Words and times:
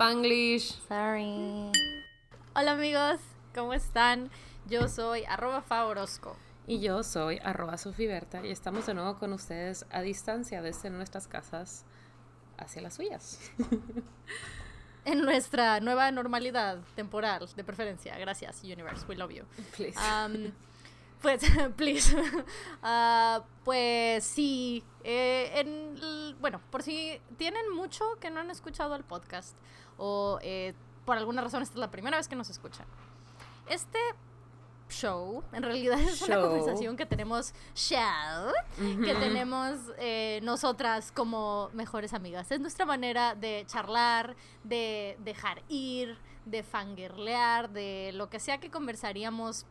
Spanglish. 0.00 0.80
Sorry. 0.88 1.70
Hola 2.54 2.70
amigos, 2.72 3.20
¿cómo 3.54 3.74
están? 3.74 4.30
Yo 4.66 4.88
soy 4.88 5.24
arroba 5.26 5.60
Favorosco. 5.60 6.38
Y 6.66 6.80
yo 6.80 7.02
soy 7.02 7.38
arroba 7.44 7.76
Sofiberta 7.76 8.40
y 8.42 8.50
estamos 8.50 8.86
de 8.86 8.94
nuevo 8.94 9.18
con 9.18 9.34
ustedes 9.34 9.84
a 9.90 10.00
distancia 10.00 10.62
desde 10.62 10.88
nuestras 10.88 11.28
casas 11.28 11.84
hacia 12.56 12.80
las 12.80 12.94
suyas. 12.94 13.50
en 15.04 15.20
nuestra 15.20 15.80
nueva 15.80 16.10
normalidad 16.10 16.78
temporal, 16.96 17.46
de 17.54 17.62
preferencia. 17.62 18.16
Gracias, 18.16 18.64
Universe. 18.64 19.04
We 19.06 19.16
love 19.16 19.32
you. 19.32 19.44
Please. 19.76 19.98
Um, 19.98 20.50
pues, 21.20 21.42
please. 21.76 22.16
Uh, 22.82 23.42
pues 23.64 24.24
sí. 24.24 24.82
Eh, 25.04 25.50
en, 25.54 26.40
bueno, 26.40 26.60
por 26.70 26.82
si 26.82 27.20
tienen 27.36 27.70
mucho 27.74 28.04
que 28.20 28.30
no 28.30 28.40
han 28.40 28.50
escuchado 28.50 28.94
el 28.96 29.04
podcast 29.04 29.56
o 29.96 30.38
eh, 30.42 30.74
por 31.04 31.16
alguna 31.16 31.40
razón 31.42 31.62
esta 31.62 31.74
es 31.74 31.80
la 31.80 31.90
primera 31.90 32.16
vez 32.16 32.28
que 32.28 32.36
nos 32.36 32.50
escuchan. 32.50 32.86
Este 33.68 33.98
show, 34.90 35.44
en 35.52 35.62
realidad 35.62 35.98
es 36.00 36.20
una 36.22 36.40
conversación 36.40 36.96
que 36.96 37.06
tenemos 37.06 37.54
show, 37.74 38.52
que 38.76 39.14
tenemos 39.14 39.78
eh, 39.98 40.40
nosotras 40.42 41.12
como 41.12 41.70
mejores 41.72 42.12
amigas. 42.12 42.50
Es 42.50 42.60
nuestra 42.60 42.84
manera 42.84 43.34
de 43.34 43.64
charlar, 43.66 44.36
de 44.64 45.16
dejar 45.20 45.62
ir, 45.68 46.18
de 46.44 46.62
fangirlear, 46.62 47.70
de 47.70 48.10
lo 48.14 48.28
que 48.28 48.40
sea 48.40 48.58
que 48.58 48.70
conversaríamos 48.70 49.66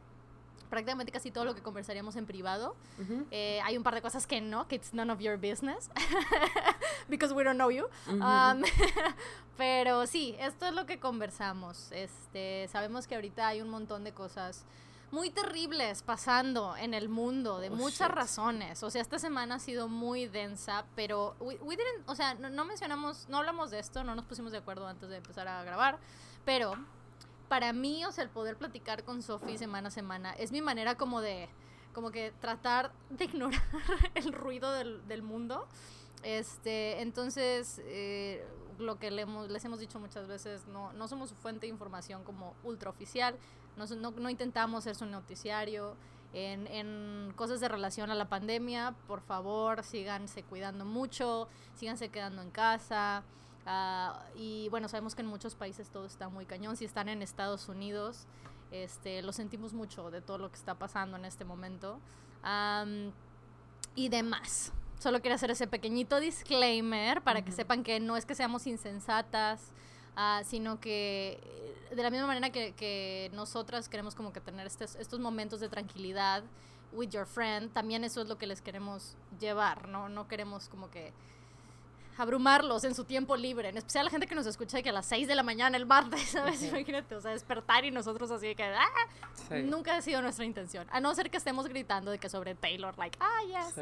prácticamente 0.69 1.11
casi 1.11 1.31
todo 1.31 1.45
lo 1.45 1.55
que 1.55 1.61
conversaríamos 1.61 2.15
en 2.15 2.25
privado. 2.25 2.75
Eh, 3.31 3.59
hay 3.63 3.77
un 3.77 3.83
par 3.83 3.95
de 3.95 4.01
cosas 4.01 4.27
que 4.27 4.41
no, 4.41 4.67
que 4.67 4.75
it's 4.75 4.93
none 4.93 5.11
of 5.11 5.19
your 5.19 5.37
business, 5.37 5.89
because 7.09 7.33
we 7.33 7.43
don't 7.43 7.57
know 7.57 7.71
you. 7.71 7.87
Um, 8.07 8.61
pero 9.57 10.05
sí, 10.07 10.35
esto 10.39 10.67
es 10.67 10.73
lo 10.73 10.85
que 10.85 10.99
conversamos. 10.99 11.91
Este, 11.91 12.67
sabemos 12.71 13.07
que 13.07 13.15
ahorita 13.15 13.47
hay 13.47 13.61
un 13.61 13.69
montón 13.69 14.03
de 14.03 14.13
cosas 14.13 14.65
muy 15.11 15.31
terribles 15.31 16.03
pasando 16.03 16.75
en 16.77 16.93
el 16.93 17.09
mundo 17.09 17.59
de 17.59 17.69
oh, 17.69 17.75
muchas 17.75 18.11
razones. 18.11 18.83
O 18.83 18.91
sea, 18.91 19.01
esta 19.01 19.19
semana 19.19 19.55
ha 19.55 19.59
sido 19.59 19.87
muy 19.87 20.27
densa, 20.27 20.85
pero 20.95 21.35
we, 21.39 21.55
didn't, 21.55 22.07
o 22.07 22.15
sea, 22.15 22.35
no, 22.35 22.65
mencionamos, 22.65 23.27
no 23.27 23.37
hablamos 23.37 23.71
de 23.71 23.79
esto, 23.79 24.03
no 24.03 24.15
nos 24.15 24.25
pusimos 24.25 24.51
de 24.51 24.59
acuerdo 24.59 24.87
antes 24.87 25.09
de 25.09 25.17
empezar 25.17 25.47
a 25.47 25.63
grabar, 25.63 25.97
pero 26.45 26.73
para 27.49 27.73
mí, 27.73 28.05
o 28.05 28.11
sea, 28.11 28.23
el 28.23 28.29
poder 28.29 28.55
platicar 28.57 29.03
con 29.03 29.21
Sophie 29.21 29.57
semana 29.57 29.89
a 29.89 29.91
semana 29.91 30.31
es 30.33 30.51
mi 30.51 30.61
manera 30.61 30.95
como 30.95 31.19
de, 31.19 31.49
como 31.93 32.11
que 32.11 32.31
tratar 32.39 32.93
de 33.09 33.25
ignorar 33.25 33.61
el 34.15 34.31
ruido 34.31 34.71
del, 34.71 35.05
del 35.07 35.23
mundo. 35.23 35.67
Este, 36.23 37.01
entonces, 37.01 37.81
eh, 37.85 38.45
lo 38.77 38.99
que 38.99 39.11
le 39.11 39.23
hemos, 39.23 39.49
les 39.49 39.65
hemos 39.65 39.79
dicho 39.79 39.99
muchas 39.99 40.27
veces, 40.27 40.67
no, 40.67 40.93
no 40.93 41.07
somos 41.07 41.33
fuente 41.33 41.61
de 41.61 41.67
información 41.67 42.23
como 42.23 42.55
ultra 42.63 42.89
oficial, 42.89 43.35
no, 43.77 43.85
no, 44.11 44.29
intentamos 44.29 44.83
ser 44.83 44.95
su 44.95 45.05
noticiario. 45.05 45.95
En, 46.31 46.67
en, 46.67 47.33
cosas 47.35 47.59
de 47.59 47.67
relación 47.67 48.11
a 48.11 48.15
la 48.15 48.29
pandemia, 48.29 48.93
por 49.07 49.21
favor, 49.21 49.83
síganse 49.83 50.43
cuidando 50.43 50.85
mucho, 50.85 51.47
síganse 51.75 52.09
quedando 52.09 52.43
en 52.43 52.51
casa. 52.51 53.23
Ah, 53.71 54.25
y 54.35 54.67
bueno, 54.69 54.89
sabemos 54.89 55.13
que 55.13 55.21
en 55.21 55.27
muchos 55.27 55.53
países 55.53 55.91
todo 55.91 56.07
está 56.07 56.27
muy 56.27 56.47
cañón. 56.47 56.75
Si 56.75 56.85
están 56.85 57.07
en 57.07 57.21
Estados 57.21 57.69
Unidos, 57.69 58.25
este, 58.71 59.21
lo 59.21 59.31
sentimos 59.31 59.73
mucho 59.73 60.09
de 60.09 60.21
todo 60.21 60.39
lo 60.39 60.49
que 60.49 60.55
está 60.55 60.73
pasando 60.73 61.17
en 61.17 61.25
este 61.25 61.45
momento. 61.45 61.99
y 63.93 64.09
demás. 64.09 64.73
Solo 64.97 65.21
quiero 65.21 65.35
hacer 65.35 65.51
ese 65.51 65.67
pequeñito 65.67 66.19
disclaimer 66.19 67.21
para 67.21 67.45
que 67.45 67.51
sepan 67.51 67.83
que 67.83 67.99
no 67.99 68.17
es 68.17 68.25
que 68.25 68.33
seamos 68.33 68.65
insensatas, 68.65 69.71
uh, 70.17 70.43
sino 70.43 70.79
que 70.79 71.39
eh, 71.43 71.95
de 71.95 72.03
la 72.03 72.09
misma 72.09 72.25
manera 72.25 72.49
que, 72.49 72.73
que 72.73 73.29
nosotras 73.33 73.87
queremos 73.87 74.15
como 74.15 74.33
que 74.33 74.41
tener 74.41 74.65
estos, 74.65 74.95
estos 74.95 75.19
momentos 75.19 75.59
de 75.59 75.69
tranquilidad 75.69 76.43
with 76.91 77.09
your 77.09 77.27
friend, 77.27 77.71
también 77.71 78.03
eso 78.03 78.21
es 78.21 78.27
lo 78.27 78.37
que 78.37 78.47
les 78.47 78.61
queremos 78.61 79.15
llevar, 79.39 79.87
¿no? 79.87 80.09
No 80.09 80.27
queremos 80.27 80.69
como 80.69 80.89
que 80.89 81.13
abrumarlos 82.19 82.83
en 82.83 82.93
su 82.93 83.05
tiempo 83.05 83.37
libre, 83.37 83.69
en 83.69 83.77
especial 83.77 84.03
la 84.03 84.11
gente 84.11 84.27
que 84.27 84.35
nos 84.35 84.45
escucha 84.45 84.81
que 84.81 84.89
a 84.89 84.91
las 84.91 85.05
6 85.05 85.25
de 85.25 85.35
la 85.35 85.43
mañana 85.43 85.77
el 85.77 85.85
martes, 85.85 86.21
¿sabes? 86.31 86.61
Imagínate, 86.63 87.15
o 87.15 87.21
sea, 87.21 87.31
despertar 87.31 87.85
y 87.85 87.91
nosotros 87.91 88.29
así 88.29 88.53
que, 88.55 88.63
¡ah! 88.63 88.87
Nunca 89.63 89.95
ha 89.95 90.01
sido 90.01 90.21
nuestra 90.21 90.43
intención, 90.43 90.85
a 90.91 90.99
no 90.99 91.15
ser 91.15 91.31
que 91.31 91.37
estemos 91.37 91.67
gritando 91.67 92.11
de 92.11 92.19
que 92.19 92.27
sobre 92.29 92.55
Taylor, 92.55 92.93
like, 92.97 93.17
ah, 93.21 93.41
yes, 93.47 93.77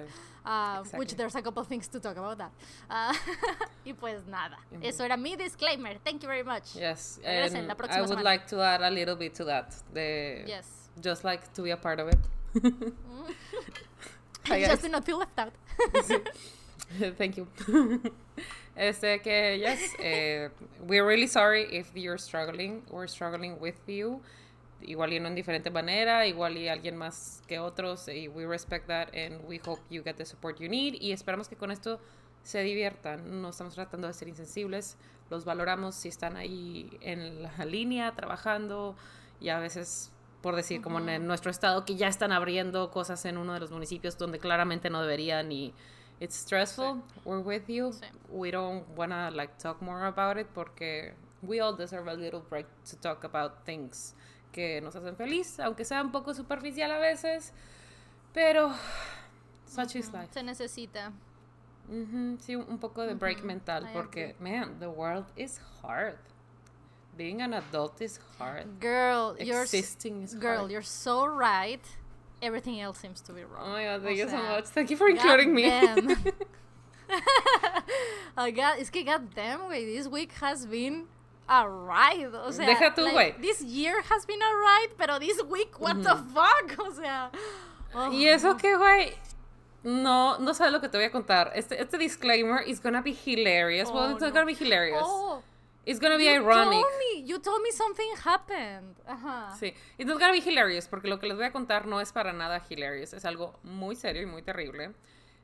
uh, 0.45 0.97
which 0.97 1.15
there's 1.15 1.35
a 1.35 1.41
couple 1.41 1.63
things 1.65 1.89
to 1.89 1.99
talk 1.99 2.15
about 2.15 2.37
that. 2.37 2.51
Uh, 2.89 3.11
y 3.85 3.93
pues 3.93 4.25
nada, 4.27 4.59
eso 4.81 5.03
era 5.03 5.17
mi 5.17 5.35
disclaimer, 5.35 5.99
thank 6.03 6.21
you 6.21 6.27
very 6.27 6.43
much. 6.43 6.75
Yes, 6.75 7.19
and 7.25 7.71
I 7.89 8.01
would 8.01 8.21
like 8.21 8.45
to 8.47 8.61
add 8.61 8.83
a 8.83 8.91
little 8.91 9.15
bit 9.15 9.33
to 9.35 9.45
that, 9.45 9.73
the, 9.91 10.43
yes. 10.45 10.89
just 11.01 11.23
like 11.23 11.51
to 11.53 11.63
be 11.63 11.71
a 11.71 11.77
part 11.77 11.99
of 11.99 12.09
it. 12.09 12.19
just 14.45 14.83
to 14.83 14.89
not 14.89 15.03
feel 15.03 15.17
left 15.17 15.39
out. 15.39 15.53
Thank 17.17 17.35
you. 17.37 17.47
este 18.75 19.21
que 19.21 19.57
yes, 19.59 19.93
uh, 19.99 20.49
we're 20.87 21.05
really 21.05 21.27
sorry 21.27 21.67
if 21.71 21.95
you're 21.95 22.17
struggling. 22.17 22.83
We're 22.89 23.07
struggling 23.07 23.59
with 23.59 23.75
you. 23.87 24.21
Igual 24.81 25.13
y 25.13 25.19
no 25.19 25.27
en 25.27 25.35
diferente 25.35 25.71
manera, 25.71 26.27
igual 26.27 26.55
y 26.57 26.67
alguien 26.67 26.95
más 26.95 27.41
que 27.47 27.59
otros. 27.59 28.07
Y 28.07 28.27
we 28.27 28.45
respect 28.45 28.87
that 28.87 29.09
and 29.13 29.43
we 29.47 29.59
hope 29.65 29.81
you 29.89 30.03
get 30.03 30.17
the 30.17 30.25
support 30.25 30.59
you 30.59 30.69
need. 30.69 30.95
Y 31.01 31.11
esperamos 31.11 31.49
que 31.49 31.55
con 31.55 31.71
esto 31.71 31.99
se 32.43 32.61
diviertan. 32.61 33.41
No 33.41 33.49
estamos 33.49 33.73
tratando 33.73 34.07
de 34.07 34.13
ser 34.13 34.27
insensibles. 34.27 34.97
Los 35.29 35.43
valoramos 35.45 35.95
si 35.95 36.07
están 36.07 36.37
ahí 36.37 36.89
en 37.01 37.43
la 37.43 37.65
línea 37.65 38.13
trabajando 38.13 38.95
y 39.41 39.49
a 39.49 39.59
veces 39.59 40.11
por 40.41 40.55
decir, 40.55 40.81
como 40.81 40.99
en 40.99 41.27
nuestro 41.27 41.51
estado, 41.51 41.83
que 41.83 41.95
ya 41.95 42.07
están 42.07 42.31
abriendo 42.31 42.91
cosas 42.91 43.25
en 43.25 43.37
uno 43.37 43.53
de 43.53 43.59
los 43.59 43.71
municipios 43.71 44.17
donde 44.17 44.39
claramente 44.39 44.89
no 44.89 45.01
deberían 45.01 45.51
y 45.51 45.73
it's 46.19 46.35
stressful. 46.35 47.03
We're 47.25 47.39
with 47.41 47.69
you. 47.69 47.93
We 48.29 48.51
don't 48.51 48.87
wanna 48.95 49.31
like 49.31 49.57
talk 49.57 49.81
more 49.81 50.05
about 50.05 50.37
it 50.37 50.47
porque 50.53 51.13
we 51.41 51.59
all 51.59 51.73
deserve 51.73 52.07
a 52.07 52.13
little 52.13 52.41
break 52.41 52.65
to 52.85 52.95
talk 52.97 53.23
about 53.23 53.65
things 53.65 54.13
que 54.51 54.81
nos 54.81 54.95
hacen 54.95 55.15
feliz, 55.15 55.59
aunque 55.59 55.85
sea 55.85 56.01
un 56.01 56.11
poco 56.11 56.33
superficial 56.33 56.91
a 56.91 56.99
veces, 56.99 57.51
pero 58.33 58.73
such 59.65 59.95
is 59.95 60.11
life. 60.13 60.29
Se 60.33 60.41
necesita. 60.41 61.11
Mhm. 61.89 62.39
Sí, 62.39 62.55
un 62.55 62.77
poco 62.79 63.05
de 63.05 63.13
break 63.15 63.43
mental 63.43 63.87
porque 63.93 64.35
man, 64.39 64.79
the 64.79 64.89
world 64.89 65.25
is 65.35 65.59
hard. 65.81 66.17
Being 67.15 67.41
an 67.41 67.53
adult 67.53 68.01
is 68.01 68.19
hard. 68.37 68.79
Girl, 68.79 69.35
Existing 69.39 70.23
is 70.23 70.35
girl, 70.35 70.69
you're 70.69 70.83
so 70.83 71.25
right 71.25 71.81
everything 72.41 72.79
else 72.79 72.99
seems 72.99 73.21
to 73.21 73.33
be 73.33 73.43
wrong. 73.43 73.63
Oh 73.65 73.71
my 73.71 73.83
god, 73.83 74.03
thank 74.03 74.17
you 74.17 74.29
so 74.29 74.37
much. 74.37 74.65
Thank 74.65 74.89
you 74.89 74.97
for 74.97 75.09
including 75.09 75.53
me. 75.53 75.65
oh 78.37 78.51
god, 78.51 78.79
es 78.79 78.89
que 78.89 79.03
goddamn, 79.03 79.61
güey, 79.61 79.85
this 79.95 80.07
week 80.07 80.31
has 80.33 80.65
been 80.65 81.05
a 81.49 81.67
ride. 81.67 82.29
O 82.33 82.51
sea, 82.51 82.65
Deja 82.65 82.91
tú, 82.95 83.03
güey. 83.05 83.13
Like, 83.13 83.41
this 83.41 83.61
year 83.61 84.01
has 84.01 84.25
been 84.25 84.41
a 84.41 84.55
ride, 84.55 84.89
pero 84.97 85.19
this 85.19 85.41
week, 85.43 85.79
what 85.79 85.95
mm 85.95 86.03
-hmm. 86.03 86.03
the 86.03 86.15
fuck? 86.33 86.87
O 86.87 86.91
sea. 86.91 87.31
Oh, 87.93 88.11
y 88.11 88.27
eso 88.27 88.49
no. 88.49 88.57
que, 88.57 88.75
güey. 88.75 89.13
No, 89.83 90.37
no 90.39 90.53
sabes 90.53 90.73
lo 90.73 90.81
que 90.81 90.89
te 90.89 90.97
voy 90.97 91.05
a 91.05 91.11
contar. 91.11 91.51
Este, 91.55 91.79
este 91.79 91.97
disclaimer 91.97 92.61
is 92.67 92.81
gonna 92.81 93.01
be 93.01 93.13
hilarious. 93.13 93.89
Oh, 93.89 93.95
well, 93.95 94.11
it's 94.11 94.21
no. 94.21 94.31
gonna 94.31 94.45
be 94.45 94.53
hilarious. 94.53 95.03
Oh. 95.05 95.41
It's 95.87 95.99
gonna 95.99 96.17
be 96.17 96.25
you 96.25 96.31
ironic. 96.31 96.73
Told 96.73 96.85
me, 96.99 97.21
you 97.21 97.39
told 97.39 97.61
me 97.61 97.71
something 97.71 98.09
happened. 98.21 98.95
Ajá. 99.07 99.57
Sí. 99.57 99.73
It's 99.97 100.07
not 100.07 100.19
gonna 100.19 100.33
be 100.33 100.41
hilarious, 100.41 100.85
porque 100.85 101.07
lo 101.07 101.17
que 101.17 101.29
les 101.29 101.37
voy 101.37 101.45
a 101.45 101.51
contar 101.51 101.85
no 101.87 101.99
es 101.99 102.11
para 102.11 102.33
nada 102.33 102.61
hilarious. 102.69 103.13
Es 103.13 103.23
algo 103.23 103.53
muy 103.63 103.95
serio 103.95 104.21
y 104.21 104.25
muy 104.25 104.41
terrible. 104.41 104.93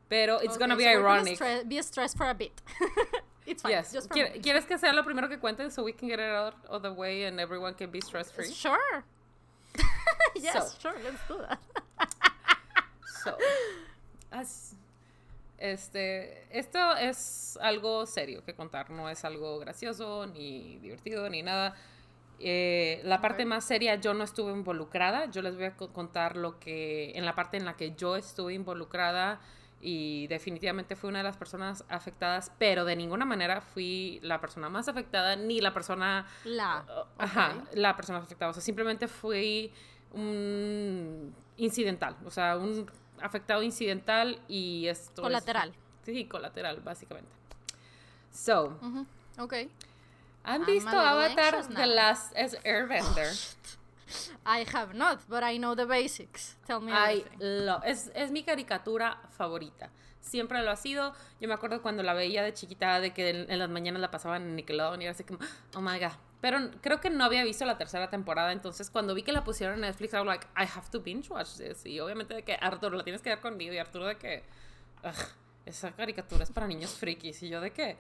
Pero 0.10 0.42
it's 0.42 0.58
gonna 0.58 0.76
be 0.76 0.86
ironic. 0.86 1.40
Be, 1.40 1.64
be 1.64 1.82
stressed 1.82 2.18
for 2.18 2.30
a 2.30 2.34
bit. 2.34 2.62
it's 3.46 3.64
fine. 3.64 3.72
Yes. 3.72 3.94
Just 3.94 4.10
for 4.10 4.16
¿Quieres 4.42 4.66
que 4.68 4.78
sea 4.78 4.92
lo 4.92 5.04
primero 5.04 5.30
que 5.30 5.38
cuente 5.40 5.72
so 5.72 5.82
we 5.82 5.94
can 5.94 6.10
get 6.10 6.20
it 6.20 6.30
out 6.30 6.56
of 6.68 6.82
the 6.82 6.92
way 6.92 7.24
and 7.24 7.40
everyone 7.40 7.74
can 7.74 7.90
be 7.90 8.02
stress 8.02 8.30
free? 8.30 8.52
Sure. 8.52 9.06
yes, 10.36 10.74
so. 10.74 10.90
sure. 10.90 11.00
Let's 11.06 11.26
do 11.26 11.38
that. 11.48 11.60
so, 13.24 13.38
as 14.34 14.76
este, 15.64 16.46
esto 16.50 16.98
es 16.98 17.58
algo 17.62 18.06
serio 18.06 18.44
que 18.44 18.54
contar, 18.54 18.90
no 18.90 19.10
es 19.10 19.24
algo 19.24 19.60
gracioso, 19.60 20.28
ni 20.28 20.78
divertido, 20.80 21.30
ni 21.30 21.42
nada. 21.42 21.74
Eh, 22.40 23.00
la 23.06 23.22
parte 23.22 23.46
más 23.46 23.64
seria 23.64 23.96
yo 23.96 24.14
no 24.14 24.26
estuve 24.26 24.52
involucrada, 24.52 25.32
yo 25.32 25.42
les 25.42 25.56
voy 25.56 25.64
a 25.64 25.78
contar 25.78 26.36
lo 26.36 26.60
que, 26.60 27.14
en 27.16 27.24
la 27.24 27.34
parte 27.34 27.56
en 27.56 27.64
la 27.64 27.78
que 27.78 27.96
yo 27.96 28.18
estuve 28.18 28.54
involucrada 28.54 29.40
y 29.80 30.28
definitivamente 30.28 30.98
fui 30.98 31.10
una 31.10 31.20
de 31.20 31.24
las 31.24 31.38
personas 31.38 31.86
afectadas, 31.88 32.52
pero 32.58 32.84
de 32.84 32.98
ninguna 32.98 33.24
manera 33.24 33.62
fui 33.62 34.20
la 34.22 34.42
persona 34.42 34.68
más 34.68 34.90
afectada 34.90 35.38
ni 35.38 35.62
la 35.62 35.74
persona... 35.74 36.28
La. 36.44 36.84
Ajá, 37.18 37.64
la 37.74 37.96
persona 37.96 38.20
afectada, 38.20 38.52
o 38.52 38.54
sea, 38.54 38.62
simplemente 38.62 39.08
fui 39.08 39.72
un 40.12 41.34
incidental, 41.56 42.18
o 42.26 42.32
sea, 42.32 42.58
un 42.58 42.86
afectado 43.24 43.64
incidental 43.64 44.40
y 44.48 44.88
esto 44.88 45.22
colateral. 45.22 45.74
sí, 46.06 46.26
colateral, 46.26 46.82
básicamente. 46.82 47.32
So, 48.32 48.78
Ok. 49.40 49.54
¿Han 50.44 50.62
I'm 50.62 50.66
visto 50.66 50.90
Avatar 51.00 51.68
The. 51.68 51.86
Last 51.88 52.34
Airbender? 52.66 53.34
I 54.46 54.66
have 54.74 54.94
not, 54.94 55.22
but 55.28 55.42
I 55.44 55.58
know 55.58 55.76
the 55.76 55.86
basics. 55.86 56.58
Tell 56.68 56.82
me 56.82 56.92
I 56.92 57.26
love- 57.40 57.84
es, 57.86 58.12
es 58.14 58.32
mi 58.32 58.44
caricatura 58.44 59.20
favorita. 59.32 59.90
Siempre 60.20 60.62
lo 60.64 60.72
ha 60.72 60.76
sido. 60.76 61.14
Yo 61.40 61.48
me 61.48 61.54
acuerdo 61.54 61.82
cuando 61.82 62.04
la 62.04 62.14
veía 62.14 62.44
de 62.44 62.54
chiquita, 62.54 63.00
de 63.00 63.14
que 63.14 63.30
en, 63.30 63.52
en 63.52 63.60
las 63.60 63.70
mañanas 63.70 64.02
la 64.02 64.12
pasaban 64.12 64.42
en 64.44 64.56
Nickelodeon 64.56 65.02
y 65.02 65.06
era 65.06 65.12
así 65.12 65.24
como, 65.24 65.40
oh 65.76 65.82
my 65.82 66.00
god. 66.00 66.12
Pero 66.44 66.60
creo 66.82 67.00
que 67.00 67.10
no 67.10 67.24
había 67.24 67.42
visto 67.46 67.64
la 67.64 67.78
tercera 67.78 68.10
temporada, 68.10 68.52
entonces 68.52 68.90
cuando 68.90 69.14
vi 69.16 69.24
que 69.24 69.32
la 69.32 69.46
pusieron 69.46 69.76
en 69.76 69.82
Netflix, 69.82 70.12
I 70.12 70.18
was 70.18 70.26
like, 70.26 70.46
I 70.58 70.64
have 70.76 70.90
to 70.92 71.00
binge 71.02 71.30
watch 71.30 71.56
this. 71.56 71.86
Y 71.86 72.02
obviamente 72.02 72.34
de 72.34 72.44
que 72.44 72.58
Arturo, 72.60 72.98
la 72.98 73.04
tienes 73.06 73.22
que 73.22 73.30
ver 73.30 73.40
conmigo. 73.40 73.74
Y 73.74 73.78
Arturo 73.78 74.06
de 74.08 74.18
que, 74.18 74.44
"Ugh, 75.06 75.14
esa 75.66 75.94
caricatura 75.94 76.44
es 76.44 76.52
para 76.52 76.68
niños 76.68 76.92
frikis. 76.96 77.42
Y 77.44 77.48
yo 77.48 77.62
de 77.62 77.72
que, 77.72 77.96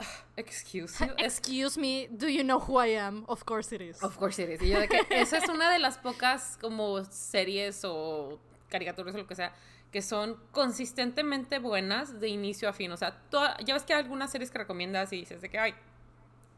"Ugh, 0.00 0.06
excuse 0.36 1.06
you. 1.06 1.14
Excuse 1.18 1.78
me, 1.78 2.08
do 2.10 2.26
you 2.26 2.42
know 2.42 2.58
who 2.58 2.84
I 2.84 2.96
am? 2.96 3.22
Of 3.28 3.44
course 3.44 3.72
it 3.72 3.80
is. 3.80 4.02
Of 4.02 4.16
course 4.16 4.42
it 4.42 4.50
is. 4.50 4.60
Y 4.60 4.70
yo 4.70 4.80
de 4.80 4.88
que 4.88 4.98
esa 5.10 5.38
es 5.38 5.48
una 5.48 5.70
de 5.70 5.78
las 5.78 5.98
pocas 5.98 6.58
como 6.60 7.04
series 7.04 7.84
o 7.84 8.40
caricaturas 8.68 9.14
o 9.14 9.18
lo 9.18 9.26
que 9.28 9.36
sea 9.36 9.54
que 9.92 10.02
son 10.02 10.36
consistentemente 10.50 11.60
buenas 11.60 12.20
de 12.20 12.28
inicio 12.28 12.68
a 12.68 12.72
fin. 12.72 12.90
O 12.92 12.96
sea, 12.96 13.12
toda- 13.30 13.56
ya 13.64 13.72
ves 13.74 13.84
que 13.84 13.94
hay 13.94 14.02
algunas 14.02 14.30
series 14.32 14.50
que 14.50 14.58
recomiendas 14.58 15.12
y 15.12 15.18
dices 15.20 15.40
de 15.40 15.48
que, 15.48 15.58
ay, 15.58 15.74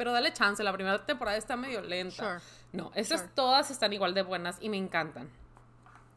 pero 0.00 0.12
dale 0.12 0.32
chance, 0.32 0.62
la 0.64 0.72
primera 0.72 1.04
temporada 1.04 1.36
está 1.36 1.56
medio 1.58 1.82
lenta. 1.82 2.40
Sure. 2.40 2.40
No, 2.72 2.90
esas 2.94 3.20
Sure. 3.20 3.32
todas 3.34 3.70
están 3.70 3.92
igual 3.92 4.14
de 4.14 4.22
buenas 4.22 4.56
y 4.62 4.70
me 4.70 4.78
encantan. 4.78 5.28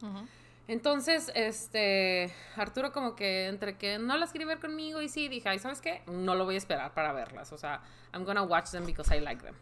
Ujú. 0.00 0.26
Entonces, 0.68 1.30
este, 1.34 2.32
Arturo 2.56 2.92
como 2.92 3.14
que 3.14 3.48
entre 3.48 3.76
que 3.76 3.98
no 3.98 4.16
las 4.16 4.32
quería 4.32 4.46
ver 4.46 4.58
conmigo 4.60 5.02
y 5.02 5.10
sí, 5.10 5.28
dije, 5.28 5.50
ay, 5.50 5.58
¿sabes 5.58 5.82
qué? 5.82 6.02
No 6.06 6.34
lo 6.34 6.46
voy 6.46 6.54
a 6.54 6.58
esperar 6.58 6.94
para 6.94 7.12
verlas, 7.12 7.52
o 7.52 7.58
sea, 7.58 7.82
I'm 8.14 8.24
gonna 8.24 8.42
watch 8.42 8.70
them 8.70 8.86
because 8.86 9.14
I 9.14 9.20
like 9.20 9.42
them. 9.44 9.54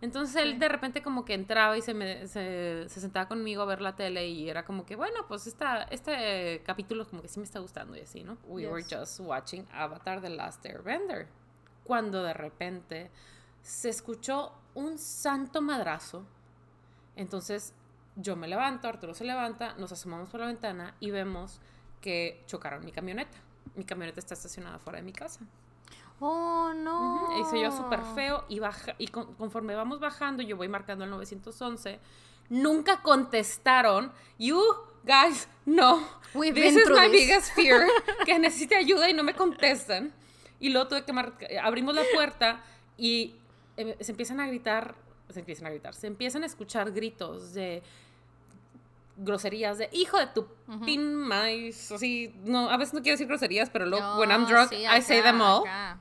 Entonces 0.00 0.34
él 0.34 0.54
Sí. 0.54 0.58
de 0.58 0.68
repente 0.68 1.00
como 1.00 1.24
que 1.24 1.34
entraba 1.34 1.78
y 1.78 1.82
se, 1.82 1.94
me, 1.94 2.26
se, 2.26 2.88
se 2.88 3.00
sentaba 3.00 3.28
conmigo 3.28 3.62
a 3.62 3.66
ver 3.66 3.80
la 3.80 3.94
tele 3.94 4.26
y 4.26 4.50
era 4.50 4.64
como 4.64 4.84
que, 4.84 4.96
bueno, 4.96 5.24
pues 5.28 5.46
esta, 5.46 5.84
este 5.84 6.60
capítulo 6.66 7.06
como 7.08 7.22
que 7.22 7.28
sí 7.28 7.38
me 7.38 7.44
está 7.44 7.60
gustando 7.60 7.96
y 7.96 8.00
así, 8.00 8.24
¿no? 8.24 8.36
We 8.48 8.66
were 8.66 8.82
Yes. 8.82 8.92
just 8.98 9.20
watching 9.20 9.64
Avatar 9.72 10.20
The 10.20 10.30
Last 10.30 10.66
Airbender. 10.66 11.28
Cuando 11.84 12.24
de 12.24 12.32
repente 12.34 13.10
se 13.62 13.88
escuchó 13.88 14.52
un 14.74 14.98
santo 14.98 15.60
madrazo. 15.62 16.24
Entonces 17.16 17.74
yo 18.16 18.36
me 18.36 18.48
levanto, 18.48 18.88
Arturo 18.88 19.14
se 19.14 19.24
levanta, 19.24 19.74
nos 19.74 19.92
asomamos 19.92 20.28
por 20.28 20.40
la 20.40 20.46
ventana 20.46 20.94
y 21.00 21.10
vemos 21.10 21.60
que 22.00 22.42
chocaron 22.46 22.84
mi 22.84 22.92
camioneta. 22.92 23.38
Mi 23.74 23.84
camioneta 23.84 24.20
está 24.20 24.34
estacionada 24.34 24.78
fuera 24.78 24.98
de 24.98 25.04
mi 25.04 25.12
casa. 25.12 25.40
Oh, 26.20 26.72
no. 26.74 27.24
Ujú, 27.24 27.40
Y 27.40 27.44
se 27.46 27.60
yo 27.60 27.70
súper 27.72 28.00
feo 28.14 28.44
y, 28.48 28.58
baja, 28.60 28.94
y 28.98 29.08
con- 29.08 29.34
conforme 29.34 29.74
vamos 29.74 29.98
bajando, 29.98 30.42
yo 30.42 30.56
voy 30.56 30.68
marcando 30.68 31.04
el 31.04 31.10
911. 31.10 31.98
Nunca 32.48 33.02
contestaron. 33.02 34.12
You 34.38 34.60
guys, 35.04 35.48
no. 35.64 36.06
We've 36.34 36.54
This 36.54 36.76
is 36.76 36.90
my 36.90 37.08
this. 37.08 37.12
biggest 37.12 37.54
fear. 37.54 37.86
que 38.26 38.38
necesite 38.38 38.76
ayuda 38.76 39.08
y 39.08 39.14
no 39.14 39.22
me 39.22 39.34
contestan. 39.34 40.12
Y 40.60 40.68
luego 40.70 40.88
tuve 40.88 41.04
que 41.04 41.58
abrimos 41.58 41.94
la 41.94 42.02
puerta 42.14 42.62
y 42.96 43.34
eh, 43.76 43.96
se 44.00 44.12
empiezan 44.12 44.40
a 44.40 44.46
gritar, 44.46 44.94
se 45.30 45.40
empiezan 45.40 45.66
a 45.66 45.70
gritar, 45.70 45.94
se 45.94 46.06
empiezan 46.06 46.42
a 46.42 46.46
escuchar 46.46 46.90
gritos 46.92 47.52
de 47.54 47.82
groserías 49.16 49.78
de 49.78 49.88
hijo 49.92 50.18
de 50.18 50.26
tu 50.28 50.46
pin 50.84 51.14
maíz, 51.14 51.92
así, 51.92 52.34
no, 52.44 52.70
a 52.70 52.76
veces 52.76 52.94
no 52.94 53.02
quiero 53.02 53.14
decir 53.14 53.26
groserías, 53.26 53.68
pero 53.70 53.86
luego, 53.86 54.18
when 54.18 54.30
I'm 54.30 54.42
No, 54.42 54.48
drunk, 54.48 54.70
sí, 54.70 54.84
I 54.84 55.02
say 55.02 55.18
acá, 55.18 55.30
them 55.30 55.40
all. 55.42 55.60
acá. 55.66 55.98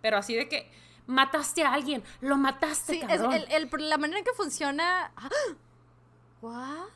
Pero 0.00 0.16
así 0.18 0.34
de 0.34 0.48
que 0.48 0.70
mataste 1.06 1.62
a 1.62 1.72
alguien, 1.74 2.02
lo 2.20 2.36
mataste, 2.36 2.94
Sí, 2.94 3.00
es 3.02 3.06
cabrón. 3.20 3.32
el, 3.34 3.46
el- 3.50 3.88
la 3.90 3.98
manera 3.98 4.18
en 4.18 4.24
que 4.24 4.32
funciona. 4.32 5.12
What? 6.42 6.88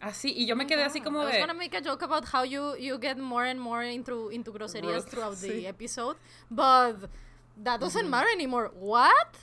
Así, 0.00 0.32
y 0.36 0.46
yo 0.46 0.54
me 0.56 0.66
quedé 0.66 0.82
así 0.84 1.00
como 1.00 1.22
I 1.22 1.24
was 1.24 1.32
de. 1.34 1.40
gonna 1.40 1.54
make 1.54 1.74
a 1.74 1.80
joke 1.82 2.02
about 2.04 2.24
how 2.32 2.44
you, 2.44 2.76
you 2.76 2.98
get 3.00 3.16
more 3.16 3.48
and 3.48 3.58
more 3.58 3.82
into, 3.90 4.30
into 4.30 4.52
groserías 4.52 5.04
throughout 5.10 5.36
the 5.40 5.48
sí. 5.62 5.66
episode, 5.66 6.16
but 6.50 7.08
that 7.62 7.80
doesn't 7.80 8.08
matter 8.10 8.28
anymore. 8.30 8.70
What? 8.74 9.38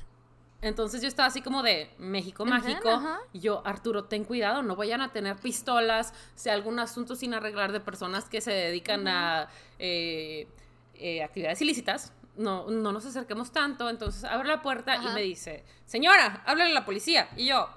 Entonces 0.61 1.01
yo 1.01 1.07
estaba 1.07 1.27
así 1.27 1.41
como 1.41 1.63
de 1.63 1.89
México 1.97 2.45
mágico. 2.45 2.89
ajá. 2.89 3.19
Y 3.33 3.39
yo, 3.39 3.63
Arturo, 3.65 4.03
ten 4.03 4.23
cuidado, 4.25 4.61
no 4.61 4.75
vayan 4.75 5.01
a 5.01 5.11
tener 5.11 5.35
pistolas, 5.37 6.13
sea 6.35 6.53
algún 6.53 6.79
asunto 6.79 7.15
sin 7.15 7.33
arreglar 7.33 7.71
de 7.71 7.79
personas 7.79 8.25
que 8.25 8.41
se 8.41 8.51
dedican 8.51 9.07
a 9.07 9.49
eh, 9.79 10.47
eh, 10.95 11.23
actividades 11.23 11.61
ilícitas. 11.61 12.13
No, 12.37 12.67
no 12.69 12.91
nos 12.91 13.05
acerquemos 13.05 13.51
tanto. 13.51 13.89
Entonces 13.89 14.23
abre 14.23 14.47
la 14.47 14.61
puerta 14.61 14.95
y 14.97 15.07
me 15.13 15.21
dice, 15.21 15.63
señora, 15.85 16.43
háblale 16.45 16.71
a 16.71 16.73
la 16.75 16.85
policía. 16.85 17.29
Y 17.35 17.47
yo, 17.47 17.67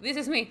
this 0.00 0.16
is 0.16 0.28
me. 0.28 0.50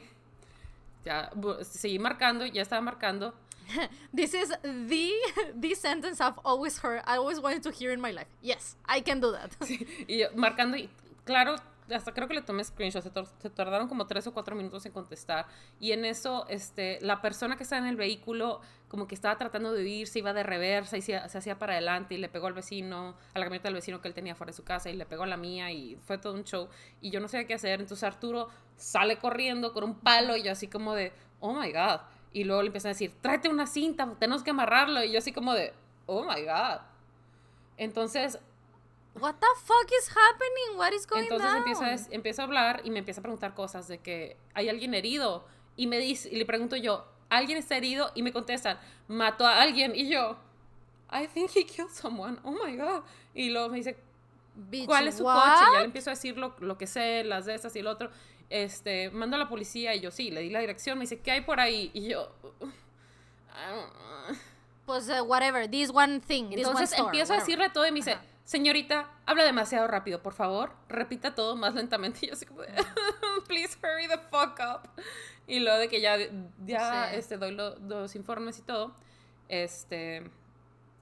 Ya 1.04 1.32
seguí 1.64 2.00
marcando, 2.00 2.46
ya 2.46 2.62
estaba 2.62 2.82
marcando. 2.82 3.34
This 4.16 4.34
is 4.34 4.50
the 4.64 5.12
the 5.56 5.74
sentence 5.76 6.20
I've 6.22 6.40
always 6.44 6.78
heard, 6.80 7.02
I 7.06 7.18
always 7.18 7.40
wanted 7.40 7.64
to 7.64 7.72
hear 7.72 7.92
in 7.92 8.02
my 8.02 8.12
life. 8.12 8.28
Yes, 8.42 8.76
I 8.86 9.02
can 9.02 9.20
do 9.22 9.32
that. 9.32 9.52
Y 10.08 10.18
yo 10.20 10.28
marcando, 10.36 10.78
y 10.78 10.90
claro, 11.24 11.56
hasta 11.92 12.14
creo 12.14 12.28
que 12.28 12.34
le 12.34 12.42
tomé 12.42 12.64
screenshot, 12.64 13.04
se, 13.04 13.12
se 13.40 13.50
tardaron 13.50 13.88
como 13.88 14.08
tres 14.08 14.26
o 14.28 14.34
cuatro 14.34 14.56
minutos 14.56 14.86
en 14.86 14.92
contestar. 14.92 15.48
Y 15.80 15.92
en 15.92 16.06
eso, 16.06 16.46
este, 16.48 17.00
la 17.02 17.22
persona 17.22 17.58
que 17.58 17.64
estaba 17.64 17.82
en 17.82 17.88
el 17.88 17.96
vehículo, 17.96 18.62
como 18.88 19.08
que 19.08 19.16
estaba 19.16 19.38
tratando 19.38 19.74
de 19.74 19.84
huir, 19.84 20.08
se 20.08 20.20
iba 20.20 20.34
de 20.34 20.44
reversa 20.44 20.98
y 20.98 21.02
se, 21.02 21.28
se 21.28 21.38
hacía 21.38 21.58
para 21.58 21.74
adelante 21.74 22.16
y 22.16 22.18
le 22.18 22.30
pegó 22.30 22.48
al 22.48 22.54
vecino, 22.54 23.16
a 23.34 23.40
la 23.40 23.46
camioneta 23.46 23.68
del 23.68 23.76
vecino 23.76 24.02
que 24.02 24.08
él 24.08 24.14
tenía 24.14 24.36
fuera 24.36 24.52
de 24.52 24.56
su 24.56 24.64
casa 24.64 24.90
y 24.90 24.96
le 24.96 25.06
pegó 25.06 25.24
a 25.24 25.28
la 25.28 25.38
mía 25.38 25.72
y 25.72 25.98
fue 26.06 26.18
todo 26.18 26.34
un 26.34 26.44
show. 26.44 26.70
Y 27.02 27.10
yo 27.10 27.20
no 27.20 27.28
sabía 27.28 27.48
qué 27.48 27.56
hacer. 27.56 27.82
Entonces 27.82 28.04
Arturo 28.04 28.50
sale 28.76 29.18
corriendo 29.18 29.74
con 29.74 29.84
un 29.84 29.96
palo 29.96 30.38
y 30.38 30.44
yo 30.44 30.52
así 30.52 30.68
como 30.68 30.94
de, 30.94 31.12
oh 31.40 31.54
my 31.54 31.72
god. 31.72 32.02
Y 32.32 32.46
luego 32.46 32.62
le 32.62 32.68
empiezan 32.68 32.90
a 32.90 32.94
decir, 32.94 33.14
tráete 33.22 33.50
una 33.50 33.68
cinta, 33.68 34.12
tenemos 34.20 34.44
que 34.44 34.52
amarrarlo. 34.52 35.04
Y 35.04 35.12
yo 35.12 35.20
así 35.20 35.32
como 35.32 35.54
de, 35.54 35.74
oh 36.06 36.24
my 36.24 36.42
god. 36.44 36.82
Entonces 37.78 38.40
What 39.20 39.36
the 39.36 39.48
fuck 39.64 39.92
is 40.00 40.10
happening? 40.10 40.78
What 40.78 40.92
is 40.94 41.06
going 41.06 41.24
entonces 41.24 41.54
empieza 41.56 41.86
a, 41.86 42.16
empieza 42.16 42.42
a 42.42 42.46
hablar 42.46 42.82
y 42.84 42.90
me 42.90 43.00
empieza 43.00 43.22
a 43.22 43.24
preguntar 43.24 43.54
cosas 43.54 43.88
de 43.88 44.00
que 44.00 44.38
hay 44.54 44.70
alguien 44.70 44.94
herido. 44.94 45.46
Y 45.76 45.88
me 45.88 45.98
dice, 46.00 46.30
y 46.32 46.36
le 46.36 46.46
pregunto 46.46 46.76
yo, 46.76 47.06
¿alguien 47.30 47.58
está 47.58 47.78
herido? 47.78 48.12
Y 48.16 48.24
me 48.24 48.32
contestan, 48.32 48.80
mató 49.08 49.46
a 49.46 49.62
alguien. 49.62 49.96
Y 49.96 50.10
yo, 50.10 50.38
I 51.12 51.28
think 51.28 51.52
he 51.56 51.66
killed 51.66 51.92
someone. 51.92 52.40
Oh 52.44 52.52
my 52.52 52.76
God. 52.76 53.04
Y 53.36 53.50
luego 53.50 53.70
me 53.70 53.78
dice, 53.78 53.98
Bitch, 54.56 54.86
¿cuál 54.86 55.08
es 55.08 55.18
su 55.18 55.24
what? 55.24 55.36
coche? 55.36 55.72
Ya 55.74 55.80
le 55.80 55.86
empiezo 55.86 56.10
a 56.10 56.14
decir 56.14 56.38
lo, 56.38 56.56
lo 56.60 56.78
que 56.78 56.88
sé, 56.88 57.24
las 57.24 57.46
de 57.46 57.56
estas 57.56 57.76
y 57.76 57.80
el 57.80 57.88
otro. 57.88 58.10
Este, 58.50 59.10
mando 59.12 59.36
a 59.36 59.40
la 59.40 59.50
policía 59.50 59.96
y 59.96 60.00
yo 60.00 60.12
sí, 60.12 60.32
le 60.32 60.42
di 60.42 60.50
la 60.50 60.60
dirección. 60.60 60.98
Me 60.98 61.04
dice, 61.04 61.22
¿qué 61.22 61.32
hay 61.32 61.42
por 61.42 61.60
ahí? 61.60 61.92
Y 61.94 62.10
yo, 62.10 62.32
I 62.62 63.76
don't 63.76 63.92
know. 63.94 64.38
Pues 64.86 65.08
uh, 65.08 65.24
whatever, 65.24 65.70
this 65.70 65.90
one 65.90 66.20
thing, 66.20 66.50
this 66.50 66.66
one 66.66 66.72
Entonces 66.72 66.92
store, 66.92 67.06
empiezo 67.06 67.34
a 67.34 67.38
decirle 67.38 67.70
todo 67.70 67.88
y 67.88 67.92
me 67.92 68.00
dice, 68.00 68.14
Ajá. 68.14 68.24
Señorita, 68.44 69.10
habla 69.26 69.44
demasiado 69.44 69.88
rápido, 69.88 70.22
por 70.22 70.34
favor, 70.34 70.74
repita 70.90 71.34
todo 71.36 71.56
más 71.56 71.74
lentamente. 71.74 72.20
Y 72.24 72.28
yo 72.28 72.34
así 72.34 72.46
como, 72.46 72.62
de, 72.62 72.70
please 73.48 73.78
hurry 73.82 74.08
the 74.08 74.18
fuck 74.30 74.60
up. 74.60 74.90
Y 75.48 75.60
luego 75.60 75.78
de 75.80 75.90
que 75.90 76.02
ya, 76.02 76.18
ya 76.66 77.10
Sí. 77.10 77.16
este, 77.18 77.38
doy 77.38 77.52
lo- 77.52 77.78
los 77.80 78.16
informes 78.16 78.60
y 78.60 78.62
todo, 78.62 78.96
este, 79.50 80.24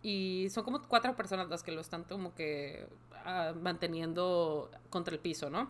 y 0.02 0.48
son 0.50 0.64
como 0.64 0.82
cuatro 0.88 1.16
personas 1.16 1.48
las 1.50 1.62
que 1.64 1.72
lo 1.72 1.82
están 1.82 2.04
como 2.06 2.34
que 2.34 2.88
ah, 3.24 3.54
manteniendo 3.56 4.72
contra 4.90 5.14
el 5.14 5.20
piso, 5.20 5.50
¿no? 5.52 5.70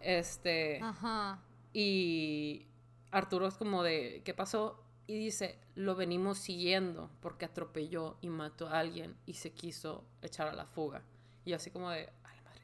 Este, 0.00 0.80
Ajá. 0.82 1.38
y 1.72 2.64
Arturo 3.10 3.46
es 3.48 3.54
como 3.54 3.82
de, 3.82 4.22
¿qué 4.24 4.32
pasó? 4.32 4.82
Y 5.08 5.18
dice, 5.18 5.58
lo 5.74 5.96
venimos 5.96 6.36
siguiendo 6.36 7.10
porque 7.20 7.46
atropelló 7.46 8.18
y 8.20 8.28
mató 8.28 8.68
a 8.68 8.78
alguien 8.78 9.16
y 9.24 9.32
se 9.32 9.52
quiso 9.52 10.04
echar 10.20 10.48
a 10.48 10.52
la 10.52 10.66
fuga. 10.66 11.02
Y 11.46 11.54
así 11.54 11.70
como 11.70 11.88
de, 11.88 12.10
ay 12.24 12.40
madre. 12.44 12.62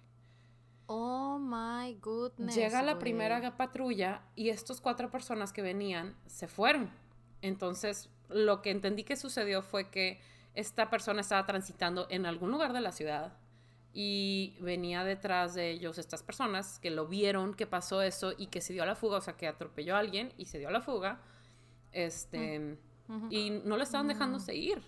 Oh 0.85 1.39
my 1.39 1.95
goodness. 1.95 2.55
Llega 2.55 2.83
la 2.83 2.99
primera 2.99 3.57
patrulla 3.57 4.21
y 4.37 4.51
estos 4.51 4.83
cuatro 4.83 5.11
personas 5.11 5.55
que 5.55 5.63
venían 5.63 6.15
se 6.27 6.47
fueron. 6.47 6.91
Entonces, 7.41 8.11
lo 8.29 8.61
que 8.61 8.71
entendí 8.71 9.05
que 9.05 9.17
sucedió 9.17 9.63
fue 9.63 9.89
que 9.89 10.21
esta 10.53 10.91
persona 10.91 11.23
estaba 11.23 11.47
transitando 11.47 12.07
en 12.11 12.27
algún 12.27 12.51
lugar 12.51 12.75
de 12.75 12.83
la 12.83 12.93
ciudad 12.93 13.39
y 13.95 14.59
venía 14.61 15.03
detrás 15.03 15.55
de 15.55 15.71
ellos 15.71 15.97
estas 15.97 16.23
personas 16.23 16.79
que 16.79 16.91
lo 16.91 17.07
vieron 17.07 17.55
que 17.55 17.67
pasó 17.67 18.03
eso 18.03 18.35
y 18.37 18.49
que 18.49 18.61
se 18.61 18.75
dio 18.75 18.83
a 18.83 18.87
la 18.87 18.97
fuga, 18.97 19.17
o 19.17 19.21
sea, 19.23 19.39
que 19.39 19.49
atropelló 19.49 19.97
a 19.97 20.01
alguien 20.01 20.35
y 20.37 20.45
se 20.45 20.59
dio 20.59 20.69
a 20.69 20.73
la 20.73 20.83
fuga. 20.83 21.23
Este, 21.95 22.77
Ujú. 23.09 23.29
y 23.31 23.51
no 23.51 23.77
le 23.77 23.85
estaban 23.85 24.09
dejando 24.09 24.39
seguir. 24.41 24.83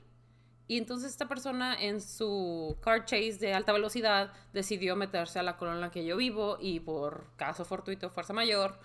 Y 0.68 0.78
entonces 0.78 1.12
esta 1.12 1.28
persona 1.28 1.80
en 1.80 2.00
su 2.00 2.76
car 2.80 3.04
chase 3.04 3.38
de 3.38 3.54
alta 3.54 3.72
velocidad 3.72 4.32
decidió 4.52 4.96
meterse 4.96 5.38
a 5.38 5.42
la 5.44 5.56
colonia 5.56 5.76
en 5.76 5.80
la 5.82 5.90
que 5.90 6.04
yo 6.04 6.16
vivo 6.16 6.58
y 6.60 6.80
por 6.80 7.28
caso 7.36 7.64
fortuito, 7.64 8.10
fuerza 8.10 8.32
mayor, 8.32 8.78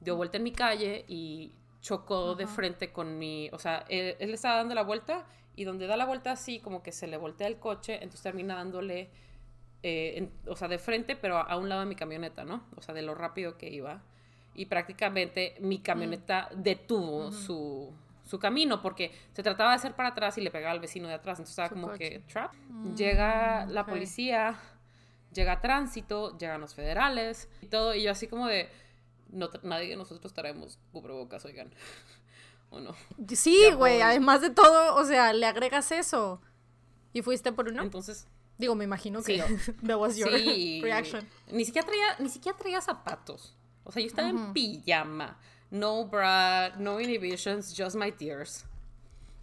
dio 0.00 0.16
vuelta 0.16 0.38
en 0.38 0.44
mi 0.44 0.52
calle 0.52 1.04
y 1.08 1.52
chocó 1.82 2.34
de 2.34 2.44
Ajá. 2.44 2.54
frente 2.54 2.90
con 2.90 3.18
mi, 3.18 3.50
o 3.52 3.58
sea, 3.58 3.84
él, 3.88 4.16
él 4.18 4.32
estaba 4.32 4.56
dando 4.56 4.74
la 4.74 4.82
vuelta 4.82 5.26
y 5.54 5.64
donde 5.64 5.86
da 5.86 5.96
la 5.96 6.06
vuelta 6.06 6.32
así 6.32 6.58
como 6.58 6.82
que 6.82 6.90
se 6.90 7.06
le 7.06 7.18
voltea 7.18 7.46
el 7.46 7.58
coche, 7.58 7.94
entonces 7.96 8.22
termina 8.22 8.54
dándole 8.54 9.10
eh, 9.82 10.30
o 10.48 10.56
sea, 10.56 10.68
de 10.68 10.78
frente, 10.78 11.16
pero 11.16 11.36
a 11.36 11.56
un 11.56 11.68
lado 11.68 11.82
de 11.82 11.86
mi 11.86 11.94
camioneta, 11.94 12.44
¿no? 12.44 12.64
O 12.76 12.82
sea, 12.82 12.94
de 12.94 13.02
lo 13.02 13.14
rápido 13.14 13.56
que 13.56 13.68
iba. 13.70 14.02
Y 14.56 14.66
prácticamente 14.66 15.54
mi 15.60 15.80
camioneta 15.80 16.48
detuvo 16.54 17.30
su, 17.30 17.92
su, 18.24 18.38
camino 18.38 18.80
porque 18.80 19.12
se 19.32 19.42
trataba 19.42 19.70
de 19.70 19.76
hacer 19.76 19.94
para 19.94 20.10
atrás 20.10 20.38
y 20.38 20.40
le 20.40 20.50
pegaba 20.50 20.72
al 20.72 20.80
vecino 20.80 21.08
de 21.08 21.14
atrás. 21.14 21.38
Entonces 21.38 21.52
estaba 21.52 21.68
como 21.68 21.92
que 21.92 22.22
trap. 22.32 22.52
Llega 22.96 23.66
la 23.66 23.84
policía, 23.84 24.58
llega 25.32 25.60
tránsito, 25.60 26.36
llegan 26.38 26.60
los 26.60 26.74
federales 26.74 27.48
y 27.60 27.66
todo. 27.66 27.94
Y 27.94 28.02
yo 28.02 28.10
así 28.10 28.26
como 28.26 28.46
de, 28.46 28.70
no, 29.28 29.50
nadie 29.62 29.90
de 29.90 29.96
nosotros 29.96 30.32
traemos 30.32 30.78
cubrebocas, 30.92 31.44
oigan. 31.44 31.70
¿O 32.70 32.80
no? 32.80 32.96
Sí, 33.34 33.70
güey, 33.76 34.00
además 34.00 34.40
de 34.40 34.50
todo, 34.50 34.96
o 34.96 35.04
sea, 35.04 35.32
le 35.32 35.46
agregas 35.46 35.92
eso. 35.92 36.40
¿Y 37.12 37.22
fuiste 37.22 37.52
por 37.52 37.68
uno? 37.68 37.82
Entonces, 37.82 38.26
Digo, 38.58 38.74
me 38.74 38.84
imagino 38.84 39.22
que 39.22 39.42
sí. 39.42 39.72
that 39.86 39.98
was 39.98 40.16
your 40.16 40.30
reaction. 40.82 41.26
Ni 41.50 41.64
siquiera 41.64 41.86
traía, 41.86 42.16
ni 42.18 42.28
siquiera 42.28 42.56
traía 42.56 42.80
zapatos. 42.80 43.54
O 43.86 43.92
sea, 43.92 44.02
yo 44.02 44.08
estaba 44.08 44.28
en 44.28 44.52
pijama. 44.52 45.38
No 45.70 46.06
bra, 46.06 46.74
no 46.78 47.00
inhibitions, 47.00 47.74
just 47.76 47.96
my 47.96 48.12
tears. 48.12 48.64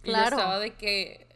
Claro. 0.02 0.36
Y 0.36 0.38
yo 0.38 0.38
estaba 0.38 0.58
de 0.58 0.74
que. 0.74 1.26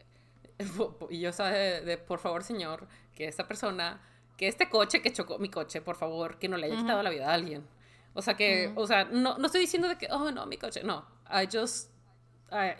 Y 1.09 1.19
yo 1.19 1.29
estaba 1.29 1.49
de, 1.49 1.97
por 1.97 2.19
favor, 2.19 2.43
señor, 2.43 2.87
que 3.15 3.27
esta 3.27 3.47
persona, 3.47 4.01
que 4.37 4.47
este 4.47 4.69
coche 4.69 5.01
que 5.01 5.11
chocó 5.11 5.39
mi 5.39 5.49
coche, 5.49 5.81
por 5.81 5.95
favor, 5.95 6.37
que 6.37 6.47
no 6.47 6.57
le 6.57 6.67
haya 6.67 6.77
quitado 6.77 7.01
la 7.01 7.09
vida 7.09 7.29
a 7.29 7.33
alguien. 7.33 7.65
O 8.13 8.21
sea, 8.21 8.35
que, 8.35 8.71
o 8.75 8.85
sea, 8.85 9.05
no, 9.05 9.37
no 9.37 9.45
estoy 9.45 9.61
diciendo 9.61 9.87
de 9.87 9.97
que, 9.97 10.07
oh, 10.11 10.31
no, 10.31 10.45
mi 10.45 10.57
coche. 10.57 10.83
No, 10.83 11.05
I 11.29 11.47
just, 11.51 11.89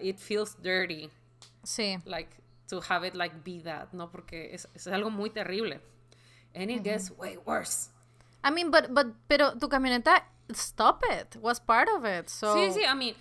it 0.01 0.17
feels 0.19 0.61
dirty. 0.61 1.09
Sí. 1.63 1.97
Like, 2.05 2.29
to 2.67 2.81
have 2.89 3.07
it 3.07 3.15
like 3.15 3.35
be 3.43 3.61
that, 3.63 3.93
¿no? 3.93 4.11
Porque 4.11 4.53
es, 4.53 4.67
es 4.73 4.87
algo 4.87 5.09
muy 5.09 5.29
terrible. 5.29 5.81
And 6.53 6.69
it 6.69 6.83
gets 6.83 7.11
way 7.11 7.37
worse. 7.37 7.89
I 8.43 8.51
mean, 8.51 8.71
but, 8.71 8.93
but, 8.93 9.07
pero 9.27 9.55
tu 9.59 9.67
camioneta, 9.67 10.21
stop 10.53 11.03
it, 11.09 11.35
was 11.41 11.59
part 11.59 11.89
of 11.89 12.05
it, 12.05 12.29
so... 12.29 12.55
Sí, 12.55 12.71
sí, 12.71 12.85
I 12.85 12.93
mean... 12.95 13.15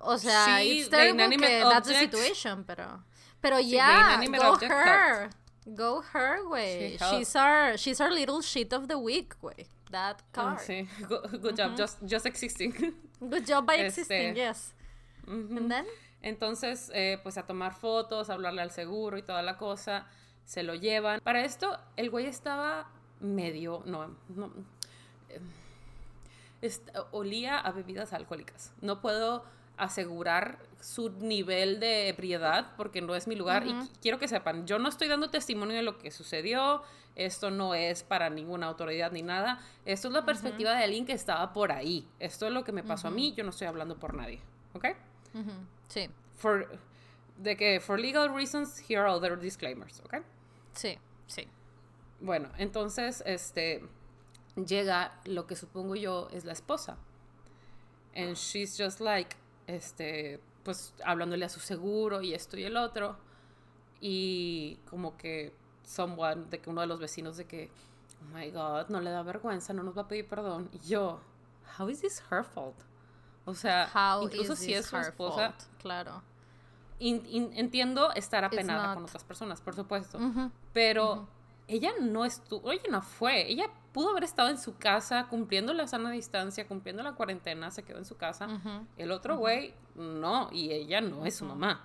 O 0.00 0.16
sea, 0.18 0.58
she, 0.60 0.80
it's 0.80 0.88
terrible 0.88 1.30
que 1.30 1.38
that's 1.38 1.88
the 1.88 1.94
situation, 1.94 2.64
pero... 2.64 3.02
Pero 3.40 3.56
sí, 3.58 3.70
yeah, 3.70 4.24
go 4.26 4.56
her. 4.56 5.30
Go 5.74 6.02
her, 6.12 6.48
way. 6.48 6.96
She 6.98 7.18
she's 7.18 7.36
our, 7.36 7.76
she's 7.76 8.00
our 8.00 8.10
little 8.10 8.42
shit 8.42 8.72
of 8.72 8.88
the 8.88 8.98
week, 8.98 9.34
way. 9.40 9.66
That 9.90 10.22
ah, 10.36 10.56
car. 10.56 10.58
sí, 10.58 10.88
good, 11.08 11.40
good 11.40 11.56
job, 11.56 11.76
just, 11.76 11.98
just 12.04 12.26
existing. 12.26 12.72
Good 13.20 13.46
job 13.46 13.66
by 13.66 13.76
existing, 13.76 14.36
yes. 14.36 14.74
And 15.26 15.70
then? 15.70 15.86
Entonces, 16.22 16.90
eh, 16.92 17.18
pues 17.22 17.38
a 17.38 17.46
tomar 17.46 17.74
fotos, 17.74 18.28
a 18.28 18.34
hablarle 18.34 18.62
al 18.62 18.70
seguro 18.70 19.16
y 19.16 19.22
toda 19.22 19.42
la 19.42 19.56
cosa, 19.56 20.06
se 20.44 20.62
lo 20.62 20.74
llevan. 20.74 21.20
Para 21.20 21.44
esto, 21.44 21.78
el 21.96 22.10
güey 22.10 22.26
estaba 22.26 22.86
medio, 23.24 23.82
no, 23.86 24.14
no 24.28 24.50
eh, 25.28 25.40
olía 27.12 27.58
a 27.58 27.72
bebidas 27.72 28.12
alcohólicas. 28.12 28.72
No 28.80 29.00
puedo 29.00 29.44
asegurar 29.76 30.58
su 30.80 31.10
nivel 31.10 31.80
de 31.80 32.08
ebriedad 32.08 32.72
porque 32.76 33.00
no 33.00 33.14
es 33.14 33.26
mi 33.26 33.34
lugar 33.34 33.66
y 33.66 33.74
quiero 34.00 34.18
que 34.18 34.28
sepan, 34.28 34.66
yo 34.66 34.78
no 34.78 34.88
estoy 34.88 35.08
dando 35.08 35.30
testimonio 35.30 35.74
de 35.74 35.82
lo 35.82 35.98
que 35.98 36.10
sucedió, 36.10 36.82
esto 37.16 37.50
no 37.50 37.74
es 37.74 38.02
para 38.02 38.30
ninguna 38.30 38.66
autoridad 38.66 39.10
ni 39.10 39.22
nada, 39.22 39.60
esto 39.84 40.08
es 40.08 40.14
la 40.14 40.24
perspectiva 40.24 40.72
de 40.74 40.84
alguien 40.84 41.06
que 41.06 41.12
estaba 41.12 41.52
por 41.52 41.72
ahí, 41.72 42.06
esto 42.20 42.46
es 42.46 42.52
lo 42.52 42.64
que 42.64 42.72
me 42.72 42.82
pasó 42.82 43.08
a 43.08 43.10
mí, 43.10 43.32
yo 43.34 43.44
no 43.44 43.50
estoy 43.50 43.66
hablando 43.66 43.96
por 43.96 44.14
nadie, 44.14 44.40
¿ok? 44.74 44.86
Sí. 45.88 46.08
For, 46.36 46.68
de 47.38 47.56
que, 47.56 47.80
for 47.80 47.98
legal 47.98 48.32
reasons, 48.32 48.78
here 48.88 49.00
are 49.00 49.10
other 49.10 49.38
disclaimers, 49.38 50.00
¿ok? 50.00 50.18
Sí, 50.74 50.98
sí. 51.26 51.48
Bueno, 52.24 52.48
entonces, 52.56 53.22
este, 53.26 53.86
llega 54.56 55.12
lo 55.26 55.46
que 55.46 55.56
supongo 55.56 55.94
yo 55.94 56.28
es 56.32 56.46
la 56.46 56.54
esposa. 56.54 56.96
And 58.16 58.34
she's 58.34 58.78
just 58.78 59.00
like, 59.00 59.36
este, 59.66 60.40
pues 60.62 60.94
hablándole 61.04 61.44
a 61.44 61.50
su 61.50 61.60
seguro 61.60 62.22
y 62.22 62.32
esto 62.32 62.56
y 62.56 62.64
el 62.64 62.78
otro. 62.78 63.18
Y 64.00 64.78
como 64.88 65.18
que 65.18 65.52
someone, 65.82 66.46
de 66.46 66.60
que 66.62 66.70
uno 66.70 66.80
de 66.80 66.86
los 66.86 66.98
vecinos 66.98 67.36
de 67.36 67.44
que, 67.44 67.70
oh 68.22 68.34
my 68.34 68.50
god, 68.50 68.88
no 68.88 69.02
le 69.02 69.10
da 69.10 69.22
vergüenza, 69.22 69.74
no 69.74 69.82
nos 69.82 69.94
va 69.94 70.02
a 70.02 70.08
pedir 70.08 70.26
perdón. 70.26 70.70
Y 70.72 70.78
yo, 70.78 71.20
how 71.78 71.90
is 71.90 72.00
this 72.00 72.22
her 72.30 72.42
fault? 72.42 72.76
O 73.44 73.54
sea, 73.54 73.90
incluso 74.22 74.56
si 74.56 74.72
es 74.72 74.86
su 74.86 74.96
esposa. 74.96 75.54
Claro. 75.78 76.22
entiendo 77.00 78.12
estar 78.14 78.44
apenada 78.44 78.94
con 78.94 79.04
otras 79.04 79.24
personas, 79.24 79.60
por 79.60 79.74
supuesto. 79.74 80.18
Pero 80.72 81.28
ella 81.68 81.92
no 82.00 82.24
estuvo, 82.24 82.70
ella 82.72 82.82
no 82.90 83.02
fue. 83.02 83.50
Ella 83.50 83.70
pudo 83.92 84.10
haber 84.10 84.24
estado 84.24 84.48
en 84.50 84.58
su 84.58 84.76
casa 84.76 85.26
cumpliendo 85.28 85.72
la 85.72 85.86
sana 85.86 86.10
distancia, 86.10 86.66
cumpliendo 86.66 87.02
la 87.02 87.12
cuarentena, 87.12 87.70
se 87.70 87.82
quedó 87.82 87.98
en 87.98 88.04
su 88.04 88.16
casa. 88.16 88.48
El 88.96 89.10
otro 89.12 89.36
güey, 89.36 89.74
no, 89.94 90.48
y 90.52 90.72
ella 90.72 91.00
no 91.00 91.26
es 91.26 91.36
su 91.36 91.44
mamá. 91.44 91.84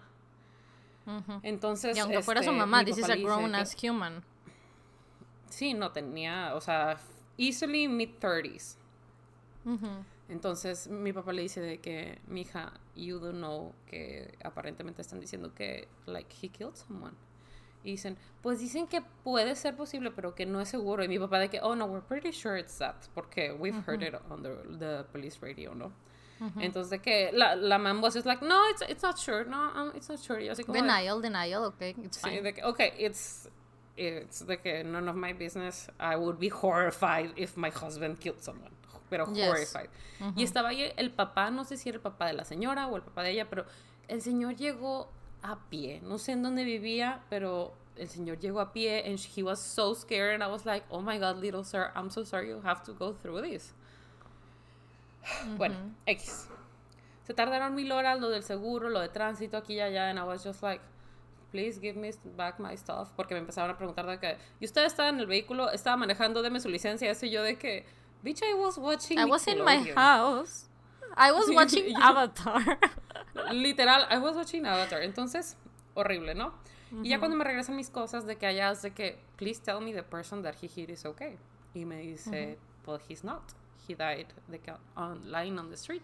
Entonces. 1.44 1.96
Y 1.96 2.00
aunque 2.00 2.22
fuera 2.22 2.44
su 2.44 2.50
este, 2.50 2.60
mamá, 2.60 2.84
this 2.84 2.98
is 2.98 3.10
a 3.10 3.16
grown 3.16 3.56
as 3.56 3.76
human. 3.82 4.24
Sí, 5.50 5.74
no 5.74 5.92
tenía, 5.92 6.54
o 6.56 6.62
sea, 6.62 6.98
easily 7.38 7.88
mid-30s. 7.88 8.78
Entonces 10.28 10.88
mi 10.88 11.12
papá 11.12 11.34
le 11.34 11.42
dice 11.42 11.60
de 11.60 11.80
que, 11.80 12.22
mi 12.28 12.42
hija, 12.42 12.74
you 12.96 13.20
don't 13.20 13.38
know 13.38 13.74
que 13.88 14.38
aparentemente 14.44 15.02
están 15.02 15.20
diciendo 15.20 15.54
que, 15.56 15.88
like, 16.06 16.36
he 16.42 16.50
killed 16.50 16.76
someone. 16.76 17.16
Y 17.84 17.92
dicen, 17.92 18.18
pues 18.42 18.60
dicen 18.60 18.88
que 18.88 19.02
puede 19.24 19.56
ser 19.56 19.76
posible, 19.76 20.12
pero 20.12 20.36
que 20.36 20.46
no 20.46 20.60
es 20.60 20.70
seguro. 20.70 21.04
Y 21.04 21.08
mi 21.08 21.18
papá 21.18 21.40
de 21.40 21.50
que, 21.50 21.60
oh 21.62 21.76
no, 21.76 21.86
we're 21.86 22.06
pretty 22.06 22.32
sure 22.32 22.60
it's 22.60 22.78
that, 22.78 22.96
porque 23.14 23.52
we've 23.58 23.82
heard 23.88 24.04
it 24.04 24.14
on 24.30 24.44
the, 24.44 25.06
police 25.12 25.38
radio, 25.42 25.74
¿no? 25.74 25.92
Entonces 26.58 26.90
de 26.90 27.00
que 27.00 27.32
la, 27.34 27.56
la 27.56 27.78
was 28.02 28.14
just 28.14 28.26
like, 28.26 28.42
no, 28.42 28.70
it's, 28.70 28.82
it's 28.88 29.04
not 29.04 29.18
sure, 29.18 29.44
no, 29.44 29.72
um, 29.76 29.92
it's 29.94 30.08
not 30.08 30.20
sure. 30.20 30.40
Y 30.40 30.48
así 30.48 30.64
como, 30.64 30.80
denial, 30.80 31.22
denial, 31.22 31.66
okay, 31.66 31.96
it's 32.02 32.18
fine. 32.18 32.38
Sí, 32.38 32.44
de 32.44 32.54
que, 32.54 32.64
okay, 32.64 32.94
it's, 32.98 33.50
it's 33.98 34.46
de 34.46 34.58
que 34.58 34.84
none 34.84 35.10
of 35.10 35.18
my 35.18 35.34
business. 35.34 35.90
I 36.00 36.16
would 36.16 36.40
be 36.40 36.50
horrified 36.50 37.34
if 37.36 37.58
my 37.58 37.70
husband 37.70 38.22
killed 38.22 38.42
someone 38.42 38.72
pero 39.10 39.26
horrified. 39.26 39.90
Y 40.36 40.44
estaba 40.44 40.70
ahí 40.70 40.92
el 40.96 41.12
papá, 41.12 41.50
no 41.52 41.66
sé 41.66 41.78
si 41.78 41.90
era 41.90 41.98
el 41.98 42.02
papá 42.02 42.28
de 42.28 42.34
la 42.34 42.46
señora 42.46 42.88
o 42.88 42.96
el 42.96 43.02
papá 43.02 43.24
de 43.24 43.32
ella, 43.32 43.50
pero 43.50 43.66
el 44.08 44.22
señor 44.22 44.56
llegó 44.56 45.12
a 45.42 45.58
pie. 45.70 46.02
No 46.04 46.18
sé 46.18 46.34
en 46.34 46.44
dónde 46.44 46.64
vivía, 46.64 47.22
pero 47.30 47.74
el 47.96 48.10
señor 48.10 48.40
llegó 48.40 48.60
a 48.60 48.72
pie 48.72 49.04
and 49.06 49.20
he 49.20 49.44
was 49.44 49.60
so 49.60 49.94
scared 49.94 50.34
and 50.34 50.44
I 50.44 50.48
was 50.48 50.66
like, 50.66 50.86
"Oh 50.90 51.02
my 51.02 51.18
god, 51.18 51.38
little 51.38 51.64
sir, 51.64 51.92
I'm 51.96 52.10
so 52.10 52.24
sorry 52.24 52.50
you 52.50 52.62
have 52.64 52.84
to 52.84 52.94
go 52.94 53.14
through 53.14 53.42
this." 53.42 53.74
Bueno, 55.58 55.76
X. 56.06 56.48
Se 57.24 57.34
tardaron 57.34 57.76
mil 57.76 57.92
horas 57.92 58.20
lo 58.20 58.30
del 58.30 58.44
seguro, 58.44 58.90
lo 58.90 59.00
de 59.00 59.10
tránsito 59.10 59.58
aquí 59.58 59.76
y 59.76 59.82
allá 59.82 60.10
and 60.10 60.18
I 60.18 60.24
was 60.24 60.44
just 60.44 60.64
like, 60.64 60.82
please 61.52 61.80
give 61.80 61.96
me 61.96 62.12
back 62.36 62.60
my 62.60 62.76
stuff 62.76 63.10
porque 63.16 63.34
me 63.34 63.40
empezaron 63.40 63.70
a 63.70 63.78
preguntar 63.78 64.08
de 64.08 64.20
que 64.20 64.38
y 64.60 64.66
usted 64.66 64.86
estaba 64.86 65.10
en 65.10 65.20
el 65.20 65.28
vehículo, 65.28 65.70
estaba 65.72 65.98
manejando, 65.98 66.42
deme 66.42 66.60
su 66.60 66.70
licencia, 66.70 67.12
eso 67.12 67.26
y 67.26 67.32
yo 67.32 67.44
de 67.44 67.58
que 67.58 67.86
Bitch, 68.22 68.42
I 68.44 68.54
was 68.54 68.78
watching. 68.78 69.18
I 69.18 69.26
was 69.26 69.48
in 69.48 69.64
my 69.64 69.78
house. 69.96 70.69
I 71.16 71.32
was 71.32 71.50
watching 71.54 71.94
Avatar. 71.96 72.78
Literal, 73.52 74.06
I 74.10 74.18
was 74.18 74.36
watching 74.36 74.66
Avatar. 74.66 75.02
Entonces, 75.02 75.56
horrible, 75.96 76.36
¿no? 76.36 76.54
Y 77.04 77.10
ya 77.10 77.20
cuando 77.20 77.38
me 77.38 77.44
regresan 77.44 77.76
mis 77.76 77.90
cosas 77.90 78.26
de 78.26 78.38
que 78.38 78.48
allá 78.48 78.74
de 78.74 78.92
que, 78.92 79.20
please 79.38 79.62
tell 79.62 79.80
me 79.80 79.94
the 79.94 80.04
person 80.04 80.42
that 80.42 80.56
he 80.62 80.68
hit 80.68 80.90
is 80.90 81.06
okay. 81.06 81.38
Y 81.76 81.86
me 81.86 82.02
dice, 82.02 82.58
well, 82.86 83.00
he's 83.08 83.24
not. 83.24 83.44
He 83.88 83.96
died 83.96 84.28
de 84.48 84.60
que 84.60 84.74
on, 84.96 85.32
lying 85.32 85.60
on 85.60 85.70
the 85.70 85.76
street. 85.76 86.04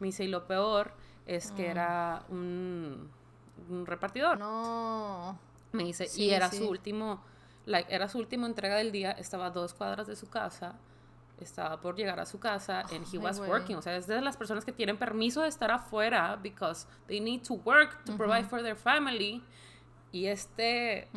Me 0.00 0.08
dice, 0.08 0.24
y 0.24 0.28
lo 0.28 0.46
peor 0.46 0.92
es 1.26 1.52
que 1.52 1.68
era 1.68 2.24
un, 2.28 3.08
un, 3.70 3.86
repartidor. 3.86 4.38
No. 4.38 5.38
Me 5.72 5.84
dice, 5.84 6.08
y 6.16 6.30
era 6.30 6.50
su 6.50 6.68
último, 6.68 7.22
like, 7.64 7.94
era 7.94 8.08
su 8.08 8.18
última 8.18 8.46
entrega 8.46 8.76
del 8.76 8.90
día, 8.90 9.12
estaba 9.12 9.46
a 9.46 9.50
dos 9.50 9.74
cuadras 9.74 10.06
de 10.06 10.16
su 10.16 10.28
casa 10.28 10.76
estaba 11.38 11.80
por 11.80 11.96
llegar 11.96 12.18
a 12.18 12.26
su 12.26 12.38
casa 12.38 12.80
and 12.92 13.06
he 13.12 13.18
was 13.18 13.38
working. 13.38 13.76
O 13.76 13.82
sea, 13.82 13.96
es 13.96 14.06
de 14.06 14.20
las 14.20 14.36
personas 14.36 14.64
que 14.64 14.72
tienen 14.72 14.96
permiso 14.96 15.42
de 15.42 15.48
estar 15.48 15.70
afuera 15.70 16.36
because 16.42 16.86
they 17.06 17.20
need 17.20 17.42
to 17.42 17.54
work 17.54 18.04
to 18.04 18.16
provide 18.16 18.44
for 18.44 18.62
their 18.62 18.76
family. 18.76 19.42
Y 20.12 20.26
este 20.26 21.08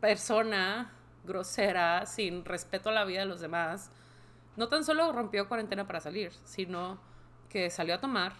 persona 0.00 0.92
grosera, 1.24 2.06
sin 2.06 2.44
respeto 2.44 2.90
a 2.90 2.92
la 2.92 3.04
vida 3.04 3.20
de 3.20 3.26
los 3.26 3.40
demás, 3.40 3.90
no 4.56 4.68
tan 4.68 4.84
solo 4.84 5.12
rompió 5.12 5.48
cuarentena 5.48 5.86
para 5.86 6.00
salir, 6.00 6.32
sino 6.44 6.98
que 7.48 7.70
salió 7.70 7.94
a 7.94 8.00
tomar 8.00 8.32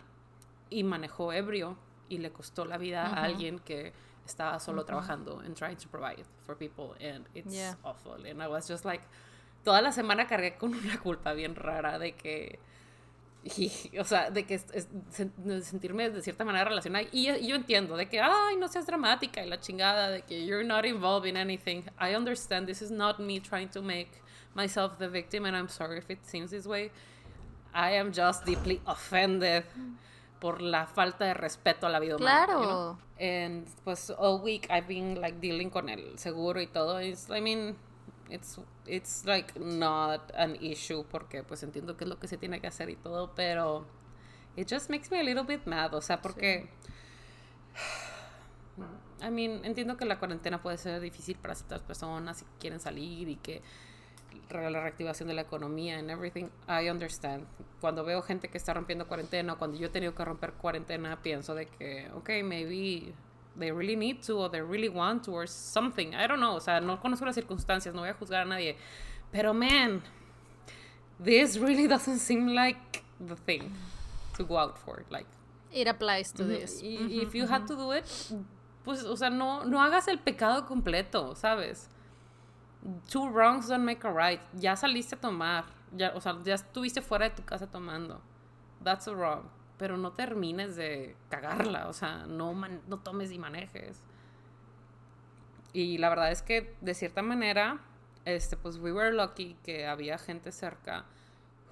y 0.70 0.82
manejó 0.82 1.32
ebrio 1.32 1.76
y 2.08 2.18
le 2.18 2.32
costó 2.32 2.64
la 2.64 2.78
vida 2.78 3.06
a 3.06 3.22
alguien 3.22 3.58
que 3.58 3.92
estaba 4.24 4.58
solo 4.58 4.84
trabajando 4.84 5.40
and 5.40 5.54
trying 5.54 5.76
to 5.76 5.88
provide 5.88 6.24
for 6.44 6.56
people 6.56 6.94
and 7.00 7.26
it's 7.34 7.76
awful. 7.84 8.14
And 8.26 8.42
I 8.42 8.48
was 8.48 8.68
just 8.68 8.84
like 8.84 9.02
toda 9.66 9.82
la 9.82 9.90
semana 9.90 10.28
cargué 10.28 10.56
con 10.56 10.72
una 10.74 10.96
culpa 11.00 11.32
bien 11.32 11.56
rara 11.56 11.98
de 11.98 12.12
que 12.12 12.60
y, 13.42 13.98
o 13.98 14.04
sea, 14.04 14.30
de 14.30 14.44
que 14.46 14.54
es, 14.54 14.66
es, 14.72 14.88
de 15.36 15.60
sentirme 15.62 16.08
de 16.08 16.22
cierta 16.22 16.44
manera 16.44 16.66
relacionada. 16.66 17.04
Y, 17.10 17.28
y, 17.30 17.48
yo 17.48 17.56
entiendo 17.56 17.96
de 17.96 18.08
que, 18.08 18.20
ay, 18.20 18.56
no 18.58 18.68
seas 18.68 18.86
dramática 18.86 19.44
y 19.44 19.48
la 19.48 19.58
chingada, 19.58 20.10
de 20.10 20.22
que 20.22 20.46
you're 20.46 20.64
not 20.64 20.84
involved 20.84 21.28
in 21.28 21.36
anything. 21.36 21.82
I 21.98 22.14
understand 22.14 22.68
this 22.68 22.80
is 22.80 22.92
not 22.92 23.18
me 23.18 23.40
trying 23.40 23.68
to 23.70 23.82
make 23.82 24.10
myself 24.54 24.98
the 24.98 25.08
victim, 25.08 25.46
and 25.46 25.56
I'm 25.56 25.68
sorry 25.68 25.98
if 25.98 26.10
it 26.10 26.24
seems 26.24 26.52
this 26.52 26.66
way. 26.66 26.92
I 27.74 27.92
am 27.92 28.12
just 28.12 28.44
deeply 28.44 28.80
offended 28.86 29.64
por 30.40 30.60
la 30.60 30.86
falta 30.86 31.24
de 31.24 31.34
respeto 31.34 31.86
a 31.86 31.90
la 31.90 31.98
vida 31.98 32.16
humana. 32.16 32.46
Claro. 32.46 32.60
You 32.60 32.68
know? 32.68 32.98
And 33.18 33.66
pues 33.84 34.10
all 34.10 34.40
week 34.40 34.68
I've 34.70 34.86
been 34.86 35.20
like 35.20 35.40
dealing 35.40 35.70
con 35.70 35.88
el 35.88 36.18
seguro 36.18 36.60
y 36.60 36.66
todo. 36.66 36.98
It's, 36.98 37.28
I 37.30 37.40
mean, 37.40 37.76
it's 38.30 38.58
it's 38.86 39.24
like 39.24 39.58
not 39.58 40.32
an 40.34 40.56
issue 40.60 41.04
porque 41.10 41.42
pues 41.42 41.62
entiendo 41.62 41.96
que 41.96 42.04
es 42.04 42.10
lo 42.10 42.18
que 42.18 42.28
se 42.28 42.36
tiene 42.36 42.60
que 42.60 42.66
hacer 42.66 42.90
y 42.90 42.96
todo, 42.96 43.34
pero 43.34 43.86
it 44.56 44.68
just 44.70 44.90
makes 44.90 45.10
me 45.10 45.20
a 45.20 45.22
little 45.22 45.44
bit 45.44 45.66
mad, 45.66 45.94
o 45.94 46.00
sea, 46.00 46.20
porque 46.20 46.68
I 49.22 49.30
mean, 49.30 49.64
entiendo 49.64 49.96
que 49.96 50.04
la 50.04 50.18
cuarentena 50.18 50.60
puede 50.60 50.76
ser 50.76 51.00
difícil 51.00 51.36
para 51.36 51.54
ciertas 51.54 51.82
personas 51.82 52.38
si 52.38 52.44
quieren 52.58 52.80
salir 52.80 53.28
y 53.28 53.36
que 53.36 53.62
la 54.50 54.80
reactivación 54.80 55.28
de 55.28 55.34
la 55.34 55.42
economía 55.42 55.98
and 55.98 56.10
everything, 56.10 56.48
I 56.68 56.88
understand. 56.90 57.46
Cuando 57.80 58.04
veo 58.04 58.22
gente 58.22 58.48
que 58.48 58.58
está 58.58 58.74
rompiendo 58.74 59.08
cuarentena, 59.08 59.56
cuando 59.56 59.76
yo 59.76 59.86
he 59.86 59.90
tenido 59.90 60.14
que 60.14 60.24
romper 60.24 60.52
cuarentena, 60.52 61.20
pienso 61.20 61.54
de 61.54 61.66
que, 61.66 62.10
ok, 62.14 62.28
maybe 62.44 63.12
they 63.58 63.70
really 63.70 63.96
need 63.96 64.22
to 64.22 64.34
or 64.34 64.48
they 64.48 64.60
really 64.60 64.88
want 64.88 65.24
to 65.24 65.32
or 65.32 65.46
something. 65.46 66.14
I 66.14 66.26
don't 66.26 66.40
know. 66.40 66.56
O 66.56 66.60
sea, 66.60 66.80
no 66.80 66.96
conozco 66.98 67.24
las 67.24 67.34
circunstancias, 67.34 67.94
no 67.94 68.02
voy 68.02 68.10
a 68.10 68.14
juzgar 68.14 68.42
a 68.42 68.44
nadie. 68.44 68.76
Pero 69.32 69.52
man, 69.52 70.02
this 71.18 71.56
really 71.56 71.86
doesn't 71.94 72.18
seem 72.18 72.48
like 72.48 73.02
the 73.20 73.36
thing 73.36 73.72
to 74.36 74.44
go 74.44 74.56
out 74.56 74.78
for. 74.78 75.04
Like 75.10 75.26
it 75.72 75.88
applies 75.88 76.32
to 76.32 76.44
this. 76.44 76.80
If 76.82 77.34
you 77.34 77.46
had 77.46 77.66
to 77.66 77.76
do 77.76 77.92
it, 77.92 78.04
pues, 78.84 79.04
o 79.04 79.16
sea, 79.16 79.30
no, 79.30 79.64
no 79.64 79.78
hagas 79.78 80.08
el 80.08 80.18
pecado 80.18 80.66
completo, 80.66 81.34
¿sabes? 81.36 81.88
Two 83.10 83.28
wrongs 83.28 83.68
don't 83.68 83.84
make 83.84 84.04
a 84.04 84.12
right. 84.12 84.40
Ya 84.54 84.74
saliste 84.74 85.14
a 85.14 85.16
tomar. 85.16 85.64
Ya, 85.96 86.12
o 86.14 86.20
sea, 86.20 86.36
ya 86.44 86.54
estuviste 86.54 87.00
fuera 87.00 87.28
de 87.28 87.36
tu 87.36 87.42
casa 87.42 87.66
tomando. 87.66 88.20
That's 88.82 89.06
a 89.08 89.14
wrong 89.14 89.48
pero 89.78 89.96
no 89.96 90.12
termines 90.12 90.76
de 90.76 91.16
cagarla, 91.28 91.88
o 91.88 91.92
sea, 91.92 92.26
no, 92.26 92.54
no 92.54 92.98
tomes 92.98 93.30
y 93.30 93.38
manejes. 93.38 94.02
Y 95.72 95.98
la 95.98 96.08
verdad 96.08 96.32
es 96.32 96.42
que 96.42 96.74
de 96.80 96.94
cierta 96.94 97.22
manera, 97.22 97.80
este, 98.24 98.56
pues 98.56 98.78
we 98.78 98.92
were 98.92 99.12
lucky 99.12 99.56
que 99.62 99.86
había 99.86 100.16
gente 100.18 100.50
cerca 100.50 101.04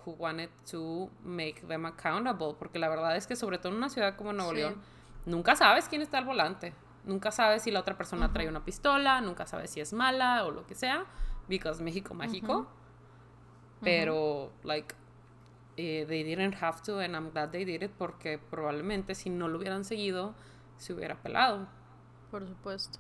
who 0.05 0.13
wanted 0.13 0.51
to 0.71 1.11
make 1.23 1.63
them 1.67 1.87
accountable, 1.87 2.55
porque 2.59 2.79
la 2.79 2.89
verdad 2.89 3.17
es 3.17 3.27
que 3.27 3.37
sobre 3.37 3.59
todo 3.59 3.73
en 3.73 3.79
una 3.79 3.89
ciudad 3.89 4.17
como 4.17 4.33
Nuevo 4.35 4.53
León, 4.53 4.77
nunca 5.25 5.57
sabes 5.57 5.89
quién 5.89 6.03
está 6.03 6.19
al 6.19 6.27
volante, 6.27 6.75
nunca 7.05 7.31
sabes 7.31 7.63
si 7.63 7.71
la 7.71 7.81
otra 7.81 7.97
persona 7.97 8.33
trae 8.33 8.49
una 8.49 8.65
pistola, 8.65 9.23
nunca 9.23 9.47
sabes 9.47 9.71
si 9.71 9.81
es 9.81 9.95
mala 9.95 10.45
o 10.45 10.51
lo 10.51 10.67
que 10.67 10.75
sea, 10.75 11.07
because 11.49 11.83
México 11.83 12.13
mágico, 12.13 12.67
pero 13.81 14.53
like 14.63 14.95
eh, 15.77 16.05
they 16.07 16.23
didn't 16.23 16.55
have 16.63 16.83
to 16.83 17.01
and 17.01 17.15
I'm 17.15 17.31
glad 17.31 17.51
they 17.51 17.65
did 17.65 17.83
it 17.83 17.93
porque 17.99 18.39
probablemente 18.39 19.15
si 19.15 19.31
no 19.31 19.49
lo 19.49 19.59
hubieran 19.59 19.85
seguido 19.85 20.35
se 20.79 20.93
hubiera 20.93 21.17
pelado. 21.17 21.67
Por 22.31 22.47
supuesto. 22.47 22.99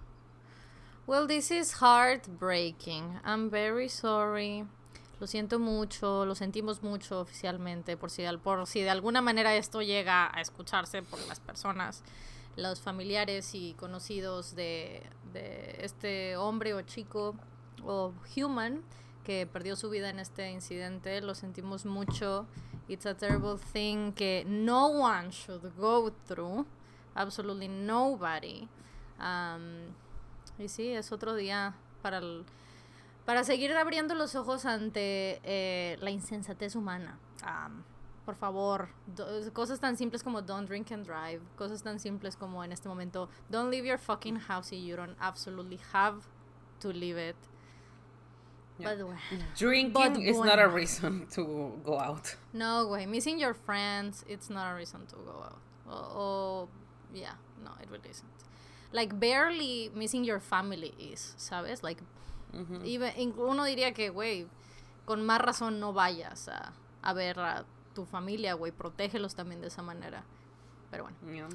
Well, 1.06 1.26
this 1.26 1.50
is 1.50 1.74
heartbreaking. 1.80 3.20
I'm 3.24 3.50
very 3.50 3.88
sorry. 3.88 4.64
Lo 5.20 5.26
siento 5.26 5.58
mucho, 5.58 6.24
lo 6.24 6.34
sentimos 6.34 6.82
mucho 6.82 7.20
oficialmente 7.20 7.96
por 7.96 8.10
si, 8.10 8.24
por 8.42 8.66
si 8.66 8.80
de 8.80 8.90
alguna 8.90 9.20
manera 9.20 9.54
esto 9.54 9.80
llega 9.80 10.30
a 10.34 10.40
escucharse 10.40 11.02
por 11.02 11.20
las 11.28 11.40
personas, 11.40 12.02
los 12.56 12.80
familiares 12.80 13.54
y 13.54 13.74
conocidos 13.74 14.54
de, 14.56 15.02
de 15.32 15.76
este 15.80 16.36
hombre 16.36 16.74
o 16.74 16.82
chico 16.82 17.36
o 17.84 18.12
human 18.36 18.82
que 19.24 19.46
perdió 19.46 19.74
su 19.74 19.90
vida 19.90 20.10
en 20.10 20.18
este 20.18 20.50
incidente. 20.50 21.20
Lo 21.20 21.34
sentimos 21.34 21.86
mucho. 21.86 22.46
It's 22.88 23.06
a 23.06 23.14
terrible 23.14 23.58
thing 23.72 24.12
que 24.12 24.44
no 24.46 24.86
one 24.88 25.30
should 25.30 25.74
go 25.76 26.12
through. 26.26 26.66
Absolutely 27.14 27.68
nobody. 27.68 28.68
Um, 29.18 29.94
y 30.58 30.68
sí, 30.68 30.90
es 30.90 31.10
otro 31.10 31.34
día 31.34 31.74
para, 32.02 32.20
para 33.24 33.44
seguir 33.44 33.72
abriendo 33.72 34.14
los 34.14 34.34
ojos 34.34 34.66
ante 34.66 35.40
eh, 35.42 35.96
la 36.00 36.10
insensatez 36.10 36.76
humana. 36.76 37.18
Um, 37.42 37.82
por 38.24 38.36
favor, 38.36 38.88
cosas 39.52 39.80
tan 39.80 39.96
simples 39.96 40.22
como 40.22 40.40
don't 40.40 40.66
drink 40.66 40.90
and 40.92 41.06
drive, 41.06 41.42
cosas 41.56 41.82
tan 41.82 42.00
simples 42.00 42.36
como 42.36 42.64
en 42.64 42.72
este 42.72 42.88
momento 42.88 43.28
don't 43.50 43.70
leave 43.70 43.86
your 43.86 43.98
fucking 43.98 44.36
house 44.36 44.72
if 44.72 44.82
you 44.82 44.96
don't 44.96 45.16
absolutely 45.20 45.78
have 45.92 46.22
to 46.80 46.88
leave 46.90 47.18
it. 47.18 47.36
Yeah. 48.78 48.94
But 48.96 49.16
Drinking 49.56 49.92
but 49.92 50.18
is 50.18 50.38
not 50.38 50.58
a 50.58 50.68
reason 50.68 51.26
to 51.32 51.72
go 51.84 51.98
out. 51.98 52.34
No 52.52 52.88
way. 52.88 53.06
Missing 53.06 53.38
your 53.38 53.54
friends, 53.54 54.24
it's 54.28 54.50
not 54.50 54.72
a 54.72 54.74
reason 54.74 55.06
to 55.06 55.16
go 55.16 55.44
out. 55.44 55.58
Oh, 55.88 56.68
yeah, 57.12 57.34
no, 57.62 57.70
it 57.80 57.88
really 57.90 58.10
isn't. 58.10 58.26
Like 58.92 59.18
barely 59.18 59.90
missing 59.94 60.24
your 60.24 60.40
family 60.40 60.94
is, 60.98 61.34
¿sabes? 61.36 61.82
Like 61.82 62.02
mm-hmm. 62.52 62.84
even 62.84 63.34
uno 63.38 63.64
diría 63.64 63.94
que, 63.94 64.10
güey, 64.10 64.46
con 65.06 65.24
más 65.24 65.40
razón 65.40 65.78
no 65.78 65.92
vayas 65.92 66.48
a, 66.48 66.72
a 67.02 67.14
ver 67.14 67.38
a 67.38 67.64
tu 67.94 68.04
familia, 68.04 68.54
güey, 68.54 68.72
protégelos 68.72 69.34
también 69.34 69.60
de 69.60 69.68
esa 69.68 69.82
manera. 69.82 70.24
Pero 70.90 71.04
bueno. 71.04 71.16
Yeah. 71.32 71.48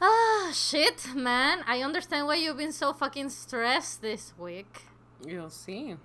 Ah, 0.00 0.50
shit, 0.52 1.14
man. 1.14 1.62
I 1.66 1.82
understand 1.82 2.26
why 2.26 2.36
you've 2.36 2.56
been 2.56 2.72
so 2.72 2.92
fucking 2.92 3.30
stressed 3.30 4.00
this 4.00 4.32
week. 4.38 4.82
Yo 5.24 5.48
sí. 5.48 5.96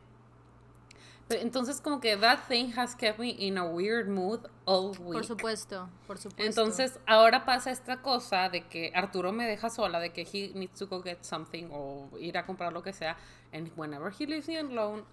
Entonces, 1.32 1.80
como 1.80 2.00
que 2.00 2.18
that 2.18 2.48
thing 2.48 2.72
has 2.76 2.96
kept 2.96 3.20
me 3.20 3.30
in 3.30 3.60
a 3.60 3.64
weird 3.64 4.10
mood 4.10 4.48
all 4.66 4.90
week. 4.98 5.14
Por 5.14 5.26
supuesto, 5.26 5.88
por 6.08 6.18
supuesto. 6.18 6.44
Entonces, 6.44 7.00
ahora 7.06 7.46
pasa 7.46 7.70
esta 7.70 8.02
cosa 8.02 8.50
de 8.50 8.68
que 8.68 8.92
Arturo 8.96 9.32
me 9.32 9.46
deja 9.46 9.70
sola, 9.70 10.00
de 10.00 10.12
que 10.12 10.24
he 10.24 10.52
needs 10.56 10.80
to 10.80 10.88
go 10.88 11.04
get 11.04 11.20
something 11.22 11.70
o 11.72 12.10
ir 12.20 12.36
a 12.36 12.48
comprar 12.48 12.74
lo 12.74 12.82
que 12.82 12.94
sea. 12.94 13.16
And 13.54 13.70
whenever 13.76 14.12
he 14.12 14.26
leaves 14.26 14.48
me 14.48 14.58
alone, 14.58 15.04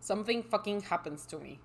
something 0.00 0.42
fucking 0.42 0.82
happens 0.90 1.24
to 1.28 1.38
me. 1.38 1.60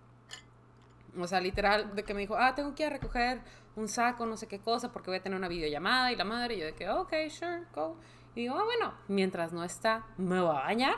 O 1.20 1.26
sea, 1.26 1.42
literal, 1.42 1.96
de 1.96 2.04
que 2.04 2.14
me 2.14 2.20
dijo, 2.20 2.36
ah, 2.38 2.54
tengo 2.54 2.76
que 2.76 2.84
ir 2.84 2.90
a 2.90 2.94
recoger 2.94 3.42
un 3.76 3.88
saco, 3.88 4.28
no 4.28 4.38
sé 4.38 4.48
qué 4.48 4.60
cosa, 4.60 4.92
porque 4.92 5.10
voy 5.10 5.18
a 5.18 5.24
tener 5.24 5.36
una 5.36 5.48
videollamada 5.48 6.12
y 6.12 6.16
la 6.16 6.26
madre, 6.26 6.56
y 6.56 6.60
yo 6.60 6.66
de 6.66 6.76
que, 6.76 6.88
ok, 6.90 7.12
sure, 7.30 7.64
go. 7.74 7.98
Y 8.36 8.42
digo, 8.42 8.56
ah, 8.56 8.66
bueno, 8.66 8.94
mientras 9.08 9.52
no 9.52 9.64
está, 9.64 10.06
me 10.18 10.40
va 10.40 10.60
a 10.60 10.64
bañar. 10.66 10.98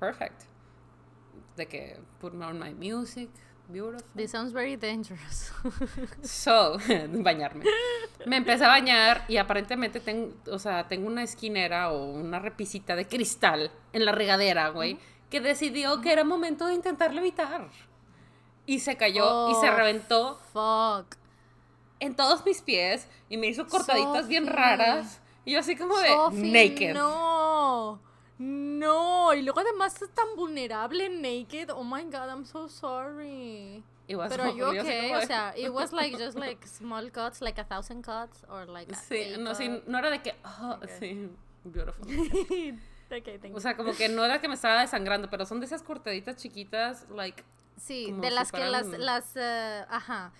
Perfect 0.00 0.55
de 1.56 1.66
que 1.66 1.98
put 2.20 2.34
on 2.34 2.58
my 2.58 2.72
music, 2.74 3.30
beautiful. 3.68 4.06
This 4.14 4.30
sounds 4.30 4.52
very 4.52 4.76
dangerous. 4.76 5.52
so, 6.22 6.78
bañarme. 7.08 7.64
Me 8.26 8.36
empecé 8.36 8.64
a 8.64 8.68
bañar 8.68 9.24
y 9.28 9.36
aparentemente 9.36 10.00
tengo, 10.00 10.34
o 10.50 10.58
sea, 10.58 10.86
tengo 10.88 11.06
una 11.06 11.22
esquinera 11.22 11.92
o 11.92 12.06
una 12.06 12.38
repisita 12.38 12.96
de 12.96 13.06
cristal 13.06 13.70
en 13.92 14.04
la 14.04 14.12
regadera, 14.12 14.68
güey, 14.68 14.98
que 15.30 15.40
decidió 15.40 16.00
que 16.00 16.12
era 16.12 16.24
momento 16.24 16.66
de 16.66 16.74
intentar 16.74 17.16
evitar. 17.16 17.68
Y 18.66 18.80
se 18.80 18.96
cayó 18.96 19.50
y 19.50 19.54
se 19.54 19.70
oh, 19.70 19.76
reventó. 19.76 20.40
Fuck. 20.52 21.16
En 22.00 22.14
todos 22.14 22.44
mis 22.44 22.60
pies 22.62 23.08
y 23.28 23.36
me 23.36 23.46
hizo 23.46 23.66
cortaditas 23.68 24.28
bien 24.28 24.46
raras. 24.46 25.20
Y 25.44 25.52
yo 25.52 25.60
así 25.60 25.76
como 25.76 25.96
de 25.96 26.10
naked. 26.32 26.94
No. 26.94 27.35
No, 28.38 29.32
y 29.32 29.42
luego 29.42 29.60
además 29.60 30.00
es 30.02 30.10
tan 30.10 30.36
vulnerable 30.36 31.08
naked. 31.08 31.70
Oh 31.70 31.84
my 31.84 32.04
god, 32.04 32.28
I'm 32.28 32.44
so 32.44 32.68
sorry. 32.68 33.82
Pero 34.06 34.54
yo 34.56 34.70
okay, 34.70 35.14
o 35.14 35.22
sea, 35.22 35.54
it 35.56 35.70
was 35.70 35.92
like 35.92 36.16
just 36.18 36.38
like 36.38 36.66
small 36.66 37.10
cuts, 37.10 37.40
like 37.40 37.60
a 37.60 37.64
thousand 37.64 38.04
cuts 38.04 38.44
or 38.48 38.66
like 38.68 38.92
Sí, 38.94 39.36
no, 39.38 39.54
sí, 39.54 39.82
no 39.86 39.98
era 39.98 40.10
de 40.10 40.22
que 40.22 40.34
oh, 40.44 40.78
sí, 40.98 41.28
beautiful. 41.64 42.06
okay, 43.10 43.40
o 43.52 43.60
sea, 43.60 43.76
como 43.76 43.94
que 43.94 44.08
no 44.08 44.24
era 44.24 44.40
que 44.40 44.48
me 44.48 44.54
estaba 44.54 44.80
desangrando, 44.80 45.28
pero 45.28 45.46
son 45.46 45.60
de 45.60 45.66
esas 45.66 45.82
cortaditas 45.82 46.36
chiquitas 46.36 47.06
like 47.10 47.42
Sí, 47.78 48.12
de 48.20 48.30
las 48.30 48.52
que 48.52 48.64
las 48.64 48.86
las 48.86 49.36
uh, 49.36 49.86
ajá. 49.90 50.32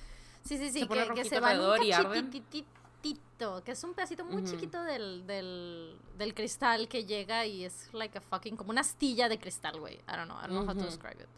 Sí, 0.44 0.58
sí, 0.58 0.70
sí, 0.70 0.86
que, 0.86 1.08
que 1.14 1.24
se 1.24 1.40
van 1.40 1.58
un 1.58 2.30
que 3.64 3.72
es 3.72 3.84
un 3.84 3.94
pedacito 3.94 4.24
muy 4.24 4.44
chiquito 4.44 4.82
del, 4.82 5.26
del, 5.26 5.98
del, 6.16 6.34
cristal 6.34 6.88
que 6.88 7.04
llega 7.04 7.44
y 7.44 7.64
es 7.64 7.92
like 7.92 8.16
a 8.18 8.20
fucking, 8.20 8.56
como 8.56 8.70
una 8.70 8.80
astilla 8.80 9.28
de 9.28 9.38
cristal, 9.38 9.78
güey. 9.78 9.96
I 10.08 10.16
don't 10.16 10.26
know, 10.26 10.38
I 10.38 10.46
don't 10.46 10.50
know 10.50 10.66
how 10.66 10.74
to 10.74 10.84
describe 10.84 11.20
it. 11.20 11.28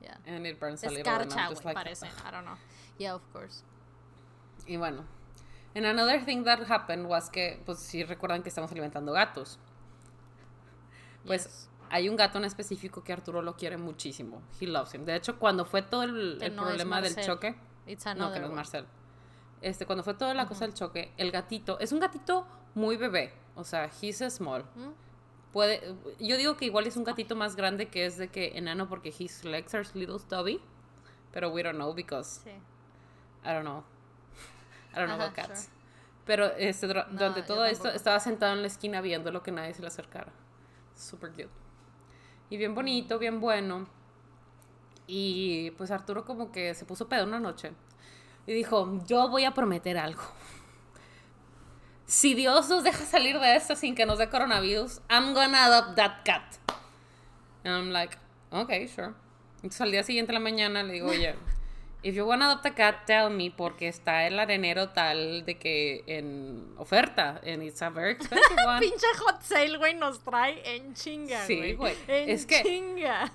Yeah. 0.00 0.18
And 0.26 0.46
it 0.46 0.58
burns 0.58 0.82
a 0.82 0.88
Escarcha, 0.88 1.48
güey, 1.48 1.64
like, 1.64 1.74
parece. 1.74 2.06
I 2.06 2.30
don't 2.30 2.44
know. 2.44 2.56
Yeah, 2.98 3.14
of 3.14 3.22
course. 3.32 3.62
Y 4.66 4.76
bueno. 4.76 5.04
And 5.74 5.86
another 5.86 6.24
thing 6.24 6.44
that 6.44 6.60
happened 6.70 7.06
was 7.06 7.30
que, 7.30 7.62
pues 7.64 7.78
si 7.78 8.02
recuerdan 8.04 8.42
que 8.42 8.48
estamos 8.48 8.70
alimentando 8.72 9.12
gatos. 9.12 9.58
Pues 11.26 11.68
hay 11.90 12.08
un 12.08 12.16
gato 12.16 12.38
en 12.38 12.44
específico 12.44 13.04
que 13.04 13.12
Arturo 13.12 13.42
lo 13.42 13.54
quiere 13.56 13.76
muchísimo. 13.76 14.42
He 14.60 14.66
loves 14.66 14.94
him. 14.94 15.04
De 15.04 15.14
hecho, 15.14 15.38
cuando 15.38 15.64
fue 15.64 15.82
todo 15.82 16.02
el, 16.02 16.42
el 16.42 16.52
problema 16.52 17.00
del 17.00 17.14
choque 17.16 17.54
It's 17.86 18.04
No, 18.16 18.32
que 18.32 18.40
no 18.40 18.46
es. 18.46 18.52
Marcel. 18.52 18.86
Este, 19.62 19.86
cuando 19.86 20.02
fue 20.02 20.14
toda 20.14 20.34
la 20.34 20.46
cosa 20.46 20.66
del 20.66 20.74
choque, 20.74 21.12
el 21.16 21.30
gatito, 21.30 21.78
es 21.78 21.92
un 21.92 22.00
gatito 22.00 22.46
muy 22.74 22.96
bebé, 22.96 23.32
o 23.54 23.64
sea, 23.64 23.88
he's 24.00 24.20
a 24.20 24.28
small. 24.28 24.62
Mm. 24.74 24.90
Puede, 25.52 25.94
yo 26.18 26.36
digo 26.36 26.56
que 26.56 26.64
igual 26.64 26.86
es 26.86 26.96
un 26.96 27.04
gatito 27.04 27.36
más 27.36 27.56
grande 27.56 27.88
que 27.88 28.06
es 28.06 28.16
de 28.16 28.28
que 28.28 28.56
enano 28.58 28.88
porque 28.88 29.14
his 29.16 29.44
legs 29.44 29.74
are 29.74 29.86
little 29.94 30.18
stubby, 30.18 30.60
pero 31.30 31.50
we 31.50 31.62
don't 31.62 31.76
know 31.76 31.94
because 31.94 32.40
Sí. 32.42 32.50
I 33.44 33.52
don't 33.52 33.62
know. 33.62 33.84
I 34.94 34.96
don't 34.96 35.06
know 35.06 35.14
Ajá, 35.16 35.24
about 35.24 35.34
cats. 35.34 35.64
sure. 35.64 35.72
Pero 36.24 36.46
este, 36.56 36.86
No, 36.86 37.04
durante 37.10 37.42
todo 37.42 37.64
esto 37.64 37.88
estaba 37.88 38.18
sentado 38.20 38.52
en 38.52 38.62
la 38.62 38.68
esquina 38.68 39.00
viendo 39.00 39.30
lo 39.32 39.42
que 39.42 39.50
nadie 39.52 39.74
se 39.74 39.82
le 39.82 39.88
acercara. 39.88 40.32
Super 40.96 41.30
cute. 41.30 41.48
Y 42.50 42.56
bien 42.56 42.74
bonito, 42.74 43.18
bien 43.18 43.40
bueno. 43.40 43.86
Y 45.06 45.72
pues 45.72 45.90
Arturo 45.90 46.24
como 46.24 46.52
que 46.52 46.74
se 46.74 46.84
puso 46.84 47.08
pedo 47.08 47.24
una 47.24 47.40
noche. 47.40 47.72
Y 48.46 48.52
dijo, 48.54 49.00
yo 49.06 49.28
voy 49.28 49.44
a 49.44 49.52
prometer 49.52 49.98
algo. 49.98 50.22
Si 52.06 52.34
Dios 52.34 52.68
nos 52.68 52.84
deja 52.84 53.04
salir 53.04 53.38
de 53.38 53.56
esto 53.56 53.74
sin 53.76 53.94
que 53.94 54.04
nos 54.04 54.18
dé 54.18 54.28
coronavirus, 54.28 55.00
I'm 55.08 55.32
gonna 55.34 55.64
adopt 55.64 55.96
that 55.96 56.22
cat. 56.24 56.42
And 57.64 57.74
I'm 57.74 57.90
like, 57.92 58.18
okay, 58.50 58.86
sure. 58.88 59.12
Entonces 59.56 59.80
al 59.80 59.92
día 59.92 60.02
siguiente 60.02 60.32
en 60.32 60.34
la 60.34 60.40
mañana 60.40 60.82
le 60.82 60.92
digo, 60.94 61.08
oye, 61.08 61.34
if 62.02 62.14
you 62.14 62.24
wanna 62.26 62.50
adopt 62.50 62.66
a 62.66 62.74
cat, 62.74 63.06
tell 63.06 63.30
me, 63.30 63.50
porque 63.50 63.88
está 63.88 64.26
el 64.26 64.38
arenero 64.38 64.90
tal 64.90 65.46
de 65.46 65.56
que 65.58 66.02
en 66.06 66.74
oferta, 66.76 67.40
and 67.46 67.62
it's 67.62 67.80
a 67.80 67.88
very 67.90 68.12
expensive 68.12 68.56
one. 68.66 68.80
Pinche 68.80 69.06
hot 69.20 69.40
sale, 69.42 69.78
güey, 69.78 69.94
nos 69.94 70.18
trae 70.22 70.60
en 70.76 70.92
chinga, 70.94 71.46
Sí, 71.46 71.56
güey. 71.56 71.74
güey. 71.76 71.96
En 72.08 72.28
Es 72.30 72.44
que- 72.44 72.62
chinga. 72.62 73.32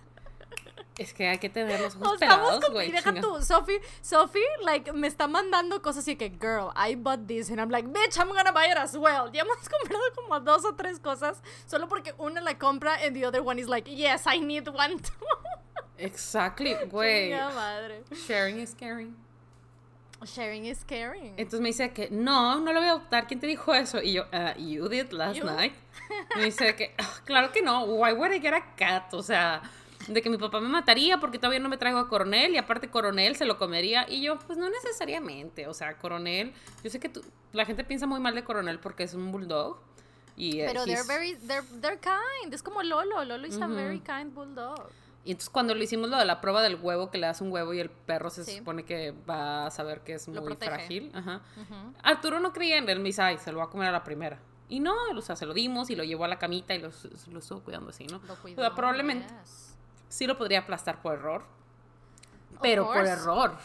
Es 0.98 1.14
que 1.14 1.28
hay 1.28 1.38
que 1.38 1.50
tener 1.50 1.80
los 1.80 1.96
ojos 1.96 2.18
pelados, 2.20 2.64
güey. 2.72 2.90
Y 2.90 2.92
deja 2.92 3.14
tú, 3.14 3.42
Sophie, 3.44 3.80
Sophie, 4.02 4.42
like, 4.64 4.92
me 4.94 5.08
está 5.08 5.28
mandando 5.28 5.82
cosas 5.82 6.04
así 6.04 6.16
que, 6.16 6.30
girl, 6.30 6.72
I 6.76 6.96
bought 6.96 7.28
this, 7.28 7.50
and 7.50 7.60
I'm 7.60 7.70
like, 7.70 7.88
bitch, 7.88 8.18
I'm 8.18 8.30
gonna 8.30 8.52
buy 8.52 8.66
it 8.72 8.78
as 8.78 8.96
well. 8.98 9.32
Ya 9.32 9.42
hemos 9.44 9.58
comprado 9.70 10.04
como 10.16 10.40
dos 10.40 10.66
o 10.66 10.74
tres 10.76 11.00
cosas, 11.00 11.42
solo 11.68 11.88
porque 11.88 12.14
una 12.20 12.42
la 12.42 12.56
compra, 12.58 12.96
and 13.06 13.16
the 13.16 13.26
other 13.26 13.42
one 13.42 13.60
is 13.60 13.68
like, 13.68 13.88
yes, 13.90 14.24
I 14.26 14.40
need 14.40 14.68
one 14.68 14.98
too. 15.00 15.14
Exactly, 16.00 16.76
güey. 16.92 17.32
Madre. 17.32 18.04
Sharing 18.28 18.60
is 18.60 18.74
caring. 18.74 19.16
Sharing 20.26 20.66
is 20.66 20.84
caring. 20.84 21.34
Entonces 21.38 21.60
me 21.62 21.70
dice 21.70 21.94
que 21.94 22.10
no, 22.10 22.60
no 22.60 22.72
lo 22.74 22.80
voy 22.80 22.90
a 22.90 22.92
adoptar. 22.94 23.28
¿Quién 23.28 23.40
te 23.40 23.46
dijo 23.48 23.74
eso? 23.74 24.00
Y 24.02 24.14
yo, 24.14 24.24
"Uh, 24.34 24.54
you 24.60 24.88
did 24.90 25.12
last 25.12 25.38
You. 25.38 25.46
night. 25.46 25.74
Me 26.36 26.46
dice 26.46 26.76
que, 26.76 26.94
"Ah, 26.98 27.22
claro 27.26 27.52
que 27.52 27.62
no. 27.62 27.84
Why 27.86 28.14
would 28.14 28.32
I 28.32 28.40
get 28.40 28.54
a 28.54 28.62
cat? 28.76 29.14
O 29.14 29.22
sea, 29.22 29.62
de 30.08 30.22
que 30.22 30.30
mi 30.30 30.38
papá 30.38 30.60
me 30.62 30.70
mataría 30.70 31.20
porque 31.20 31.38
todavía 31.38 31.60
no 31.60 31.70
me 31.70 31.78
traigo 31.78 32.00
a 32.00 32.08
Coronel 32.08 32.54
y 32.54 32.58
aparte 32.58 32.90
Coronel 32.90 33.36
se 33.36 33.46
lo 33.46 33.58
comería. 33.58 34.06
Y 34.10 34.22
yo, 34.22 34.38
pues 34.40 34.58
no 34.58 34.70
necesariamente. 34.70 35.68
O 35.68 35.74
sea, 35.74 35.98
Coronel, 35.98 36.54
yo 36.84 36.90
sé 36.90 37.00
que 37.00 37.10
tú, 37.10 37.22
la 37.54 37.66
gente 37.66 37.84
piensa 37.84 38.06
muy 38.08 38.20
mal 38.20 38.36
de 38.36 38.44
Coronel 38.44 38.80
porque 38.80 39.04
es 39.04 39.14
un 39.14 39.32
bulldog. 39.32 39.80
Y, 40.36 40.60
Pero 40.60 40.86
they're 40.86 41.04
very, 41.08 41.36
they're, 41.48 41.66
they're 41.82 42.00
kind. 42.00 42.54
Es 42.54 42.62
como 42.62 42.84
Lolo. 42.84 43.24
Lolo 43.26 43.48
is 43.48 43.60
a 43.60 43.68
very 43.68 44.00
kind 44.00 44.34
bulldog. 44.34 44.88
Y 45.26 45.32
entonces 45.32 45.50
cuando 45.50 45.74
le 45.76 45.84
hicimos 45.84 46.10
lo 46.10 46.18
de 46.18 46.24
la 46.26 46.40
prueba 46.40 46.62
del 46.62 46.76
huevo, 46.76 47.12
que 47.12 47.18
le 47.18 47.28
das 47.28 47.42
un 47.42 47.52
huevo 47.52 47.74
y 47.74 47.80
el 47.80 47.90
perro 47.90 48.30
se 48.30 48.46
Sí. 48.46 48.60
supone 48.60 48.86
que 48.86 49.14
va 49.30 49.66
a 49.66 49.72
saber 49.72 50.02
que 50.02 50.14
es 50.14 50.28
Lo 50.30 50.42
muy 50.42 50.56
frágil. 50.56 51.12
Ajá. 51.14 51.42
Ujú. 51.60 51.94
Arturo 52.02 52.40
no 52.40 52.54
creía 52.54 52.78
en 52.78 52.88
él, 52.88 53.00
me 53.00 53.06
dice, 53.06 53.24
ay, 53.24 53.38
se 53.40 53.52
lo 53.52 53.58
va 53.58 53.66
a 53.66 53.70
comer 53.70 53.90
a 53.90 53.92
la 53.92 54.04
primera. 54.06 54.40
Y 54.70 54.80
no, 54.80 54.94
o 55.16 55.22
sea, 55.22 55.36
se 55.36 55.46
lo 55.46 55.54
dimos 55.54 55.90
y 55.90 55.96
lo 55.98 56.04
llevó 56.06 56.24
a 56.26 56.28
la 56.30 56.40
camita 56.40 56.76
y 56.76 56.80
lo, 56.80 56.92
lo 57.32 57.40
estuvo 57.40 57.60
cuidando 57.62 57.90
así, 57.90 58.06
¿no? 58.06 58.22
Lo 58.26 58.34
o 58.34 58.38
cuidó, 58.38 58.62
sea, 58.62 58.74
probablemente 58.76 59.26
yes. 59.44 59.67
Sí 60.10 60.28
lo 60.28 60.38
podría 60.38 60.60
aplastar 60.60 61.02
por 61.02 61.14
error. 61.16 61.46
Pero 62.62 62.86
por 62.86 63.06
error. 63.06 63.58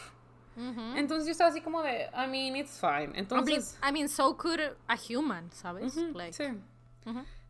Ujú. 0.56 0.96
Entonces 0.96 1.26
yo 1.26 1.32
estaba 1.32 1.50
así 1.50 1.60
como 1.60 1.82
de, 1.82 2.08
I 2.14 2.28
mean, 2.28 2.56
it's 2.56 2.78
fine. 2.78 3.04
I 3.04 3.06
mean, 3.06 3.16
Entonces, 3.16 3.78
I 3.88 3.92
mean, 3.92 4.08
so 4.08 4.36
could 4.36 4.60
a 4.86 4.96
human, 4.96 5.50
¿sabes? 5.52 5.96
ujú, 5.96 6.12
Like, 6.16 6.32
sí. 6.34 6.44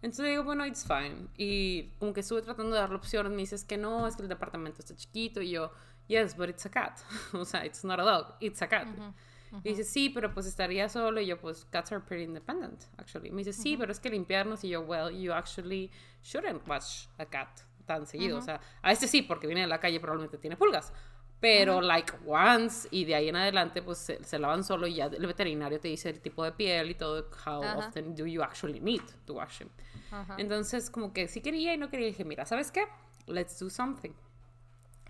Entonces 0.03 0.27
digo, 0.27 0.45
bueno, 0.45 0.65
it's 0.67 0.85
fine. 0.85 1.29
Y 1.37 1.91
como 1.99 2.13
que 2.13 2.21
estuve 2.21 2.43
tratando 2.43 2.75
de 2.75 2.81
darle 2.81 2.97
opciones, 2.97 3.31
me 3.33 3.39
dices 3.39 3.65
que 3.65 3.77
no, 3.77 4.07
es 4.07 4.17
que 4.17 4.23
el 4.23 4.29
departamento 4.29 4.81
está 4.81 4.95
chiquito. 4.97 5.43
Y 5.43 5.51
yo, 5.51 5.73
yes, 6.09 6.37
but 6.37 6.49
it's 6.49 6.65
a 6.67 6.71
cat. 6.71 6.99
o 7.33 7.45
sea, 7.45 7.65
it's 7.65 7.85
not 7.85 8.01
a 8.01 8.05
dog, 8.05 8.35
it's 8.41 8.63
a 8.63 8.69
cat. 8.69 8.87
Y 9.65 9.69
dice, 9.75 9.85
sí, 9.85 10.09
pero 10.09 10.33
pues 10.33 10.47
estaría 10.47 10.89
solo. 10.89 11.21
Y 11.21 11.27
yo, 11.27 11.39
pues, 11.39 11.67
cats 11.67 11.93
are 11.93 12.01
pretty 12.01 12.25
independent, 12.25 12.85
actually. 12.97 13.31
Me 13.31 13.45
dice, 13.45 13.53
sí, 13.53 13.77
pero 13.77 13.93
es 13.93 14.01
que 14.01 14.09
limpiarnos. 14.09 14.65
Y 14.65 14.71
yo, 14.71 14.81
well, 14.81 15.11
you 15.11 15.31
actually 15.33 15.91
shouldn't 16.23 16.67
watch 16.67 17.07
a 17.19 17.27
cat 17.27 17.61
tan 17.87 18.07
seguido. 18.07 18.39
O 18.39 18.43
sea, 18.43 18.61
a 18.83 18.93
este 18.93 19.07
sí, 19.09 19.23
porque 19.23 19.47
viene 19.47 19.63
de 19.63 19.67
la 19.67 19.81
calle, 19.81 20.01
probablemente 20.01 20.39
tiene 20.39 20.57
pulgas. 20.57 20.93
Pero, 21.41 21.81
like, 21.81 22.13
once, 22.25 22.87
y 22.93 23.05
de 23.05 23.17
ahí 23.17 23.29
en 23.29 23.35
adelante, 23.35 23.83
pues 23.83 23.99
se, 23.99 24.23
se 24.23 24.39
lavan 24.39 24.63
solo 24.63 24.87
y 24.87 24.95
ya 24.95 25.07
el 25.07 25.27
veterinario 25.27 25.81
te 25.81 25.89
dice 25.89 26.09
el 26.09 26.21
tipo 26.21 26.45
de 26.45 26.53
piel 26.53 26.91
y 26.91 26.95
todo, 26.95 27.29
how 27.45 27.65
Ajá. 27.65 27.79
often 27.79 28.15
do 28.15 28.27
you 28.27 28.43
actually 28.43 28.79
need 28.79 29.03
to 29.27 29.35
wash 29.35 29.61
him. 29.61 29.69
Entonces, 30.39 30.89
como 30.89 31.13
que 31.13 31.27
sí 31.27 31.41
quería 31.41 31.75
y 31.75 31.79
no 31.79 31.91
quería. 31.91 32.07
Dije, 32.07 32.25
mira, 32.25 32.45
¿sabes 32.47 32.71
qué? 32.71 32.85
Let's 33.27 33.59
do 33.59 33.71
something. 33.71 34.13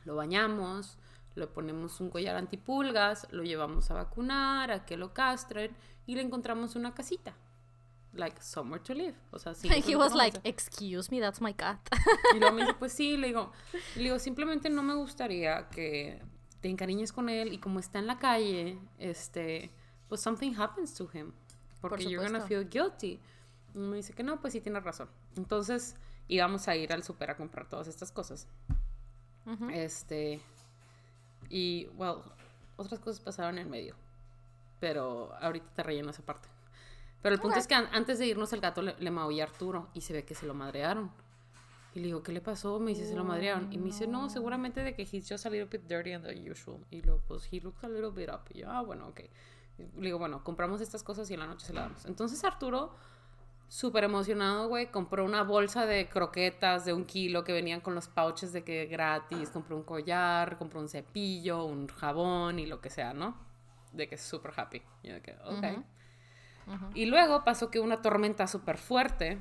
Lo 0.04 0.16
bañamos, 0.16 0.96
le 1.34 1.46
ponemos 1.46 2.00
un 2.00 2.08
collar 2.08 2.36
antipulgas, 2.36 3.26
lo 3.30 3.42
llevamos 3.42 3.90
a 3.90 3.94
vacunar, 3.94 4.70
a 4.70 4.86
que 4.86 4.96
lo 4.96 5.12
castren 5.12 5.76
y 6.06 6.14
le 6.14 6.22
encontramos 6.22 6.76
una 6.76 6.94
casita. 6.94 7.34
Like, 8.14 8.42
somewhere 8.42 8.82
to 8.84 8.94
live. 8.94 9.16
O 9.30 9.38
sea, 9.38 9.54
sí. 9.54 9.68
He 9.86 9.96
was 9.96 10.14
like, 10.14 10.38
excuse 10.44 11.10
me, 11.10 11.20
that's 11.20 11.40
my 11.40 11.54
cat. 11.54 11.78
y 12.34 12.38
luego 12.38 12.54
me 12.54 12.62
dice, 12.62 12.74
pues 12.78 12.92
sí, 12.92 13.16
le 13.16 13.28
digo, 13.28 13.52
le 13.96 14.02
digo, 14.02 14.18
simplemente 14.18 14.68
no 14.68 14.82
me 14.82 14.94
gustaría 14.94 15.68
que 15.70 16.20
te 16.60 16.68
encariñes 16.68 17.12
con 17.12 17.28
él 17.28 17.52
y 17.52 17.58
como 17.58 17.80
está 17.80 17.98
en 17.98 18.06
la 18.06 18.18
calle, 18.18 18.78
este, 18.98 19.70
pues 20.08 20.20
something 20.20 20.54
happens 20.56 20.94
to 20.94 21.08
him. 21.12 21.32
Porque 21.80 22.04
you're 22.04 22.24
gonna 22.24 22.46
feel 22.46 22.68
guilty. 22.68 23.18
Y 23.74 23.78
me 23.78 23.96
dice 23.96 24.12
que 24.12 24.22
no, 24.22 24.40
pues 24.40 24.52
sí 24.52 24.60
tienes 24.60 24.84
razón. 24.84 25.08
Entonces 25.36 25.96
íbamos 26.28 26.68
a 26.68 26.76
ir 26.76 26.92
al 26.92 27.02
super 27.02 27.30
a 27.30 27.36
comprar 27.36 27.68
todas 27.68 27.88
estas 27.88 28.12
cosas. 28.12 28.46
Ujú. 29.46 29.70
Este, 29.70 30.40
y, 31.48 31.88
well, 31.96 32.18
otras 32.76 33.00
cosas 33.00 33.20
pasaron 33.20 33.58
en 33.58 33.68
medio. 33.68 33.96
Pero 34.80 35.34
ahorita 35.40 35.66
te 35.74 35.82
relleno 35.82 36.10
esa 36.10 36.22
parte. 36.22 36.48
Pero 37.22 37.34
el 37.34 37.40
punto 37.40 37.54
Ok. 37.56 37.60
es 37.60 37.66
que 37.68 37.74
an- 37.74 37.88
antes 37.92 38.18
de 38.18 38.26
irnos 38.26 38.52
el 38.52 38.60
gato 38.60 38.82
le, 38.82 38.94
le 38.98 39.10
maulló 39.10 39.42
a 39.42 39.46
Arturo 39.46 39.88
y 39.94 40.00
se 40.00 40.12
ve 40.12 40.24
que 40.24 40.34
se 40.34 40.46
lo 40.46 40.54
madrearon. 40.54 41.10
Y 41.94 42.00
le 42.00 42.06
digo, 42.06 42.22
¿qué 42.22 42.32
le 42.32 42.40
pasó? 42.40 42.80
Me 42.80 42.92
dice, 42.92 43.06
se 43.06 43.14
lo 43.14 43.22
madrearon. 43.22 43.70
Y 43.72 43.76
me 43.78 43.84
dice, 43.86 44.06
no, 44.06 44.28
seguramente 44.30 44.82
de 44.82 44.94
que 44.94 45.02
he's 45.02 45.28
just 45.28 45.44
a 45.46 45.50
little 45.50 45.66
bit 45.66 45.82
dirty 45.86 46.10
than 46.12 46.22
the 46.22 46.50
usual. 46.50 46.78
Y 46.90 47.02
luego, 47.02 47.20
pues, 47.28 47.46
he 47.52 47.60
looks 47.60 47.84
a 47.84 47.88
little 47.88 48.10
bit 48.10 48.30
up. 48.30 48.40
Y 48.50 48.60
yo, 48.60 48.70
ah, 48.70 48.80
bueno, 48.82 49.08
ok. 49.08 49.20
Y 49.78 49.82
le 50.00 50.06
digo, 50.06 50.18
bueno, 50.18 50.42
compramos 50.42 50.80
estas 50.80 51.02
cosas 51.02 51.30
y 51.30 51.34
en 51.34 51.40
la 51.40 51.46
noche 51.46 51.66
se 51.66 51.72
las 51.74 51.84
damos. 51.84 52.04
Entonces 52.06 52.42
Arturo, 52.44 52.94
súper 53.68 54.04
emocionado, 54.04 54.68
güey, 54.68 54.90
compró 54.90 55.24
una 55.24 55.42
bolsa 55.44 55.84
de 55.86 56.08
croquetas 56.08 56.84
de 56.86 56.92
un 56.94 57.04
kilo 57.04 57.44
que 57.44 57.52
venían 57.52 57.80
con 57.82 57.94
los 57.94 58.08
pouches 58.08 58.52
de 58.52 58.64
que 58.64 58.86
gratis. 58.86 59.50
Compró 59.50 59.76
un 59.76 59.82
collar, 59.82 60.56
compró 60.58 60.80
un 60.80 60.88
cepillo, 60.88 61.64
un 61.64 61.88
jabón 61.88 62.58
y 62.58 62.66
lo 62.66 62.80
que 62.80 62.88
sea, 62.90 63.12
¿no? 63.12 63.36
De 63.92 64.08
que 64.08 64.16
súper 64.16 64.52
happy. 64.56 64.82
Y 65.02 65.08
yo 65.08 65.14
de 65.14 65.20
que, 65.22 65.32
ok. 65.44 65.84
Y 66.94 67.06
luego 67.06 67.44
pasó 67.44 67.70
que 67.70 67.80
una 67.80 68.02
tormenta 68.02 68.46
súper 68.46 68.78
fuerte, 68.78 69.38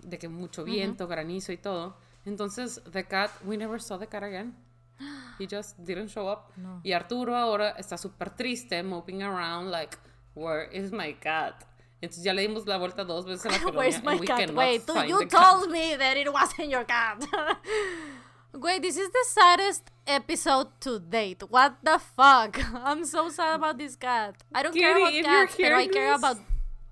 de 0.00 0.18
que 0.18 0.28
mucho 0.28 0.64
viento, 0.64 1.06
granizo 1.06 1.52
y 1.52 1.56
todo. 1.56 1.96
Entonces, 2.24 2.82
The 2.90 3.04
Cat, 3.04 3.30
we 3.44 3.56
never 3.56 3.80
saw 3.80 3.98
The 3.98 4.06
Cat 4.06 4.22
again. 4.22 4.54
He 5.38 5.46
just 5.46 5.78
didn't 5.78 6.08
show 6.08 6.30
up. 6.30 6.52
No. 6.56 6.80
Y 6.82 6.92
Arturo 6.92 7.36
ahora 7.36 7.70
está 7.70 7.98
súper 7.98 8.30
triste, 8.30 8.82
moping 8.82 9.22
around, 9.22 9.70
like, 9.70 9.96
where 10.34 10.68
is 10.72 10.92
my 10.92 11.14
cat? 11.14 11.64
Entonces 12.00 12.24
ya 12.24 12.34
le 12.34 12.42
dimos 12.42 12.66
la 12.66 12.76
vuelta 12.76 13.04
dos 13.04 13.24
veces 13.24 13.46
a 13.46 13.50
la 13.50 13.58
colonia. 13.62 13.78
Where's 13.78 14.02
my 14.02 14.18
cat? 14.26 14.50
Wait, 14.50 14.82
you 15.08 15.18
the 15.18 15.26
cat. 15.26 15.42
told 15.42 15.70
me 15.70 15.96
that 15.96 16.16
it 16.16 16.30
wasn't 16.32 16.68
your 16.68 16.84
cat. 16.84 17.24
Wait, 18.52 18.82
this 18.82 18.96
is 18.96 19.10
the 19.10 19.24
saddest 19.26 19.90
episode 20.06 20.68
to 20.80 21.00
date. 21.00 21.42
What 21.48 21.76
the 21.82 21.98
fuck? 21.98 22.58
I'm 22.84 23.04
so 23.04 23.28
sad 23.28 23.56
about 23.56 23.78
this 23.78 23.96
cat. 23.96 24.36
I 24.54 24.62
don't 24.62 24.72
care 24.74 24.94
Kitty, 24.94 25.00
about 25.00 25.14
if 25.14 25.26
you're 25.26 25.46
cats, 25.46 25.56
but 25.58 25.72
I 25.72 25.86
care 25.88 26.14
about 26.14 26.36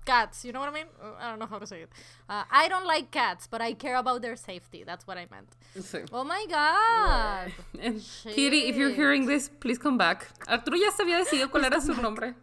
cats. 0.05 0.45
You 0.45 0.51
know 0.53 0.59
what 0.59 0.69
I 0.69 0.73
mean? 0.73 0.87
Uh, 1.01 1.13
I 1.19 1.29
don't 1.29 1.39
know 1.39 1.45
how 1.45 1.59
to 1.59 1.67
say 1.67 1.81
it. 1.83 1.89
Uh, 2.29 2.43
I 2.51 2.67
don't 2.67 2.85
like 2.85 3.11
cats, 3.11 3.47
but 3.47 3.61
I 3.61 3.73
care 3.73 3.95
about 3.97 4.21
their 4.21 4.35
safety. 4.35 4.83
That's 4.83 5.05
what 5.07 5.17
I 5.17 5.27
meant. 5.29 5.49
Sí. 5.79 6.05
Oh 6.11 6.23
my 6.23 6.45
god. 6.49 7.51
Kitty, 8.35 8.69
if 8.69 8.75
you're 8.75 8.91
hearing 8.91 9.25
this, 9.25 9.49
please 9.49 9.77
come 9.77 9.97
back. 9.97 10.27
Arturo 10.47 10.77
ya 10.77 10.91
se 10.91 11.03
había 11.03 11.17
decidido 11.17 11.49
cuál 11.49 11.65
era 11.65 11.81
su 11.81 11.93
nombre. 11.93 12.35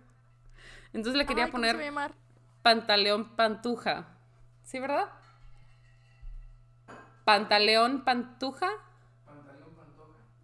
Entonces 0.92 1.16
le 1.16 1.26
quería 1.26 1.44
Ay, 1.44 1.50
¿cómo 1.50 1.64
se 1.64 1.74
poner? 1.74 2.12
Pantaleón 2.62 3.36
Pantuja. 3.36 4.08
¿Sí, 4.64 4.78
verdad? 4.80 5.08
Pantaleón 7.24 8.04
Pantuja. 8.04 8.70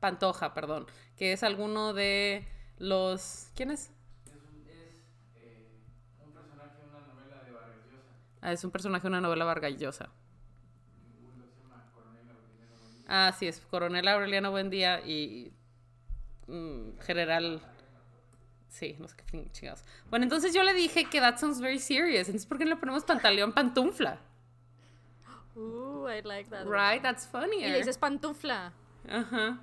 Pantoja, 0.01 0.55
perdón. 0.55 0.87
Que 1.17 1.33
es 1.33 1.43
alguno 1.43 1.93
de 1.93 2.47
los. 2.79 3.51
¿Quién 3.55 3.71
es? 3.71 3.91
Es 8.53 8.65
un 8.65 8.71
personaje 8.71 9.03
de 9.03 9.09
una 9.09 9.21
novela 9.21 9.45
vargallosa. 9.45 10.11
Ah, 13.09 13.33
sí, 13.39 13.47
es 13.47 13.61
Coronel 13.61 14.09
Aureliano 14.09 14.51
Buendía 14.51 15.01
y 15.07 15.53
mm, 16.49 16.99
General 17.01 17.63
Sí, 18.77 18.95
no 18.99 19.09
sé 19.09 19.17
qué 19.17 19.49
chingados. 19.53 19.83
Bueno, 20.11 20.25
entonces 20.25 20.53
yo 20.53 20.63
le 20.63 20.75
dije 20.75 21.07
que 21.07 21.19
that 21.19 21.39
sounds 21.39 21.63
very 21.63 21.79
serious. 21.79 22.29
Entonces, 22.29 22.45
¿por 22.45 22.59
qué 22.59 22.65
no 22.65 22.71
le 22.71 22.77
ponemos 22.77 23.05
pantaleón 23.05 23.53
pantufla? 23.53 24.19
Ooh, 25.57 26.07
I 26.11 26.21
like 26.21 26.51
that. 26.51 26.67
Right, 26.67 27.01
that's 27.03 27.27
funnier. 27.27 27.69
Y 27.69 27.73
le 27.73 27.79
dices 27.79 27.97
pantufla. 27.97 28.75
Ajá. 29.09 29.61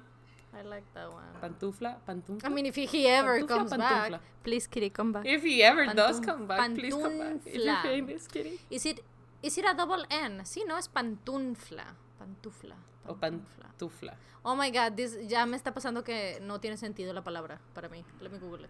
I 0.55 0.61
like 0.61 0.83
that 0.93 1.11
one. 1.11 1.23
Pantufla, 1.41 1.95
pantufla. 2.07 2.45
I 2.45 2.49
mean, 2.49 2.65
if 2.67 2.75
he 2.75 3.07
ever 3.07 3.39
Pantufla, 3.39 3.47
comes 3.47 3.71
pantufla. 3.71 4.11
back, 4.11 4.21
please, 4.43 4.67
Kitty, 4.67 4.89
come 4.91 5.11
back. 5.11 5.25
If 5.25 5.43
he 5.43 5.63
ever 5.63 5.87
does 5.93 6.19
come 6.19 6.45
back, 6.47 6.73
please 6.75 6.93
come 6.93 7.17
back. 7.17 7.41
If 7.45 7.55
you're 7.55 7.81
hearing 7.81 8.05
this, 8.05 8.27
kitty. 8.27 8.59
Is 8.69 8.85
it 8.85 8.99
is 9.41 9.57
it 9.57 9.65
a 9.65 9.73
double 9.73 10.05
N? 10.09 10.41
Sí, 10.45 10.63
no, 10.65 10.77
es 10.77 10.87
pantufla. 10.87 11.85
Pantufla. 12.19 12.75
O 13.07 13.15
pantufla. 13.15 14.13
Oh 14.45 14.55
my 14.55 14.69
god, 14.71 14.95
this, 14.95 15.17
ya 15.27 15.45
me 15.45 15.57
está 15.57 15.73
pasando 15.73 16.03
que 16.03 16.37
no 16.41 16.59
tiene 16.59 16.77
sentido 16.77 17.13
la 17.13 17.23
palabra 17.23 17.59
para 17.73 17.89
mí. 17.89 18.03
Let 18.21 18.29
me 18.31 18.37
Google 18.37 18.65
it. 18.65 18.69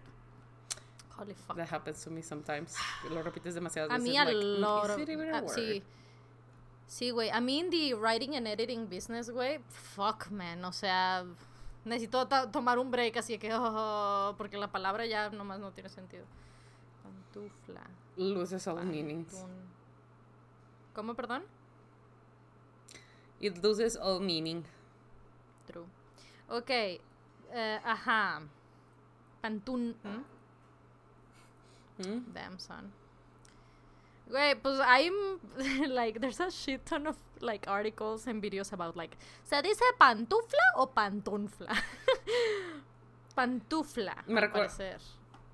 Holy 1.16 1.34
fuck. 1.34 1.56
That 1.56 1.68
happens 1.70 2.02
to 2.04 2.10
me 2.10 2.22
sometimes. 2.22 2.74
Lo 3.10 3.22
repites 3.22 3.54
demasiadas 3.54 3.90
A 3.90 3.98
veces. 3.98 4.08
mí 4.08 4.16
a 4.18 4.24
like, 4.24 4.36
mm, 4.36 4.60
lot 4.60 4.90
of- 4.90 4.98
a 5.08 5.40
word? 5.42 5.48
sí. 5.54 5.82
Sí, 6.86 7.10
güey. 7.10 7.30
A 7.30 7.40
mí 7.40 7.60
en 7.60 7.70
the 7.70 7.94
writing 7.94 8.34
and 8.36 8.46
editing 8.46 8.86
business, 8.88 9.30
güey, 9.30 9.58
fuck, 9.68 10.30
man. 10.30 10.64
O 10.64 10.72
sea, 10.72 11.24
necesito 11.84 12.26
to- 12.28 12.50
tomar 12.50 12.78
un 12.78 12.90
break 12.90 13.16
así 13.16 13.38
que, 13.38 13.50
oh, 13.54 14.34
porque 14.38 14.56
la 14.56 14.68
palabra 14.70 15.06
ya 15.06 15.30
nomás 15.30 15.58
no 15.60 15.70
tiene 15.72 15.88
sentido. 15.88 16.24
Pantufla. 17.02 17.82
Loses 18.16 18.66
all 18.66 18.84
meanings. 18.84 19.44
¿Cómo, 20.94 21.14
perdón? 21.14 21.42
It 23.40 23.62
loses 23.62 23.96
all 23.96 24.20
meaning. 24.20 24.64
True. 25.66 25.84
Ok. 26.48 26.70
eh, 26.70 27.80
ajá. 27.84 28.40
Pantun. 29.42 29.94
¿Mm? 31.98 32.32
Damn, 32.32 32.58
son. 32.58 32.90
Güey, 34.26 34.54
pues 34.54 34.80
hay, 34.80 35.10
like, 35.88 36.18
there's 36.18 36.40
a 36.40 36.50
shit 36.50 36.82
ton 36.84 37.06
of, 37.06 37.16
like, 37.40 37.68
articles 37.68 38.26
and 38.26 38.40
videos 38.42 38.72
about, 38.72 38.96
like, 38.96 39.16
¿se 39.44 39.60
dice 39.62 39.84
pantufla 39.98 40.62
o 40.76 40.90
pantunfla? 40.90 41.72
pantufla, 43.34 44.16
Me 44.26 44.40
al 44.40 44.48
recuer- 44.48 44.52
parecer. 44.68 45.00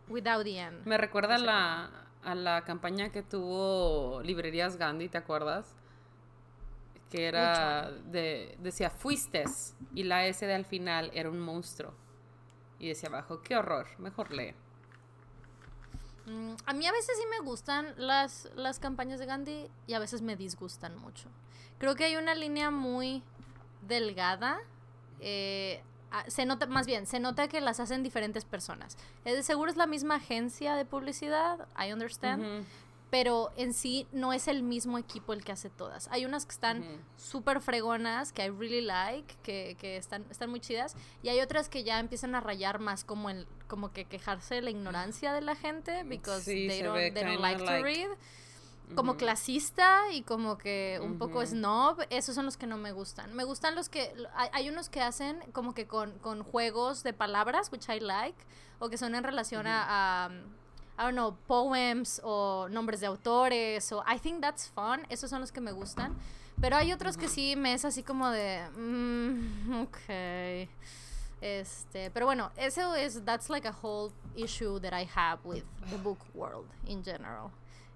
Without 0.08 0.44
the 0.44 0.58
N. 0.58 0.78
Me 0.84 0.98
recuerda 0.98 1.36
a 1.36 1.38
la, 1.38 1.90
a 2.24 2.34
la 2.34 2.62
campaña 2.64 3.10
que 3.10 3.22
tuvo 3.22 4.20
Librerías 4.22 4.76
Gandhi, 4.76 5.08
¿te 5.08 5.18
acuerdas? 5.18 5.76
Que 7.10 7.26
era 7.26 7.90
de 7.90 8.56
decía 8.60 8.90
fuistes 8.90 9.74
y 9.94 10.04
la 10.04 10.26
S 10.26 10.44
de 10.46 10.54
al 10.54 10.64
final 10.64 11.10
era 11.14 11.28
un 11.30 11.40
monstruo. 11.40 11.92
Y 12.78 12.88
decía 12.88 13.08
abajo, 13.08 13.40
qué 13.42 13.56
horror, 13.56 13.86
mejor 13.98 14.32
lee. 14.32 14.54
Mm, 16.26 16.54
a 16.66 16.72
mí 16.72 16.86
a 16.86 16.92
veces 16.92 17.16
sí 17.16 17.24
me 17.30 17.44
gustan 17.44 17.94
las, 17.96 18.48
las 18.54 18.78
campañas 18.78 19.18
de 19.18 19.26
Gandhi 19.26 19.68
y 19.86 19.94
a 19.94 19.98
veces 19.98 20.22
me 20.22 20.36
disgustan 20.36 20.96
mucho. 20.98 21.28
Creo 21.78 21.94
que 21.94 22.04
hay 22.04 22.16
una 22.16 22.34
línea 22.34 22.70
muy 22.70 23.22
delgada. 23.86 24.58
eh, 25.20 25.82
se 26.26 26.44
nota, 26.44 26.66
más 26.66 26.86
bien, 26.86 27.06
se 27.06 27.20
nota 27.20 27.46
que 27.46 27.60
las 27.60 27.78
hacen 27.78 28.02
diferentes 28.02 28.44
personas. 28.44 28.96
Eh, 29.24 29.32
de 29.34 29.42
seguro 29.44 29.70
es 29.70 29.76
la 29.76 29.86
misma 29.86 30.16
agencia 30.16 30.74
de 30.74 30.84
publicidad, 30.84 31.68
I 31.78 31.92
understand, 31.92 32.66
pero 33.10 33.52
en 33.56 33.72
sí 33.72 34.08
no 34.10 34.32
es 34.32 34.48
el 34.48 34.62
mismo 34.62 34.98
equipo 34.98 35.32
el 35.32 35.44
que 35.44 35.52
hace 35.52 35.70
todas. 35.70 36.08
Hay 36.10 36.24
unas 36.24 36.46
que 36.46 36.52
están 36.52 36.80
ujú. 36.80 37.00
súper 37.16 37.60
fregonas, 37.60 38.32
que 38.32 38.44
I 38.44 38.50
really 38.50 38.80
like, 38.80 39.36
que, 39.44 39.76
que 39.78 39.96
están, 39.96 40.24
están 40.30 40.50
muy 40.50 40.58
chidas, 40.60 40.96
y 41.22 41.28
hay 41.28 41.40
otras 41.40 41.68
que 41.68 41.84
ya 41.84 42.00
empiezan 42.00 42.34
a 42.34 42.40
rayar 42.40 42.80
más 42.80 43.04
como 43.04 43.30
el, 43.30 43.46
como 43.70 43.92
que 43.92 44.04
quejarse 44.04 44.56
de 44.56 44.62
la 44.62 44.70
ignorancia 44.70 45.32
de 45.32 45.40
la 45.40 45.54
gente, 45.54 46.02
because 46.02 46.42
Sí, 46.42 46.66
they 46.66 46.82
don't, 46.82 47.14
they 47.14 47.24
don't 47.24 47.40
like, 47.40 47.64
to 47.64 47.82
read. 47.82 48.08
Como 48.96 49.16
clasista 49.16 50.10
y 50.12 50.22
como 50.22 50.58
que 50.58 50.98
un 51.00 51.16
poco 51.16 51.46
snob, 51.46 52.04
esos 52.10 52.34
son 52.34 52.44
los 52.44 52.56
que 52.56 52.66
no 52.66 52.76
me 52.76 52.90
gustan. 52.90 53.32
Me 53.34 53.44
gustan 53.44 53.76
los 53.76 53.88
que, 53.88 54.12
hay, 54.34 54.48
hay 54.52 54.68
unos 54.68 54.88
que 54.88 55.00
hacen 55.00 55.38
como 55.52 55.74
que 55.74 55.86
con, 55.86 56.18
con 56.18 56.42
juegos 56.42 57.04
de 57.04 57.12
palabras, 57.12 57.70
which 57.70 57.88
I 57.88 58.00
like, 58.00 58.36
o 58.80 58.88
que 58.88 58.98
son 58.98 59.14
en 59.14 59.22
relación 59.22 59.68
a, 59.68 60.26
a, 60.26 60.30
I 60.98 61.02
don't 61.04 61.12
know, 61.12 61.36
poems 61.46 62.20
o 62.24 62.68
nombres 62.68 62.98
de 62.98 63.06
autores, 63.06 63.92
o 63.92 64.02
I 64.12 64.18
think 64.18 64.40
that's 64.40 64.68
fun, 64.68 65.06
esos 65.08 65.30
son 65.30 65.40
los 65.40 65.52
que 65.52 65.60
me 65.60 65.70
gustan. 65.70 66.18
Pero 66.60 66.74
hay 66.76 66.92
otros 66.92 67.16
que 67.16 67.28
sí 67.28 67.54
me 67.54 67.72
es 67.74 67.84
así 67.84 68.02
como 68.02 68.28
de, 68.30 68.68
mm, 68.76 69.72
ok. 69.82 70.68
Este, 71.40 72.10
pero 72.10 72.26
bueno, 72.26 72.50
eso 72.56 72.94
es, 72.94 73.24
that's 73.24 73.48
like 73.48 73.66
a 73.66 73.74
whole 73.82 74.12
issue 74.36 74.78
that 74.80 74.92
I 74.92 75.08
have 75.14 75.40
with 75.44 75.64
the 75.90 75.96
book 75.96 76.18
world 76.34 76.66
in 76.86 77.02
general. 77.02 77.50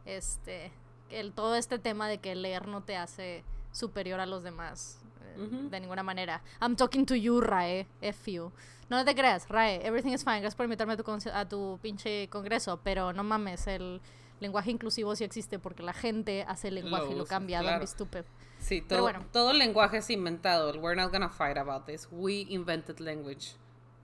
Este, 0.07 0.73
el, 1.11 1.33
todo 1.33 1.55
este 1.55 1.79
tema 1.79 2.09
de 2.09 2.19
que 2.19 2.35
leer 2.35 2.67
no 2.67 2.83
te 2.83 2.97
hace 2.97 3.45
superior 3.73 4.21
a 4.21 4.27
los 4.27 4.43
demás 4.43 4.99
eh, 5.23 5.69
de 5.71 5.81
ninguna 5.81 6.03
manera. 6.03 6.43
I'm 6.61 6.77
talking 6.77 7.05
to 7.07 7.15
you, 7.15 7.41
Rae, 7.41 7.87
F 8.01 8.31
you. 8.31 8.53
No 8.89 9.05
te 9.05 9.15
creas, 9.15 9.49
Rae, 9.49 9.81
everything 9.85 10.13
is 10.13 10.25
fine. 10.25 10.41
Gracias 10.41 10.55
por 10.55 10.65
invitarme 10.65 10.95
a 10.95 10.97
tu, 10.97 11.05
a 11.33 11.49
tu 11.49 11.79
pinche 11.83 12.29
congreso, 12.29 12.81
pero 12.83 13.13
no 13.13 13.25
mames, 13.25 13.67
el 13.67 14.01
lenguaje 14.45 14.71
inclusivo 14.71 15.15
sí 15.17 15.25
existe 15.25 15.59
porque 15.59 15.83
la 15.83 15.93
gente 15.93 16.45
hace 16.49 16.69
el 16.69 16.77
lenguaje 16.77 17.07
y 17.07 17.11
Lo 17.11 17.17
lo 17.19 17.23
usa, 17.25 17.35
cambia. 17.37 17.61
claro. 17.61 17.87
Stupid. 17.87 18.23
Sí, 18.59 18.81
Pero 18.89 19.01
todo, 19.01 19.03
bueno. 19.03 19.27
todo 19.33 19.51
el 19.51 19.59
lenguaje 19.59 19.99
es 19.99 20.09
inventado. 20.11 20.73
We're 20.79 20.95
not 21.01 21.11
gonna 21.13 21.29
fight 21.29 21.57
about 21.59 21.85
this. 21.87 22.09
We 22.11 22.47
invented 22.49 22.99
language. 23.01 23.57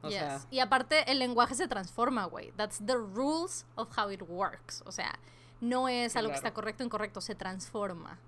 O 0.02 0.08
Yes. 0.08 0.18
sea, 0.18 0.40
Y 0.50 0.60
aparte, 0.60 1.10
el 1.10 1.18
lenguaje 1.18 1.54
se 1.54 1.68
transforma, 1.68 2.24
güey. 2.24 2.52
That's 2.56 2.78
the 2.84 2.96
rules 2.96 3.64
of 3.76 3.88
how 3.96 4.10
it 4.10 4.22
works. 4.28 4.82
O 4.86 4.92
sea, 4.92 5.18
no 5.60 5.88
es 5.88 6.16
algo 6.16 6.28
que 6.30 6.34
Claro. 6.34 6.46
está 6.48 6.54
correcto 6.54 6.82
o 6.82 6.86
incorrecto, 6.86 7.20
se 7.20 7.34
transforma. 7.34 8.18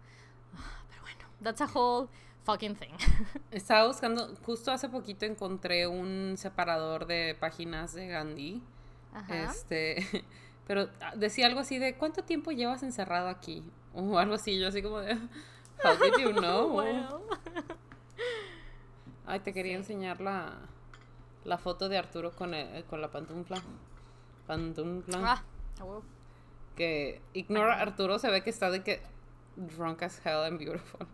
Ah, 0.54 0.84
Pero 0.90 1.02
bueno, 1.02 1.24
that's 1.42 1.60
a 1.62 1.66
whole 1.74 2.08
fucking 2.44 2.76
thing. 2.76 2.92
estaba 3.50 3.86
buscando, 3.86 4.34
justo 4.44 4.70
hace 4.70 4.88
poquito 4.88 5.24
encontré 5.24 5.86
un 5.86 6.34
separador 6.36 7.06
de 7.06 7.36
páginas 7.40 7.94
de 7.94 8.06
Gandhi. 8.08 8.62
Ajá. 9.14 9.44
Este, 9.44 9.96
pero 10.66 10.88
ah, 11.00 11.12
decía 11.16 11.46
algo 11.46 11.60
así 11.60 11.78
de 11.78 11.96
¿cuánto 11.96 12.22
tiempo 12.24 12.50
llevas 12.52 12.82
encerrado 12.82 13.28
aquí? 13.28 13.62
O 13.94 14.18
algo 14.18 14.34
así, 14.34 14.58
yo 14.58 14.68
así 14.68 14.82
como 14.82 15.00
de 15.00 15.14
How 15.84 15.96
did 16.00 16.22
you 16.22 16.32
know? 16.40 16.76
Well. 16.76 17.06
Ay, 19.26 19.40
te 19.40 19.52
quería 19.52 19.76
enseñar 19.76 20.20
la, 20.20 20.58
la 21.44 21.58
foto 21.58 21.88
de 21.88 21.98
Arturo 21.98 22.32
con, 22.32 22.54
el- 22.54 22.84
con 22.84 23.00
la 23.00 23.10
pantufla. 23.10 23.62
Pantufla. 24.46 25.18
Ah, 25.78 25.82
huevo. 25.84 26.02
Que 26.76 27.20
ignora 27.34 27.80
Arturo, 27.80 28.18
se 28.18 28.30
ve 28.30 28.42
que 28.42 28.50
está 28.50 28.70
de 28.70 28.82
que 28.82 29.02
drunk 29.56 30.02
as 30.02 30.24
hell 30.24 30.44
and 30.44 30.58
beautiful. 30.58 31.06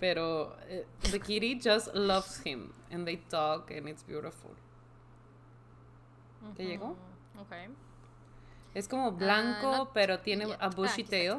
Pero 0.00 0.56
eh, 0.68 0.86
the 1.10 1.18
kitty 1.20 1.58
just 1.60 1.92
loves 1.94 2.40
him 2.44 2.72
and 2.90 3.04
they 3.06 3.16
talk 3.16 3.70
and 3.70 3.88
it's 3.88 4.04
beautiful. 4.04 4.50
¿Te 6.56 6.64
llegó? 6.64 6.94
Mm, 7.34 7.38
Ok. 7.40 7.52
Es 8.78 8.88
como 8.88 9.12
blanco, 9.12 9.76
no- 9.76 9.92
pero 9.92 10.18
tiene 10.20 10.46
ya. 10.48 10.54
a 10.54 10.66
Ah, 10.66 10.70
bushy 10.70 11.04
tail. 11.04 11.38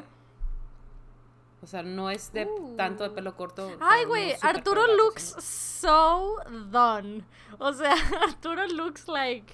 O 1.62 1.68
sea, 1.68 1.84
no 1.84 2.10
es 2.10 2.32
de 2.32 2.48
tanto 2.78 3.04
de 3.04 3.10
pelo 3.10 3.36
corto. 3.36 3.70
Ay, 3.82 4.04
no 4.04 4.10
güey, 4.10 4.34
Arturo 4.42 4.96
looks 4.96 5.36
so 5.44 6.38
done. 6.72 7.24
O 7.58 7.74
sea, 7.74 7.94
Arturo 8.24 8.66
looks 8.68 9.08
like 9.08 9.54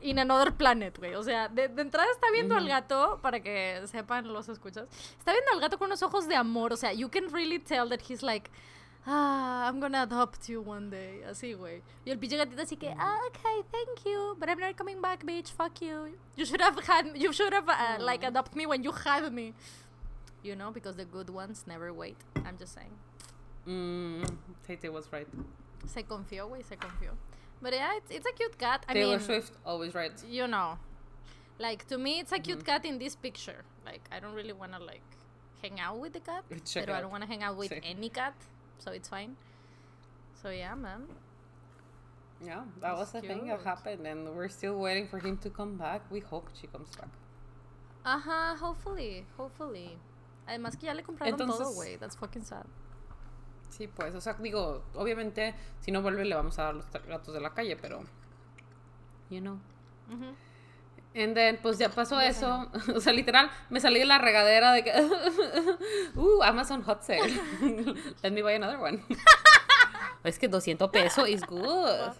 in 0.00 0.18
another 0.18 0.52
planet, 0.54 0.96
güey. 0.98 1.14
O 1.14 1.22
sea, 1.22 1.48
de, 1.48 1.68
de 1.68 1.82
entrada 1.82 2.08
está 2.12 2.30
viendo 2.30 2.54
al 2.56 2.68
gato, 2.68 3.18
para 3.22 3.40
que 3.40 3.82
sepan 3.86 4.32
los 4.32 4.48
escuchas. 4.48 4.86
Está 5.18 5.32
viendo 5.32 5.50
al 5.52 5.60
gato 5.60 5.78
con 5.78 5.86
unos 5.86 6.02
ojos 6.02 6.28
de 6.28 6.36
amor. 6.36 6.72
O 6.72 6.76
sea, 6.76 6.92
you 6.92 7.08
can 7.10 7.32
really 7.32 7.58
tell 7.58 7.88
that 7.88 8.00
he's 8.08 8.22
like, 8.22 8.48
ah, 9.06 9.68
I'm 9.68 9.80
gonna 9.80 10.02
adopt 10.02 10.48
you 10.48 10.60
one 10.62 10.90
day. 10.90 11.20
Así, 11.28 11.54
güey. 11.56 11.80
Y 12.06 12.10
el 12.12 12.18
pinche 12.18 12.36
gatito 12.36 12.62
así 12.62 12.78
que, 12.78 12.94
ah, 12.98 13.18
okay, 13.28 13.62
thank 13.70 14.04
you, 14.06 14.36
but 14.38 14.48
I'm 14.48 14.58
not 14.58 14.76
coming 14.76 15.00
back, 15.00 15.24
bitch. 15.24 15.50
Fuck 15.50 15.80
you. 15.82 16.16
You 16.36 16.44
should 16.44 16.60
have 16.60 16.78
had, 16.84 17.12
you 17.16 17.32
should 17.32 17.52
have 17.52 17.68
uh, 17.68 17.96
like 18.00 18.24
adopt 18.24 18.54
me 18.56 18.66
when 18.66 18.82
you 18.82 18.92
had 18.92 19.32
me. 19.32 19.52
You 20.42 20.54
know, 20.56 20.70
because 20.70 20.96
the 20.96 21.04
good 21.06 21.30
ones 21.30 21.64
never 21.66 21.92
wait. 21.92 22.16
I'm 22.44 22.58
just 22.58 22.74
saying. 22.74 22.90
Mm, 23.66 24.28
Tate 24.66 24.92
was 24.92 25.10
right. 25.12 25.26
Se 25.86 26.02
confió, 26.02 26.48
güey, 26.50 26.62
se 26.64 26.76
confió. 26.76 27.12
But 27.62 27.72
yeah, 27.72 27.96
it's, 27.96 28.10
it's 28.10 28.26
a 28.26 28.32
cute 28.32 28.58
cat. 28.58 28.84
I 28.88 28.92
Taylor 28.92 29.16
mean, 29.16 29.20
Swift 29.24 29.52
always 29.64 29.94
right. 29.94 30.12
you 30.28 30.46
know, 30.46 30.78
like 31.58 31.86
to 31.88 31.96
me, 31.96 32.20
it's 32.20 32.32
a 32.32 32.38
cute 32.38 32.58
Mhm. 32.58 32.66
cat 32.66 32.84
in 32.84 32.98
this 32.98 33.16
picture. 33.16 33.64
Like 33.86 34.02
I 34.12 34.20
don't 34.20 34.34
really 34.34 34.52
wanna 34.52 34.78
like 34.80 35.00
hang 35.62 35.80
out 35.80 35.98
with 35.98 36.12
the 36.12 36.20
cat, 36.20 36.44
Check 36.66 36.90
I 36.90 37.00
don't 37.00 37.10
wanna 37.10 37.26
hang 37.26 37.42
out 37.42 37.56
with 37.56 37.70
Sí. 37.70 37.80
any 37.82 38.10
cat, 38.10 38.34
so 38.78 38.90
it's 38.92 39.08
fine. 39.08 39.36
So 40.42 40.50
yeah, 40.50 40.74
man. 40.74 41.06
Yeah, 42.44 42.64
that 42.80 42.96
was 42.96 43.12
the 43.12 43.20
thing 43.22 43.46
that 43.46 43.62
happened, 43.62 44.06
and 44.06 44.34
we're 44.36 44.48
still 44.50 44.76
waiting 44.78 45.08
for 45.08 45.18
him 45.18 45.38
to 45.38 45.50
come 45.50 45.76
back. 45.76 46.02
We 46.10 46.20
hope 46.20 46.48
she 46.60 46.66
comes 46.66 46.90
back. 46.96 47.08
Ajá, 48.04 48.56
hopefully, 48.58 49.24
hopefully. 49.38 49.96
Además 50.46 50.76
que 50.78 50.86
ya 50.86 50.92
le 50.94 51.02
compraron 51.02 51.38
todo, 51.38 51.46
Entonces- 51.48 51.74
güey. 51.74 51.96
That's 51.98 52.16
fucking 52.16 52.44
sad. 52.44 52.66
Sí, 53.70 53.88
pues, 53.88 54.14
o 54.14 54.20
sea, 54.20 54.34
digo, 54.34 54.82
obviamente, 54.94 55.54
si 55.80 55.90
no 55.90 56.02
vuelve, 56.02 56.24
le 56.24 56.34
vamos 56.34 56.58
a 56.58 56.64
dar 56.64 56.74
los 56.74 56.90
gatos 56.92 57.32
de 57.34 57.40
la 57.40 57.50
calle, 57.54 57.76
pero. 57.76 58.02
you 59.30 59.40
know. 59.40 59.58
And 61.14 61.34
then, 61.34 61.58
pues 61.62 61.78
ya 61.78 61.88
pasó 61.88 62.20
eso. 62.20 62.68
O 62.94 63.00
sea, 63.00 63.12
literal, 63.12 63.50
me 63.70 63.80
salí 63.80 64.00
de 64.00 64.04
la 64.04 64.18
regadera 64.18 64.72
de 64.72 64.82
que. 64.82 64.92
uh, 66.16 66.42
Amazon 66.42 66.82
Hot 66.82 67.02
Sale. 67.02 67.40
Let 68.22 68.32
me 68.32 68.42
buy 68.42 68.54
another 68.54 68.78
one. 68.78 69.04
es 70.24 70.38
que 70.38 70.48
200 70.48 70.90
pesos 70.90 71.28
is 71.28 71.42
good. 71.46 72.14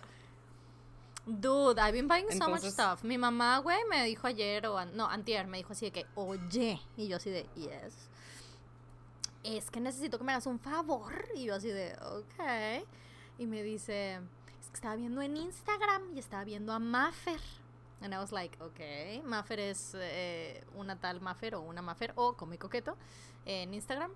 Dude, 1.26 1.80
I've 1.80 1.92
been 1.92 2.06
buying 2.06 2.30
so 2.30 2.48
much 2.48 2.62
stuff. 2.62 3.02
Mi 3.02 3.16
mamá, 3.16 3.58
güey, 3.58 3.78
me 3.88 4.04
dijo 4.04 4.26
ayer, 4.26 4.66
o 4.66 4.84
no, 4.84 5.08
antier, 5.08 5.46
me 5.46 5.56
dijo 5.56 5.72
así 5.72 5.86
de 5.86 5.90
que, 5.90 6.06
oye. 6.14 6.80
Y 6.96 7.08
yo 7.08 7.16
así 7.16 7.30
de, 7.30 7.46
yes. 7.56 8.10
Es 9.42 9.70
que 9.70 9.80
necesito 9.80 10.18
que 10.18 10.24
me 10.24 10.32
hagas 10.32 10.46
un 10.46 10.60
favor. 10.60 11.26
Y 11.34 11.44
yo 11.44 11.54
así 11.54 11.68
de, 11.68 11.94
ok. 11.94 12.86
Y 13.38 13.46
me 13.46 13.62
dice, 13.62 14.20
es 14.60 14.68
que 14.68 14.74
estaba 14.74 14.94
viendo 14.96 15.20
en 15.22 15.36
Instagram 15.36 16.14
y 16.14 16.18
estaba 16.18 16.44
viendo 16.44 16.72
a 16.72 16.78
Maffer. 16.78 17.40
And 18.04 18.14
I 18.14 18.18
was 18.18 18.32
like, 18.32 18.54
ok, 18.60 19.24
Maffer 19.24 19.58
es 19.58 19.96
eh, 19.98 20.62
una 20.76 20.96
tal 20.96 21.22
Maffer 21.22 21.54
o 21.54 21.62
una 21.62 21.80
Maffer 21.80 22.12
o 22.16 22.34
Come 22.34 22.58
Coqueto 22.58 22.98
en 23.46 23.72
Instagram. 23.72 24.10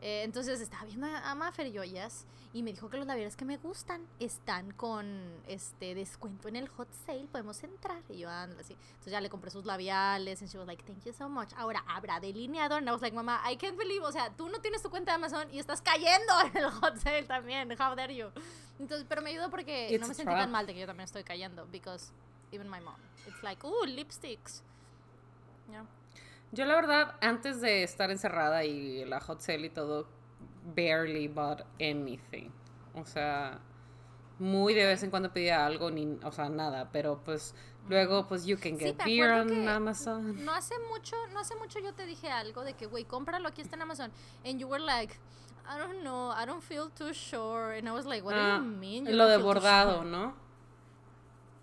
Eh, 0.00 0.22
entonces 0.22 0.60
estaba 0.60 0.84
viendo 0.84 1.06
a, 1.06 1.34
Maffer 1.34 1.66
y 1.66 1.72
yo, 1.72 1.82
yes. 1.82 2.24
Y 2.52 2.62
me 2.62 2.72
dijo 2.72 2.88
que 2.88 2.98
los 2.98 3.06
labiales 3.06 3.34
que 3.34 3.44
me 3.44 3.56
gustan 3.56 4.06
están 4.20 4.70
con 4.72 5.06
este 5.48 5.94
descuento 5.94 6.48
en 6.48 6.56
el 6.56 6.68
hot 6.68 6.88
sale, 7.04 7.26
podemos 7.32 7.62
entrar. 7.64 8.00
Y 8.08 8.18
yo 8.18 8.30
ando 8.30 8.60
así. 8.60 8.74
Entonces 8.74 9.12
ya 9.12 9.20
le 9.20 9.28
compré 9.28 9.50
sus 9.50 9.64
labiales. 9.64 10.40
And 10.40 10.48
she 10.48 10.58
was 10.58 10.68
like, 10.68 10.84
thank 10.84 11.04
you 11.04 11.12
so 11.12 11.28
much. 11.28 11.52
Ahora 11.56 11.82
habrá 11.88 12.20
delineador. 12.20 12.78
And 12.78 12.88
I 12.88 12.92
was 12.92 13.02
like, 13.02 13.14
mamá, 13.14 13.40
I 13.44 13.56
can't 13.56 13.76
believe. 13.76 14.04
O 14.04 14.12
sea, 14.12 14.30
tú 14.30 14.48
no 14.48 14.60
tienes 14.60 14.82
tu 14.82 14.90
cuenta 14.90 15.12
de 15.12 15.16
Amazon 15.16 15.48
y 15.52 15.58
estás 15.58 15.80
cayendo 15.82 16.32
en 16.52 16.56
el 16.58 16.70
hot 16.70 16.96
sale 16.98 17.24
también. 17.24 17.72
How 17.72 17.96
dare 17.96 18.14
you? 18.14 18.26
Entonces, 18.78 19.04
pero 19.08 19.20
me 19.20 19.30
ayudó 19.30 19.50
porque 19.50 19.98
no 20.00 20.06
me 20.06 20.14
sentí 20.14 20.32
tan 20.32 20.50
mal 20.50 20.64
de 20.66 20.74
que 20.74 20.80
yo 20.80 20.86
también 20.86 21.06
estoy 21.06 21.24
cayendo. 21.24 21.66
Because 21.72 22.12
even 22.52 22.68
my 22.68 22.80
mom, 22.80 23.00
it's 23.26 23.42
like, 23.42 23.64
ooh, 23.64 23.86
lipsticks. 23.86 24.62
Yeah. 25.70 25.84
Yo 26.52 26.66
la 26.66 26.74
verdad, 26.74 27.14
antes 27.22 27.60
de 27.60 27.82
estar 27.82 28.10
encerrada 28.10 28.64
y 28.64 29.04
la 29.06 29.20
hot 29.20 29.40
sale 29.40 29.66
y 29.66 29.70
todo, 29.70 30.06
barely 30.74 31.26
bought 31.26 31.62
anything. 31.80 32.50
O 32.94 33.04
sea, 33.06 33.58
muy 34.38 34.74
de 34.74 34.84
vez 34.84 35.02
en 35.02 35.10
cuando 35.10 35.32
pedía 35.32 35.64
algo, 35.64 35.90
ni, 35.90 36.18
o 36.22 36.30
sea, 36.32 36.50
nada, 36.50 36.90
pero 36.92 37.22
pues 37.24 37.54
luego 37.88 38.26
pues 38.26 38.44
you 38.44 38.58
can 38.58 38.78
get 38.78 39.02
beer 39.04 39.30
on 39.32 39.66
Amazon. 39.66 40.44
No 40.44 40.52
hace 40.52 40.74
mucho, 40.90 41.16
no 41.32 41.40
hace 41.40 41.54
mucho 41.56 41.78
yo 41.78 41.94
te 41.94 42.04
dije 42.04 42.30
algo 42.30 42.62
de 42.64 42.74
que, 42.74 42.86
güey, 42.86 43.04
cómpralo, 43.04 43.48
aquí 43.48 43.62
está 43.62 43.76
en 43.76 43.82
Amazon. 43.82 44.12
And 44.44 44.58
you 44.60 44.68
were 44.68 44.82
like, 44.82 45.14
I 45.66 45.78
don't 45.78 46.02
know, 46.02 46.32
I 46.32 46.44
don't 46.44 46.62
feel 46.62 46.90
too 46.90 47.14
sure. 47.14 47.78
And 47.78 47.88
I 47.88 47.92
was 47.92 48.04
like, 48.04 48.24
what 48.24 48.34
do 48.34 48.40
you 48.40 48.46
ah, 48.46 48.58
mean? 48.58 49.16
lo 49.16 49.26
de 49.26 49.38
bordado, 49.38 50.04
¿no? 50.04 50.34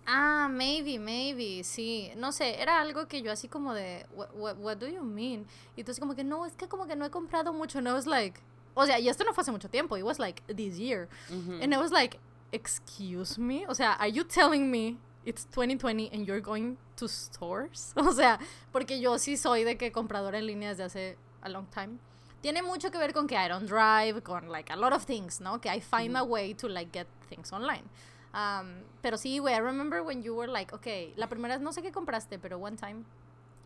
Ah, 0.06 0.48
maybe, 0.50 0.98
maybe, 0.98 1.62
sí. 1.62 2.12
No 2.16 2.32
sé, 2.32 2.60
era 2.60 2.80
algo 2.80 3.06
que 3.06 3.22
yo 3.22 3.30
así 3.30 3.48
como 3.48 3.74
de, 3.74 4.06
what, 4.14 4.56
what, 4.58 4.76
do 4.76 4.88
you 4.88 5.02
mean? 5.02 5.46
Y 5.76 5.80
entonces 5.80 6.00
como 6.00 6.14
que, 6.14 6.24
no, 6.24 6.44
es 6.46 6.54
que 6.54 6.68
como 6.68 6.86
que 6.86 6.96
no 6.96 7.04
he 7.04 7.10
comprado 7.10 7.52
mucho. 7.52 7.80
No, 7.80 7.94
was 7.94 8.06
like, 8.06 8.40
o 8.74 8.86
sea, 8.86 8.98
y 8.98 9.08
esto 9.08 9.24
no 9.24 9.32
fue 9.32 9.42
hace 9.42 9.52
mucho 9.52 9.68
tiempo. 9.68 9.96
It 9.96 10.04
was 10.04 10.18
like 10.18 10.42
this 10.46 10.78
year. 10.78 11.08
And 11.30 11.72
I 11.74 11.78
was 11.78 11.92
like, 11.92 12.18
excuse 12.52 13.38
me? 13.38 13.66
O 13.68 13.74
sea, 13.74 13.96
are 13.98 14.10
you 14.10 14.24
telling 14.24 14.70
me 14.70 14.98
it's 15.24 15.44
2020 15.46 16.10
and 16.12 16.26
you're 16.26 16.40
going 16.40 16.76
to 16.96 17.08
stores? 17.08 17.92
O 17.96 18.12
sea, 18.12 18.38
porque 18.72 19.00
yo 19.00 19.18
sí 19.18 19.36
soy 19.36 19.64
de 19.64 19.76
que 19.76 19.92
compradora 19.92 20.38
en 20.38 20.46
línea 20.46 20.70
desde 20.70 20.84
hace 20.84 21.16
a 21.42 21.48
long 21.48 21.66
time. 21.66 21.98
Tiene 22.42 22.62
mucho 22.62 22.90
que 22.90 22.98
ver 22.98 23.12
con 23.12 23.26
que 23.26 23.36
I 23.36 23.48
don't 23.48 23.68
drive, 23.68 24.22
con 24.22 24.48
like 24.48 24.72
a 24.72 24.76
lot 24.76 24.92
of 24.92 25.04
things, 25.04 25.40
¿no? 25.40 25.60
Que 25.60 25.68
I 25.68 25.80
find 25.80 26.16
a 26.16 26.22
way 26.24 26.54
to 26.54 26.68
like 26.68 26.90
get 26.90 27.06
things 27.28 27.52
online. 27.52 27.84
Um, 28.32 28.84
pero 29.02 29.16
sí, 29.16 29.38
güey, 29.38 29.54
I 29.54 29.60
remember 29.60 30.02
when 30.02 30.22
you 30.22 30.34
were 30.34 30.50
like, 30.50 30.72
okay, 30.72 31.12
la 31.16 31.28
primera 31.28 31.58
no 31.58 31.72
sé 31.72 31.82
qué 31.82 31.90
compraste, 31.90 32.38
pero 32.38 32.58
one 32.58 32.76
time 32.76 33.04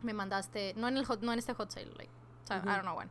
me 0.02 0.12
mandaste, 0.12 0.74
no 0.76 0.88
en, 0.88 0.96
el 0.96 1.04
hot, 1.04 1.22
no 1.22 1.32
en 1.32 1.38
este 1.38 1.52
hot 1.52 1.70
sale, 1.70 1.92
like, 1.96 2.10
I 2.50 2.60
don't 2.60 2.82
know 2.82 2.96
when. 2.96 3.10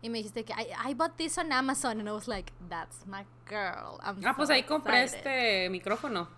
Y 0.00 0.10
me 0.10 0.18
dijiste 0.18 0.44
que 0.44 0.52
I, 0.52 0.90
I, 0.90 0.94
bought 0.94 1.16
this 1.16 1.38
on 1.38 1.52
Amazon 1.52 2.00
and 2.00 2.08
I 2.08 2.12
was 2.12 2.26
like, 2.26 2.52
that's 2.68 3.06
my 3.06 3.24
girl. 3.48 4.00
I'm 4.02 4.20
ah, 4.24 4.34
pues 4.36 4.50
ahí 4.50 4.64
compré 4.64 5.04
este 5.04 5.70
micrófono, 5.70 6.28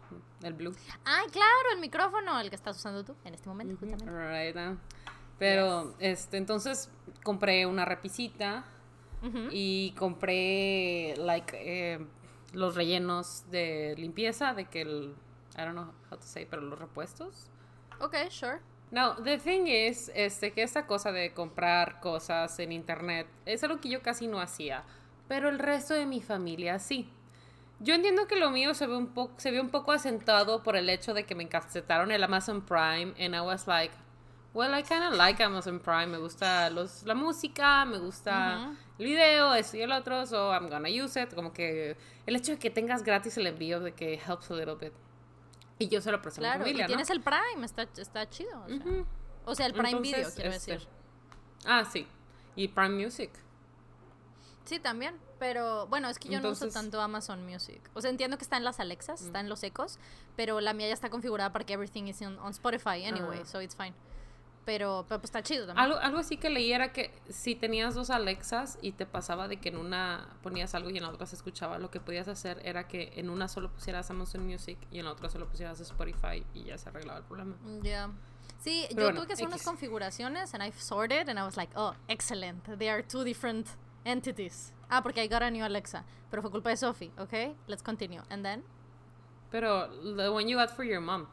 el 0.42 0.52
blue. 0.52 0.74
Ay, 1.04 1.26
claro, 1.30 1.70
el 1.72 1.80
micrófono, 1.80 2.38
el 2.40 2.50
que 2.50 2.56
estás 2.56 2.76
usando 2.76 3.04
tú 3.04 3.14
en 3.24 3.32
este 3.32 3.48
momento, 3.48 3.74
justamente. 3.78 4.12
Right, 4.12 4.78
Pero, 5.38 5.94
este, 5.98 6.36
entonces 6.36 6.90
compré 7.22 7.64
una 7.66 7.86
repisita 7.86 8.64
y 9.50 9.92
compré, 9.92 11.14
like, 11.16 11.56
eh, 11.58 12.06
los 12.54 12.74
rellenos 12.74 13.44
de 13.50 13.94
limpieza, 13.96 14.54
de 14.54 14.66
que 14.66 14.82
el, 14.82 15.14
I 15.56 15.62
don't 15.62 15.72
know 15.72 15.92
how 16.10 16.18
to 16.18 16.26
say, 16.26 16.46
pero 16.46 16.62
los 16.62 16.78
repuestos. 16.78 17.50
Ok, 18.00 18.16
sure. 18.30 18.60
No, 18.90 19.16
the 19.16 19.38
thing 19.38 19.66
is, 19.66 20.10
este, 20.14 20.52
que 20.52 20.62
esta 20.62 20.86
cosa 20.86 21.10
de 21.10 21.32
comprar 21.32 22.00
cosas 22.00 22.58
en 22.58 22.72
internet 22.72 23.26
es 23.44 23.64
algo 23.64 23.80
que 23.80 23.88
yo 23.88 24.02
casi 24.02 24.26
no 24.26 24.40
hacía, 24.40 24.84
pero 25.26 25.48
el 25.48 25.58
resto 25.58 25.94
de 25.94 26.06
mi 26.06 26.22
familia 26.22 26.78
sí. 26.78 27.10
Yo 27.80 27.94
entiendo 27.94 28.28
que 28.28 28.36
lo 28.36 28.50
mío 28.50 28.72
se 28.72 28.86
ve 28.86 28.96
un 28.96 29.08
poco, 29.08 29.34
se 29.36 29.50
ve 29.50 29.60
un 29.60 29.70
poco 29.70 29.92
asentado 29.92 30.62
por 30.62 30.76
el 30.76 30.88
hecho 30.88 31.12
de 31.12 31.26
que 31.26 31.34
me 31.34 31.42
encasetaron 31.42 32.12
el 32.12 32.22
Amazon 32.22 32.62
Prime, 32.62 33.14
and 33.18 33.34
I 33.34 33.40
was 33.40 33.66
like, 33.66 33.92
well, 34.54 34.72
I 34.72 34.82
kind 34.82 35.02
of 35.02 35.14
like 35.14 35.42
Amazon 35.42 35.80
Prime. 35.80 36.06
Me 36.06 36.18
gusta 36.18 36.70
los, 36.70 37.02
la 37.02 37.14
música, 37.14 37.84
me 37.84 37.98
gusta 37.98 38.76
el 38.98 39.06
video, 39.06 39.54
eso 39.54 39.76
y 39.76 39.82
el 39.82 39.92
otro, 39.92 40.26
so 40.26 40.52
I'm 40.52 40.68
gonna 40.68 40.88
use 40.88 41.20
it. 41.20 41.34
Como 41.34 41.52
que 41.52 41.96
el 42.26 42.36
hecho 42.36 42.52
de 42.52 42.58
que 42.58 42.70
tengas 42.70 43.02
gratis 43.02 43.36
el 43.36 43.46
envío 43.46 43.80
de 43.80 43.92
que 43.92 44.14
helps 44.14 44.50
a 44.50 44.54
little 44.54 44.76
bit. 44.76 44.92
Y 45.78 45.88
yo 45.88 46.00
se 46.00 46.10
lo 46.12 46.18
a 46.18 46.20
mi 46.20 46.30
familia, 46.30 46.84
y 46.84 46.86
tienes 46.86 47.10
el 47.10 47.20
Prime, 47.20 47.64
está, 47.64 47.82
está 47.96 48.28
chido. 48.30 48.62
O 48.64 48.68
sea, 48.68 49.04
o 49.44 49.54
sea 49.54 49.66
el 49.66 49.74
Prime 49.74 50.00
Video, 50.00 50.30
quiero 50.34 50.50
este, 50.50 50.72
decir. 50.72 50.88
Ah, 51.64 51.84
sí. 51.84 52.06
Y 52.54 52.68
Prime 52.68 53.04
Music. 53.04 53.30
Sí, 54.64 54.78
también. 54.78 55.18
Pero 55.38 55.86
bueno, 55.88 56.08
es 56.08 56.18
que 56.18 56.28
yo 56.28 56.40
no 56.40 56.50
uso 56.50 56.68
tanto 56.68 57.00
Amazon 57.00 57.44
Music. 57.44 57.80
O 57.92 58.00
sea, 58.00 58.10
entiendo 58.10 58.38
que 58.38 58.44
está 58.44 58.56
en 58.56 58.64
las 58.64 58.80
Alexas, 58.80 59.20
está 59.20 59.40
en 59.40 59.48
los 59.48 59.62
ecos, 59.62 59.98
pero 60.36 60.60
la 60.60 60.72
mía 60.72 60.86
ya 60.86 60.94
está 60.94 61.10
configurada 61.10 61.52
para 61.52 61.66
que 61.66 61.74
everything 61.74 62.04
is 62.04 62.22
on, 62.22 62.38
Spotify 62.50 63.04
anyway, 63.04 63.40
ah. 63.42 63.44
so 63.44 63.60
it's 63.60 63.74
fine. 63.74 63.94
Pero, 64.64 65.04
pero 65.08 65.20
pues 65.20 65.28
está 65.28 65.42
chido 65.42 65.66
también. 65.66 65.84
Algo, 65.84 65.98
algo 65.98 66.18
así 66.18 66.38
que 66.38 66.48
leí 66.48 66.72
era 66.72 66.92
que 66.92 67.12
si 67.28 67.54
tenías 67.54 67.94
dos 67.94 68.10
Alexas 68.10 68.78
y 68.80 68.92
te 68.92 69.04
pasaba 69.04 69.46
de 69.46 69.58
que 69.58 69.68
en 69.68 69.76
una 69.76 70.26
ponías 70.42 70.74
algo 70.74 70.90
y 70.90 70.96
en 70.96 71.02
la 71.02 71.10
otra 71.10 71.26
se 71.26 71.36
escuchaba, 71.36 71.78
lo 71.78 71.90
que 71.90 72.00
podías 72.00 72.28
hacer 72.28 72.60
era 72.64 72.88
que 72.88 73.12
en 73.16 73.28
una 73.28 73.48
solo 73.48 73.70
pusieras 73.70 74.10
Amazon 74.10 74.46
Music 74.46 74.78
y 74.90 75.00
en 75.00 75.04
la 75.04 75.12
otra 75.12 75.28
solo 75.28 75.46
pusieras 75.48 75.78
Spotify 75.80 76.44
y 76.54 76.64
ya 76.64 76.78
se 76.78 76.88
arreglaba 76.88 77.18
el 77.18 77.24
problema. 77.24 77.56
Ya. 77.82 78.10
Sí, 78.60 78.86
yo 78.96 79.12
tuve 79.12 79.26
que 79.26 79.34
hacer 79.34 79.46
unas 79.46 79.62
configuraciones 79.62 80.54
and 80.54 80.62
I've 80.64 80.80
sorted 80.80 81.28
and 81.28 81.38
I 81.38 81.42
was 81.42 81.56
like, 81.56 81.72
oh, 81.76 81.94
excellent. 82.08 82.64
They 82.78 82.88
are 82.88 83.02
two 83.02 83.22
different 83.22 83.68
entities. 84.04 84.72
Ah, 84.88 85.02
porque 85.02 85.18
I 85.22 85.28
got 85.28 85.42
a 85.42 85.50
new 85.50 85.62
Alexa. 85.62 86.04
Pero 86.30 86.40
fue 86.40 86.50
culpa 86.50 86.70
de 86.70 86.76
Sophie, 86.78 87.12
¿ok? 87.18 87.54
Let's 87.66 87.82
continue. 87.82 88.22
And 88.30 88.42
then? 88.42 88.64
Pero 89.50 89.88
the 90.16 90.32
one 90.32 90.48
you 90.48 90.56
got 90.56 90.70
for 90.70 90.84
your 90.84 91.00
mom. 91.00 91.26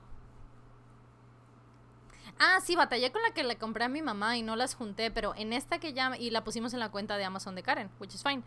Ah, 2.40 2.60
sí, 2.64 2.76
batallé 2.76 3.12
con 3.12 3.22
la 3.22 3.32
que 3.32 3.44
le 3.44 3.58
compré 3.58 3.86
a 3.86 3.90
mi 3.90 4.02
mamá 4.02 4.38
y 4.38 4.42
no 4.42 4.56
las 4.56 4.74
junté, 4.76 5.12
pero 5.12 5.34
en 5.36 5.54
esta 5.54 5.80
que 5.80 5.94
ya, 5.94 6.16
y 6.18 6.30
la 6.30 6.44
pusimos 6.44 6.74
en 6.74 6.80
la 6.80 6.90
cuenta 6.90 7.18
de 7.18 7.24
Amazon 7.24 7.56
de 7.56 7.64
Karen, 7.64 7.90
which 8.00 8.14
is 8.14 8.24
fine. 8.24 8.44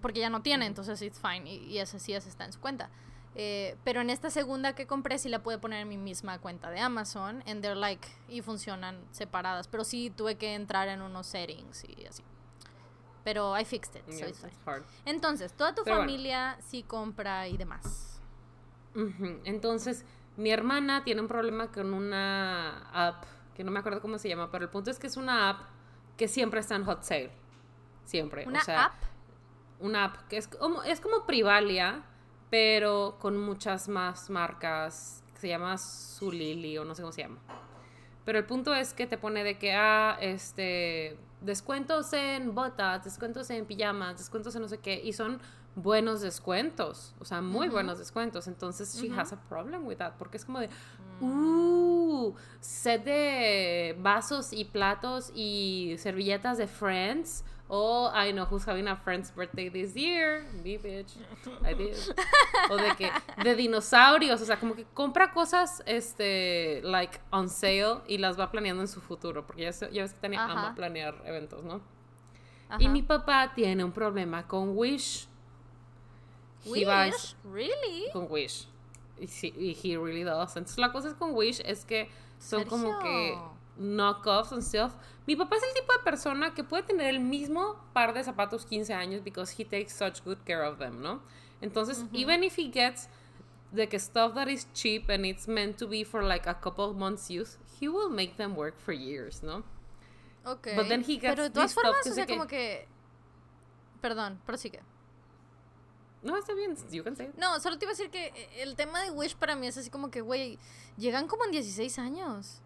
porque 0.00 0.20
ya 0.20 0.30
no 0.30 0.42
tiene, 0.42 0.66
entonces 0.66 1.00
it's 1.02 1.18
fine. 1.18 1.50
Y, 1.50 1.78
esa 1.78 1.98
sí, 1.98 2.12
esa 2.12 2.28
está 2.28 2.44
en 2.44 2.52
su 2.52 2.60
cuenta. 2.60 2.90
Eh, 3.36 3.76
pero 3.84 4.00
en 4.00 4.10
esta 4.10 4.28
segunda 4.28 4.74
que 4.74 4.86
compré 4.86 5.18
sí 5.18 5.28
la 5.28 5.42
pude 5.42 5.58
poner 5.58 5.82
en 5.82 5.88
mi 5.88 5.96
misma 5.96 6.38
cuenta 6.38 6.70
de 6.70 6.80
Amazon, 6.80 7.42
and 7.46 7.62
they're 7.62 7.76
like, 7.76 8.06
y 8.28 8.42
funcionan 8.42 9.00
separadas. 9.12 9.68
Pero 9.68 9.84
sí 9.84 10.10
tuve 10.10 10.36
que 10.36 10.54
entrar 10.54 10.88
en 10.88 11.02
unos 11.02 11.26
settings 11.26 11.84
y 11.84 12.06
así. 12.06 12.24
Pero 13.24 13.58
I 13.58 13.64
fixed 13.64 13.96
it, 13.96 14.10
so 14.12 14.26
it's 14.26 14.40
fine. 14.64 14.82
Entonces, 15.04 15.52
toda 15.52 15.74
tu 15.74 15.84
familia 15.84 16.58
sí 16.66 16.82
compra 16.82 17.48
y 17.48 17.56
demás. 17.56 18.20
Entonces 19.44 20.04
mi 20.40 20.50
hermana 20.50 21.04
tiene 21.04 21.20
un 21.20 21.28
problema 21.28 21.70
con 21.70 21.92
una 21.92 22.88
app, 22.92 23.24
que 23.54 23.62
no 23.62 23.70
me 23.70 23.80
acuerdo 23.80 24.00
cómo 24.00 24.16
se 24.16 24.28
llama, 24.28 24.50
pero 24.50 24.64
el 24.64 24.70
punto 24.70 24.90
es 24.90 24.98
que 24.98 25.06
es 25.06 25.18
una 25.18 25.50
app 25.50 25.60
que 26.16 26.28
siempre 26.28 26.60
está 26.60 26.76
en 26.76 26.84
hot 26.84 27.02
sale. 27.02 27.30
Siempre. 28.06 28.46
¿Una 28.46 28.60
app? 28.60 28.94
Una 29.80 30.04
app 30.04 30.28
que 30.28 30.38
es 30.38 30.48
como, 30.48 30.82
es 30.82 31.00
como 31.00 31.26
Privalia, 31.26 32.02
pero 32.48 33.18
con 33.20 33.36
muchas 33.36 33.88
más 33.88 34.30
marcas. 34.30 35.22
Que 35.34 35.40
se 35.40 35.48
llama 35.48 35.76
Zulili 35.76 36.78
o 36.78 36.84
no 36.84 36.94
sé 36.94 37.02
cómo 37.02 37.12
se 37.12 37.22
llama. 37.22 37.38
Pero 38.24 38.38
el 38.38 38.46
punto 38.46 38.74
es 38.74 38.94
que 38.94 39.06
te 39.06 39.18
pone 39.18 39.44
de 39.44 39.58
que, 39.58 39.74
ah, 39.74 40.16
este, 40.20 41.18
descuentos 41.42 42.12
en 42.14 42.54
botas, 42.54 43.04
descuentos 43.04 43.50
en 43.50 43.66
pijamas, 43.66 44.16
descuentos 44.16 44.54
en 44.56 44.62
no 44.62 44.68
sé 44.68 44.78
qué, 44.78 45.00
y 45.02 45.12
son 45.12 45.40
buenos 45.74 46.20
descuentos, 46.20 47.14
o 47.18 47.24
sea, 47.24 47.40
muy 47.40 47.68
buenos 47.68 47.98
descuentos. 47.98 48.46
Entonces, 48.48 49.00
she 49.00 49.10
has 49.10 49.32
a 49.32 49.40
problem 49.48 49.86
with 49.86 49.96
that, 49.96 50.14
porque 50.18 50.36
es 50.36 50.44
como 50.44 50.60
de, 50.60 50.68
mm. 51.20 51.24
uh, 51.24 52.34
set 52.60 53.04
de 53.04 53.96
vasos 54.00 54.52
y 54.52 54.64
platos 54.64 55.30
y 55.34 55.96
servilletas 55.98 56.58
de 56.58 56.66
Friends 56.66 57.44
oh, 57.70 58.10
I 58.12 58.32
know 58.32 58.44
who's 58.44 58.64
having 58.64 58.88
a 58.88 58.96
friend's 58.96 59.30
birthday 59.30 59.68
this 59.68 59.94
year. 59.94 60.44
Me, 60.62 60.76
bitch. 60.76 61.14
I 61.64 61.72
did. 61.74 61.96
O 62.70 62.76
de 62.76 62.94
que, 62.96 63.10
de 63.42 63.54
dinosaurios, 63.54 64.42
o 64.42 64.44
sea, 64.44 64.58
como 64.58 64.74
que 64.74 64.84
compra 64.92 65.32
cosas, 65.32 65.82
este, 65.86 66.80
like, 66.82 67.18
on 67.32 67.48
sale 67.48 68.02
y 68.08 68.18
las 68.18 68.38
va 68.38 68.50
planeando 68.50 68.82
en 68.82 68.88
su 68.88 69.00
futuro, 69.00 69.46
porque 69.46 69.62
ya, 69.62 69.90
ya 69.90 70.02
ves 70.02 70.12
que 70.12 70.20
tenía 70.20 70.44
ama 70.44 70.74
planear 70.74 71.14
eventos, 71.24 71.64
¿no? 71.64 71.80
Y 72.78 72.88
mi 72.88 73.02
papá 73.02 73.52
tiene 73.54 73.82
un 73.82 73.92
problema 73.92 74.46
con 74.46 74.76
Wish. 74.76 75.26
He 76.64 76.84
buys- 76.84 77.12
Wish? 77.12 77.34
Really? 77.44 78.10
con 78.12 78.28
Wish. 78.30 78.66
Y 79.18 79.26
y 79.58 79.76
he 79.82 79.96
really 79.98 80.22
does. 80.24 80.56
Entonces 80.56 80.78
la 80.78 80.92
cosa 80.92 81.08
es 81.08 81.14
con 81.14 81.34
Wish 81.34 81.60
es 81.64 81.84
que 81.84 82.08
son 82.38 82.64
como 82.64 82.98
que 83.00 83.34
Sergio. 83.34 83.52
knockoffs 83.76 84.52
and 84.52 84.62
stuff. 84.62 84.94
Mi 85.26 85.36
papá 85.36 85.56
es 85.56 85.62
el 85.62 85.74
tipo 85.74 85.92
de 85.92 85.98
persona 86.00 86.54
que 86.54 86.64
puede 86.64 86.82
tener 86.84 87.06
el 87.08 87.20
mismo 87.20 87.76
par 87.92 88.12
de 88.14 88.22
zapatos 88.24 88.64
15 88.66 88.92
años 88.94 89.22
because 89.22 89.52
he 89.56 89.64
takes 89.64 89.92
such 89.92 90.22
good 90.24 90.38
care 90.44 90.62
of 90.64 90.78
them, 90.78 91.00
¿no? 91.02 91.20
Entonces, 91.60 92.04
even 92.12 92.42
if 92.42 92.56
he 92.58 92.70
gets 92.70 93.08
the 93.72 93.86
stuff 93.98 94.34
that 94.34 94.48
is 94.48 94.66
cheap 94.72 95.10
and 95.10 95.24
it's 95.26 95.46
meant 95.46 95.76
to 95.78 95.86
be 95.86 96.04
for 96.04 96.22
like 96.24 96.48
a 96.48 96.54
couple 96.54 96.84
of 96.86 96.96
months 96.96 97.30
use, 97.30 97.58
he 97.78 97.88
will 97.88 98.08
make 98.10 98.36
them 98.36 98.56
work 98.56 98.78
for 98.78 98.92
years, 98.94 99.42
¿no? 99.42 99.62
Ok. 100.44 100.68
But 100.74 100.88
then 100.88 101.02
he 101.02 101.18
gets 101.18 101.34
Pero 101.34 101.42
de 101.44 101.50
todas 101.50 101.74
formas, 101.74 102.06
o 102.06 102.14
sea, 102.14 102.24
que- 102.26 102.34
como 102.34 102.46
que... 102.48 102.88
Perdón, 104.00 104.40
prosigue. 104.46 104.80
No, 106.22 106.36
está 106.36 106.52
bien, 106.54 106.76
you 106.90 107.02
can 107.02 107.16
say. 107.16 107.30
No, 107.38 107.58
solo 107.60 107.78
te 107.78 107.86
iba 107.86 107.92
a 107.92 107.94
decir 107.94 108.10
que 108.10 108.26
eh, 108.26 108.62
el 108.62 108.76
tema 108.76 109.02
de 109.02 109.10
Wish 109.10 109.36
para 109.36 109.56
mí 109.56 109.66
es 109.66 109.78
así 109.78 109.88
como 109.88 110.10
que, 110.10 110.20
güey, 110.20 110.58
llegan 110.96 111.26
como 111.26 111.44
en 111.44 111.50
16 111.50 111.98
años. 111.98 112.60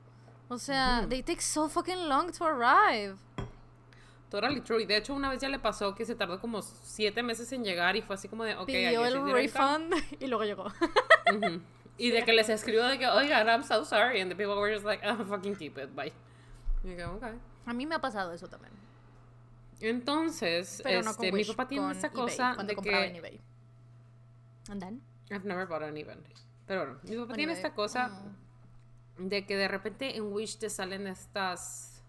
O 0.48 0.58
sea, 0.58 1.00
Ujú. 1.00 1.08
they 1.08 1.22
take 1.22 1.40
so 1.40 1.68
fucking 1.68 2.08
long 2.08 2.32
to 2.32 2.44
arrive. 2.44 3.16
Totally 4.28 4.60
true. 4.60 4.82
Y 4.82 4.86
de 4.86 4.96
hecho, 4.96 5.14
una 5.14 5.30
vez 5.30 5.40
ya 5.40 5.48
le 5.48 5.60
pasó 5.60 5.94
que 5.94 6.04
se 6.04 6.16
tardó 6.16 6.40
como 6.40 6.60
siete 6.62 7.22
meses 7.22 7.52
en 7.52 7.64
llegar 7.64 7.94
y 7.94 8.02
fue 8.02 8.16
así 8.16 8.28
como 8.28 8.42
de, 8.42 8.56
ok, 8.56 8.66
Pidió 8.66 9.04
el 9.04 9.32
refund 9.32 9.94
y 10.20 10.26
luego 10.26 10.44
llegó. 10.44 10.64
Ujú. 10.64 11.60
Y 11.96 12.10
de 12.10 12.24
que 12.24 12.32
les 12.32 12.48
escribió 12.48 12.82
de 12.86 12.98
que, 12.98 13.06
oigan, 13.06 13.46
I'm 13.46 13.62
so 13.62 13.84
sorry. 13.84 14.20
And 14.20 14.28
the 14.28 14.34
people 14.34 14.56
were 14.56 14.74
just 14.74 14.84
like, 14.84 15.00
ah, 15.06 15.16
fucking 15.28 15.54
keep 15.54 15.78
it, 15.78 15.94
bye. 15.94 16.12
Y 16.82 16.96
yo, 16.96 17.14
ok. 17.14 17.24
a 17.66 17.72
mí 17.72 17.86
me 17.86 17.94
ha 17.94 18.00
pasado 18.00 18.32
eso 18.32 18.48
también. 18.48 18.72
Entonces, 19.88 20.80
Pero 20.82 21.02
no 21.02 21.10
este, 21.10 21.28
con 21.28 21.34
mi 21.34 21.40
Wish, 21.40 21.48
papá 21.48 21.68
tiene 21.68 21.82
con 21.84 21.92
esta 21.92 22.06
eBay, 22.08 22.16
cosa 22.16 22.54
cuando 22.54 22.70
de 22.70 22.74
compraba 22.76 23.02
que... 23.02 23.08
en 23.10 23.16
eBay. 23.16 23.40
And 24.68 24.80
then? 24.82 25.02
I've 25.30 25.44
never 25.46 25.66
bought 25.66 25.82
an 25.82 25.96
even. 25.96 26.22
Pero 26.66 26.84
bueno, 26.86 27.00
mi 27.04 27.16
papá 27.16 27.30
On 27.32 27.36
tiene 27.36 27.52
eBay. 27.52 27.62
esta 27.62 27.74
cosa 27.74 28.08
Mm. 29.18 29.28
de 29.28 29.46
que 29.46 29.56
de 29.56 29.68
repente 29.68 30.16
en 30.16 30.32
Wish 30.32 30.58
te 30.58 30.68
salen 30.70 31.06
estas 31.06 32.02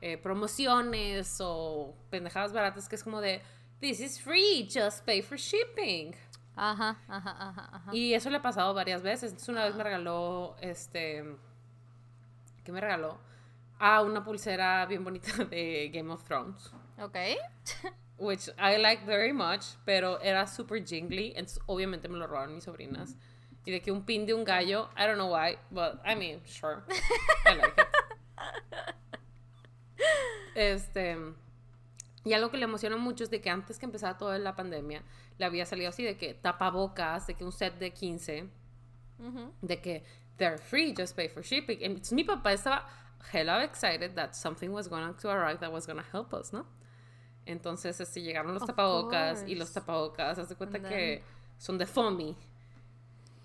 eh, 0.00 0.16
promociones 0.16 1.38
o 1.40 1.94
pendejadas 2.10 2.52
baratas 2.52 2.88
que 2.88 2.94
es 2.96 3.02
como 3.04 3.20
de, 3.20 3.42
this 3.80 4.00
is 4.00 4.20
free, 4.20 4.68
just 4.72 5.04
pay 5.04 5.22
for 5.22 5.36
shipping. 5.38 6.14
Ajá, 6.56 6.98
ajá, 7.08 7.30
ajá, 7.30 7.68
ajá. 7.72 7.94
Y 7.94 8.14
eso 8.14 8.30
le 8.30 8.38
ha 8.38 8.42
pasado 8.42 8.74
varias 8.74 9.02
veces. 9.02 9.30
Entonces 9.30 9.48
una 9.48 9.64
vez 9.64 9.74
me 9.76 9.84
regaló, 9.84 10.56
este, 10.60 11.24
¿qué 12.64 12.72
me 12.72 12.80
regaló? 12.80 13.18
Ah, 13.78 14.02
una 14.02 14.24
pulsera 14.24 14.84
bien 14.86 15.04
bonita 15.04 15.30
de 15.44 15.90
Game 15.92 16.12
of 16.12 16.24
Thrones. 16.24 16.72
Ok. 17.00 17.16
Which 18.18 18.48
I 18.58 18.76
like 18.78 19.04
very 19.06 19.32
much, 19.32 19.76
pero 19.84 20.16
era 20.22 20.46
super 20.46 20.78
jingly. 20.84 21.32
Entonces 21.36 21.60
obviamente 21.66 22.08
me 22.08 22.18
lo 22.18 22.26
robaron 22.26 22.54
mis 22.54 22.64
sobrinas. 22.64 23.14
Y 23.64 23.70
de 23.70 23.80
que 23.80 23.92
un 23.92 24.02
pin 24.04 24.26
de 24.26 24.34
un 24.34 24.44
gallo, 24.44 24.88
I 24.96 25.06
don't 25.06 25.16
know 25.18 25.30
why, 25.32 25.58
but 25.70 26.00
I 26.04 26.14
mean, 26.14 26.40
sure. 26.46 26.82
I 27.46 27.54
like 27.54 27.74
it. 27.78 27.86
Este. 30.54 31.16
Y 32.24 32.32
algo 32.32 32.50
que 32.50 32.56
le 32.58 32.64
emociona 32.64 32.96
mucho 32.96 33.24
es 33.24 33.30
de 33.30 33.40
que 33.40 33.48
antes 33.50 33.78
que 33.78 33.86
empezara 33.86 34.18
toda 34.18 34.38
la 34.38 34.54
pandemia, 34.56 35.02
le 35.38 35.44
había 35.44 35.64
salido 35.64 35.88
así 35.88 36.02
de 36.02 36.16
que 36.16 36.34
tapabocas, 36.34 37.26
de 37.26 37.34
que 37.34 37.44
un 37.44 37.52
set 37.52 37.78
de 37.78 37.92
15, 37.92 38.48
Ujú. 39.20 39.52
de 39.62 39.80
que 39.80 40.04
they're 40.36 40.58
free, 40.58 40.94
just 40.96 41.14
pay 41.16 41.28
for 41.28 41.42
shipping. 41.42 41.78
Entonces 41.80 42.12
mi 42.12 42.24
papá 42.24 42.52
estaba 42.52 42.86
hella 43.32 43.62
excited 43.64 44.14
that 44.14 44.32
something 44.34 44.70
was 44.70 44.88
going 44.88 45.14
to 45.14 45.28
arrive 45.30 45.60
that 45.60 45.72
was 45.72 45.86
going 45.86 45.98
to 45.98 46.04
help 46.12 46.32
us, 46.34 46.52
¿no? 46.52 46.66
Entonces, 47.48 47.98
este, 47.98 48.20
llegaron 48.20 48.52
los 48.52 48.62
Of 48.62 48.68
tapabocas 48.68 49.42
y 49.46 49.54
los 49.54 49.72
tapabocas, 49.72 50.38
haz 50.38 50.50
de 50.50 50.54
cuenta 50.54 50.80
que 50.80 51.22
son 51.56 51.78
de 51.78 51.86
foamy. 51.86 52.36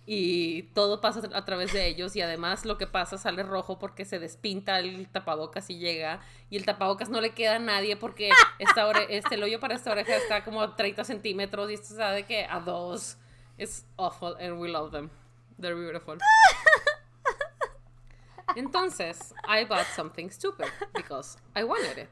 Y 0.06 0.64
todo 0.74 1.00
pasa 1.00 1.22
a 1.34 1.46
través 1.46 1.72
de 1.72 1.88
ellos 1.88 2.14
y 2.18 2.22
además 2.22 2.66
lo 2.66 2.78
que 2.78 2.86
pasa 2.86 3.18
sale 3.18 3.42
rojo 3.42 3.80
porque 3.80 4.04
se 4.04 4.20
despinta 4.20 4.80
el 4.80 5.08
tapabocas 5.08 5.70
y 5.70 5.78
llega 5.78 6.20
y 6.50 6.58
el 6.58 6.66
tapabocas 6.66 7.08
no 7.08 7.22
le 7.22 7.34
queda 7.34 7.56
a 7.56 7.60
nadie 7.60 7.96
porque 7.96 8.30
esta 8.60 8.92
este, 9.10 9.36
el 9.36 9.44
hoyo 9.44 9.62
para 9.62 9.76
esta 9.76 9.92
oreja 9.92 10.18
está 10.18 10.44
como 10.44 10.62
a 10.62 10.76
30 10.76 11.06
centímetros 11.06 11.72
y 11.72 11.76
esto 11.76 11.94
está 11.94 12.12
de 12.12 12.26
que 12.26 12.44
a 12.44 12.60
dos. 12.60 13.16
It's 13.58 13.86
awful 13.96 14.36
and 14.42 14.60
we 14.60 14.68
love 14.68 14.92
them. 14.92 15.10
They're 15.58 15.76
beautiful. 15.76 16.18
Entonces, 18.58 19.34
I 19.48 19.64
bought 19.64 19.88
something 19.96 20.30
stupid 20.30 20.68
because 20.94 21.38
I 21.56 21.64
wanted 21.64 21.98
it. 21.98 22.10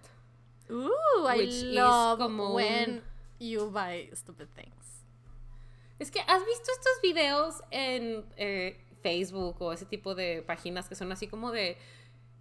Ooh, 0.71 1.27
I 1.27 1.45
love 1.73 2.19
como 2.19 2.53
when 2.55 3.01
you 3.39 3.69
buy 3.69 4.09
stupid 4.13 4.47
things. 4.55 5.03
Es 5.99 6.09
que 6.09 6.19
has 6.21 6.43
visto 6.45 6.71
estos 6.71 7.01
videos 7.03 7.61
en 7.69 8.25
eh, 8.37 8.79
Facebook 9.03 9.61
o 9.61 9.71
ese 9.73 9.85
tipo 9.85 10.15
de 10.15 10.41
páginas 10.41 10.87
que 10.89 10.95
son 10.95 11.11
así 11.11 11.27
como 11.27 11.51
de 11.51 11.77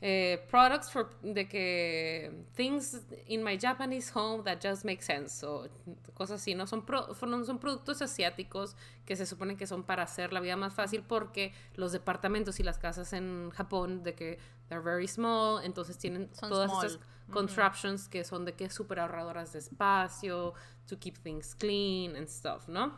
eh, 0.02 0.46
products 0.50 0.90
for 0.90 1.10
de 1.22 1.46
que 1.46 2.32
things 2.54 3.02
in 3.26 3.42
my 3.44 3.58
Japanese 3.58 4.10
home 4.14 4.42
that 4.44 4.58
just 4.62 4.84
make 4.86 5.02
sense 5.02 5.44
o 5.44 5.68
cosas 6.14 6.40
así, 6.40 6.54
¿no? 6.54 6.66
Son, 6.66 6.86
pro- 6.86 7.12
son, 7.14 7.44
son 7.44 7.58
productos 7.58 8.00
asiáticos 8.00 8.76
que 9.04 9.14
se 9.14 9.26
supone 9.26 9.56
que 9.58 9.66
son 9.66 9.82
para 9.82 10.04
hacer 10.04 10.32
la 10.32 10.40
vida 10.40 10.56
más 10.56 10.72
fácil 10.72 11.02
porque 11.06 11.52
los 11.74 11.92
departamentos 11.92 12.60
y 12.60 12.62
las 12.62 12.78
casas 12.78 13.12
en 13.12 13.50
Japón 13.50 14.02
de 14.02 14.14
que 14.14 14.38
they're 14.70 14.82
very 14.82 15.06
small, 15.06 15.62
entonces 15.64 15.98
tienen 15.98 16.30
Son 16.34 16.48
todas 16.48 16.70
small. 16.70 16.86
estas 16.86 17.00
contraptions 17.30 18.08
que 18.08 18.24
son 18.24 18.44
de 18.44 18.52
que 18.54 18.68
súper 18.70 19.00
ahorradoras 19.00 19.52
de 19.52 19.58
espacio, 19.60 20.54
to 20.86 20.98
keep 20.98 21.16
things 21.18 21.54
clean 21.54 22.16
and 22.16 22.28
stuff, 22.28 22.68
¿no? 22.68 22.88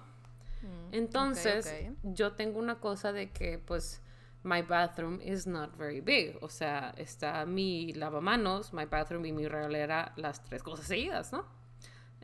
Mm, 0.63 0.93
Entonces, 0.93 1.73
yo 2.03 2.33
tengo 2.33 2.59
una 2.59 2.81
cosa 2.81 3.13
de 3.13 3.31
que, 3.31 3.59
pues, 3.59 4.01
my 4.45 4.63
bathroom 4.63 5.21
is 5.21 5.47
not 5.47 5.77
very 5.77 6.01
big. 6.01 6.39
O 6.41 6.49
sea, 6.49 6.93
está 6.97 7.45
mi 7.47 7.93
lavamanos, 7.93 8.73
my 8.73 8.87
bathroom 8.87 9.25
y 9.27 9.33
mi 9.33 9.47
regalera, 9.47 10.13
las 10.17 10.43
tres 10.45 10.63
cosas 10.63 10.87
seguidas, 10.87 11.33
¿no? 11.33 11.45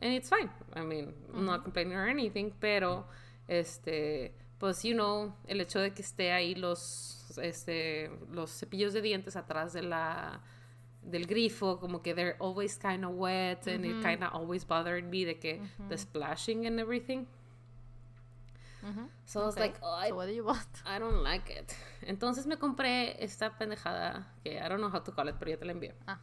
And 0.01 0.13
it's 0.13 0.29
fine. 0.29 0.51
I 0.77 0.85
mean, 0.85 1.15
I'm 1.35 1.45
not 1.45 1.63
complaining 1.65 1.97
or 1.97 2.09
anything, 2.09 2.53
pero, 2.61 3.07
este, 3.49 4.35
pues, 4.59 4.83
you 4.83 4.95
know, 4.95 5.35
el 5.47 5.61
hecho 5.61 5.81
de 5.81 5.93
que 5.93 6.03
esté 6.03 6.33
ahí 6.33 6.55
los, 6.55 7.37
este, 7.43 8.11
los 8.31 8.51
cepillos 8.51 8.93
de 8.93 9.03
dientes 9.03 9.37
atrás 9.37 9.73
de 9.73 9.83
la 9.83 10.41
del 11.11 11.27
grifo, 11.27 11.79
como 11.81 12.01
que 12.03 12.15
they're 12.15 12.37
always 12.41 12.77
kind 12.77 13.05
of 13.05 13.13
wet 13.13 13.67
and 13.67 13.85
it 13.85 14.03
kind 14.03 14.23
of 14.23 14.33
always 14.33 14.65
bothered 14.65 15.05
me 15.05 15.25
de 15.25 15.35
que 15.35 15.61
the 15.89 15.97
splashing 15.97 16.67
and 16.67 16.79
everything. 16.79 17.27
Ujú. 18.83 19.09
So 19.25 19.43
I 19.43 19.47
was 19.47 19.57
like, 19.57 19.77
oh, 19.83 19.93
I, 19.93 20.11
so 20.11 20.17
what 20.17 20.27
do 20.27 20.33
you 20.33 20.45
want? 20.45 20.69
I 20.87 20.99
don't 20.99 21.23
like 21.23 21.51
it. 21.51 21.75
Entonces 22.03 22.47
me 22.47 22.57
compré 22.57 23.17
esta 23.23 23.51
pendejada 23.59 24.27
que 24.45 24.59
I 24.59 24.69
don't 24.69 24.81
know 24.81 24.91
how 24.91 25.01
to 25.01 25.13
call 25.13 25.29
it, 25.29 25.37
pero 25.39 25.51
ya 25.51 25.57
te 25.57 25.65
la 25.65 25.73
envié. 25.73 25.95
Ah. 26.07 26.19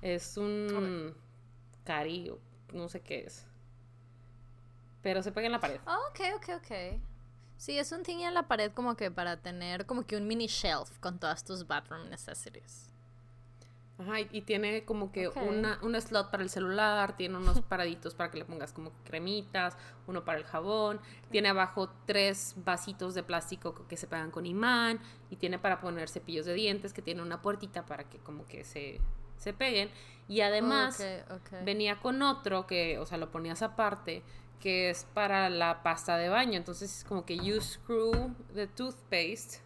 Es 0.00 0.36
un 0.36 1.14
cari, 1.84 2.32
no 2.72 2.88
sé 2.88 3.00
qué 3.00 3.26
es. 3.26 3.46
Pero 5.02 5.22
se 5.22 5.32
pega 5.32 5.46
en 5.46 5.52
la 5.52 5.60
pared. 5.60 5.80
Ah, 5.86 5.98
ok, 6.10 6.20
ok, 6.36 6.48
ok. 6.56 7.00
Sí, 7.56 7.78
es 7.78 7.92
un 7.92 8.02
thing 8.02 8.20
en 8.20 8.34
la 8.34 8.48
pared 8.48 8.72
como 8.72 8.96
que 8.96 9.10
para 9.10 9.40
tener 9.40 9.86
como 9.86 10.04
que 10.04 10.16
un 10.16 10.26
mini 10.26 10.48
shelf 10.48 10.98
con 10.98 11.18
todas 11.20 11.44
tus 11.44 11.66
bathroom 11.66 12.08
necessities. 12.08 12.91
Ajá, 13.98 14.20
y, 14.20 14.28
y 14.32 14.40
tiene 14.42 14.84
como 14.84 15.12
que 15.12 15.28
Ok. 15.28 15.36
una, 15.42 15.78
un 15.82 16.00
slot 16.00 16.30
para 16.30 16.42
el 16.42 16.50
celular, 16.50 17.16
tiene 17.16 17.36
unos 17.36 17.60
paraditos 17.68 18.14
para 18.14 18.30
que 18.30 18.38
le 18.38 18.44
pongas 18.44 18.72
como 18.72 18.90
cremitas, 19.04 19.76
uno 20.06 20.24
para 20.24 20.38
el 20.38 20.44
jabón, 20.44 21.00
tiene 21.30 21.50
abajo 21.50 21.90
tres 22.06 22.54
vasitos 22.56 23.14
de 23.14 23.22
plástico 23.22 23.86
que 23.88 23.96
se 23.96 24.06
pegan 24.06 24.30
con 24.30 24.46
imán 24.46 24.98
y 25.30 25.36
tiene 25.36 25.58
para 25.58 25.80
poner 25.80 26.08
cepillos 26.08 26.46
de 26.46 26.54
dientes 26.54 26.92
que 26.92 27.02
tiene 27.02 27.22
una 27.22 27.42
puertita 27.42 27.86
para 27.86 28.04
que 28.08 28.18
como 28.18 28.46
que 28.46 28.64
se, 28.64 29.00
se 29.36 29.52
peguen. 29.52 29.90
Y 30.28 30.40
además 30.40 30.96
venía 31.64 32.00
con 32.00 32.22
otro 32.22 32.66
que, 32.66 32.98
o 32.98 33.06
sea, 33.06 33.18
lo 33.18 33.30
ponías 33.30 33.60
aparte, 33.62 34.22
que 34.60 34.90
es 34.90 35.04
para 35.12 35.50
la 35.50 35.82
pasta 35.82 36.16
de 36.16 36.28
baño. 36.28 36.56
Entonces 36.56 36.98
es 36.98 37.04
como 37.04 37.26
que 37.26 37.36
you 37.36 37.60
screw 37.60 38.34
the 38.54 38.66
toothpaste, 38.68 39.58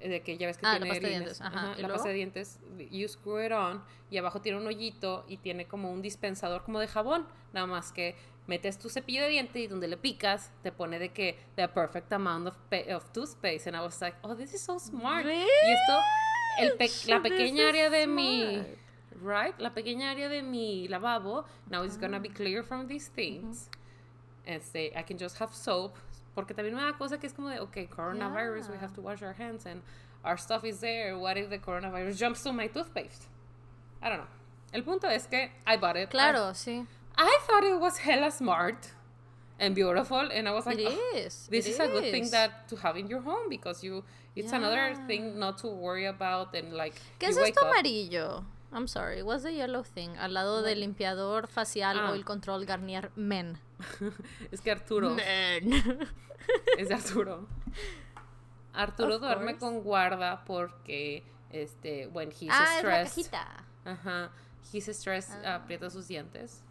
de 0.00 0.22
que 0.22 0.36
ya 0.38 0.46
ves 0.46 0.56
que 0.58 0.66
Ah, 0.66 0.74
la 0.74 0.78
tiene 0.78 0.90
pasta 0.90 1.06
de 1.06 1.10
dientes, 1.10 1.40
ajá, 1.40 1.72
¿y 1.76 1.82
la 1.82 1.88
luego? 1.88 1.94
pasta 1.94 2.08
de 2.08 2.14
dientes, 2.14 2.60
you 2.90 3.08
screw 3.08 3.44
it 3.44 3.52
on, 3.52 3.82
y 4.10 4.16
abajo 4.18 4.40
tiene 4.40 4.58
un 4.58 4.66
hoyito 4.66 5.24
y 5.28 5.38
tiene 5.38 5.66
como 5.66 5.90
un 5.90 6.02
dispensador 6.02 6.62
como 6.62 6.78
de 6.78 6.86
jabón, 6.88 7.26
nada 7.52 7.66
más 7.66 7.90
que 7.92 8.14
metes 8.46 8.78
tu 8.78 8.88
cepillo 8.88 9.22
de 9.22 9.28
diente 9.28 9.58
y 9.60 9.66
donde 9.66 9.88
le 9.88 9.96
picas 9.96 10.50
te 10.62 10.72
pone 10.72 10.98
de 10.98 11.10
que 11.10 11.36
the 11.56 11.68
perfect 11.68 12.12
amount 12.12 12.46
of, 12.48 12.54
of 12.94 13.12
toothpaste 13.12 13.66
and 13.68 13.76
I 13.76 13.80
was 13.80 14.00
like, 14.00 14.16
oh, 14.22 14.34
this 14.34 14.54
is 14.54 14.60
so 14.62 14.78
smart. 14.78 15.26
Y 15.26 15.30
esto, 15.72 15.98
el 16.60 16.72
pe- 16.78 16.88
la 17.08 17.20
pequeña 17.22 17.68
área 17.68 17.90
de 17.90 18.06
mi 18.06 18.54
smart. 18.54 18.68
right? 19.20 19.58
La 19.58 19.74
pequeña 19.74 20.10
área 20.12 20.28
de 20.30 20.42
mi 20.42 20.86
lavabo, 20.88 21.44
now 21.68 21.82
it's 21.84 21.98
gonna 21.98 22.20
be 22.20 22.28
clear 22.30 22.62
from 22.62 22.86
these 22.86 23.10
things. 23.10 23.68
Este, 24.46 24.92
I 24.96 25.02
can 25.02 25.18
just 25.18 25.38
have 25.42 25.52
soap. 25.54 25.96
Porque 26.38 26.54
también 26.54 26.76
me 26.76 26.82
da 26.82 26.92
cosa 26.96 27.18
que 27.18 27.26
es 27.26 27.32
como 27.32 27.48
de, 27.48 27.58
okay, 27.58 27.88
coronavirus, 27.88 28.68
we 28.68 28.74
Yeah. 28.74 28.82
have 28.82 28.94
to 28.94 29.00
wash 29.02 29.22
our 29.24 29.32
hands 29.34 29.66
and 29.66 29.82
our 30.24 30.38
stuff 30.38 30.62
is 30.64 30.78
there. 30.78 31.16
What 31.18 31.36
if 31.36 31.50
the 31.50 31.58
coronavirus 31.58 32.16
jumps 32.16 32.44
to 32.44 32.52
my 32.52 32.68
toothpaste? 32.68 33.26
I 34.00 34.08
don't 34.08 34.18
know. 34.18 34.28
El 34.72 34.82
punto 34.84 35.08
es 35.08 35.26
que 35.26 35.50
I 35.66 35.76
bought 35.78 35.96
it. 35.96 36.10
Claro, 36.10 36.52
sí. 36.54 36.86
I, 37.16 37.24
I 37.24 37.38
thought 37.44 37.64
it 37.64 37.76
was 37.80 37.98
hella 37.98 38.30
smart 38.30 38.92
and 39.58 39.74
beautiful, 39.74 40.30
and 40.30 40.46
I 40.46 40.52
was 40.52 40.64
like, 40.64 40.78
It 40.78 40.86
"Oh, 40.92 41.16
is. 41.16 41.48
this 41.50 41.66
it 41.66 41.70
is 41.72 41.80
a 41.80 41.88
good 41.88 42.04
thing 42.12 42.30
that 42.30 42.68
to 42.68 42.76
have 42.76 42.96
in 42.96 43.08
your 43.08 43.20
home 43.22 43.48
because 43.48 43.82
you 43.82 44.04
it's 44.36 44.52
another 44.52 44.90
Yeah. 44.92 45.06
thing 45.08 45.38
not 45.40 45.58
to 45.62 45.66
worry 45.66 46.06
about 46.06 46.54
and 46.54 46.72
like 46.72 46.94
¿Qué 47.18 47.26
es 47.30 47.36
esto 47.36 47.62
up- 47.66 47.72
amarillo? 47.72 48.44
I'm 48.70 48.86
sorry, 48.86 49.22
what's 49.22 49.42
the 49.42 49.52
yellow 49.52 49.82
thing? 49.82 50.16
Al 50.18 50.30
lado 50.34 50.62
del 50.62 50.78
limpiador 50.78 51.48
facial 51.48 51.98
Ah. 51.98 52.10
o 52.10 52.14
el 52.14 52.22
control 52.24 52.64
Garnier 52.66 53.10
Men. 53.16 53.58
es 54.52 54.60
que 54.60 54.70
Arturo 54.70 55.10
Men. 55.10 55.72
es 56.78 56.88
de 56.88 56.94
Arturo. 56.94 57.46
Arturo 58.72 59.14
Of 59.16 59.20
duerme 59.22 59.52
course. 59.52 59.58
con 59.58 59.82
guarda 59.82 60.44
porque 60.44 61.24
este 61.50 62.06
when 62.08 62.30
he's 62.30 62.50
ah, 62.52 62.64
es 62.78 62.84
la 62.84 63.04
stressed, 63.06 63.30
cajita. 63.30 63.64
ajá, 63.84 64.30
he's 64.72 64.86
stressed 64.96 65.44
Ah. 65.44 65.56
aprieta 65.56 65.90
sus 65.90 66.06
dientes. 66.08 66.62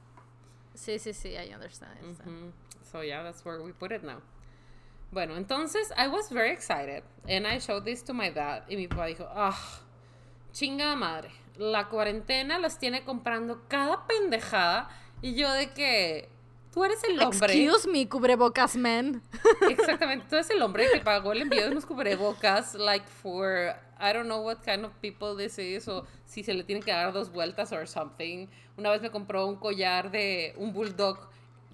Sí, 0.74 1.00
sí, 1.00 1.14
sí, 1.14 1.30
I 1.36 1.54
understand. 1.54 1.98
Ujú. 2.04 2.52
So 2.84 3.02
yeah, 3.02 3.24
that's 3.24 3.44
where 3.44 3.62
we 3.62 3.74
put 3.74 3.92
it 3.92 4.04
now. 4.04 4.22
Bueno, 5.12 5.36
entonces 5.36 5.92
I 5.98 6.08
was 6.08 6.30
very 6.30 6.52
excited 6.52 7.04
and 7.28 7.48
I 7.48 7.60
showed 7.60 7.84
this 7.86 8.04
to 8.04 8.14
my 8.14 8.30
dad 8.30 8.64
y 8.70 8.76
mi 8.76 8.88
papá 8.88 9.08
dijo, 9.08 9.28
ah, 9.34 9.58
chinga 10.54 10.96
madre, 10.96 11.32
la 11.58 11.88
cuarentena 11.90 12.60
las 12.60 12.78
tiene 12.78 13.04
comprando 13.04 13.62
cada 13.68 14.06
pendejada 14.06 14.90
y 15.22 15.34
yo 15.36 15.52
de 15.52 15.72
que 15.74 16.30
tú 16.78 16.86
eres 16.86 17.04
el 17.06 17.20
hombre. 17.20 17.54
Excuse 17.66 17.90
me, 17.92 18.08
cubrebocas 18.08 18.76
men. 18.76 19.24
Exactamente, 19.68 20.28
tú 20.30 20.36
eres 20.36 20.50
el 20.52 20.62
hombre 20.62 20.88
que 20.94 21.00
pagó 21.00 21.32
el 21.32 21.42
envío 21.42 21.64
de 21.64 21.72
unos 21.72 21.88
cubrebocas 21.88 22.76
like 22.76 23.08
for 23.08 23.74
I 24.00 24.14
don't 24.14 24.28
know 24.28 24.44
what 24.44 24.58
kind 24.64 24.86
of 24.86 24.92
people 25.02 25.36
this 25.36 25.58
is 25.58 25.88
o 25.88 26.06
si 26.26 26.44
se 26.44 26.54
le 26.54 26.64
tienen 26.64 26.84
que 26.84 26.92
dar 26.92 27.12
dos 27.12 27.32
vueltas 27.32 27.72
or 27.72 27.88
something. 27.88 28.48
Una 28.78 28.92
vez 28.92 29.02
me 29.02 29.10
compró 29.10 29.48
un 29.48 29.56
collar 29.56 30.12
de 30.12 30.54
un 30.58 30.72
bulldog 30.72 31.18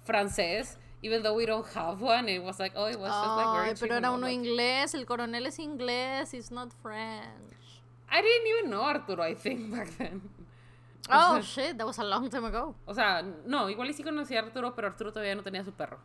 francés 0.04 0.78
even 1.02 1.22
though 1.22 1.34
we 1.36 1.44
don't 1.44 1.66
have 1.74 2.00
one 2.00 2.26
it 2.30 2.42
was 2.42 2.58
like 2.58 2.72
oh 2.74 2.86
it 2.86 2.98
was 2.98 3.10
just 3.12 3.36
like 3.36 3.52
very 3.58 3.70
Ay, 3.70 3.74
pero 3.78 3.96
era 3.96 4.10
uno 4.10 4.26
like- 4.26 4.32
inglés, 4.32 4.94
el 4.94 5.04
coronel 5.04 5.44
es 5.46 5.58
inglés, 5.58 6.32
it's 6.32 6.50
not 6.50 6.72
French. 6.82 7.82
I 8.08 8.22
didn't 8.22 8.46
even 8.46 8.70
know 8.70 8.80
Arturo 8.84 9.22
I 9.22 9.34
think 9.34 9.70
back 9.70 9.88
then 9.98 10.22
Oh 11.10 11.40
shit, 11.42 11.76
that 11.76 11.86
was 11.86 11.98
a 11.98 12.04
long 12.04 12.28
time 12.30 12.46
ago. 12.46 12.74
o 12.86 12.94
sea 12.94 13.22
no 13.46 13.68
igual 13.68 13.90
y 13.90 13.92
sí 13.92 14.02
conocía 14.02 14.40
a 14.40 14.44
Arturo 14.44 14.74
pero 14.74 14.88
Arturo 14.88 15.12
todavía 15.12 15.34
no 15.34 15.42
tenía 15.42 15.62
su 15.64 15.72
perro 15.72 15.98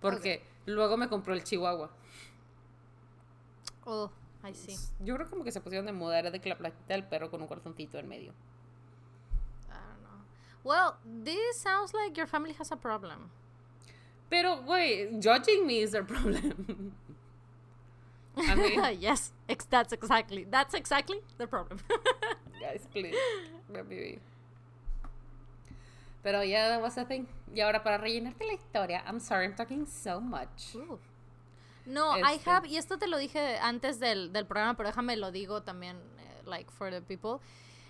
porque 0.00 0.44
luego 0.66 0.96
me 0.96 1.08
compró 1.08 1.34
el 1.34 1.42
chihuahua 1.44 1.90
Oh, 3.84 4.10
I 4.44 4.52
see. 4.52 4.76
yo 5.00 5.14
creo 5.14 5.28
como 5.30 5.44
que 5.44 5.52
se 5.52 5.60
pusieron 5.60 5.86
de 5.86 5.92
moda 5.92 6.18
era 6.18 6.30
de 6.32 6.40
que 6.40 6.48
la 6.48 6.56
platita 6.58 6.94
del 6.94 7.04
perro 7.04 7.30
con 7.30 7.40
un 7.40 7.46
corazoncito 7.48 7.98
en 7.98 8.08
medio 8.08 8.32
I 9.68 9.74
don't 9.74 10.00
know. 10.02 10.24
Well, 10.64 10.96
this 11.24 11.56
sounds 11.60 11.94
like 11.94 12.16
your 12.18 12.26
family 12.26 12.54
has 12.58 12.72
a 12.72 12.76
problem. 12.76 13.30
Pero, 14.28 14.62
güey, 14.62 15.20
judging 15.22 15.64
me 15.66 15.80
is 15.82 15.92
their 15.92 16.04
problem. 16.14 16.92
Mean, 18.36 18.96
yes, 19.00 19.32
ex- 19.48 19.64
that's 19.66 19.92
exactly 19.92 20.44
that's 20.50 20.74
exactly 20.74 21.18
the 21.38 21.46
problem. 21.46 21.78
guys, 22.60 22.86
please, 22.92 23.14
let 23.72 23.88
me 23.88 23.96
be. 23.96 24.18
Pero 26.22 26.42
yeah, 26.42 26.68
that 26.68 26.82
was 26.82 26.96
a 26.98 27.04
thing. 27.04 27.26
Y 27.54 27.60
ahora 27.60 27.82
para 27.82 27.98
rellenarte 27.98 28.44
la 28.44 28.54
historia, 28.54 29.02
I'm 29.06 29.20
sorry, 29.20 29.46
I'm 29.46 29.54
talking 29.54 29.86
so 29.86 30.20
much. 30.20 30.74
Ooh. 30.74 30.98
No, 31.86 32.10
I 32.16 32.34
Este. 32.34 32.50
have, 32.50 32.66
y 32.66 32.76
esto 32.76 32.98
te 32.98 33.06
lo 33.06 33.16
dije 33.16 33.58
antes 33.62 34.00
del, 34.00 34.32
del 34.32 34.44
programa, 34.44 34.76
pero 34.76 34.88
déjame 34.90 35.16
lo 35.16 35.30
digo 35.30 35.62
también, 35.62 35.96
eh, 36.18 36.42
like, 36.44 36.68
for 36.72 36.90
the 36.90 37.00
people. 37.00 37.40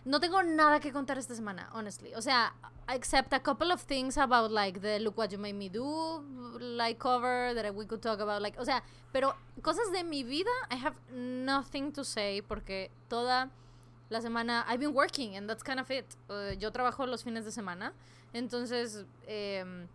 No 0.07 0.21
tengo 0.21 0.41
nada 0.43 0.79
que 0.79 0.93
contar 0.93 1.19
esta 1.19 1.35
semana, 1.35 1.69
honestly. 1.75 2.15
O 2.15 2.23
sea, 2.23 2.55
except 2.89 3.33
a 3.33 3.41
couple 3.41 3.73
of 3.73 3.83
things 3.83 4.17
about, 4.17 4.53
like, 4.53 4.81
the 4.81 5.01
Look 5.01 5.19
What 5.19 5.33
You 5.33 5.39
Made 5.39 5.55
Me 5.55 5.69
Do, 5.69 6.23
like, 6.61 6.99
cover 7.01 7.53
that 7.55 7.75
we 7.75 7.87
could 7.87 8.01
talk 8.01 8.21
about, 8.21 8.41
like, 8.41 8.57
o 8.59 8.65
sea, 8.65 8.85
pero 9.13 9.35
cosas 9.63 9.91
de 9.91 10.05
mi 10.05 10.23
vida, 10.23 10.51
I 10.71 10.77
have 10.77 10.95
nothing 11.13 11.91
to 11.93 12.05
say 12.05 12.41
porque 12.41 12.91
toda 13.09 13.51
la 14.09 14.21
semana 14.21 14.65
I've 14.69 14.79
been 14.79 14.95
working 14.95 15.37
and 15.37 15.49
that's 15.49 15.63
kind 15.63 15.81
of 15.81 15.91
it. 15.91 16.05
Uh, 16.29 16.55
yo 16.59 16.71
trabajo 16.71 17.07
los 17.07 17.25
fines 17.25 17.45
de 17.45 17.51
semana, 17.51 17.93
entonces 18.33 19.05
em, 19.27 19.89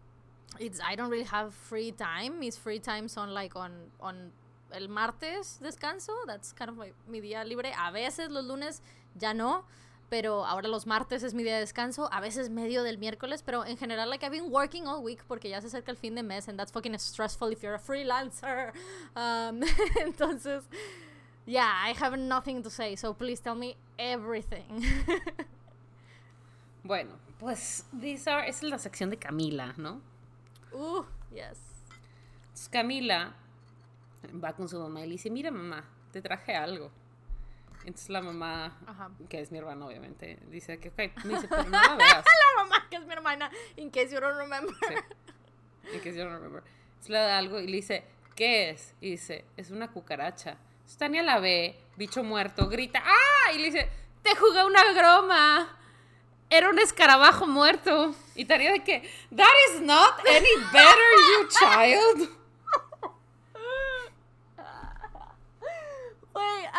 it's 0.59 0.81
I 0.81 0.95
don't 0.95 1.09
really 1.09 1.27
have 1.31 1.53
free 1.53 1.91
time. 1.91 2.39
Mis 2.39 2.57
free 2.57 2.79
times 2.79 3.13
son 3.13 3.33
like 3.33 3.55
on 3.55 3.71
on 4.01 4.31
el 4.73 4.87
martes 4.89 5.59
descanso. 5.61 6.13
That's 6.25 6.51
kind 6.51 6.69
of 6.69 6.77
like 6.77 6.93
mi 7.07 7.21
día 7.21 7.45
libre. 7.45 7.73
A 7.77 7.91
veces 7.91 8.29
los 8.29 8.43
lunes 8.43 8.81
ya 9.17 9.33
no, 9.33 9.63
pero 10.11 10.45
ahora 10.45 10.67
los 10.67 10.85
martes 10.85 11.23
es 11.23 11.33
mi 11.33 11.41
día 11.41 11.53
de 11.53 11.61
descanso. 11.61 12.09
A 12.11 12.19
veces 12.19 12.49
medio 12.49 12.83
del 12.83 12.97
miércoles, 12.97 13.43
pero 13.43 13.65
en 13.65 13.77
general 13.77 14.09
like 14.09 14.25
I've 14.25 14.35
been 14.35 14.51
working 14.51 14.85
all 14.85 15.01
week 15.01 15.23
porque 15.25 15.47
ya 15.47 15.61
se 15.61 15.67
acerca 15.67 15.89
el 15.89 15.95
fin 15.95 16.15
de 16.15 16.21
mes 16.21 16.49
and 16.49 16.59
that's 16.59 16.69
fucking 16.69 16.93
stressful 16.99 17.49
if 17.49 17.63
you're 17.63 17.75
a 17.75 17.79
freelancer. 17.79 18.73
Um, 19.15 19.61
entonces, 20.03 20.63
yeah, 21.45 21.71
I 21.81 21.93
have 21.93 22.17
nothing 22.17 22.61
to 22.63 22.69
say. 22.69 22.97
So 22.97 23.13
please 23.13 23.39
tell 23.39 23.55
me 23.55 23.77
everything. 23.97 24.83
Bueno, 26.83 27.11
pues, 27.39 27.85
these 27.93 28.27
are, 28.27 28.47
esa 28.47 28.65
es 28.65 28.71
la 28.71 28.79
sección 28.79 29.11
de 29.11 29.17
Camila, 29.17 29.75
¿no? 29.77 30.01
Ooh, 30.73 31.05
yes. 31.31 31.59
Entonces, 32.47 32.69
Camila 32.69 33.35
va 34.43 34.53
con 34.53 34.67
su 34.67 34.79
mamá 34.79 35.01
y 35.01 35.05
le 35.05 35.11
dice, 35.11 35.29
mira 35.29 35.51
mamá, 35.51 35.83
te 36.11 36.23
traje 36.23 36.55
algo. 36.55 36.89
Entonces 37.85 38.09
la 38.09 38.21
mamá, 38.21 38.77
Ajá. 38.85 39.09
que 39.29 39.39
es 39.39 39.51
mi 39.51 39.57
hermana 39.57 39.85
obviamente, 39.85 40.37
dice 40.49 40.79
que 40.79 40.89
ok, 40.89 41.23
me 41.25 41.33
dice, 41.35 41.47
pero 41.49 41.63
no 41.63 41.71
la 41.71 41.95
veas. 41.95 42.25
La 42.55 42.63
mamá 42.63 42.87
que 42.89 42.97
es 42.97 43.05
mi 43.05 43.13
hermana, 43.13 43.51
in 43.75 43.89
case 43.89 44.09
you 44.11 44.19
don't 44.19 44.37
remember. 44.37 44.73
Sí. 44.87 44.93
In 45.93 45.99
case 45.99 46.15
you 46.15 46.23
don't 46.23 46.33
remember. 46.33 46.63
Entonces 46.89 47.09
le 47.09 47.17
da 47.17 47.37
algo 47.37 47.59
y 47.59 47.67
le 47.67 47.77
dice, 47.77 48.03
¿qué 48.35 48.69
es? 48.69 48.93
Y 49.01 49.11
dice, 49.11 49.45
es 49.57 49.71
una 49.71 49.89
cucaracha. 49.91 50.57
Entonces 50.75 50.97
Tania 50.97 51.23
la 51.23 51.39
ve, 51.39 51.79
bicho 51.97 52.23
muerto, 52.23 52.67
grita, 52.67 53.01
¡ah! 53.03 53.51
Y 53.53 53.57
le 53.59 53.65
dice, 53.65 53.89
te 54.21 54.35
jugué 54.35 54.63
una 54.63 54.81
broma. 54.93 55.77
Era 56.49 56.69
un 56.69 56.77
escarabajo 56.79 57.47
muerto. 57.47 58.13
Y 58.35 58.45
Tania 58.45 58.71
de 58.73 58.83
que, 58.83 59.01
that 59.35 59.53
is 59.71 59.81
not 59.81 60.19
any 60.27 60.55
better, 60.71 61.11
you 61.31 61.47
child. 61.47 62.29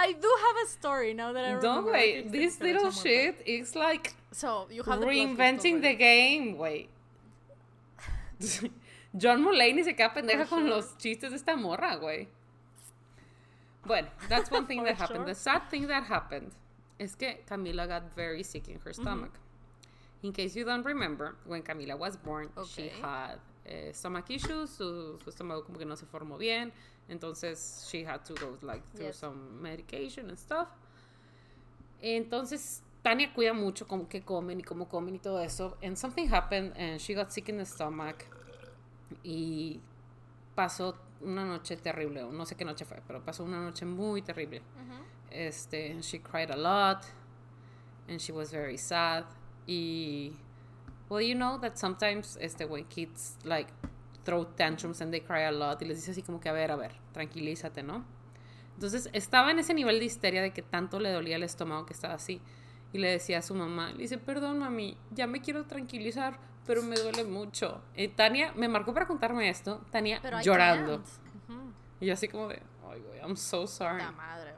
I 0.03 0.13
do 0.13 0.31
have 0.45 0.57
a 0.65 0.69
story 0.69 1.15
now 1.15 1.33
that 1.33 1.45
I 1.45 1.53
remember. 1.53 1.63
Don't 1.63 1.87
wait, 1.93 2.33
this 2.33 2.61
little 2.61 2.91
shit 2.91 3.41
is 3.47 3.77
like 3.77 4.15
So, 4.33 4.67
you 4.71 4.83
have 4.83 5.01
the 5.01 5.07
reinventing 5.07 5.81
the 5.81 5.95
already. 5.95 5.97
game, 5.97 6.59
wait. 6.59 6.89
John 9.17 9.45
Mulaney 9.45 9.85
se 9.85 9.93
queda 9.95 10.13
pendeja 10.13 10.49
con 10.49 10.69
los 10.69 10.97
chistes 10.99 11.31
de 11.31 11.37
esta 11.37 11.55
morra, 11.57 11.99
güey. 12.01 12.27
Bueno, 13.87 14.09
that's 14.29 14.51
one 14.51 14.67
thing 14.67 14.83
that 14.89 14.97
happened. 14.97 15.19
sure. 15.19 15.27
The 15.27 15.35
sad 15.35 15.69
thing 15.71 15.87
that 15.87 16.05
happened 16.05 16.51
is 16.99 17.15
que 17.15 17.39
Camila 17.49 17.87
got 17.87 18.03
very 18.17 18.43
sick 18.43 18.69
in 18.69 18.79
her 18.85 18.93
stomach. 18.93 19.39
In 20.23 20.33
case 20.33 20.57
you 20.57 20.65
don't 20.65 20.85
remember, 20.85 21.37
when 21.47 21.63
Camila 21.63 21.99
was 21.99 22.17
born, 22.17 22.49
she 22.75 22.91
had 23.01 23.39
eh, 23.67 23.93
stomach 23.93 24.31
issues, 24.31 24.71
su, 24.71 25.19
su 25.23 25.31
estómago 25.31 25.65
como 25.65 25.79
que 25.79 25.85
no 25.85 25.95
se 25.97 26.07
formó 26.07 26.39
bien, 26.39 26.73
entonces 27.09 27.87
she 27.91 28.05
had 28.05 28.25
to 28.25 28.35
go 28.35 28.57
like 28.63 28.83
through 28.95 29.13
some 29.13 29.61
medication 29.61 30.29
and 30.29 30.39
stuff. 30.39 30.69
Entonces, 32.01 32.83
Tania 33.03 33.33
cuida 33.33 33.53
mucho 33.53 33.87
como 33.87 34.09
que 34.09 34.23
comen 34.23 34.61
y 34.61 34.63
cómo 34.63 34.89
comen 34.89 35.15
y 35.15 35.19
todo 35.19 35.41
eso. 35.41 35.77
And 35.83 35.97
something 35.97 36.29
happened 36.29 36.73
and 36.77 37.01
she 37.01 37.15
got 37.15 37.33
sick 37.33 37.49
in 37.49 37.59
the 37.59 37.65
stomach. 37.65 38.25
Y 39.25 39.81
pasó 40.57 40.97
una 41.21 41.45
noche 41.45 41.77
terrible, 41.77 42.25
no 42.33 42.45
sé 42.45 42.57
qué 42.57 42.65
noche 42.65 42.85
fue, 42.85 43.01
pero 43.07 43.21
pasó 43.25 43.45
una 43.45 43.61
noche 43.61 43.85
muy 43.85 44.23
terrible. 44.23 44.59
Ujú. 44.61 45.05
Este, 45.31 46.01
she 46.03 46.19
cried 46.19 46.51
a 46.51 46.57
lot 46.57 47.05
and 48.09 48.21
she 48.21 48.33
was 48.33 48.51
very 48.51 48.77
sad. 48.77 49.25
Y 49.67 50.33
well, 51.09 51.21
you 51.21 51.35
know 51.35 51.59
that 51.59 51.79
sometimes 51.79 52.37
este 52.41 52.69
when 52.69 52.85
kids 52.85 53.37
like 53.45 53.69
throw 54.25 54.47
tantrums 54.47 55.01
and 55.01 55.11
they 55.13 55.21
cry 55.21 55.43
a 55.43 55.53
lot 55.53 55.83
y 55.83 55.85
les 55.87 55.99
dice 55.99 56.13
así 56.13 56.23
como 56.23 56.41
que 56.41 56.49
a 56.49 56.53
ver, 56.53 56.71
a 56.71 56.77
ver, 56.77 56.93
tranquilízate, 57.13 57.83
¿no? 57.83 58.05
Entonces 58.75 59.11
estaba 59.13 59.51
en 59.51 59.59
ese 59.59 59.75
nivel 59.75 59.99
de 59.99 60.07
histeria 60.07 60.43
de 60.43 60.53
que 60.53 60.63
tanto 60.63 60.99
le 60.99 61.11
dolía 61.11 61.37
el 61.37 61.43
estómago 61.43 61.87
que 61.87 61.93
estaba 61.93 62.15
así. 62.15 62.41
Y 62.93 62.99
le 62.99 63.11
decía 63.11 63.39
a 63.39 63.43
su 63.43 63.55
mamá, 63.55 63.93
le 63.93 63.99
dice, 63.99 64.19
perdón 64.19 64.59
mami, 64.59 64.99
ya 65.13 65.27
me 65.27 65.41
quiero 65.41 65.65
tranquilizar, 65.65 66.39
pero 66.67 66.83
me 66.83 66.97
duele 66.97 67.25
mucho. 67.25 67.81
Y 67.97 68.09
Tania 68.09 68.53
me 68.55 68.69
marcó 68.69 68.93
para 68.93 69.07
contarme 69.07 69.49
esto, 69.49 69.81
Tania 69.91 70.19
Pero 70.21 70.41
llorando. 70.43 71.03
Y 72.01 72.07
yo 72.07 72.15
así 72.15 72.29
como 72.29 72.49
de, 72.49 72.61
ay 72.91 73.01
güey, 73.01 73.21
I'm 73.21 73.37
so 73.37 73.67
sorry. 73.67 73.99
La 73.99 74.13
madre, 74.13 74.53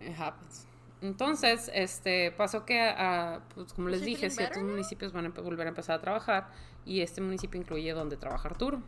güey. 0.00 0.10
It 0.10 0.18
happens. 0.18 0.66
Entonces, 1.04 1.70
este, 1.74 2.32
pasó 2.32 2.64
que, 2.64 2.80
a, 2.80 3.42
pues, 3.54 3.74
como 3.74 3.90
les 3.90 4.00
dije, 4.00 4.30
ciertos 4.30 4.56
better 4.56 4.64
municipios 4.64 5.12
van 5.12 5.26
a 5.26 5.28
volver 5.28 5.66
a 5.66 5.68
empezar 5.68 5.98
a 5.98 6.00
trabajar 6.00 6.48
y 6.86 7.02
este 7.02 7.20
municipio 7.20 7.60
incluye 7.60 7.92
donde 7.92 8.16
trabaja 8.16 8.48
Arturo. 8.48 8.82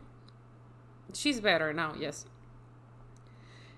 She's 1.13 1.43
better 1.43 1.75
now, 1.75 1.93
yes. 1.93 2.25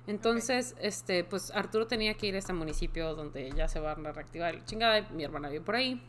Entonces, 0.07 0.73
este, 0.79 1.25
pues 1.25 1.51
Arturo 1.51 1.87
tenía 1.87 2.13
que 2.13 2.27
ir 2.27 2.35
a 2.35 2.37
este 2.37 2.53
municipio 2.53 3.13
donde 3.13 3.51
ya 3.51 3.67
se 3.67 3.81
va 3.81 3.91
a 3.91 3.95
reactivar 3.95 4.55
el 4.55 4.63
chingada. 4.63 4.99
y 4.99 5.07
Mi 5.11 5.25
hermana 5.25 5.49
vive 5.49 5.65
por 5.65 5.75
ahí. 5.75 6.01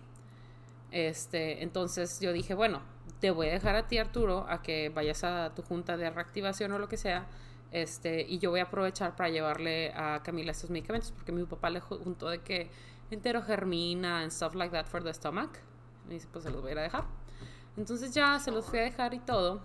Este, 0.93 1.65
entonces 1.65 2.21
yo 2.21 2.33
dije, 2.33 2.55
bueno, 2.55 2.81
te 3.19 3.33
voy 3.33 3.49
a 3.49 3.55
dejar 3.55 3.75
a 3.75 3.89
ti, 3.89 3.99
Arturo, 3.99 4.47
a 4.49 4.63
que 4.63 4.89
vayas 4.91 5.25
a 5.25 5.53
tu 5.57 5.63
junta 5.63 5.97
de 5.97 6.09
reactivación 6.09 6.71
o 6.71 6.79
lo 6.79 6.89
que 6.89 6.97
sea. 6.97 7.27
Este, 7.73 8.23
y 8.23 8.39
yo 8.39 8.51
voy 8.51 8.61
a 8.61 8.65
aprovechar 8.65 9.15
para 9.15 9.29
llevarle 9.29 9.93
a 9.95 10.23
Camila 10.25 10.51
estos 10.51 10.71
medicamentos 10.71 11.13
porque 11.13 11.31
mi 11.33 11.45
papá 11.45 11.71
le 11.71 11.81
ju- 11.81 12.03
juntó 12.03 12.29
de 12.29 12.41
que 12.43 12.69
entero 13.11 13.43
germina 13.43 14.21
and 14.23 14.33
stuff 14.33 14.55
like 14.55 14.73
that 14.73 14.87
for 14.87 15.03
the 15.05 15.15
stomach. 15.15 15.51
Y 16.09 16.15
dice, 16.15 16.29
pues 16.33 16.45
se 16.45 16.51
los 16.51 16.61
voy 16.63 16.71
a 16.71 16.73
ir 16.73 16.79
a 16.81 16.83
dejar. 16.83 17.05
Entonces 17.77 18.13
ya 18.13 18.39
se 18.41 18.51
los 18.51 18.67
fui 18.67 18.81
a 18.81 18.83
dejar 18.83 19.15
y 19.15 19.21
todo. 19.21 19.63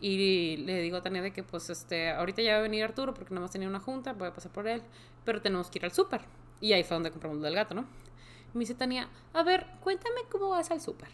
Y 0.00 0.58
le 0.58 0.80
digo 0.82 0.98
a 0.98 1.02
Tania 1.02 1.22
de 1.22 1.32
que 1.32 1.42
pues 1.42 1.70
este, 1.70 2.10
ahorita 2.10 2.42
ya 2.42 2.52
va 2.52 2.58
a 2.58 2.62
venir 2.62 2.84
Arturo 2.84 3.14
porque 3.14 3.32
nada 3.32 3.42
más 3.42 3.50
tenía 3.50 3.66
una 3.68 3.80
junta, 3.80 4.12
voy 4.12 4.28
a 4.28 4.32
pasar 4.34 4.52
por 4.52 4.68
él, 4.68 4.82
pero 5.24 5.40
tenemos 5.40 5.70
que 5.70 5.78
ir 5.78 5.84
al 5.86 5.92
súper. 5.92 6.20
Y 6.60 6.72
ahí 6.74 6.84
fue 6.84 6.94
donde 6.96 7.10
compramos 7.10 7.38
lo 7.38 7.44
del 7.44 7.54
gato, 7.54 7.74
¿no? 7.74 7.82
Y 8.54 8.58
me 8.58 8.60
dice 8.60 8.74
Tania, 8.74 9.08
a 9.32 9.42
ver, 9.42 9.66
cuéntame 9.80 10.20
cómo 10.30 10.50
vas 10.50 10.70
al 10.70 10.80
súper. 10.80 11.08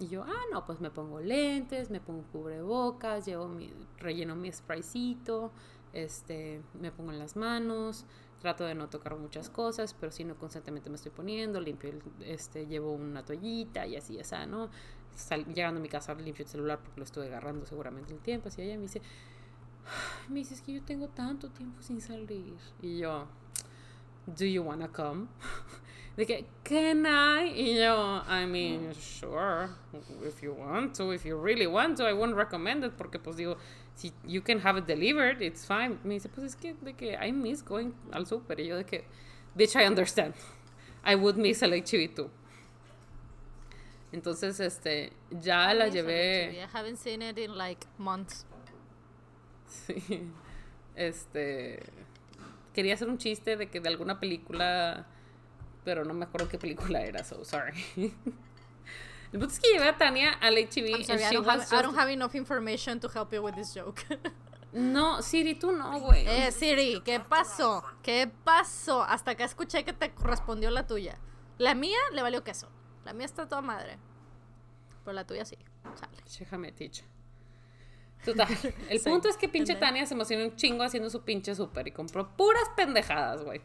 Y 0.00 0.06
yo, 0.08 0.22
ah, 0.24 0.42
no, 0.52 0.64
pues 0.64 0.80
me 0.80 0.90
pongo 0.90 1.20
lentes, 1.20 1.90
me 1.90 2.00
pongo 2.00 2.22
cubrebocas, 2.32 3.26
llevo 3.26 3.48
mi, 3.48 3.72
relleno 3.98 4.36
mi 4.36 4.52
spraycito, 4.52 5.50
este, 5.92 6.60
me 6.80 6.92
pongo 6.92 7.10
en 7.12 7.18
las 7.18 7.34
manos, 7.36 8.04
trato 8.40 8.64
de 8.64 8.76
no 8.76 8.88
tocar 8.88 9.16
muchas 9.16 9.50
cosas, 9.50 9.94
pero 9.98 10.12
si 10.12 10.22
no 10.22 10.36
constantemente 10.36 10.88
me 10.88 10.96
estoy 10.96 11.10
poniendo, 11.10 11.60
limpio, 11.60 11.90
este, 12.24 12.66
llevo 12.66 12.92
una 12.92 13.24
toallita 13.24 13.86
y 13.86 13.96
así, 13.96 14.16
ya 14.22 14.46
¿no? 14.46 14.68
Sal- 15.16 15.46
llegando 15.52 15.80
a 15.80 15.82
mi 15.82 15.88
casa 15.88 16.14
limpio 16.14 16.44
el 16.44 16.48
celular 16.50 16.78
porque 16.78 17.00
lo 17.00 17.04
estuve 17.04 17.26
agarrando 17.26 17.66
seguramente 17.66 18.12
el 18.12 18.20
tiempo, 18.20 18.48
así 18.48 18.62
ella 18.62 18.76
me 18.76 18.82
dice, 18.82 19.02
"Ay", 19.86 20.28
me 20.32 20.38
dice, 20.40 20.54
es 20.54 20.62
que 20.62 20.72
yo 20.74 20.82
tengo 20.82 21.08
tanto 21.08 21.48
tiempo 21.50 21.82
sin 21.82 22.00
salir. 22.00 22.54
Y 22.82 22.98
yo, 22.98 23.26
do 24.26 24.44
you 24.44 24.62
wanna 24.62 24.88
come? 24.88 25.26
De 26.18 26.26
que, 26.26 26.46
can 26.64 27.06
I? 27.06 27.52
Y 27.54 27.76
yo, 27.76 28.24
I 28.28 28.44
mean, 28.44 28.92
sure, 28.92 29.68
if 30.26 30.42
you 30.42 30.52
want 30.52 30.96
to, 30.96 31.12
if 31.12 31.24
you 31.24 31.36
really 31.36 31.68
want 31.68 31.96
to, 31.98 32.08
I 32.08 32.12
wouldn't 32.12 32.36
recommend 32.36 32.82
it, 32.82 32.96
porque 32.98 33.20
pues 33.22 33.36
digo, 33.36 33.56
si 33.94 34.10
you 34.26 34.40
can 34.42 34.58
have 34.58 34.76
it 34.76 34.84
delivered, 34.84 35.40
it's 35.40 35.64
fine. 35.64 36.00
Me 36.02 36.14
dice, 36.14 36.28
pues 36.28 36.44
es 36.44 36.56
que, 36.56 36.74
de 36.82 36.94
que 36.94 37.16
I 37.16 37.30
miss 37.30 37.62
going 37.62 37.92
al 38.10 38.26
super. 38.26 38.58
Y 38.58 38.66
yo 38.66 38.76
de 38.76 38.84
que, 38.84 39.04
bitch, 39.54 39.76
I 39.76 39.86
understand. 39.86 40.34
I 41.04 41.14
would 41.14 41.36
miss 41.36 41.62
el 41.62 41.70
HB 41.70 42.16
too. 42.16 42.30
Entonces, 44.10 44.58
este, 44.58 45.12
ya 45.30 45.72
la 45.72 45.86
llevé. 45.86 46.52
I 46.52 46.66
haven't 46.76 46.96
seen 46.96 47.22
it 47.22 47.38
in 47.38 47.56
like 47.56 47.86
months. 47.96 48.44
Sí. 49.68 50.32
Este. 50.96 51.80
Quería 52.74 52.94
hacer 52.94 53.08
un 53.08 53.18
chiste 53.18 53.56
de 53.56 53.68
que 53.68 53.78
de 53.78 53.88
alguna 53.88 54.18
película. 54.18 55.06
Pero 55.88 56.04
no 56.04 56.12
me 56.12 56.26
acuerdo 56.26 56.50
qué 56.50 56.58
película 56.58 57.00
era, 57.00 57.24
so 57.24 57.42
sorry. 57.46 57.82
El 57.96 59.38
punto 59.40 59.46
es 59.46 59.58
que 59.58 59.68
llevé 59.72 59.88
a 59.88 59.96
Tania 59.96 60.32
al 60.34 60.54
HB. 60.56 61.02
Sorry, 61.06 61.22
I 61.22 61.32
don't, 61.34 61.46
have, 61.48 61.56
I 61.56 61.60
just- 61.60 61.72
don't 61.82 61.96
have 61.98 62.12
enough 62.12 62.34
information 62.34 63.00
to 63.00 63.08
help 63.08 63.32
you 63.32 63.40
with 63.42 63.54
this 63.54 63.72
joke. 63.74 64.02
No, 64.70 65.22
Siri, 65.22 65.54
tú 65.54 65.72
no, 65.72 65.98
güey. 65.98 66.26
eh, 66.28 66.52
Siri, 66.52 67.00
¿qué 67.02 67.20
pasó? 67.20 67.82
¿Qué 68.02 68.30
pasó? 68.44 69.02
Hasta 69.02 69.30
acá 69.30 69.46
escuché 69.46 69.82
que 69.82 69.94
te 69.94 70.12
correspondió 70.12 70.68
la 70.70 70.86
tuya. 70.86 71.16
La 71.56 71.74
mía 71.74 71.96
le 72.12 72.20
valió 72.20 72.44
queso. 72.44 72.68
La 73.06 73.14
mía 73.14 73.24
está 73.24 73.48
toda 73.48 73.62
madre. 73.62 73.96
Pero 75.06 75.14
la 75.14 75.26
tuya 75.26 75.46
sí. 75.46 75.56
Sale. 75.94 76.18
Déjame, 76.38 76.72
ticha. 76.72 77.02
Total. 78.26 78.46
El 78.90 79.00
Sí, 79.00 79.08
punto 79.08 79.30
es 79.30 79.38
que 79.38 79.48
pinche 79.48 79.72
¿entendés? 79.72 79.88
Tania 79.88 80.06
se 80.06 80.12
emocionó 80.12 80.44
un 80.44 80.54
chingo 80.56 80.82
haciendo 80.84 81.08
su 81.08 81.22
pinche 81.22 81.54
súper 81.54 81.88
y 81.88 81.92
compró 81.92 82.36
puras 82.36 82.68
pendejadas, 82.76 83.42
güey. 83.44 83.62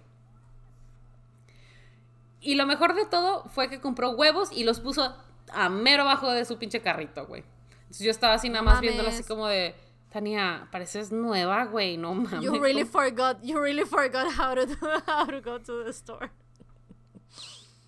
Y 2.44 2.56
lo 2.56 2.66
mejor 2.66 2.94
de 2.94 3.06
todo 3.06 3.46
fue 3.46 3.70
que 3.70 3.80
compró 3.80 4.12
huevos 4.12 4.52
y 4.52 4.66
los 4.66 4.80
puso 4.82 5.16
a 5.52 5.70
mero 5.70 6.04
abajo 6.04 6.32
de 6.32 6.46
su 6.46 6.58
pinche 6.58 6.82
carrito, 6.82 7.26
güey. 7.26 7.44
Entonces 7.82 8.06
yo 8.06 8.12
estaba 8.12 8.34
así 8.34 8.50
nada 8.50 8.64
más 8.64 8.82
viéndola 8.82 9.10
así 9.10 9.24
como 9.24 9.48
de, 9.48 9.76
Tania, 10.14 10.68
pareces 10.72 11.12
nueva, 11.12 11.66
güey, 11.66 11.98
no 11.98 12.14
mames. 12.14 12.44
You 12.44 12.60
really 12.60 12.84
¿cómo?". 12.84 12.92
forgot. 12.92 13.38
You 13.42 13.60
really 13.60 13.84
forgot 13.84 14.28
how 14.38 14.54
to 14.54 14.68
how 15.08 15.26
to 15.26 15.42
go 15.42 15.60
to 15.60 15.84
the 15.84 15.90
store. 15.90 16.30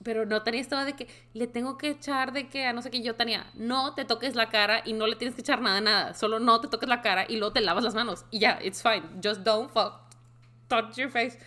Pero 0.03 0.25
no, 0.25 0.41
Tania 0.41 0.61
estaba 0.61 0.85
de 0.85 0.93
que 0.93 1.07
le 1.33 1.45
tengo 1.45 1.77
que 1.77 1.89
echar 1.89 2.33
de 2.33 2.49
que 2.49 2.65
a 2.65 2.73
no 2.73 2.81
sé 2.81 2.89
qué. 2.89 3.03
Yo, 3.03 3.15
Tania, 3.15 3.45
no 3.53 3.93
te 3.93 4.05
toques 4.05 4.33
la 4.33 4.49
cara 4.49 4.81
y 4.85 4.93
no 4.93 5.05
le 5.05 5.15
tienes 5.17 5.35
que 5.35 5.41
echar 5.41 5.61
nada, 5.61 5.81
nada. 5.81 6.13
Solo 6.15 6.39
no 6.39 6.59
te 6.61 6.67
toques 6.67 6.89
la 6.89 7.01
cara 7.01 7.25
y 7.27 7.37
luego 7.37 7.53
te 7.53 7.61
lavas 7.61 7.83
las 7.83 7.93
manos. 7.93 8.25
Y 8.31 8.39
ya, 8.39 8.59
it's 8.63 8.81
fine. 8.81 9.03
Just 9.23 9.41
don't 9.41 9.69
fuck, 9.69 10.09
touch 10.67 10.95
your 10.95 11.11
face. 11.11 11.37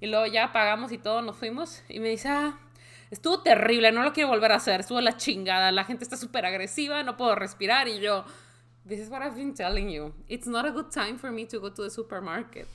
Y 0.00 0.06
luego 0.06 0.26
ya 0.26 0.52
pagamos 0.52 0.92
y 0.92 0.98
todo, 0.98 1.22
nos 1.22 1.36
fuimos. 1.36 1.82
Y 1.88 2.00
me 2.00 2.08
dice, 2.08 2.28
ah, 2.28 2.58
estuvo 3.10 3.42
terrible, 3.42 3.90
no 3.92 4.02
lo 4.02 4.12
quiero 4.12 4.28
volver 4.28 4.52
a 4.52 4.56
hacer. 4.56 4.80
Estuvo 4.80 5.00
la 5.00 5.16
chingada. 5.16 5.72
La 5.72 5.84
gente 5.84 6.04
está 6.04 6.16
súper 6.16 6.46
agresiva, 6.46 7.02
no 7.02 7.16
puedo 7.16 7.34
respirar. 7.34 7.88
Y 7.88 8.00
yo, 8.00 8.24
this 8.86 9.00
is 9.00 9.10
what 9.10 9.22
I've 9.22 9.36
been 9.36 9.54
telling 9.54 9.90
you. 9.90 10.12
It's 10.28 10.46
not 10.46 10.66
a 10.66 10.70
good 10.70 10.90
time 10.90 11.18
for 11.18 11.30
me 11.30 11.46
to 11.46 11.58
go 11.60 11.70
to 11.70 11.82
the 11.82 11.90
supermarket. 11.90 12.68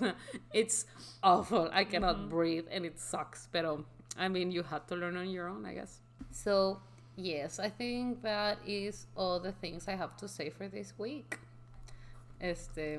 it's 0.52 0.86
awful. 1.22 1.70
I 1.72 1.84
cannot 1.84 2.28
breathe 2.28 2.66
and 2.70 2.84
it 2.84 2.98
sucks. 2.98 3.48
Pero, 3.52 3.84
I 4.18 4.28
mean, 4.28 4.50
you 4.50 4.62
had 4.62 4.86
to 4.88 4.96
learn 4.96 5.16
on 5.16 5.30
your 5.30 5.48
own, 5.48 5.64
I 5.64 5.74
guess. 5.74 6.00
So, 6.30 6.80
yes, 7.16 7.58
I 7.58 7.70
think 7.70 8.22
that 8.22 8.58
is 8.66 9.06
all 9.16 9.40
the 9.40 9.52
things 9.52 9.88
I 9.88 9.96
have 9.96 10.16
to 10.18 10.28
say 10.28 10.50
for 10.50 10.68
this 10.68 10.94
week. 10.98 11.38
Este, 12.40 12.98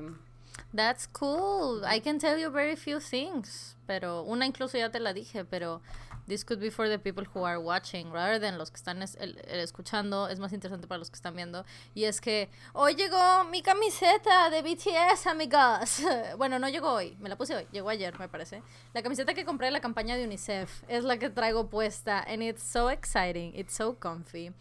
That's 0.74 1.06
cool. 1.06 1.84
I 1.84 2.00
can 2.00 2.18
tell 2.18 2.38
you 2.38 2.50
very 2.50 2.76
few 2.76 3.00
things. 3.00 3.76
Pero 3.86 4.22
una 4.22 4.46
incluso 4.46 4.78
ya 4.78 4.90
te 4.90 5.00
la 5.00 5.12
dije, 5.12 5.44
pero 5.44 5.82
this 6.26 6.44
could 6.44 6.60
be 6.60 6.70
for 6.70 6.88
the 6.88 6.98
people 6.98 7.24
who 7.34 7.44
are 7.44 7.58
watching 7.58 8.10
rather 8.12 8.38
than 8.38 8.56
los 8.56 8.70
que 8.70 8.76
están 8.76 9.02
escuchando. 9.02 10.28
Es 10.28 10.38
más 10.38 10.52
interesante 10.52 10.86
para 10.86 10.98
los 10.98 11.10
que 11.10 11.16
están 11.16 11.34
viendo. 11.34 11.64
Y 11.94 12.04
es 12.04 12.20
que 12.20 12.48
hoy 12.72 12.94
llegó 12.94 13.44
mi 13.50 13.62
camiseta 13.62 14.50
de 14.50 14.62
BTS, 14.62 15.26
amigos. 15.26 16.02
Bueno, 16.38 16.58
no 16.58 16.68
llegó 16.68 16.92
hoy. 16.92 17.16
Me 17.20 17.28
la 17.28 17.36
puse 17.36 17.54
hoy. 17.54 17.66
Llegó 17.72 17.90
ayer, 17.90 18.18
me 18.18 18.28
parece. 18.28 18.62
La 18.94 19.02
camiseta 19.02 19.34
que 19.34 19.44
compré 19.44 19.66
en 19.66 19.74
la 19.74 19.80
campaña 19.80 20.16
de 20.16 20.24
UNICEF 20.24 20.84
es 20.88 21.04
la 21.04 21.18
que 21.18 21.28
traigo 21.28 21.68
puesta. 21.68 22.20
And 22.20 22.42
it's 22.42 22.62
so 22.62 22.88
exciting. 22.88 23.52
It's 23.54 23.74
so 23.74 23.98
comfy. 23.98 24.52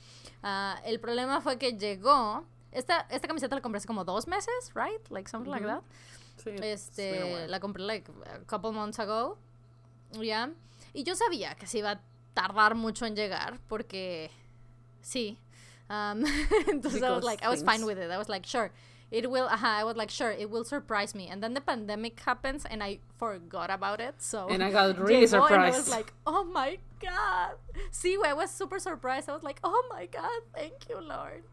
Ah, 0.43 0.81
el 0.85 0.99
problema 0.99 1.41
fue 1.41 1.57
que 1.57 1.73
llegó. 1.73 2.45
Esta, 2.71 3.05
esta 3.09 3.27
camiseta 3.27 3.55
la 3.55 3.61
compré 3.61 3.77
hace 3.77 3.87
como 3.87 4.03
dos 4.03 4.27
meses, 4.27 4.71
right? 4.75 5.01
Like 5.09 5.29
something 5.29 5.51
like 5.51 5.65
that. 5.65 5.81
sí, 6.43 6.55
Este, 6.61 7.47
la 7.47 7.59
compré 7.59 7.83
like 7.83 8.09
a 8.25 8.39
couple 8.45 8.71
months 8.71 8.99
ago. 8.99 9.37
Ya. 10.13 10.49
Y 10.93 11.03
yo 11.03 11.15
sabía 11.15 11.55
que 11.55 11.67
se 11.67 11.79
iba 11.79 11.91
a 11.91 11.99
tardar 12.33 12.75
mucho 12.75 13.05
en 13.05 13.15
llegar 13.15 13.59
porque 13.67 14.29
sí. 15.01 15.37
Um, 15.89 16.23
entonces 16.67 17.01
I 17.03 17.09
was 17.11 17.19
Because 17.19 17.23
like, 17.25 17.43
I 17.43 17.49
was 17.49 17.61
fine 17.63 17.85
with 17.85 17.97
it. 17.97 18.09
I 18.11 18.17
was 18.17 18.29
like, 18.29 18.45
sure. 18.45 18.71
It 19.11 19.29
will, 19.29 19.47
uh 19.47 19.57
I 19.61 19.83
was 19.83 19.97
like, 19.97 20.09
sure, 20.09 20.31
it 20.31 20.49
will 20.49 20.63
surprise 20.63 21.13
me. 21.13 21.27
And 21.27 21.43
then 21.43 21.53
the 21.53 21.59
pandemic 21.59 22.17
happens 22.21 22.65
and 22.65 22.81
I 22.81 22.99
forgot 23.19 23.69
about 23.69 23.99
it. 23.99 24.15
So 24.21 24.47
And 24.47 24.63
I 24.63 24.71
got 24.77 24.97
really 24.97 25.25
llegó 25.27 25.47
And 25.51 25.55
I 25.61 25.67
was 25.71 25.83
surprised. 25.83 25.89
like, 25.89 26.13
oh 26.25 26.45
my 26.45 26.77
God. 27.01 27.57
Sí, 27.91 28.15
I 28.25 28.33
was 28.33 28.49
super 28.51 28.79
surprised. 28.79 29.27
I 29.27 29.33
was 29.33 29.43
like, 29.43 29.59
oh 29.65 29.83
my 29.89 30.05
God, 30.05 30.41
thank 30.55 30.87
you, 30.89 31.01
Lord. 31.01 31.43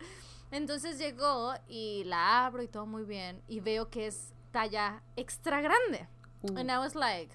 Entonces 0.51 0.99
llegó 0.99 1.55
y 1.69 2.05
la 2.05 2.47
abro 2.47 2.63
y 2.63 2.69
todo 2.69 2.87
muy 2.87 3.05
bien. 3.05 3.43
Y 3.49 3.61
veo 3.61 3.91
que 3.91 4.07
es 4.07 4.33
talla 4.51 5.03
extra 5.17 5.61
grande. 5.61 6.09
Uh. 6.43 6.59
And 6.59 6.71
I 6.71 6.79
was 6.79 6.95
like, 6.95 7.35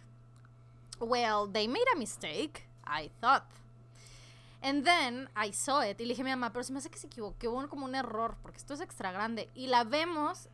well, 1.00 1.48
they 1.52 1.68
made 1.68 1.86
a 1.94 1.98
mistake, 1.98 2.68
I 2.86 3.10
thought. 3.20 3.44
And 4.62 4.86
then 4.86 5.28
I 5.36 5.52
saw 5.52 5.82
it 5.82 6.00
y 6.00 6.06
le 6.06 6.14
dije 6.14 6.22
a 6.22 6.24
mi 6.24 6.30
mamá, 6.32 6.54
pero 6.54 6.64
se 6.64 6.72
me 6.72 6.80
hace 6.80 6.90
que 6.90 6.98
se 6.98 7.08
equivoqué, 7.08 7.50
hubo 7.50 7.68
como 7.68 7.86
un 7.86 7.96
error, 7.96 8.38
porque 8.42 8.58
esto 8.58 8.74
es 8.74 8.80
extra 8.80 9.12
grande. 9.12 9.50
Y 9.54 9.68
la 9.68 9.84
vemos 9.84 10.48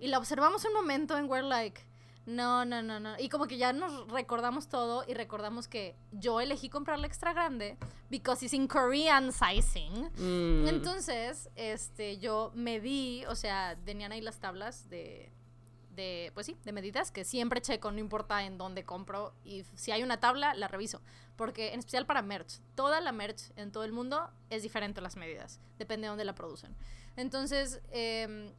y 0.00 0.08
la 0.08 0.18
observamos 0.18 0.64
un 0.64 0.74
momento 0.74 1.14
and 1.14 1.30
we're 1.30 1.46
like, 1.46 1.80
no, 2.26 2.64
no, 2.64 2.82
no, 2.82 2.98
no. 2.98 3.14
Y 3.18 3.28
como 3.28 3.46
que 3.46 3.56
ya 3.56 3.72
nos 3.72 4.08
recordamos 4.08 4.68
todo 4.68 5.04
y 5.06 5.14
recordamos 5.14 5.68
que 5.68 5.94
yo 6.10 6.40
elegí 6.40 6.68
comprar 6.68 6.98
la 6.98 7.06
extra 7.06 7.32
grande 7.32 7.78
because 8.10 8.44
it's 8.44 8.52
in 8.52 8.66
Korean 8.66 9.32
sizing. 9.32 10.10
Mm. 10.16 10.66
Entonces, 10.68 11.48
este, 11.54 12.18
yo 12.18 12.50
medí, 12.54 13.24
o 13.26 13.36
sea, 13.36 13.78
venían 13.84 14.10
ahí 14.10 14.20
las 14.20 14.40
tablas 14.40 14.90
de, 14.90 15.30
de, 15.94 16.32
pues 16.34 16.46
sí, 16.46 16.56
de 16.64 16.72
medidas 16.72 17.12
que 17.12 17.24
siempre 17.24 17.60
checo, 17.60 17.92
no 17.92 18.00
importa 18.00 18.44
en 18.44 18.58
dónde 18.58 18.84
compro. 18.84 19.32
Y 19.44 19.64
si 19.76 19.92
hay 19.92 20.02
una 20.02 20.18
tabla, 20.18 20.52
la 20.54 20.66
reviso. 20.66 21.00
Porque 21.36 21.74
en 21.74 21.78
especial 21.78 22.06
para 22.06 22.22
merch, 22.22 22.60
toda 22.74 23.00
la 23.00 23.12
merch 23.12 23.52
en 23.54 23.70
todo 23.70 23.84
el 23.84 23.92
mundo 23.92 24.30
es 24.50 24.64
diferente 24.64 25.00
las 25.00 25.16
medidas. 25.16 25.60
Depende 25.78 26.06
de 26.06 26.08
dónde 26.08 26.24
la 26.24 26.34
producen. 26.34 26.74
Entonces, 27.16 27.80
em, 27.92 28.52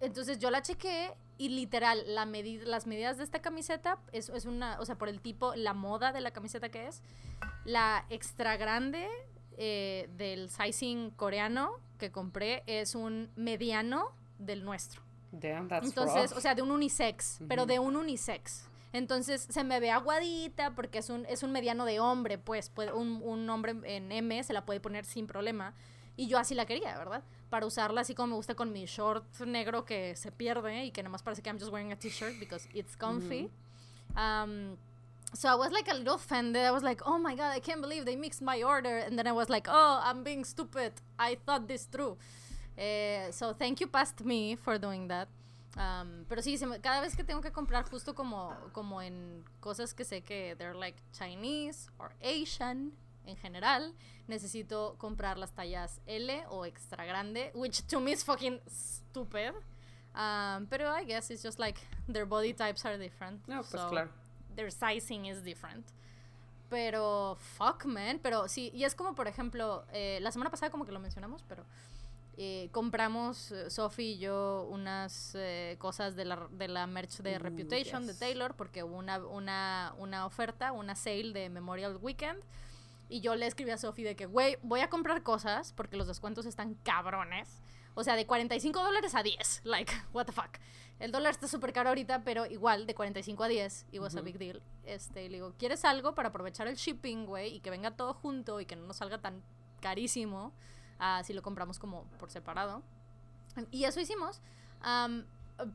entonces 0.00 0.38
yo 0.38 0.50
la 0.50 0.62
chequé 0.62 1.12
y 1.40 1.48
literal, 1.48 2.02
la 2.06 2.26
las 2.26 2.86
medidas 2.86 3.16
de 3.16 3.24
esta 3.24 3.40
camiseta 3.40 3.98
es, 4.12 4.28
es 4.28 4.44
una, 4.44 4.78
o 4.78 4.84
sea, 4.84 4.96
por 4.98 5.08
el 5.08 5.20
tipo, 5.22 5.54
la 5.54 5.72
moda 5.72 6.12
de 6.12 6.20
la 6.20 6.32
camiseta 6.32 6.68
que 6.68 6.86
es, 6.86 7.02
la 7.64 8.04
extra 8.10 8.58
grande 8.58 9.08
eh, 9.56 10.10
del 10.18 10.50
sizing 10.50 11.10
coreano 11.10 11.70
que 11.98 12.10
compré 12.12 12.62
es 12.66 12.94
un 12.94 13.30
mediano 13.36 14.12
del 14.38 14.64
nuestro. 14.64 15.00
Damn, 15.32 15.68
that's 15.68 15.86
Entonces, 15.86 16.30
rough. 16.30 16.38
o 16.38 16.40
sea, 16.42 16.54
de 16.54 16.60
un 16.62 16.70
unisex, 16.70 17.40
pero 17.48 17.64
de 17.64 17.78
un 17.78 17.96
unisex. 17.96 18.66
Entonces 18.92 19.46
se 19.48 19.64
me 19.64 19.80
ve 19.80 19.90
aguadita 19.90 20.74
porque 20.74 20.98
es 20.98 21.08
un, 21.08 21.24
es 21.26 21.42
un 21.42 21.52
mediano 21.52 21.84
de 21.86 22.00
hombre, 22.00 22.36
pues 22.38 22.68
puede- 22.68 22.92
un, 22.92 23.22
un 23.22 23.48
hombre 23.48 23.76
en 23.84 24.12
M 24.12 24.42
se 24.44 24.52
la 24.52 24.66
puede 24.66 24.80
poner 24.80 25.04
sin 25.06 25.26
problema. 25.26 25.74
Y 26.20 26.26
yo 26.28 26.38
así 26.38 26.54
la 26.54 26.66
quería, 26.66 26.98
¿verdad? 26.98 27.22
Para 27.48 27.64
usarla 27.64 28.02
así 28.02 28.14
como 28.14 28.28
me 28.28 28.34
gusta 28.34 28.54
con 28.54 28.72
mi 28.72 28.84
short 28.84 29.24
negro 29.46 29.84
que 29.86 30.14
se 30.16 30.30
pierde 30.30 30.84
y 30.84 30.90
que 30.90 31.02
nomás 31.02 31.22
parece 31.22 31.40
que 31.40 31.48
I'm 31.48 31.58
just 31.58 31.72
wearing 31.72 31.92
a 31.92 31.96
t-shirt 31.96 32.38
because 32.38 32.68
it's 32.74 32.94
comfy. 32.94 33.48
Um, 34.16 34.76
so 35.32 35.48
I 35.48 35.54
was 35.54 35.72
like 35.72 35.88
a 35.90 35.94
little 35.94 36.16
offended. 36.16 36.62
I 36.62 36.72
was 36.72 36.82
like, 36.82 37.00
oh 37.06 37.18
my 37.18 37.34
god, 37.34 37.52
I 37.56 37.60
can't 37.60 37.80
believe 37.80 38.04
they 38.04 38.16
mixed 38.16 38.42
my 38.42 38.62
order. 38.62 38.98
And 38.98 39.16
then 39.18 39.26
I 39.26 39.32
was 39.32 39.48
like, 39.48 39.66
oh, 39.70 40.00
I'm 40.04 40.22
being 40.22 40.44
stupid. 40.44 40.92
I 41.18 41.36
thought 41.46 41.66
this 41.66 41.84
through. 41.86 42.18
Eh, 42.76 43.30
so 43.30 43.54
thank 43.54 43.80
you 43.80 43.86
past 43.86 44.22
me 44.24 44.56
for 44.56 44.76
doing 44.78 45.08
that. 45.08 45.28
Um, 45.78 46.26
pero 46.28 46.42
sí, 46.42 46.58
me- 46.66 46.80
cada 46.80 47.00
vez 47.00 47.14
que 47.16 47.24
tengo 47.24 47.40
que 47.40 47.50
comprar 47.52 47.88
justo 47.88 48.12
como, 48.14 48.52
como 48.72 49.00
en 49.00 49.42
cosas 49.60 49.94
que 49.94 50.04
sé 50.04 50.20
que 50.22 50.54
they're 50.58 50.74
like 50.74 50.98
Chinese 51.12 51.88
or 51.98 52.10
Asian 52.22 52.92
en 53.26 53.36
general, 53.36 53.94
necesito 54.28 54.96
comprar 54.98 55.38
las 55.38 55.52
tallas 55.52 56.00
L 56.06 56.44
o 56.48 56.64
extra 56.64 57.04
grande, 57.04 57.50
which 57.54 57.82
to 57.86 58.00
me 58.00 58.12
is 58.12 58.24
fucking 58.24 58.60
stupid. 58.68 59.54
Um, 60.14 60.66
pero 60.66 60.92
I 60.92 61.04
guess 61.04 61.30
it's 61.30 61.42
just 61.42 61.58
like 61.58 61.80
their 62.08 62.26
body 62.26 62.52
types 62.52 62.84
are 62.84 62.98
different. 62.98 63.46
No, 63.46 63.58
pues 63.58 63.68
so 63.70 63.88
claro. 63.88 64.10
their 64.56 64.70
sizing 64.70 65.26
is 65.26 65.42
different. 65.44 65.86
Pero, 66.68 67.36
fuck, 67.56 67.84
man. 67.84 68.20
Pero 68.22 68.46
sí, 68.48 68.70
y 68.74 68.84
es 68.84 68.94
como, 68.94 69.14
por 69.14 69.26
ejemplo, 69.26 69.84
eh, 69.92 70.18
la 70.20 70.30
semana 70.30 70.50
pasada 70.50 70.70
como 70.70 70.84
que 70.86 70.92
lo 70.92 71.00
mencionamos, 71.00 71.42
pero 71.48 71.64
eh, 72.36 72.68
compramos, 72.72 73.50
eh, 73.52 73.70
Sophie 73.70 74.12
y 74.12 74.18
yo, 74.18 74.66
unas 74.70 75.32
eh, 75.34 75.76
cosas 75.78 76.14
de 76.14 76.24
la, 76.24 76.48
de 76.50 76.68
la 76.68 76.86
merch 76.86 77.18
de 77.18 77.38
Mm, 77.38 77.42
Reputation 77.42 78.06
de. 78.06 78.14
Taylor, 78.14 78.54
porque 78.54 78.82
hubo 78.84 78.96
una, 78.96 79.18
una, 79.18 79.94
una 79.98 80.26
oferta, 80.26 80.72
una 80.72 80.94
sale 80.94 81.32
de 81.32 81.50
Memorial 81.50 81.96
Weekend. 82.00 82.40
Y 83.10 83.20
yo 83.20 83.34
le 83.34 83.46
escribí 83.46 83.70
a 83.72 83.76
Sophie 83.76 84.04
de 84.04 84.16
que, 84.16 84.24
güey, 84.26 84.56
voy 84.62 84.80
a 84.80 84.88
comprar 84.88 85.22
cosas 85.22 85.72
porque 85.74 85.96
los 85.96 86.06
descuentos 86.06 86.46
están 86.46 86.74
cabrones. 86.76 87.60
O 87.94 88.04
sea, 88.04 88.14
de 88.14 88.24
45 88.24 88.82
dólares 88.82 89.14
a 89.16 89.22
10. 89.22 89.62
Like, 89.64 89.92
what 90.12 90.24
the 90.26 90.32
fuck. 90.32 90.58
El 91.00 91.10
dólar 91.12 91.32
está 91.32 91.48
súper 91.48 91.72
caro 91.72 91.88
ahorita, 91.88 92.22
pero 92.24 92.46
igual, 92.46 92.86
de 92.86 92.94
45 92.94 93.42
a 93.44 93.48
10. 93.48 93.86
It 93.90 94.00
was 94.00 94.14
a 94.14 94.18
Ujú. 94.18 94.26
big 94.26 94.38
deal. 94.38 94.62
Este, 94.84 95.24
y 95.24 95.28
le 95.28 95.38
digo, 95.38 95.54
¿quieres 95.58 95.84
algo 95.84 96.14
para 96.14 96.28
aprovechar 96.28 96.68
el 96.68 96.76
shipping, 96.76 97.26
güey? 97.26 97.56
Y 97.56 97.60
que 97.60 97.70
venga 97.70 97.90
todo 97.96 98.14
junto 98.14 98.60
y 98.60 98.64
que 98.66 98.76
no 98.76 98.86
nos 98.86 98.96
salga 98.98 99.18
tan 99.20 99.42
carísimo. 99.80 100.52
ah, 101.00 101.22
si 101.24 101.32
lo 101.32 101.42
compramos 101.42 101.78
como 101.78 102.04
por 102.18 102.30
separado. 102.30 102.82
Y 103.72 103.84
eso 103.84 103.98
hicimos. 104.00 104.40
Am, 104.82 105.24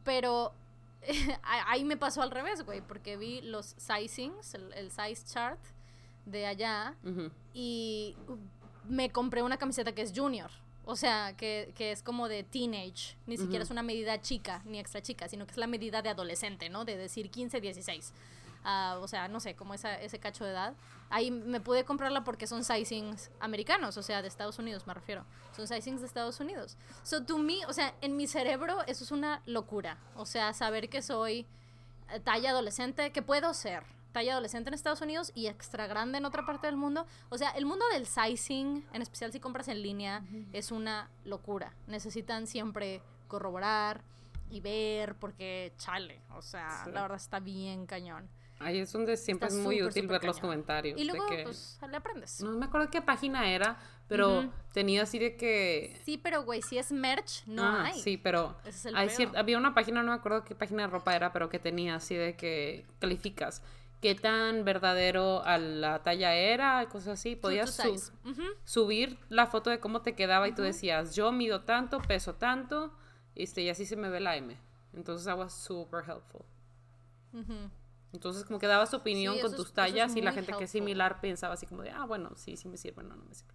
pero 0.03 0.53
ahí 1.43 1.83
me 1.83 1.97
pasó 1.97 2.21
al 2.21 2.31
revés, 2.31 2.63
güey, 2.63 2.81
porque 2.81 3.17
vi 3.17 3.41
los 3.41 3.75
sizings, 3.77 4.53
el, 4.53 4.71
el 4.73 4.91
size 4.91 5.25
chart 5.25 5.59
de 6.26 6.45
allá 6.45 6.95
y 7.53 8.15
me 8.88 9.09
compré 9.09 9.41
una 9.41 9.57
camiseta 9.57 9.93
que 9.93 10.01
es 10.01 10.13
junior. 10.15 10.51
O 10.88 10.95
sea, 10.95 11.36
que, 11.36 11.73
que 11.76 11.91
es 11.91 12.03
como 12.03 12.28
de 12.28 12.43
teenage. 12.43 13.17
Ni 13.26 13.38
siquiera 13.38 13.63
es 13.63 13.71
una 13.71 13.82
medida 13.82 14.21
chica, 14.21 14.61
ni 14.65 14.80
extra 14.80 15.01
chica, 15.01 15.28
sino 15.28 15.45
que 15.45 15.51
es 15.51 15.57
la 15.57 15.65
medida 15.65 16.03
de 16.03 16.09
adolescente, 16.09 16.69
¿no? 16.69 16.86
De 16.86 16.95
decir 16.95 17.32
15, 17.32 17.59
16. 17.59 18.13
Ah, 18.63 18.97
o 18.99 19.07
sea, 19.07 19.28
no 19.28 19.39
sé, 19.39 19.55
como 19.55 19.73
esa, 19.73 19.99
ese 20.01 20.19
cacho 20.19 20.43
de 20.43 20.51
edad. 20.51 20.73
Ahí 21.09 21.30
me 21.30 21.59
pude 21.59 21.86
comprarla 21.86 22.23
porque 22.23 22.47
son 22.47 22.63
sizings 22.63 23.30
americanos, 23.39 23.95
o 23.97 24.03
sea, 24.03 24.23
de 24.23 24.28
Estados 24.28 24.57
Unidos 24.57 24.88
me 24.88 24.93
refiero. 24.93 25.23
Son 25.55 25.67
sizings 25.67 26.01
de 26.01 26.07
Estados 26.07 26.39
Unidos. 26.39 26.78
So, 27.03 27.23
to 27.23 27.38
me, 27.38 27.65
o 27.67 27.73
sea, 27.73 27.95
en 28.01 28.17
mi 28.17 28.28
cerebro 28.28 28.82
eso 28.88 29.03
es 29.03 29.11
una 29.11 29.41
locura. 29.45 29.99
O 30.15 30.26
sea, 30.26 30.53
saber 30.53 30.89
que 30.89 31.03
soy 31.03 31.45
eh, 32.11 32.19
talla 32.19 32.49
adolescente, 32.49 33.11
que 33.11 33.21
puedo 33.21 33.53
ser 33.53 33.84
talla 34.16 34.32
adolescente 34.32 34.70
en 34.70 34.74
Estados 34.76 35.01
Unidos 35.01 35.34
y 35.36 35.47
extra 35.47 35.88
grande 35.88 36.20
en 36.20 36.26
otra 36.26 36.45
parte 36.45 36.68
del 36.68 36.78
mundo. 36.78 37.05
O 37.28 37.38
sea, 37.38 37.49
el 37.51 37.66
mundo 37.66 37.84
del 37.91 38.05
sizing, 38.07 38.86
en 38.93 39.01
especial 39.01 39.34
si 39.34 39.41
compras 39.41 39.68
en 39.68 39.82
línea, 39.82 40.24
es 40.53 40.72
una 40.72 41.09
locura. 41.26 41.74
Necesitan 41.88 42.47
siempre 42.47 43.01
corroborar 43.28 43.99
y 44.49 44.61
ver 44.61 45.16
porque 45.16 45.74
chale, 45.78 46.22
o 46.34 46.41
sea, 46.41 46.86
Sí. 46.86 46.91
la 46.93 47.01
verdad 47.01 47.18
está 47.18 47.41
bien 47.41 47.86
cañón. 47.86 48.30
Ahí 48.59 48.80
es 48.80 48.93
donde 48.93 49.18
siempre 49.18 49.49
Está 49.49 49.59
es 49.59 49.66
muy 49.66 49.76
súper, 49.80 49.89
útil 49.91 50.03
súper 50.03 50.20
ver 50.22 50.28
los 50.28 50.38
cañón. 50.38 50.51
comentarios. 50.53 50.97
Y 51.01 51.03
luego, 51.03 51.26
de 51.30 51.36
que, 51.36 51.43
pues, 51.43 51.78
le 51.91 51.97
aprendes. 51.97 52.39
No 52.41 52.51
me 52.51 52.66
acuerdo 52.68 52.89
qué 52.89 53.01
página 53.01 53.49
era, 53.51 53.78
pero 54.07 54.39
Ujú. 54.39 54.51
tenía 54.72 55.01
así 55.03 55.20
de 55.20 55.36
que... 55.36 55.99
Sí, 56.05 56.18
pero 56.18 56.43
güey, 56.45 56.61
si 56.61 56.78
es 56.78 56.89
merch, 56.93 57.43
no 57.47 57.63
Ah, 57.63 57.88
hay. 57.88 57.99
Sí, 57.99 58.16
pero 58.16 58.55
es 58.63 58.86
hay 58.86 59.09
cier- 59.09 59.36
había 59.36 59.57
una 59.57 59.74
página, 59.74 60.01
no 60.03 60.11
me 60.11 60.18
acuerdo 60.18 60.45
qué 60.45 60.55
página 60.55 60.84
de 60.84 60.88
ropa 60.88 61.13
era, 61.13 61.34
pero 61.34 61.49
que 61.49 61.59
tenía 61.59 61.95
así 61.95 62.16
de 62.16 62.38
que 62.38 62.86
calificas 62.99 63.61
qué 64.06 64.14
tan 64.14 64.64
verdadero 64.66 65.43
a 65.43 65.58
la 65.58 66.03
talla 66.03 66.36
era, 66.36 66.88
cosas 66.89 67.20
así. 67.20 67.36
Podías 67.36 67.74
su- 67.74 68.12
subir 68.64 69.18
la 69.30 69.47
foto 69.47 69.72
de 69.72 69.80
cómo 69.80 70.01
te 70.03 70.14
quedaba 70.14 70.47
y 70.47 70.51
tú 70.53 70.62
decías, 70.62 71.16
yo 71.16 71.32
mido 71.32 71.62
tanto, 71.64 71.99
peso 72.01 72.36
tanto, 72.36 72.93
este, 73.34 73.64
y 73.64 73.70
así 73.70 73.86
se 73.88 73.95
me 73.95 74.10
ve 74.10 74.20
la 74.20 74.36
M. 74.36 74.56
Entonces, 74.93 75.26
that 75.26 75.38
was 75.39 75.53
super 75.53 76.01
helpful. 76.08 76.45
Ujú. 77.34 77.70
Entonces, 78.14 78.43
como 78.45 78.60
que 78.60 78.68
dabas 78.68 78.91
tu 78.91 78.97
opinión 78.97 79.36
Sí, 79.36 79.41
con 79.41 79.51
tus 79.51 79.60
es- 79.62 79.66
eso 79.66 79.70
es 79.70 79.74
tallas 79.74 80.16
y 80.16 80.22
la 80.22 80.32
gente 80.34 80.53
que 80.56 80.66
es 80.66 80.70
similar 80.72 81.20
pensaba 81.20 81.56
así 81.56 81.66
como 81.66 81.82
de, 81.82 81.89
ah, 81.89 82.06
bueno, 82.06 82.30
sí, 82.36 82.56
sí 82.58 82.68
me 82.68 82.78
sirve, 82.78 83.01
no, 83.03 83.16
no 83.16 83.26
me 83.26 83.34
sirve. 83.34 83.53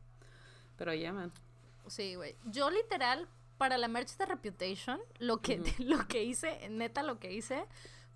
Pero 0.77 0.93
ya, 0.95 1.13
man. 1.13 1.33
Sí, 1.87 2.17
güey. 2.17 2.35
Yo 2.47 2.71
literal, 2.71 3.29
para 3.57 3.79
la 3.79 3.87
merch 3.89 4.17
de 4.17 4.27
Reputation, 4.27 4.99
lo 5.21 5.39
que, 5.39 5.63
lo 5.79 6.09
que 6.09 6.25
hice, 6.25 6.69
neta 6.71 7.03
lo 7.05 7.21
que 7.21 7.33
hice, 7.33 7.65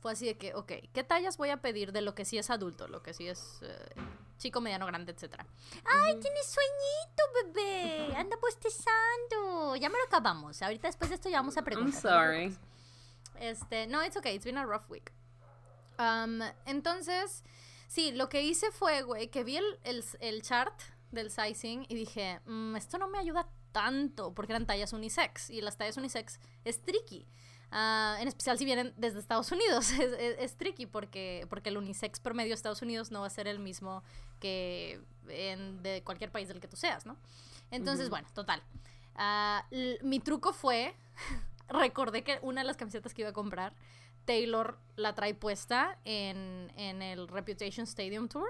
fue 0.05 0.13
así 0.13 0.27
de 0.27 0.37
que, 0.37 0.53
ok, 0.53 0.71
¿qué 0.93 1.03
tallas 1.03 1.39
voy 1.39 1.49
a 1.49 1.63
pedir 1.63 1.91
de 1.91 2.03
lo 2.03 2.15
que 2.15 2.27
sí 2.27 2.37
es 2.37 2.51
adulto, 2.51 2.89
lo 2.89 3.03
que 3.03 3.15
sí 3.15 3.27
es 3.27 3.61
eh, 3.63 3.95
chico, 4.37 4.61
mediano, 4.61 4.85
grande, 4.85 5.13
etcétera? 5.13 5.47
¡Ay, 5.83 6.21
tienes 6.21 6.45
sueñito, 6.47 7.55
bebé! 7.55 8.15
Anda 8.15 8.37
bostezando. 8.39 9.77
Ya 9.77 9.89
me 9.89 9.97
lo 9.97 10.05
acabamos. 10.05 10.61
Ahorita 10.61 10.89
después 10.89 11.09
de 11.09 11.15
esto 11.17 11.31
ya 11.31 11.39
vamos 11.39 11.57
a 11.57 11.61
I'm 11.61 11.65
preguntar. 11.65 12.03
sorry. 12.03 12.55
Este, 13.41 13.87
no, 13.87 14.05
it's 14.05 14.15
okay, 14.19 14.35
it's 14.37 14.45
been 14.45 14.59
a 14.59 14.67
rough 14.67 14.91
week. 14.91 15.11
Um, 15.99 16.43
entonces, 16.67 17.43
sí, 17.89 18.13
lo 18.13 18.29
que 18.29 18.43
hice 18.43 18.71
fue, 18.73 19.01
güey, 19.05 19.29
que 19.29 19.43
vi 19.43 19.57
el, 19.57 19.79
el, 19.85 20.05
el 20.21 20.43
chart 20.43 20.83
del 21.13 21.31
sizing 21.31 21.87
y 21.89 21.95
dije, 21.95 22.41
"Mm, 22.45 22.77
esto 22.77 22.99
no 22.99 23.09
me 23.09 23.17
ayuda 23.17 23.49
tanto 23.73 24.35
porque 24.35 24.53
eran 24.53 24.67
tallas 24.67 24.93
unisex 24.93 25.49
y 25.49 25.63
las 25.63 25.79
tallas 25.79 25.97
unisex 25.97 26.39
es 26.67 26.83
tricky. 26.83 27.27
Ah, 27.71 28.17
en 28.21 28.29
especial 28.29 28.57
si 28.59 28.65
vienen 28.65 28.93
desde 28.97 29.19
Estados 29.19 29.51
Unidos, 29.53 29.91
es, 29.93 30.01
es- 30.01 30.37
es 30.39 30.57
tricky 30.57 30.87
porque, 30.87 31.47
porque 31.51 31.71
el 31.71 31.77
unisex 31.77 32.21
promedio 32.21 32.51
de 32.51 32.55
Estados 32.55 32.83
Unidos 32.83 33.11
no 33.11 33.21
va 33.23 33.27
a 33.27 33.31
ser 33.31 33.49
el 33.49 33.59
mismo 33.59 34.03
que 34.41 35.01
en, 35.29 35.83
de 35.83 36.03
cualquier 36.05 36.31
país 36.31 36.49
del 36.49 36.61
que 36.61 36.69
tú 36.69 36.77
seas, 36.77 37.05
¿no? 37.07 37.17
Entonces, 37.71 38.07
Ujú. 38.07 38.11
bueno, 38.11 38.29
total. 38.35 38.63
L- 39.71 39.99
mi 40.03 40.21
truco 40.21 40.53
fue, 40.53 40.95
recordé 41.69 42.23
que 42.23 42.39
una 42.43 42.61
de 42.61 42.67
las 42.67 42.77
camisetas 42.77 43.15
que 43.15 43.23
iba 43.23 43.31
a 43.31 43.35
comprar, 43.35 43.75
Taylor 44.25 44.79
la 44.97 45.15
trae 45.15 45.35
puesta 45.35 45.99
en, 46.05 46.73
en 46.77 47.03
el 47.03 47.29
Reputation 47.29 47.85
Stadium 47.85 48.29
Tour. 48.29 48.49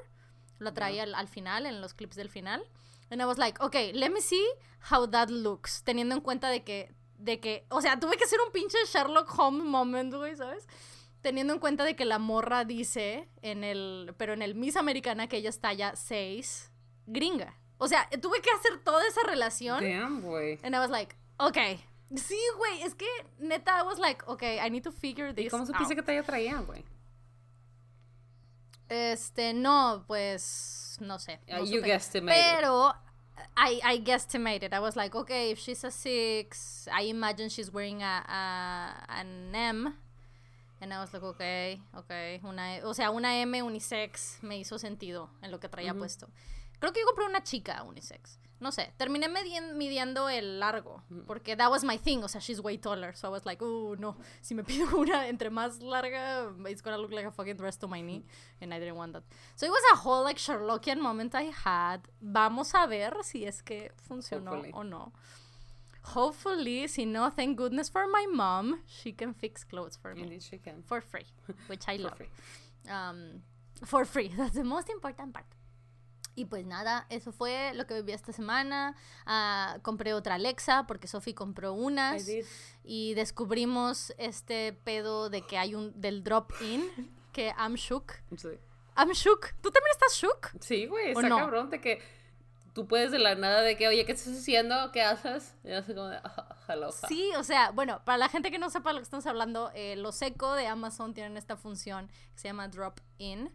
La 0.61 0.73
trae 0.73 1.01
al, 1.01 1.15
al 1.17 1.27
final, 1.29 1.67
en 1.67 1.81
los 1.81 1.95
clips 1.95 2.15
del 2.17 2.29
final. 2.29 2.63
And 3.11 3.21
I 3.21 3.25
was 3.25 3.39
like, 3.39 3.61
okay, 3.63 3.93
let 3.93 4.11
me 4.11 4.21
see 4.21 4.45
how 4.91 5.09
that 5.11 5.29
looks. 5.29 5.83
Teniendo 5.83 6.15
en 6.15 6.21
cuenta 6.21 6.49
de 6.49 6.63
que, 6.63 6.93
de 7.19 7.41
que, 7.41 7.67
o 7.71 7.81
sea, 7.81 7.99
tuve 7.99 8.17
que 8.17 8.25
hacer 8.25 8.39
un 8.45 8.53
pinche 8.53 8.79
Sherlock 8.87 9.33
Holmes 9.39 9.65
moment, 9.65 10.15
güey, 10.15 10.37
¿sabes? 10.37 10.67
Teniendo 11.21 11.55
en 11.55 11.59
cuenta 11.59 11.85
de 11.85 11.97
que 11.97 12.05
la 12.05 12.19
morra 12.19 12.65
dice 12.65 13.29
en 13.43 13.65
el, 13.65 14.15
pero 14.19 14.33
en 14.35 14.43
el 14.43 14.55
Miss 14.55 14.77
Americana 14.77 15.27
que 15.27 15.39
ella 15.39 15.49
es 15.49 15.61
talla 15.61 15.97
6, 15.97 16.71
gringa. 17.07 17.57
O 17.79 17.89
sea, 17.89 18.09
tuve 18.21 18.41
que 18.41 18.51
hacer 18.51 18.79
toda 18.85 19.07
esa 19.07 19.23
relación. 19.25 19.83
Damn, 19.83 20.23
güey. 20.23 20.59
And 20.63 20.75
I 20.75 20.79
was 20.79 20.91
like, 20.91 21.17
okay. 21.39 21.85
Sí, 22.15 22.39
güey, 22.59 22.83
es 22.83 22.95
que 22.95 23.07
neta, 23.39 23.81
I 23.81 23.83
was 23.83 23.99
like, 23.99 24.23
okay, 24.27 24.59
I 24.65 24.71
need 24.71 24.83
to 24.83 24.93
figure 24.93 25.31
¿Y 25.31 25.35
this 25.35 25.51
cómo 25.51 25.67
supiste 25.67 25.97
que 25.97 26.03
te 26.03 26.23
traía, 26.23 26.59
güey? 26.61 26.85
Este, 28.89 29.55
no, 29.55 30.05
pues, 30.07 30.99
no 31.01 31.19
sé. 31.19 31.41
No 31.49 31.61
you 31.61 31.79
supe. 31.79 31.89
guesstimated. 31.89 32.41
Pero, 32.57 32.95
I, 33.57 33.81
I 33.85 33.97
guestimated. 33.99 34.73
I 34.73 34.81
was 34.81 34.97
like, 34.97 35.15
okay, 35.15 35.51
if 35.51 35.59
she's 35.59 35.85
a 35.85 35.91
six, 35.91 36.89
I 36.93 37.03
imagine 37.03 37.49
she's 37.49 37.73
wearing 37.73 38.03
a, 38.03 38.25
a 38.29 39.21
an 39.21 39.55
M. 39.55 39.95
And 40.81 40.93
I 40.93 41.01
was 41.01 41.13
like, 41.13 41.23
okay, 41.23 41.81
okay. 41.99 42.41
Una, 42.45 42.81
o 42.85 42.93
sea, 42.93 43.11
una 43.11 43.35
M 43.41 43.63
unisex 43.63 44.43
me 44.43 44.59
hizo 44.59 44.79
sentido 44.79 45.31
en 45.43 45.51
lo 45.51 45.59
que 45.59 45.69
traía 45.69 45.95
puesto. 45.95 46.29
Creo 46.79 46.93
que 46.93 47.01
yo 47.01 47.07
compré 47.07 47.25
una 47.27 47.43
chica 47.43 47.83
unisex. 47.85 48.39
No 48.65 48.73
sé, 48.73 48.93
terminé 48.97 49.29
midiendo 49.29 50.31
el 50.31 50.59
largo, 50.59 51.03
porque 51.27 51.55
that 51.55 51.71
was 51.71 51.85
my 51.85 51.99
thing, 51.99 52.25
o 52.25 52.29
sea, 52.29 52.41
she's 52.41 52.61
way 52.61 52.79
taller, 52.79 53.15
so 53.15 53.29
I 53.29 53.31
was 53.31 53.45
like, 53.45 53.63
oh, 53.63 53.95
no, 53.99 54.17
si 54.41 54.55
me 54.55 54.63
pido 54.65 54.87
una 54.97 55.29
entre 55.29 55.51
más 55.51 55.83
larga, 55.83 56.51
it's 56.67 56.81
gonna 56.81 56.97
look 56.97 57.13
like 57.13 57.27
a 57.27 57.31
fucking 57.31 57.57
dress 57.59 57.77
to 57.79 57.87
my 57.87 58.01
knee, 58.01 58.25
and 58.63 58.73
I 58.73 58.79
didn't 58.81 58.97
want 58.97 59.13
that. 59.13 59.23
So 59.55 59.67
it 59.67 59.71
was 59.71 59.83
a 59.93 59.97
whole, 59.97 60.25
like, 60.25 60.39
Sherlockian 60.39 60.99
moment 60.99 61.35
I 61.35 61.51
had. 61.65 62.09
Vamos 62.23 62.73
a 62.75 62.87
ver 62.87 63.13
si 63.23 63.45
es 63.45 63.61
que 63.63 63.91
funcionó 64.09 64.65
o 64.73 64.83
no. 64.83 65.13
Hopefully, 66.15 66.87
si 66.89 67.05
no, 67.07 67.31
thank 67.31 67.57
goodness 67.57 67.89
for 67.91 68.07
my 68.07 68.27
mom, 68.31 68.81
she 68.87 69.13
can 69.13 69.35
fix 69.35 69.63
clothes 69.65 69.97
for 69.97 70.15
me. 70.15 70.23
Indeed 70.23 70.43
she 70.43 70.59
can. 70.59 70.83
For 70.83 71.01
free, 71.01 71.27
which 71.67 71.85
I 71.89 71.97
For 71.97 72.03
love. 72.05 72.17
free. 72.17 72.29
Um, 72.91 73.43
for 73.85 74.05
free, 74.05 74.29
that's 74.37 74.55
the 74.55 74.65
most 74.65 74.89
important 74.91 75.33
part. 75.33 75.47
Y 76.37 76.47
pues 76.47 76.67
nada, 76.67 77.07
eso 77.11 77.31
fue 77.33 77.73
lo 77.75 77.87
que 77.87 77.95
viví 77.95 78.13
esta 78.13 78.33
semana. 78.33 78.97
Ah, 79.25 79.79
compré 79.83 80.15
otra 80.15 80.35
Alexa 80.35 80.85
porque 80.87 81.07
Sophie 81.07 81.35
compró 81.35 81.73
unas 81.75 82.27
y 82.83 83.15
descubrimos 83.15 84.13
este 84.19 84.73
pedo 84.73 85.31
de 85.31 85.43
que 85.43 85.59
hay 85.59 85.75
un 85.75 85.99
del 86.01 86.25
drop 86.25 86.53
in 86.61 86.85
que 87.33 87.53
I'm 87.59 87.75
shook. 87.75 88.13
Sí. 88.37 88.49
I'm 88.97 89.11
shook. 89.13 89.49
¿Tú 89.61 89.71
también 89.71 89.93
estás 89.93 90.15
shook? 90.17 90.51
Sí, 90.61 90.87
güey, 90.87 91.09
¿O 91.15 91.21
está 91.21 91.29
no? 91.29 91.37
cabrón 91.39 91.71
de 91.71 91.81
que 91.81 92.01
tú 92.75 92.87
puedes 92.89 93.13
de 93.13 93.19
la 93.21 93.37
nada 93.37 93.63
de 93.63 93.77
que, 93.77 93.87
oye, 93.87 94.05
¿qué 94.05 94.13
estás 94.13 94.37
haciendo? 94.37 94.91
¿Qué 94.93 95.03
haces? 95.03 95.55
Y 95.63 95.71
así 95.73 95.95
como 95.95 96.09
de, 96.09 96.19
"Ah, 96.25 96.57
hello. 96.69 96.91
ja". 96.91 97.07
Sí, 97.09 97.31
o 97.37 97.45
sea, 97.45 97.71
bueno, 97.71 98.01
para 98.05 98.19
la 98.19 98.29
gente 98.29 98.51
que 98.51 98.59
no 98.59 98.71
sepa 98.71 98.93
lo 98.93 98.99
que 98.99 99.05
estamos 99.05 99.27
hablando, 99.27 99.71
eh, 99.75 99.95
los 99.97 100.21
eco 100.23 100.55
de 100.55 100.67
Amazon 100.67 101.15
tienen 101.15 101.37
esta 101.37 101.57
función 101.57 102.09
que 102.35 102.41
se 102.41 102.49
llama 102.49 102.67
drop 102.69 102.99
in, 103.19 103.53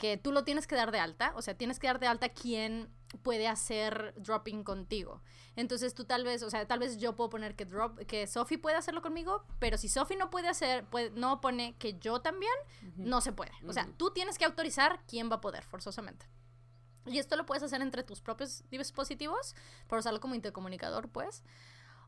que 0.00 0.16
tú 0.16 0.32
lo 0.32 0.44
tienes 0.44 0.66
que 0.66 0.74
dar 0.74 0.90
de 0.92 0.98
alta, 0.98 1.32
o 1.36 1.42
sea, 1.42 1.54
tienes 1.56 1.78
que 1.78 1.86
dar 1.86 2.00
de 2.00 2.06
alta 2.06 2.30
quién 2.30 2.88
puede 3.22 3.46
hacer 3.46 4.14
dropping 4.16 4.64
contigo. 4.64 5.20
Entonces 5.56 5.94
tú 5.94 6.06
tal 6.06 6.24
vez, 6.24 6.42
o 6.42 6.48
sea, 6.48 6.66
tal 6.66 6.78
vez 6.78 6.96
yo 6.96 7.14
puedo 7.16 7.28
poner 7.28 7.54
que 7.54 7.66
drop, 7.66 7.98
que 8.06 8.26
Sophie 8.26 8.56
puede 8.58 8.76
hacerlo 8.76 9.02
conmigo, 9.02 9.44
pero 9.58 9.76
si 9.76 9.88
Sophie 9.90 10.16
no 10.16 10.30
puede 10.30 10.48
hacer, 10.48 10.86
puede- 10.86 11.10
no 11.10 11.40
pone 11.42 11.76
que 11.76 11.98
yo 11.98 12.20
también, 12.22 12.52
no 12.96 13.20
se 13.20 13.32
puede. 13.32 13.52
O 13.68 13.72
sea, 13.74 13.86
tú 13.98 14.10
tienes 14.10 14.38
que 14.38 14.46
autorizar 14.46 15.00
quién 15.06 15.30
va 15.30 15.36
a 15.36 15.40
poder, 15.42 15.64
forzosamente. 15.64 16.26
Y 17.06 17.18
esto 17.18 17.36
lo 17.36 17.44
puedes 17.44 17.62
hacer 17.62 17.82
entre 17.82 18.02
tus 18.02 18.20
propios 18.22 18.64
dispositivos, 18.70 19.54
para 19.86 20.00
usarlo 20.00 20.20
como 20.20 20.34
intercomunicador, 20.34 21.08
pues. 21.10 21.42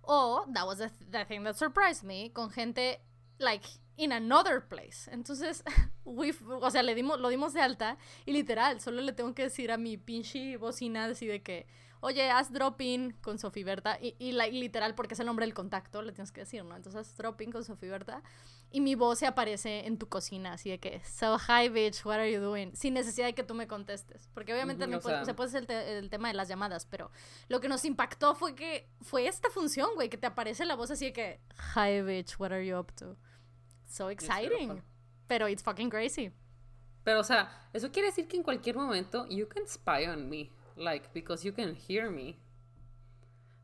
O, 0.03 0.47
that 0.55 0.66
was 0.66 0.78
the, 0.78 0.88
the 1.11 1.24
thing 1.26 1.45
that 1.45 1.55
surprised 1.57 2.05
me, 2.05 2.32
con 2.32 2.51
gente, 2.51 3.03
like, 3.39 3.66
in 3.97 4.12
another 4.12 4.66
place. 4.66 5.09
Entonces, 5.11 5.62
we, 6.05 6.35
o 6.49 6.70
sea, 6.70 6.83
le 6.83 6.95
dimos, 6.95 7.20
lo 7.20 7.28
dimos 7.28 7.53
de 7.53 7.61
alta 7.61 7.99
y 8.26 8.33
literal, 8.33 8.80
solo 8.80 9.01
le 9.03 9.12
tengo 9.12 9.35
que 9.35 9.45
decir 9.45 9.70
a 9.70 9.78
mi 9.78 9.97
pinche 9.97 10.57
bocina 10.57 11.07
así 11.07 11.26
de 11.26 11.43
que, 11.43 11.66
oye, 12.01 12.30
haz 12.30 12.53
drop 12.53 12.80
in 12.80 13.12
con 13.20 13.39
Sofía 13.39 13.64
Berta. 13.64 13.99
Y, 14.01 14.16
y 14.18 14.33
like, 14.33 14.57
literal, 14.57 14.95
porque 14.95 15.14
es 15.14 15.20
el 15.20 15.26
nombre 15.26 15.47
del 15.47 15.55
contacto, 15.55 16.03
le 16.03 16.12
tienes 16.12 16.33
que 16.33 16.41
decir, 16.41 16.64
¿no? 16.64 16.76
Entonces, 16.76 17.01
haz 17.01 17.16
drop 17.16 17.41
in 17.41 17.53
con 17.53 17.64
Sofía 17.64 17.91
Berta. 17.91 18.22
Y 18.75 18.81
mi 18.81 18.95
voz 18.95 19.18
se 19.18 19.27
aparece 19.27 19.87
en 19.87 19.99
tu 19.99 20.09
cocina, 20.09 20.55
así 20.55 20.70
de 20.70 20.79
que, 20.81 21.03
so 21.05 21.37
hi 21.39 21.68
bitch, 21.68 22.07
what 22.07 22.14
are 22.14 22.33
you 22.33 22.41
doing? 22.41 22.75
Sin 22.75 22.95
necesidad 22.95 23.27
de 23.27 23.35
que 23.35 23.43
tú 23.43 23.55
me 23.55 23.66
contestes. 23.66 24.29
Porque 24.33 24.55
obviamente 24.55 24.85
Ujú, 24.85 24.91
me 24.93 24.97
o 24.97 25.01
sea- 25.03 25.20
o 25.20 25.25
sea, 25.27 25.37
puede 25.37 25.51
ser 25.51 25.61
el, 25.61 25.66
te- 25.66 25.99
el 25.99 26.09
tema 26.09 26.29
de 26.29 26.35
las 26.35 26.49
llamadas, 26.49 26.87
pero 26.87 27.11
lo 27.49 27.61
que 27.61 27.68
nos 27.68 27.85
impactó 27.85 28.35
fue 28.35 28.55
que 28.55 28.89
fue 29.03 29.27
esta 29.27 29.51
función, 29.51 29.91
güey, 29.95 30.09
que 30.09 30.16
te 30.16 30.27
aparece 30.27 30.64
la 30.64 30.75
voz 30.75 30.91
así 30.91 31.05
de 31.07 31.12
que, 31.12 31.41
hi 31.77 32.01
bitch, 32.01 32.39
what 32.41 32.51
are 32.51 32.66
you 32.66 32.77
up 32.79 32.93
to? 32.95 33.16
So 33.87 34.09
exciting. 34.09 34.83
Pero 35.27 35.49
it's 35.49 35.62
fucking 35.62 35.91
crazy. 35.91 36.33
Pero, 37.05 37.20
o 37.20 37.25
sea, 37.25 37.51
eso 37.75 37.91
quiere 37.93 38.09
decir 38.09 38.27
que 38.27 38.37
en 38.39 38.43
cualquier 38.43 38.77
momento 38.77 39.27
you 39.29 39.47
can 39.49 39.66
spy 39.66 40.07
on 40.07 40.31
me. 40.31 40.51
Like, 40.77 41.11
because 41.12 41.45
you 41.47 41.53
can 41.53 41.75
hear 41.77 42.11
me. 42.11 42.39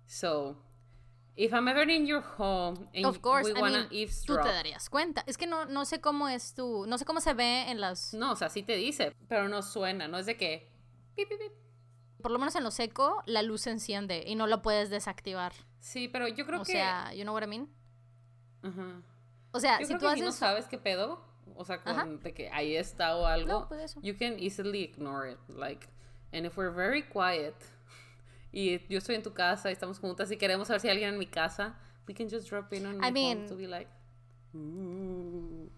So, 0.07 0.57
if 1.39 1.53
I'm 1.55 1.69
ever 1.69 1.89
in 1.89 2.05
your 2.07 2.21
home 2.37 2.77
and 2.93 3.07
Of 3.07 3.21
course, 3.23 3.45
we 3.49 3.57
I 3.57 3.61
wanna 3.63 3.87
mean, 3.91 4.09
tú 4.27 4.37
te 4.37 4.49
darías 4.49 4.91
cuenta. 4.91 5.23
Es 5.27 5.39
que 5.39 5.47
no, 5.47 5.65
no 5.67 5.85
sé 5.85 6.01
cómo 6.01 6.29
es 6.29 6.53
tu, 6.55 6.85
no 6.87 6.99
sé 6.99 7.05
cómo 7.05 7.21
se 7.21 7.33
ve 7.33 7.71
en 7.71 7.81
las, 7.81 8.13
No, 8.13 8.33
o 8.33 8.37
sea, 8.37 8.49
sí 8.49 8.63
te 8.65 8.75
dice, 8.77 9.15
pero 9.29 9.49
no 9.49 9.63
suena, 9.63 10.09
no 10.09 10.19
es 10.19 10.27
de 10.27 10.37
que. 10.37 10.69
pip, 11.15 11.29
pip, 11.29 11.39
pip. 11.39 11.53
por 12.21 12.33
lo 12.33 12.39
menos 12.41 12.55
en 12.57 12.65
los 12.65 12.79
eco, 12.81 13.23
la 13.27 13.43
luz 13.43 13.63
se 13.63 13.71
enciende 13.71 14.25
y 14.27 14.35
no 14.35 14.47
lo 14.49 14.61
puedes 14.63 14.91
desactivar. 14.91 15.53
Sí, 15.79 16.09
pero 16.09 16.27
yo 16.27 16.45
creo 16.45 16.61
o 16.61 16.65
que. 16.65 16.73
sea, 16.73 17.15
you 17.15 17.23
know 17.23 17.33
what 17.35 17.45
I 17.45 17.47
mean? 17.47 17.69
Ajá. 18.63 19.03
O 19.53 19.61
sea, 19.61 19.79
Yo 19.81 19.87
si 19.87 19.95
creo 19.95 20.01
tú 20.01 20.07
que 20.09 20.15
si 20.17 20.21
no 20.23 20.29
haces, 20.29 20.39
sabes 20.41 20.67
qué 20.67 20.77
pedo, 20.77 21.25
o 21.55 21.65
sea, 21.65 21.81
Ajá. 21.85 22.03
con, 22.03 22.21
de 22.21 22.35
que 22.35 22.51
ahí 22.51 22.75
está 22.77 23.17
o 23.17 23.25
algo, 23.27 23.49
No, 23.61 23.69
pues 23.69 23.81
eso. 23.83 24.01
you 24.03 24.17
can 24.19 24.39
easily 24.41 24.83
ignore 24.83 25.31
it. 25.31 25.39
Like, 25.49 25.89
and 26.33 26.45
if 26.45 26.57
we're 26.59 26.75
very 26.75 27.03
quiet, 27.03 27.55
y 28.53 28.79
yo 28.89 28.99
estoy 28.99 29.15
en 29.17 29.23
tu 29.23 29.33
casa 29.35 29.71
y 29.71 29.73
estamos 29.73 29.99
juntas 29.99 30.31
y 30.31 30.37
queremos 30.37 30.69
saber 30.69 30.81
si 30.81 30.89
hay 30.89 30.93
alguien 30.93 31.13
en 31.15 31.19
mi 31.19 31.27
casa, 31.27 31.79
we 32.09 32.15
can 32.15 32.29
just 32.31 32.49
drop 32.49 32.73
in 32.73 32.87
on 32.87 32.95
I 32.97 32.99
my 32.99 33.03
phone 33.07 33.13
mean- 33.13 33.47
to 33.49 33.57
be 33.57 33.67
like, 33.67 33.91
"Ooh". 34.55 35.71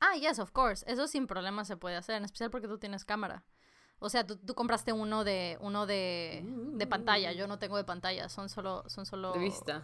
Ah, 0.00 0.16
yes, 0.16 0.38
of 0.38 0.52
course. 0.52 0.84
Eso 0.86 1.06
sin 1.06 1.26
problema 1.26 1.64
se 1.64 1.76
puede 1.76 1.96
hacer, 1.96 2.16
en 2.16 2.24
especial 2.24 2.50
porque 2.50 2.68
tú 2.68 2.78
tienes 2.78 3.04
cámara. 3.04 3.44
O 4.00 4.10
sea, 4.10 4.26
tú, 4.26 4.36
tú 4.36 4.54
compraste 4.54 4.92
uno 4.92 5.24
de 5.24 5.56
uno 5.62 5.86
de, 5.86 6.44
de 6.74 6.86
pantalla. 6.86 7.32
Yo 7.32 7.46
no 7.46 7.58
tengo 7.58 7.78
de 7.78 7.84
pantalla, 7.84 8.28
son 8.28 8.50
solo 8.50 8.84
son 8.86 9.06
solo 9.06 9.32
de 9.32 9.38
vista. 9.38 9.82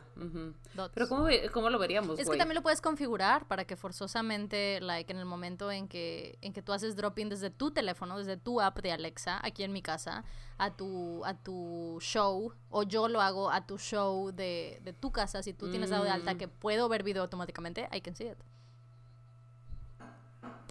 Pero 0.94 1.08
¿cómo, 1.08 1.26
cómo 1.52 1.70
lo 1.70 1.78
veríamos, 1.78 2.18
Es 2.18 2.28
que 2.28 2.36
también 2.36 2.56
lo 2.56 2.62
puedes 2.62 2.82
configurar 2.82 3.48
para 3.48 3.64
que 3.64 3.76
forzosamente, 3.76 4.78
like, 4.82 5.10
en 5.10 5.18
el 5.18 5.24
momento 5.24 5.70
en 5.70 5.88
que, 5.88 6.36
en 6.42 6.52
que 6.52 6.60
tú 6.60 6.72
haces 6.72 6.96
drop-in 6.96 7.30
desde 7.30 7.48
tu 7.48 7.70
teléfono, 7.70 8.18
desde 8.18 8.36
tu 8.36 8.60
app 8.60 8.78
de 8.80 8.92
Alexa, 8.92 9.40
aquí 9.42 9.62
en 9.62 9.72
mi 9.72 9.80
casa, 9.80 10.24
a 10.58 10.70
tu, 10.76 11.24
a 11.24 11.34
tu 11.34 11.96
show, 12.02 12.52
o 12.68 12.82
yo 12.82 13.08
lo 13.08 13.22
hago 13.22 13.50
a 13.50 13.66
tu 13.66 13.78
show 13.78 14.32
de, 14.32 14.80
de 14.82 14.92
tu 14.92 15.12
casa, 15.12 15.42
si 15.42 15.54
tú 15.54 15.70
tienes 15.70 15.88
dado 15.88 16.04
de 16.04 16.10
alta 16.10 16.34
Mm. 16.34 16.38
que 16.38 16.48
puedo 16.48 16.88
ver 16.90 17.02
video 17.04 17.22
automáticamente, 17.22 17.88
I 17.92 18.02
can 18.02 18.14
see 18.14 18.26
it. 18.28 18.36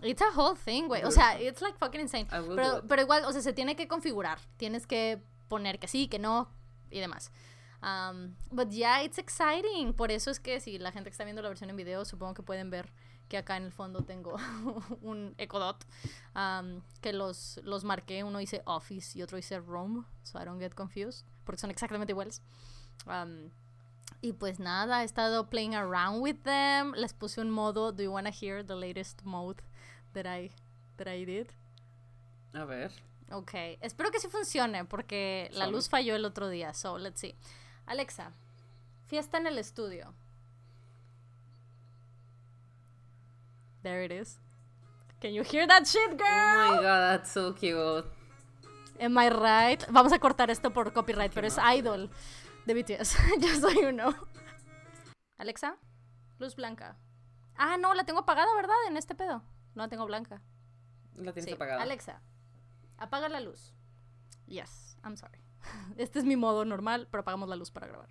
It's 0.03 0.21
a 0.21 0.31
whole 0.35 0.55
thing, 0.55 0.87
güey. 0.87 1.03
O 1.03 1.11
sea, 1.11 1.39
it's 1.39 1.61
like 1.61 1.77
fucking 1.77 2.01
insane. 2.01 2.25
Pero, 2.29 2.83
pero 2.87 3.01
igual, 3.01 3.25
o 3.25 3.31
sea, 3.31 3.41
se 3.41 3.53
tiene 3.53 3.75
que 3.75 3.87
configurar. 3.87 4.39
Tienes 4.57 4.87
que 4.87 5.21
poner 5.49 5.79
que 5.79 5.87
sí, 5.87 6.07
que 6.07 6.19
no 6.19 6.47
y 6.89 6.99
demás. 6.99 7.31
Um, 7.81 8.35
but 8.51 8.71
yeah, 8.71 9.03
it's 9.03 9.17
exciting. 9.17 9.93
Por 9.93 10.11
eso 10.11 10.31
es 10.31 10.39
que 10.39 10.59
si 10.59 10.77
la 10.77 10.91
gente 10.91 11.09
que 11.09 11.13
está 11.13 11.23
viendo 11.23 11.41
la 11.41 11.49
versión 11.49 11.69
en 11.69 11.75
video, 11.75 12.05
supongo 12.05 12.33
que 12.33 12.43
pueden 12.43 12.69
ver 12.69 12.91
que 13.29 13.37
acá 13.37 13.57
en 13.57 13.63
el 13.63 13.71
fondo 13.71 14.03
tengo 14.03 14.35
un 15.01 15.35
Echo 15.37 15.59
Dot 15.59 15.85
um, 16.35 16.81
que 17.01 17.13
los, 17.13 17.59
los 17.63 17.83
marqué. 17.83 18.23
Uno 18.23 18.39
dice 18.39 18.61
Office 18.65 19.17
y 19.17 19.21
otro 19.21 19.37
dice 19.37 19.59
Roam, 19.59 20.05
so 20.23 20.41
I 20.41 20.45
don't 20.45 20.59
get 20.59 20.73
confused, 20.73 21.25
porque 21.45 21.59
son 21.59 21.69
exactamente 21.69 22.11
iguales. 22.11 22.41
Um, 23.05 23.51
y 24.21 24.33
pues 24.33 24.59
nada, 24.59 25.01
he 25.01 25.05
estado 25.05 25.49
playing 25.49 25.75
around 25.75 26.21
with 26.21 26.43
them. 26.43 26.93
Les 26.93 27.13
puse 27.13 27.39
un 27.39 27.51
modo. 27.51 27.91
Do 27.91 28.03
you 28.03 28.11
wanna 28.11 28.31
hear 28.31 28.65
the 28.65 28.75
latest 28.75 29.23
mode 29.23 29.61
that 30.13 30.25
I 30.25 30.51
that 30.97 31.07
I 31.07 31.25
did? 31.25 31.47
A 32.53 32.65
ver. 32.65 32.91
Ok, 33.31 33.53
espero 33.81 34.09
que 34.11 34.19
sí 34.19 34.27
funcione 34.27 34.85
porque 34.85 35.49
la 35.53 35.67
luz 35.67 35.87
falló 35.87 36.15
el 36.15 36.25
otro 36.25 36.49
día. 36.49 36.73
So, 36.73 36.97
let's 36.97 37.19
see. 37.21 37.35
Alexa, 37.85 38.31
fiesta 39.05 39.37
en 39.37 39.45
el 39.47 39.57
estudio. 39.59 40.13
There 43.83 44.03
it 44.03 44.11
is. 44.11 44.39
Can 45.21 45.33
you 45.33 45.43
hear 45.43 45.67
that 45.67 45.85
shit, 45.85 46.11
Oh 46.13 46.15
girl? 46.17 46.75
my 46.75 46.81
god, 46.81 47.11
that's 47.11 47.31
so 47.31 47.53
cute. 47.53 48.05
Am 48.99 49.17
I 49.17 49.29
right? 49.29 49.85
Vamos 49.89 50.11
a 50.11 50.19
cortar 50.19 50.49
esto 50.49 50.71
por 50.71 50.91
copyright, 50.91 51.33
pero 51.33 51.47
es. 51.47 51.57
Idol 51.57 52.09
de 52.65 52.73
BTS. 52.73 53.15
Just 53.39 53.61
so 53.61 53.69
you 53.81 53.91
know. 53.91 54.13
Alexa, 55.37 55.77
luz 56.39 56.55
blanca. 56.55 56.95
Ah, 57.55 57.77
no, 57.77 57.93
la 57.93 58.03
tengo 58.05 58.19
apagada, 58.21 58.53
¿verdad? 58.55 58.75
En 58.87 58.97
este 58.97 59.15
pedo. 59.15 59.41
No 59.79 59.85
la 59.85 59.89
tengo 59.89 60.05
blanca. 60.05 60.41
La 61.15 61.31
tienes 61.31 61.45
Sí. 61.45 61.55
apagada. 61.55 61.81
Alexa, 61.81 62.19
apaga 62.97 63.29
la 63.29 63.39
luz. 63.39 63.73
Yes, 64.45 64.97
I'm 65.05 65.15
sorry. 65.15 65.39
Este 65.97 66.19
es 66.19 66.25
mi 66.25 66.35
modo 66.35 66.65
normal, 66.65 67.07
pero 67.09 67.21
apagamos 67.21 67.47
la 67.47 67.55
luz 67.55 67.71
para 67.71 67.87
grabar. 67.87 68.09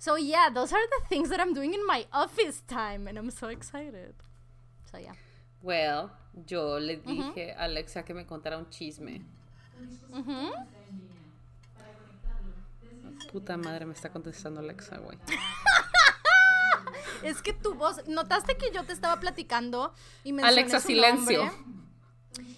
So 0.00 0.16
yeah, 0.18 0.50
those 0.52 0.72
are 0.74 0.82
the 0.98 1.06
things 1.08 1.28
that 1.30 1.38
I'm 1.38 1.54
doing 1.54 1.72
in 1.72 1.86
my 1.86 2.04
office 2.12 2.62
time, 2.66 3.06
and 3.06 3.16
I'm 3.16 3.30
so 3.30 3.46
excited. 3.48 4.16
So 4.90 4.98
yeah. 4.98 5.14
Well, 5.62 6.10
yo 6.48 6.80
le 6.80 6.96
dije 6.96 7.52
a 7.56 7.66
Alexa 7.66 8.02
que 8.04 8.12
me 8.12 8.26
contara 8.26 8.58
un 8.58 8.68
chisme. 8.70 9.24
Puta 13.30 13.56
madre, 13.56 13.86
me 13.86 13.92
está 13.94 14.10
contestando 14.10 14.58
Alexa, 14.60 14.98
güey. 14.98 15.16
Es 17.22 17.42
que 17.42 17.52
tu 17.52 17.74
voz, 17.74 18.06
notaste 18.08 18.56
que 18.56 18.70
yo 18.72 18.84
te 18.84 18.92
estaba 18.92 19.20
platicando 19.20 19.92
y 20.22 20.32
mencioné 20.32 20.60
Alexa, 20.60 20.80
su 20.80 20.88
silencio. 20.88 21.44
nombre? 21.44 21.74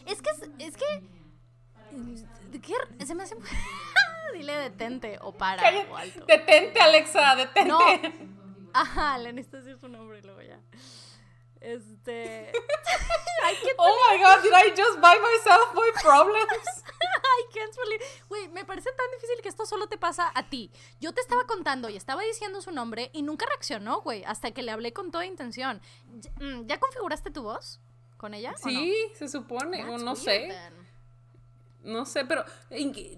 Es 0.07 0.23
que 0.23 0.31
es, 0.59 0.77
que 0.77 2.61
¿qué? 2.61 3.07
se 3.07 3.15
me 3.15 3.25
hace 3.25 3.37
dile 4.35 4.55
detente 4.55 5.19
o 5.23 5.33
para 5.33 5.63
o 5.91 5.97
alto. 5.97 6.25
Detente, 6.27 6.81
Alexa, 6.81 7.37
detente. 7.37 7.69
No. 7.69 7.79
Ajá, 8.73 9.19
le 9.19 9.33
necesito 9.33 9.59
decir 9.59 9.79
su 9.79 9.89
nombre 9.89 10.19
y 10.19 10.23
luego 10.23 10.43
ya. 10.43 10.61
Este. 11.67 12.53
oh 13.79 13.97
my 14.09 14.23
god, 14.23 14.41
did 14.41 14.53
I 14.55 14.71
just 14.71 15.01
buy 15.01 15.19
myself 15.19 15.75
my 15.75 15.91
problems? 16.01 16.85
I 17.39 17.43
can't 17.53 17.75
believe. 17.75 18.01
Güey, 18.29 18.49
me 18.51 18.65
parece 18.65 18.91
tan 18.93 19.11
difícil 19.11 19.43
que 19.43 19.49
esto 19.49 19.67
solo 19.67 19.89
te 19.89 19.99
pasa 19.99 20.31
a 20.33 20.49
ti. 20.49 20.71
Yo 21.01 21.13
te 21.13 21.21
estaba 21.21 21.45
contando 21.49 21.89
y 21.89 21.97
estaba 21.97 22.23
diciendo 22.23 22.63
su 22.63 22.71
nombre 22.71 23.11
y 23.13 23.23
nunca 23.23 23.47
reaccionó, 23.47 24.01
güey, 24.03 24.23
hasta 24.25 24.53
que 24.53 24.63
le 24.63 24.71
hablé 24.71 24.93
con 24.93 25.11
toda 25.11 25.27
intención. 25.27 25.81
Mm, 26.41 26.67
¿Ya 26.67 26.79
configuraste 26.79 27.33
tu 27.33 27.43
voz 27.43 27.81
con 28.17 28.35
ella? 28.35 28.55
Sí, 28.63 28.95
se 29.15 29.27
supone, 29.27 29.85
o 29.87 29.99
no 29.99 30.15
sé. 30.15 30.55
No 31.83 32.05
sé, 32.05 32.25
pero 32.25 32.45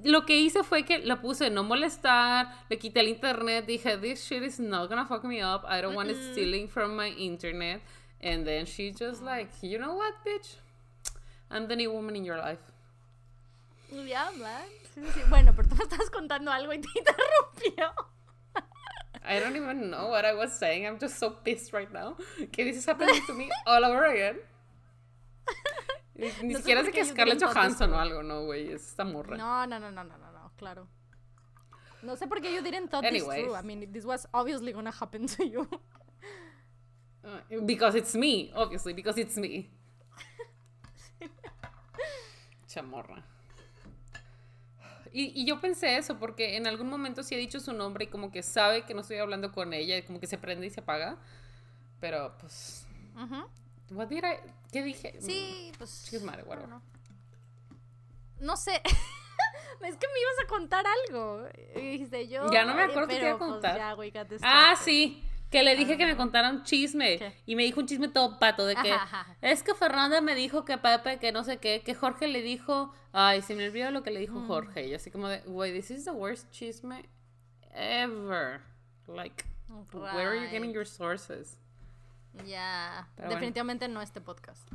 lo 0.04 0.24
que 0.24 0.38
hice 0.38 0.62
fue 0.62 0.84
que 0.84 0.98
la 0.98 1.20
puse 1.20 1.50
no 1.50 1.64
molestar, 1.64 2.66
le 2.68 2.78
quité 2.78 3.00
el 3.00 3.08
internet, 3.08 3.66
dije, 3.66 3.96
this 3.98 4.26
shit 4.26 4.42
is 4.42 4.58
not 4.58 4.88
gonna 4.88 5.06
fuck 5.06 5.24
me 5.24 5.42
up, 5.42 5.64
I 5.66 5.80
don't 5.80 5.94
want 5.96 6.10
it 6.10 6.18
stealing 6.32 6.68
from 6.68 6.94
my 6.94 7.08
internet. 7.08 7.80
And 8.20 8.46
then 8.46 8.66
she 8.66 8.90
just 8.90 9.22
like, 9.22 9.50
you 9.62 9.78
know 9.78 9.94
what, 9.94 10.14
bitch? 10.26 10.56
I'm 11.50 11.68
the 11.68 11.76
new 11.76 11.92
woman 11.92 12.16
in 12.16 12.24
your 12.24 12.38
life. 12.38 12.58
Yeah, 13.90 14.30
man. 14.38 14.68
Bueno, 15.30 15.52
pero 15.54 15.68
tú 15.68 15.76
me 15.76 15.84
estás 15.84 16.10
contando 16.10 16.50
algo 16.50 16.72
y 16.72 16.80
te 16.80 16.88
interrumpió. 16.98 17.90
I 19.24 19.38
don't 19.40 19.56
even 19.56 19.90
know 19.90 20.08
what 20.08 20.24
I 20.24 20.34
was 20.34 20.52
saying. 20.58 20.86
I'm 20.86 20.98
just 20.98 21.18
so 21.18 21.30
pissed 21.30 21.72
right 21.72 21.92
now. 21.92 22.16
Que 22.52 22.64
this 22.64 22.76
is 22.78 22.86
happening 22.86 23.20
to 23.26 23.34
me 23.34 23.50
all 23.66 23.84
over 23.84 24.04
again. 24.06 24.36
Ni 26.16 26.52
no 26.52 26.58
siquiera 26.58 26.82
sé 26.82 26.92
que 26.92 27.04
Scarlett 27.04 27.40
Johansson 27.40 27.92
o 27.92 27.96
algo, 27.96 28.22
no, 28.24 28.44
güey. 28.46 28.72
Es 28.72 28.88
esta 28.88 29.04
morra. 29.04 29.36
No, 29.36 29.66
no, 29.66 29.78
no, 29.78 29.90
no, 29.90 30.02
no, 30.02 30.16
no, 30.16 30.32
no, 30.32 30.50
claro. 30.58 30.88
No 32.02 32.16
sé 32.16 32.26
por 32.28 32.40
qué 32.40 32.52
you 32.52 32.62
didn't 32.62 32.88
thought 32.90 33.04
Anyways. 33.04 33.26
this 33.28 33.44
through. 33.44 33.54
I 33.54 33.62
mean, 33.62 33.88
this 33.92 34.04
was 34.04 34.26
obviously 34.34 34.72
gonna 34.72 34.90
happen 34.90 35.26
to 35.28 35.46
you. 35.46 35.68
Uh, 37.24 37.60
because 37.64 37.96
it's 37.96 38.14
me, 38.14 38.50
obviously, 38.54 38.92
because 38.92 39.18
it's 39.20 39.36
me. 39.36 39.68
Chamorra. 42.68 43.24
Y, 45.12 45.32
y, 45.34 45.46
yo 45.46 45.58
pensé 45.60 45.96
eso 45.96 46.18
porque 46.18 46.56
en 46.56 46.66
algún 46.66 46.88
momento 46.88 47.22
sí 47.22 47.34
he 47.34 47.38
dicho 47.38 47.60
su 47.60 47.72
nombre 47.72 48.04
y 48.04 48.08
como 48.08 48.30
que 48.30 48.42
sabe 48.42 48.84
que 48.84 48.94
no 48.94 49.00
estoy 49.00 49.16
hablando 49.16 49.52
con 49.52 49.72
ella 49.72 49.96
y 49.96 50.02
como 50.02 50.20
que 50.20 50.26
se 50.26 50.38
prende 50.38 50.66
y 50.66 50.70
se 50.70 50.80
apaga. 50.80 51.16
Pero 52.00 52.36
pues... 52.38 52.86
What 53.90 54.08
did 54.08 54.22
I... 54.22 54.38
¿Qué 54.70 54.82
dije? 54.82 55.16
Sí, 55.20 55.72
pues... 55.78 56.10
bueno. 56.46 56.82
No 58.38 58.56
sé. 58.56 58.80
es 59.82 59.96
que 59.96 60.06
me 60.06 60.20
ibas 60.20 60.44
a 60.44 60.46
contar 60.48 60.84
algo. 61.08 61.48
Y 61.74 61.80
dijiste 61.80 62.28
yo... 62.28 62.50
Ya 62.52 62.64
no 62.64 62.74
me 62.74 62.82
acuerdo 62.82 63.08
qué 63.08 63.16
te 63.16 63.22
iba 63.22 63.34
a 63.34 63.38
pues, 63.38 63.50
contar. 63.50 63.96
ah, 64.42 64.74
sí. 64.76 65.24
Que 65.50 65.62
le 65.62 65.76
dije 65.76 65.96
que 65.96 66.04
me 66.04 66.16
contara 66.16 66.50
un 66.50 66.62
chisme. 66.62 67.34
Y 67.46 67.56
me 67.56 67.62
dijo 67.62 67.80
un 67.80 67.86
chisme 67.86 68.08
todo 68.08 68.38
pato 68.38 68.66
de 68.66 68.74
que 68.76 68.94
es 69.40 69.62
que 69.62 69.74
Fernanda 69.74 70.20
me 70.20 70.34
dijo 70.34 70.64
que 70.64 70.76
Pepe, 70.76 71.18
que 71.18 71.32
no 71.32 71.42
sé 71.42 71.58
qué, 71.58 71.82
que 71.82 71.94
Jorge 71.94 72.28
le 72.28 72.42
dijo, 72.42 72.92
ay, 73.12 73.40
se 73.40 73.54
me 73.54 73.66
olvidó 73.66 73.90
lo 73.90 74.02
que 74.02 74.10
le 74.10 74.20
dijo 74.20 74.38
mm. 74.38 74.46
Jorge. 74.46 74.86
Y 74.86 74.94
así 74.94 75.10
como 75.10 75.28
de, 75.28 75.40
güey, 75.40 75.72
this 75.72 75.90
is 75.90 76.04
the 76.04 76.10
worst 76.10 76.50
chisme 76.50 77.04
ever. 77.72 78.60
Like, 79.06 79.44
where 79.92 80.28
are 80.28 80.36
you 80.36 80.50
getting 80.50 80.72
your 80.72 80.86
sources? 80.86 81.58
Ya, 82.46 83.08
definitivamente 83.16 83.88
no 83.88 84.02
este 84.02 84.20
podcast. 84.20 84.68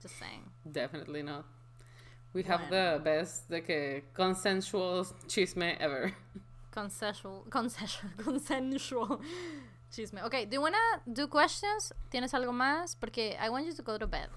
Just 0.00 0.18
saying. 0.18 0.44
Definitely 0.64 1.22
not. 1.22 1.44
We 2.32 2.44
have 2.44 2.70
the 2.70 3.00
best 3.02 3.50
de 3.50 3.60
que 3.62 4.04
consensual 4.14 5.04
chisme 5.26 5.76
ever. 5.80 6.14
Consensual, 6.70 7.44
consensual, 7.50 8.12
consensual 8.24 9.20
chisme. 9.90 10.22
Ok, 10.22 10.48
do 10.48 10.54
you 10.54 10.62
wanna 10.62 10.78
do 11.06 11.28
questions? 11.28 11.92
¿Tienes 12.10 12.32
algo 12.34 12.52
más? 12.52 12.96
Porque 12.96 13.36
I 13.40 13.48
want 13.48 13.66
you 13.66 13.74
to 13.74 13.82
go 13.82 13.98
to 13.98 14.06
bed. 14.06 14.28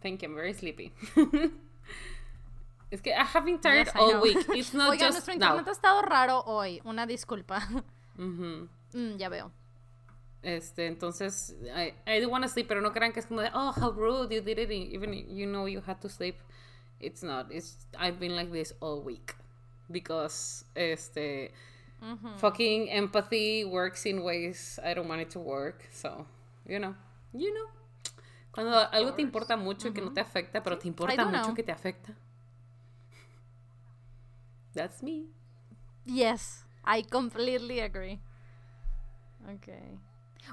Thank 0.00 0.22
you, 0.22 0.28
I'm 0.28 0.34
very 0.36 0.54
sleepy. 0.54 0.92
es 2.90 3.00
que 3.00 3.10
I 3.10 3.24
have 3.24 3.44
been 3.44 3.58
tired 3.60 3.88
all 3.94 4.20
week. 4.20 4.46
It's 4.54 4.72
not 4.72 4.92
Oiga, 4.92 5.06
just 5.06 5.12
nuestro 5.12 5.34
internet 5.34 5.66
ha 5.66 5.72
estado 5.72 6.02
raro 6.02 6.42
hoy. 6.46 6.80
Una 6.84 7.06
disculpa. 7.06 7.60
mm, 8.16 9.16
ya 9.16 9.28
veo. 9.28 9.50
Este, 10.40 10.86
entonces, 10.86 11.56
I, 11.74 11.94
I 12.06 12.20
do 12.20 12.28
want 12.28 12.44
to 12.44 12.48
sleep, 12.48 12.68
pero 12.68 12.80
no 12.80 12.92
crean 12.92 13.12
que 13.12 13.20
es 13.20 13.26
como 13.26 13.40
de, 13.40 13.50
oh, 13.52 13.72
how 13.72 13.90
rude, 13.90 14.32
you 14.32 14.40
did 14.40 14.58
it, 14.58 14.70
even 14.70 15.12
you 15.12 15.46
know 15.46 15.66
you 15.66 15.82
had 15.84 16.00
to 16.00 16.08
sleep. 16.08 16.36
It's 17.00 17.22
not. 17.22 17.50
It's 17.50 17.76
I've 17.98 18.18
been 18.20 18.36
like 18.36 18.52
this 18.52 18.72
all 18.80 19.02
week 19.02 19.34
because 19.90 20.64
este 20.74 21.52
mm-hmm. 22.02 22.36
fucking 22.38 22.90
empathy 22.90 23.64
works 23.64 24.06
in 24.06 24.22
ways 24.22 24.78
I 24.84 24.94
don't 24.94 25.08
want 25.08 25.20
it 25.20 25.30
to 25.30 25.40
work. 25.40 25.84
So, 25.92 26.26
you 26.66 26.78
know, 26.78 26.94
you 27.32 27.52
know. 27.52 27.66
Cuando 28.50 28.72
of 28.72 28.90
algo 28.92 29.14
te 29.14 29.22
importa 29.22 29.56
mucho 29.56 29.88
y 29.88 29.92
que 29.92 30.00
no 30.00 30.12
te 30.12 30.20
afecta, 30.20 30.62
pero 30.62 30.78
te 30.78 30.88
importa 30.88 31.24
mucho 31.24 31.44
know. 31.44 31.54
que 31.54 31.62
te 31.62 31.72
afecta. 31.72 32.14
That's 34.74 35.02
me. 35.02 35.26
Yes, 36.04 36.64
I 36.84 37.02
completely 37.02 37.80
agree. 37.80 38.20
Okay. 39.56 39.98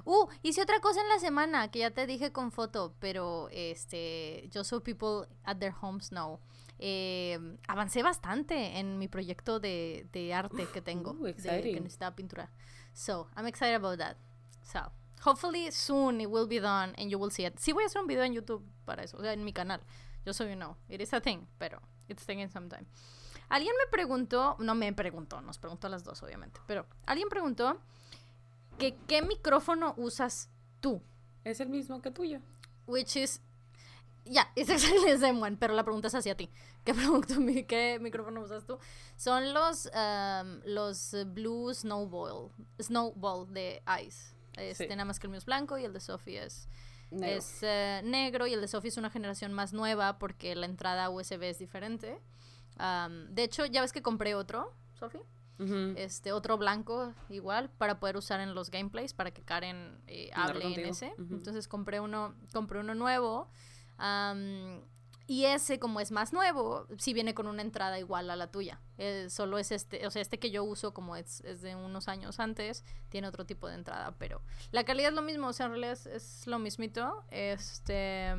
Uh, 0.06 0.28
hice 0.43 0.62
otra 0.62 0.80
cosa 0.82 1.02
en 1.02 1.10
la 1.10 1.20
semana 1.20 1.70
que 1.72 1.80
ya 1.80 1.91
te 1.91 2.06
dije 2.06 2.32
con 2.32 2.52
foto, 2.52 2.93
pero 3.00 3.50
este, 3.52 4.50
yo 4.52 4.64
so 4.64 4.82
people 4.82 5.28
at 5.46 5.60
their 5.60 5.74
homes 5.82 6.10
know. 6.10 6.39
Eh, 6.80 7.58
avancé 7.68 8.04
bastante 8.04 8.80
en 8.80 8.98
mi 8.98 9.08
proyecto 9.08 9.60
de, 9.60 10.08
de 10.12 10.34
arte 10.34 10.68
que 10.74 10.82
tengo, 10.82 11.12
uh, 11.12 11.24
de, 11.24 11.34
que 11.34 11.80
necesitaba 11.80 12.16
pintura. 12.16 12.50
So, 12.94 13.28
I'm 13.38 13.48
excited 13.48 13.76
about 13.76 13.98
that. 14.00 14.18
So, 14.64 14.92
hopefully 15.24 15.72
soon 15.72 16.22
it 16.22 16.30
will 16.30 16.48
be 16.48 16.60
done 16.60 16.94
and 16.98 17.10
you 17.10 17.18
will 17.18 17.32
see 17.32 17.46
it. 17.46 17.58
Sí 17.60 17.72
voy 17.72 17.84
a 17.84 17.88
hacer 17.88 18.02
un 18.02 18.08
video 18.08 18.24
en 18.24 18.34
YouTube 18.34 18.64
para 18.86 19.04
eso, 19.04 19.18
o 19.18 19.22
sea, 19.22 19.34
en 19.34 19.44
mi 19.44 19.54
canal. 19.54 19.82
Yo 20.26 20.34
soy 20.34 20.50
you 20.50 20.56
know, 20.56 20.76
it 20.90 21.02
is 21.02 21.14
a 21.14 21.22
thing, 21.22 21.48
pero 21.58 21.82
it's 22.08 22.26
taking 22.26 22.50
some 22.50 22.68
time. 22.68 22.86
Alguien 23.50 23.74
me 23.78 23.90
preguntó, 23.92 24.56
no 24.60 24.74
me 24.76 24.92
preguntó, 24.92 25.42
nos 25.42 25.60
preguntó 25.60 25.88
a 25.88 25.90
las 25.92 26.04
dos 26.04 26.24
obviamente, 26.24 26.60
pero 26.66 26.88
alguien 27.06 27.30
preguntó 27.30 27.80
que 28.80 28.96
qué 29.08 29.22
micrófono 29.22 29.94
usas 29.98 30.50
tú. 30.82 31.02
Es 31.44 31.60
el 31.60 31.70
mismo 31.70 32.02
que 32.02 32.12
tuyo. 32.12 32.42
Which 32.88 33.16
is 33.16 33.42
ya, 34.26 34.52
es 34.56 34.70
exactly 34.70 35.06
the 35.06 35.18
same 35.18 35.42
one, 35.42 35.58
pero 35.58 35.74
la 35.74 35.84
pregunta 35.84 36.08
es 36.08 36.16
hacia 36.16 36.36
ti. 36.36 36.50
¿Qué, 36.84 36.94
¿Qué 37.68 38.00
micrófono 38.02 38.42
usas 38.42 38.66
tú? 38.66 38.78
Son 39.16 39.54
los, 39.54 39.86
um, 39.88 40.60
los 40.66 41.16
Blue 41.28 41.74
Snowball, 41.74 42.52
Snowball 42.82 43.54
de 43.54 43.82
Ice. 44.06 44.36
Este, 44.58 44.88
Nada 44.90 45.06
más 45.06 45.20
que 45.20 45.28
el 45.28 45.32
mío 45.32 45.38
es 45.38 45.46
blanco 45.46 45.78
y 45.78 45.84
el 45.84 45.94
de 45.94 46.00
Sophie 46.00 46.44
es 46.44 46.70
negro. 47.12 47.38
es 47.38 47.58
eh, 47.62 48.02
negro 48.06 48.48
y 48.48 48.54
el 48.54 48.62
de 48.62 48.68
Sophie 48.68 48.88
es 48.88 48.98
una 48.98 49.10
generación 49.10 49.52
más 49.54 49.74
nueva 49.74 50.18
porque 50.18 50.56
la 50.56 50.66
entrada 50.66 51.10
USB 51.10 51.44
es 51.44 51.60
diferente. 51.60 52.22
Um, 52.80 53.34
de 53.34 53.44
hecho, 53.44 53.66
ya 53.66 53.82
ves 53.82 53.92
que 53.92 54.02
compré 54.02 54.36
otro, 54.36 54.74
Sophie 54.94 55.22
este 55.96 56.34
otro 56.34 56.58
blanco 56.58 57.14
igual 57.30 57.70
para 57.78 58.00
poder 58.00 58.18
usar 58.18 58.42
en 58.42 58.56
los 58.56 58.72
gameplays 58.72 59.14
para 59.14 59.32
que 59.32 59.42
Karen 59.42 59.98
eh, 60.08 60.30
hable 60.34 60.74
en 60.74 60.86
ese 60.86 61.14
entonces 61.18 61.68
compré 61.68 62.02
uno 62.02 62.36
compré 62.52 62.80
uno 62.80 62.94
nuevo 62.94 63.50
y 65.28 65.46
ese 65.46 65.80
como 65.80 66.00
es 66.00 66.12
más 66.12 66.34
nuevo 66.34 66.86
sí 66.98 67.14
viene 67.14 67.34
con 67.34 67.48
una 67.48 67.62
entrada 67.62 67.98
igual 68.00 68.30
a 68.30 68.36
la 68.36 68.52
tuya 68.52 68.80
eh, 68.98 69.28
solo 69.30 69.58
es 69.58 69.72
este 69.72 70.06
o 70.06 70.12
sea 70.12 70.22
este 70.22 70.38
que 70.38 70.52
yo 70.52 70.64
uso 70.64 70.93
como 70.93 71.16
es, 71.16 71.41
de 71.62 71.76
unos 71.76 72.08
años 72.08 72.39
antes 72.39 72.84
tiene 73.10 73.28
otro 73.28 73.46
tipo 73.46 73.68
de 73.68 73.76
entrada 73.76 74.16
pero 74.20 74.41
la 74.72 74.84
calidad 74.84 75.10
es 75.10 75.16
lo 75.16 75.22
mismo 75.22 75.48
o 75.48 75.54
sea 75.54 75.66
en 75.66 75.72
realidad 75.72 75.98
es, 76.08 76.46
lo 76.46 76.60
mismito 76.60 77.24
este 77.32 78.34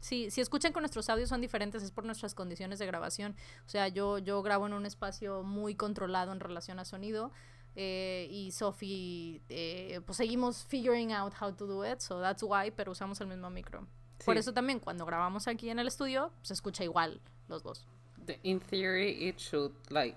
si, 0.00 0.30
si 0.30 0.40
escuchan 0.40 0.72
que 0.72 0.80
nuestros 0.80 1.08
audios 1.08 1.28
son 1.28 1.40
diferentes 1.40 1.82
es 1.82 1.90
por 1.90 2.04
nuestras 2.04 2.32
condiciones 2.32 2.78
de 2.78 2.86
grabación. 2.86 3.34
O 3.66 3.68
sea, 3.68 3.88
yo, 3.88 4.18
yo 4.18 4.40
grabo 4.40 4.66
en 4.66 4.74
un 4.74 4.86
espacio 4.86 5.42
muy 5.42 5.74
controlado 5.74 6.30
en 6.30 6.38
relación 6.38 6.78
a 6.78 6.84
sonido. 6.84 7.32
Eh, 7.74 8.28
y 8.30 8.52
Sophie, 8.52 9.42
eh, 9.48 10.00
pues 10.06 10.16
seguimos 10.16 10.64
figuring 10.64 11.12
out 11.12 11.34
how 11.40 11.52
to 11.52 11.66
do 11.66 11.84
it, 11.84 12.00
so 12.00 12.20
that's 12.20 12.42
why, 12.42 12.70
pero 12.70 12.92
usamos 12.92 13.20
el 13.20 13.26
mismo 13.26 13.50
micro. 13.50 13.86
Por 14.24 14.36
eso 14.36 14.52
también 14.52 14.80
cuando 14.80 15.04
grabamos 15.04 15.46
aquí 15.46 15.70
en 15.70 15.78
el 15.78 15.88
estudio, 15.88 16.32
se 16.42 16.54
escucha 16.54 16.84
igual 16.84 17.20
los 17.48 17.62
dos. 17.62 17.84
in 18.42 18.58
theory, 18.60 19.28
it 19.28 19.38
should 19.38 19.72
like 19.90 20.16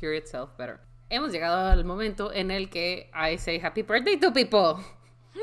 hear 0.00 0.12
itself 0.12 0.56
better. 0.56 0.80
Hemos 1.10 1.32
llegado 1.32 1.70
al 1.70 1.84
momento 1.84 2.32
en 2.32 2.50
el 2.50 2.68
que 2.68 3.10
I 3.14 3.36
say 3.36 3.58
happy 3.58 3.82
birthday 3.82 4.16
to 4.16 4.32
people. 4.32 4.82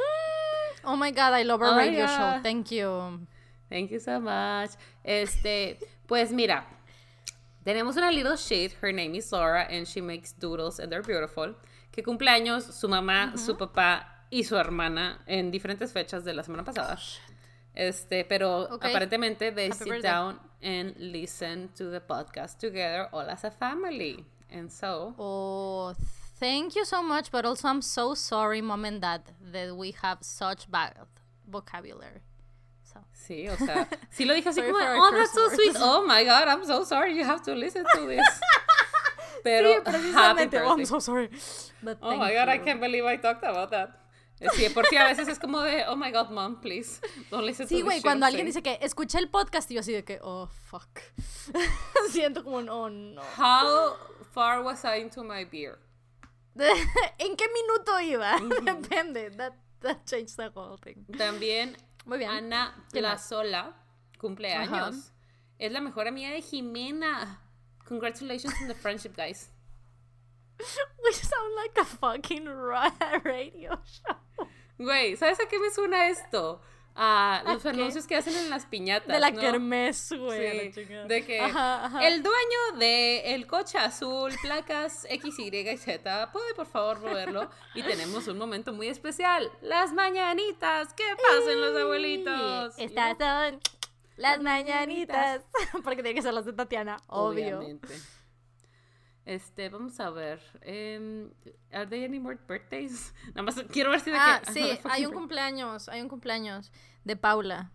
Oh 0.84 0.96
my 0.96 1.12
god, 1.12 1.34
I 1.34 1.44
love 1.44 1.62
our 1.62 1.76
oh 1.76 1.78
radio 1.78 2.08
show. 2.08 2.40
Thank 2.42 2.72
you. 2.72 3.28
Thank 3.70 3.92
you 3.92 4.00
so 4.00 4.20
much. 4.20 4.72
Este, 5.06 5.78
pues 6.08 6.32
mira, 6.32 6.66
tenemos 7.64 7.98
una 7.98 8.12
little 8.12 8.36
shade. 8.36 8.74
Her 8.82 8.92
name 8.92 9.14
is 9.14 9.32
Laura 9.32 9.68
and 9.70 9.88
she 9.88 10.02
makes 10.02 10.34
doodles 10.34 10.80
and 10.80 10.92
they're 10.92 11.04
beautiful. 11.04 11.54
Que 11.92 12.02
cumpleaños 12.02 12.64
su 12.64 12.88
mamá, 12.88 13.38
su 13.38 13.56
papá 13.56 14.26
y 14.32 14.44
su 14.44 14.56
hermana 14.56 15.20
en 15.28 15.52
diferentes 15.52 15.94
fechas 15.94 16.24
de 16.24 16.34
la 16.34 16.42
semana 16.42 16.64
pasada. 16.64 16.98
Este, 17.74 18.26
pero 18.26 18.68
aparentemente 18.70 19.52
they 19.52 19.72
sit 19.72 20.02
down 20.02 20.40
and 20.62 20.94
listen 20.98 21.70
to 21.76 21.90
the 21.90 22.02
podcast 22.02 22.58
together 22.60 23.08
all 23.14 23.30
as 23.30 23.44
a 23.44 23.52
family. 23.52 24.26
And 24.50 24.70
so. 24.70 25.16
Oh, 25.18 25.94
Thank 26.42 26.76
you 26.76 26.86
so 26.86 27.04
much, 27.04 27.30
but 27.30 27.46
also 27.46 27.68
I'm 27.68 27.84
so 27.84 28.16
sorry, 28.16 28.62
mom 28.62 28.84
and 28.84 29.00
dad, 29.00 29.22
that 29.52 29.78
we 29.78 29.92
have 30.02 30.18
such 30.22 30.70
bad 30.72 30.96
vocabulary. 31.48 32.22
So. 32.82 33.00
Sí, 33.14 33.48
o 33.48 33.56
sea, 33.58 33.88
sí 34.12 34.26
lo 34.26 34.34
dije 34.34 34.50
así 34.50 34.60
como, 34.60 34.76
oh, 34.76 35.12
that's 35.14 35.34
so 35.34 35.50
sweet. 35.50 35.76
Oh 35.78 36.04
my 36.04 36.24
god, 36.24 36.48
I'm 36.48 36.66
so 36.66 36.84
sorry 36.84 37.16
you 37.16 37.24
have 37.24 37.44
to 37.44 37.54
listen 37.54 37.86
to 37.94 38.08
this. 38.08 38.26
Pero, 39.44 39.70
sí, 39.70 40.14
happy 40.14 40.48
precisamente. 40.48 40.62
Oh, 40.66 40.74
I'm 40.74 40.86
so 40.86 40.98
sorry. 40.98 41.30
But 41.84 42.00
Oh 42.02 42.18
my 42.18 42.34
god, 42.34 42.50
I 42.50 42.58
can't 42.58 42.82
believe 42.82 43.06
I 43.06 43.18
talked 43.18 43.44
about 43.44 43.70
that. 43.70 44.01
Sí, 44.56 44.70
por 44.70 44.86
si 44.88 44.98
a 44.98 45.06
veces 45.06 45.28
es 45.28 45.38
como 45.40 45.62
de, 45.62 45.86
oh 45.88 45.96
my 45.96 46.12
god, 46.12 46.30
mom, 46.30 46.60
please, 46.62 47.00
don't 47.30 47.46
listen 47.46 47.68
Sí, 47.68 47.80
to 47.80 47.86
güey, 47.86 48.02
cuando 48.02 48.26
alguien 48.26 48.52
saying." 48.52 48.64
dice 48.64 48.80
que 48.80 48.86
escuché 48.86 49.20
el 49.20 49.30
podcast 49.30 49.70
y 49.72 49.76
yo 49.76 49.82
así 49.82 49.92
de 49.94 50.04
que, 50.04 50.20
oh, 50.24 50.48
fuck. 50.48 51.00
Siento 52.10 52.44
como, 52.44 52.58
un, 52.58 52.70
oh, 52.70 52.90
no. 52.90 53.22
How 53.38 53.96
far 54.34 54.64
was 54.64 54.84
I 54.84 55.02
into 55.02 55.24
my 55.24 55.46
beer? 55.46 55.78
¿En 56.56 57.36
qué 57.38 57.46
minuto 57.54 58.00
iba? 58.02 58.40
Depende. 58.64 59.30
That, 59.38 59.54
that 59.82 60.06
changed 60.06 60.38
the 60.38 60.50
whole 60.54 60.78
thing. 60.78 61.06
También 61.18 61.78
Muy 62.06 62.18
bien. 62.18 62.30
Ana. 62.32 62.74
Plazola, 62.92 63.74
cumpleaños. 64.18 65.12
Es 65.60 65.72
la 65.72 65.82
mejor 65.82 66.08
amiga 66.08 66.32
de 66.32 66.42
Jimena. 66.42 67.40
Congratulations 67.86 68.54
on 68.62 68.68
the 68.68 68.74
friendship, 68.76 69.16
guys. 69.16 69.50
We 71.04 71.12
sound 71.14 71.56
like 71.56 71.78
a 71.80 71.86
fucking 71.86 72.46
ra- 72.48 72.92
radio 73.24 73.80
show. 73.86 74.16
Güey, 74.82 75.16
¿sabes 75.16 75.40
a 75.40 75.48
qué 75.48 75.60
me 75.60 75.70
suena 75.70 76.10
esto? 76.10 76.62
A 76.94 77.38
¿A 77.46 77.54
los 77.54 77.66
anuncios 77.66 78.06
que 78.06 78.18
hacen 78.18 78.36
en 78.36 78.50
las 78.50 78.66
piñatas. 78.66 79.08
De 79.08 79.20
la 79.20 79.32
¿no? 79.32 79.40
kermés, 79.40 80.12
güey. 80.12 80.74
Sí, 80.74 80.84
de 81.08 81.26
que 81.26 81.40
Ajá, 81.40 81.86
ajá. 81.86 82.08
el 82.08 82.22
dueño 82.22 82.80
de 82.80 83.34
el 83.34 83.48
coche 83.48 83.78
azul, 83.78 84.34
placas 84.42 85.08
X, 85.10 85.40
Y 85.40 85.56
y 85.56 85.78
Z, 85.78 86.32
puede 86.34 86.54
por 86.54 86.66
favor 86.66 87.00
moverlo. 87.00 87.50
Y 87.76 87.84
tenemos 87.84 88.28
un 88.28 88.38
momento 88.38 88.74
muy 88.74 88.88
especial, 88.88 89.50
las 89.62 89.94
mañanitas. 89.94 90.94
¿Qué 90.94 91.06
pasen 91.30 91.62
los 91.62 91.80
abuelitos? 91.80 92.74
Estas 92.78 93.18
son 93.18 93.62
las 94.18 94.42
mañanitas. 94.42 95.44
Porque 95.84 96.04
tiene 96.04 96.14
que 96.14 96.22
ser 96.22 96.34
las 96.34 96.46
de 96.46 96.54
Tatiana, 96.54 96.98
obvio. 97.08 97.60
Obviamente. 97.60 97.94
Este, 99.26 99.70
vamos 99.70 100.00
a 100.00 100.10
ver. 100.10 100.42
em, 100.62 101.32
¿Are 101.72 101.86
there 101.88 102.04
any 102.06 102.20
more 102.20 102.38
birthdays? 102.48 103.14
Nada 103.36 103.44
más 103.44 103.56
quiero 103.72 103.92
ver 103.92 104.00
si 104.00 104.12
de 104.12 104.18
Ah, 104.20 104.42
que. 104.46 104.52
sí, 104.54 104.80
hay 104.90 105.06
un 105.06 105.14
cumpleaños, 105.14 105.90
hay 105.90 106.02
un 106.02 106.10
cumpleaños 106.10 106.72
de 107.04 107.16
Paula. 107.16 107.72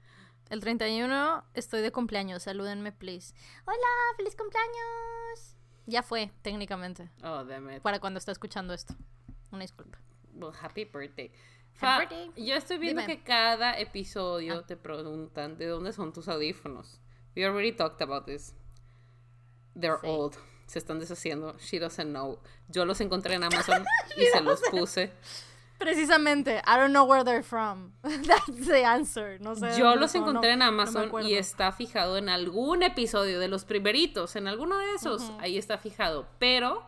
El 0.51 0.61
31 0.61 1.44
estoy 1.55 1.80
de 1.82 1.90
cumpleaños, 1.92 2.44
salúdenme, 2.44 2.92
please. 2.92 3.34
Hola, 3.64 3.76
feliz 4.16 4.36
cumpleaños. 4.36 5.57
Ya 5.86 6.03
fue, 6.03 6.30
técnicamente, 6.42 7.11
Oh, 7.22 7.44
damn 7.44 7.70
it. 7.70 7.82
para 7.82 8.01
cuando 8.01 8.18
está 8.18 8.32
escuchando 8.32 8.74
esto. 8.74 8.94
Una 9.53 9.62
disculpa. 9.62 9.99
Well, 10.34 10.53
happy 10.61 10.84
birthday. 10.84 11.28
Happy 11.28 11.78
Fa, 11.78 11.99
birthday. 12.01 12.44
Yo 12.44 12.55
estoy 12.57 12.78
viendo 12.78 13.03
Dime. 13.03 13.16
que 13.18 13.22
cada 13.24 13.78
episodio 13.78 14.59
Ah. 14.61 14.66
te 14.66 14.76
preguntan 14.76 15.57
de 15.59 15.66
dónde 15.66 15.92
son 15.92 16.12
tus 16.12 16.26
audífonos. 16.28 17.01
We 17.36 17.44
already 17.44 17.72
talked 17.72 18.03
about 18.03 18.26
this. 18.26 18.55
They're 19.78 19.99
Sí. 20.01 20.07
old. 20.09 20.36
Se 20.67 20.79
están 20.79 20.99
deshaciendo. 20.99 21.57
She 21.59 21.79
doesn't 21.79 22.11
know. 22.11 22.39
Yo 22.69 22.85
los 22.85 23.01
encontré 23.01 23.35
en 23.35 23.45
Amazon 23.45 23.85
y 24.17 24.25
se 24.27 24.41
los 24.41 24.61
puse. 24.71 25.12
Precisamente, 25.79 26.62
I 26.67 26.77
don't 26.79 26.91
know 26.91 27.05
where 27.05 27.23
they're 27.23 27.43
from. 27.43 27.93
That's 28.03 28.67
the 28.67 28.85
answer. 28.85 29.39
No 29.41 29.55
sé. 29.55 29.79
Yo 29.79 29.95
los 29.97 30.14
no- 30.14 30.21
encontré 30.21 30.53
en 30.53 30.62
Amazon 30.62 31.11
y 31.23 31.35
está 31.35 31.71
fijado 31.73 32.17
en 32.17 32.29
algún 32.29 32.83
episodio 32.83 33.39
de 33.39 33.49
los 33.49 33.64
primeritos, 33.64 34.37
en 34.37 34.49
alguno 34.49 34.79
de 34.79 34.95
esos, 34.95 35.31
ahí 35.39 35.59
está 35.59 35.77
fijado, 35.77 36.27
pero 36.39 36.83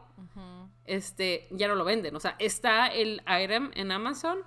este 0.86 1.46
ya 1.50 1.68
no 1.68 1.74
lo 1.74 1.84
venden, 1.84 2.16
o 2.16 2.20
sea, 2.20 2.34
está 2.38 2.86
el 2.86 3.22
item 3.28 3.70
en 3.74 3.92
Amazon, 3.92 4.38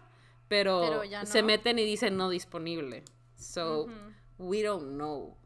pero, 0.47 1.03
se 1.23 1.43
meten 1.43 1.77
y 1.77 1.85
dicen 1.85 2.17
no 2.17 2.29
disponible. 2.29 3.03
So, 3.37 3.87
we 4.39 4.63
don't 4.63 4.95
know. 4.95 5.37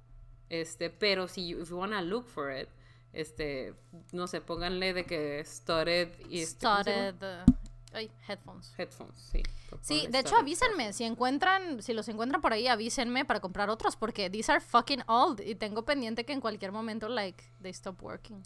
Este, 0.49 0.89
pero 0.89 1.27
si 1.27 1.47
you, 1.47 1.61
if 1.61 1.69
you 1.69 1.77
wanna 1.77 2.01
look 2.01 2.27
for 2.27 2.49
it, 2.49 2.69
este, 3.15 3.73
no 4.11 4.27
sé, 4.27 4.41
pónganle 4.41 4.93
de 4.93 5.05
que 5.05 5.43
started 5.45 6.09
y 6.29 6.41
este. 6.41 6.57
Started. 6.57 7.15
uh, 7.15 7.51
ay, 7.93 8.11
headphones. 8.27 8.73
headphones, 8.77 9.19
sí. 9.31 9.41
Sí, 9.81 10.07
de 10.09 10.19
hecho 10.19 10.35
avísenme, 10.35 10.93
si 10.93 11.03
encuentran, 11.03 11.81
si 11.81 11.93
los 11.93 12.07
encuentran 12.07 12.41
por 12.41 12.53
ahí, 12.53 12.67
avísenme 12.67 13.25
para 13.25 13.39
comprar 13.39 13.69
otros, 13.69 13.95
porque 13.95 14.29
these 14.29 14.51
are 14.51 14.61
fucking 14.61 15.03
old 15.07 15.41
y 15.41 15.55
tengo 15.55 15.83
pendiente 15.85 16.25
que 16.25 16.33
en 16.33 16.41
cualquier 16.41 16.71
momento, 16.71 17.07
like, 17.09 17.43
they 17.61 17.71
stop 17.71 18.01
working. 18.01 18.43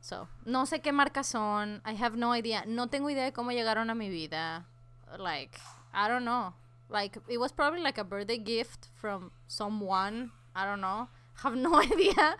So, 0.00 0.28
no 0.44 0.66
sé 0.66 0.80
qué 0.80 0.92
marcas 0.92 1.28
son, 1.28 1.80
I 1.86 1.94
have 2.02 2.16
no 2.16 2.34
idea, 2.34 2.64
no 2.66 2.88
tengo 2.88 3.08
idea 3.08 3.24
de 3.24 3.32
cómo 3.32 3.52
llegaron 3.52 3.88
a 3.88 3.94
mi 3.94 4.08
vida, 4.08 4.66
like, 5.16 5.56
I 5.94 6.08
don't 6.08 6.24
know, 6.24 6.54
like, 6.88 7.20
it 7.28 7.38
was 7.38 7.52
probably 7.52 7.80
like 7.80 8.00
a 8.00 8.04
birthday 8.04 8.38
gift 8.38 8.88
from 8.94 9.30
someone, 9.46 10.32
I 10.56 10.64
don't 10.64 10.80
know, 10.80 11.08
have 11.44 11.54
no 11.56 11.80
idea, 11.80 12.36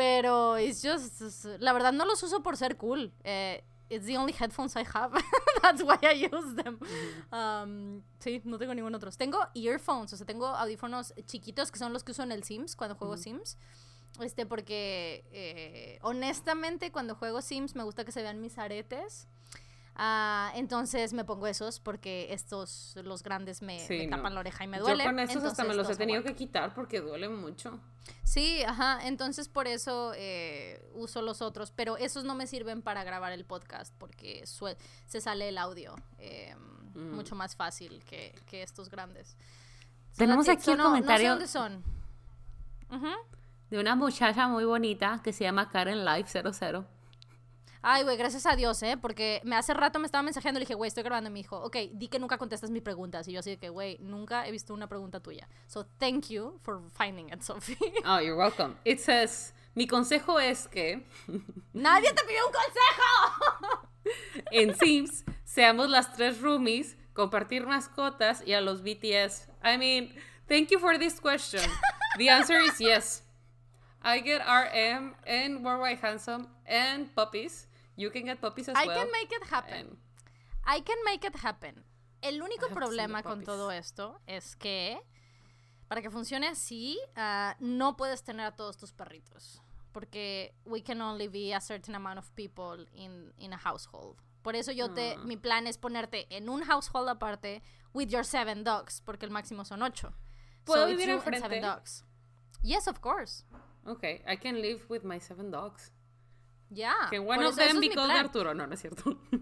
pero 0.00 0.56
it's 0.56 0.80
just, 0.80 1.44
la 1.58 1.74
verdad 1.74 1.92
no 1.92 2.06
los 2.06 2.22
uso 2.22 2.42
por 2.42 2.56
ser 2.56 2.78
cool, 2.78 3.12
eh, 3.22 3.62
it's 3.90 4.06
the 4.06 4.16
only 4.16 4.32
headphones 4.32 4.74
I 4.74 4.86
have, 4.94 5.12
that's 5.62 5.82
why 5.82 5.98
I 6.00 6.26
use 6.26 6.54
them. 6.56 6.78
Um, 7.30 8.02
sí, 8.18 8.40
no 8.44 8.56
tengo 8.56 8.72
ningún 8.72 8.94
otro. 8.94 9.10
Tengo 9.10 9.46
earphones, 9.54 10.14
o 10.14 10.16
sea, 10.16 10.24
tengo 10.24 10.46
audífonos 10.46 11.12
chiquitos 11.26 11.70
que 11.70 11.78
son 11.78 11.92
los 11.92 12.02
que 12.02 12.12
uso 12.12 12.22
en 12.22 12.32
el 12.32 12.44
Sims 12.44 12.76
cuando 12.76 12.94
juego 12.94 13.18
Sims. 13.18 13.58
Este, 14.20 14.46
porque 14.46 15.22
eh, 15.32 15.98
honestamente 16.00 16.90
cuando 16.90 17.14
juego 17.14 17.42
Sims 17.42 17.74
me 17.74 17.82
gusta 17.82 18.06
que 18.06 18.12
se 18.12 18.22
vean 18.22 18.40
mis 18.40 18.56
aretes. 18.56 19.28
Ah, 20.02 20.50
entonces 20.54 21.12
me 21.12 21.24
pongo 21.24 21.46
esos 21.46 21.78
porque 21.78 22.28
estos, 22.32 22.94
los 23.04 23.22
grandes, 23.22 23.60
me, 23.60 23.78
Sí, 23.80 23.98
me 23.98 24.06
no. 24.06 24.16
tapan 24.16 24.34
la 24.34 24.40
oreja 24.40 24.64
y 24.64 24.66
me 24.66 24.78
Yo 24.78 24.84
duele. 24.84 25.04
con 25.04 25.18
esos 25.18 25.44
hasta 25.44 25.62
me 25.62 25.68
entonces 25.72 25.76
los 25.76 25.90
he 25.90 25.96
tenido 25.98 26.20
aguanto. 26.20 26.38
que 26.38 26.46
quitar 26.46 26.72
porque 26.74 27.00
duele 27.00 27.28
mucho. 27.28 27.78
Sí, 28.24 28.62
ajá, 28.62 29.06
entonces 29.06 29.48
por 29.48 29.66
eso 29.68 30.12
eh, 30.16 30.82
uso 30.94 31.20
los 31.20 31.42
otros, 31.42 31.70
pero 31.70 31.98
esos 31.98 32.24
no 32.24 32.34
me 32.34 32.46
sirven 32.46 32.80
para 32.80 33.04
grabar 33.04 33.32
el 33.32 33.44
podcast 33.44 33.94
porque 33.98 34.46
sue- 34.46 34.78
se 35.06 35.20
sale 35.20 35.50
el 35.50 35.58
audio 35.58 35.94
eh, 36.18 36.54
Mm. 36.94 37.14
mucho 37.14 37.36
más 37.36 37.54
fácil 37.54 38.02
que, 38.04 38.34
que 38.46 38.62
estos 38.62 38.88
grandes. 38.88 39.36
Tenemos 40.16 40.48
aquí 40.48 40.70
el 40.70 40.76
So, 40.76 40.82
no- 40.82 40.84
comentario- 40.84 41.34
No 41.36 41.46
sé 41.46 41.58
dónde 41.58 41.82
son. 42.90 42.96
Ujú. 42.98 43.06
De 43.70 43.78
una 43.78 43.94
muchacha 43.96 44.48
muy 44.48 44.64
bonita 44.64 45.20
que 45.22 45.32
se 45.34 45.44
llama 45.44 45.68
Karen 45.70 46.04
Life 46.04 46.30
00. 46.42 46.86
Ay, 47.82 48.02
güey, 48.02 48.16
gracias 48.16 48.44
a 48.44 48.56
Dios, 48.56 48.82
¿eh? 48.82 48.98
Porque 49.00 49.40
me 49.44 49.56
hace 49.56 49.72
rato 49.72 49.98
me 49.98 50.06
estaba 50.06 50.22
mensajeando 50.22 50.58
y 50.58 50.60
le 50.60 50.64
dije, 50.64 50.74
güey, 50.74 50.88
estoy 50.88 51.02
grabando. 51.02 51.30
Y 51.30 51.32
me 51.32 51.38
dijo, 51.38 51.58
ok, 51.58 51.76
di 51.92 52.08
que 52.08 52.18
nunca 52.18 52.36
contestas 52.36 52.70
mis 52.70 52.82
preguntas. 52.82 53.26
Y 53.28 53.32
yo 53.32 53.40
así 53.40 53.50
de 53.50 53.56
que, 53.58 53.70
güey, 53.70 53.96
nunca 54.00 54.46
he 54.46 54.50
visto 54.50 54.74
una 54.74 54.86
pregunta 54.86 55.20
tuya. 55.20 55.48
So, 55.66 55.86
thank 55.98 56.28
you 56.28 56.58
for 56.62 56.82
finding 56.92 57.28
it, 57.30 57.42
Sophie. 57.42 57.78
Oh, 58.04 58.18
you're 58.18 58.36
welcome. 58.36 58.76
It 58.84 59.00
says, 59.00 59.54
mi 59.74 59.86
consejo 59.86 60.38
es 60.38 60.68
que 60.68 61.06
¡Nadie 61.72 62.12
te 62.12 62.22
pidió 62.24 62.46
un 62.46 62.52
consejo! 62.52 63.88
en 64.50 64.74
Sims 64.74 65.24
seamos 65.44 65.88
las 65.88 66.12
tres 66.12 66.40
roomies, 66.40 66.96
compartir 67.14 67.66
mascotas 67.66 68.42
y 68.46 68.52
a 68.52 68.60
los 68.60 68.82
BTS. 68.82 69.48
I 69.62 69.78
mean, 69.78 70.14
thank 70.48 70.70
you 70.70 70.78
for 70.78 70.98
this 70.98 71.20
question. 71.20 71.62
The 72.18 72.28
answer 72.28 72.58
is 72.60 72.78
yes. 72.80 73.22
I 74.02 74.20
get 74.20 74.40
RM 74.40 75.14
and 75.26 75.64
Worldwide 75.64 75.98
Handsome 76.00 76.48
and 76.66 77.14
puppies. 77.14 77.66
You 78.00 78.10
can 78.10 78.24
get 78.24 78.40
puppies 78.40 78.68
as 78.68 78.76
I 78.76 78.86
well. 78.86 78.96
can 78.98 79.10
make 79.12 79.30
it 79.30 79.44
happen. 79.50 79.86
And- 79.88 79.98
I 80.64 80.80
can 80.82 80.96
make 81.04 81.26
it 81.26 81.36
happen. 81.44 81.84
El 82.22 82.40
único 82.42 82.66
I 82.70 82.74
problema 82.74 83.22
the 83.22 83.28
con 83.28 83.44
todo 83.44 83.70
esto 83.70 84.20
es 84.26 84.54
que 84.56 84.98
para 85.88 86.00
que 86.02 86.10
funcione 86.10 86.46
así, 86.48 86.98
ah, 87.16 87.56
no 87.60 87.96
puedes 87.96 88.22
tener 88.22 88.46
a 88.46 88.52
todos 88.56 88.76
tus 88.76 88.92
perritos. 88.92 89.60
Porque 89.92 90.54
we 90.64 90.82
can 90.82 91.00
only 91.00 91.28
be 91.28 91.52
a 91.54 91.60
certain 91.60 91.94
amount 91.94 92.18
of 92.18 92.30
people 92.36 92.86
in, 92.92 93.32
in 93.38 93.52
a 93.52 93.56
household. 93.58 94.16
Por 94.42 94.54
eso 94.54 94.70
yo 94.72 94.88
te, 94.94 95.14
Ah. 95.16 95.24
mi 95.24 95.36
plan 95.36 95.66
es 95.66 95.76
ponerte 95.78 96.26
en 96.30 96.48
un 96.48 96.62
household 96.62 97.08
aparte 97.08 97.62
with 97.92 98.08
your 98.08 98.24
seven 98.24 98.62
dogs, 98.64 99.00
porque 99.02 99.24
el 99.26 99.30
máximo 99.32 99.64
son 99.64 99.82
ocho. 99.82 100.12
¿Puedo 100.64 100.86
it's 100.88 100.96
vivir 100.96 101.10
enfrente? 101.14 101.40
seven 101.40 101.62
dogs. 101.62 102.04
Yes, 102.62 102.86
of 102.86 103.00
course. 103.00 103.44
Okay, 103.86 104.22
I 104.26 104.36
can 104.36 104.60
live 104.60 104.84
with 104.88 105.02
my 105.04 105.18
seven 105.18 105.50
dogs. 105.50 105.90
Yeah. 106.72 106.92
Ah, 106.94 107.08
them 107.10 107.76
es 107.76 107.80
be 107.80 107.88
mi. 107.88 108.18
Arturo? 108.18 108.54
No, 108.54 108.66
no 108.66 108.74
es 108.74 108.80
cierto. 108.80 109.16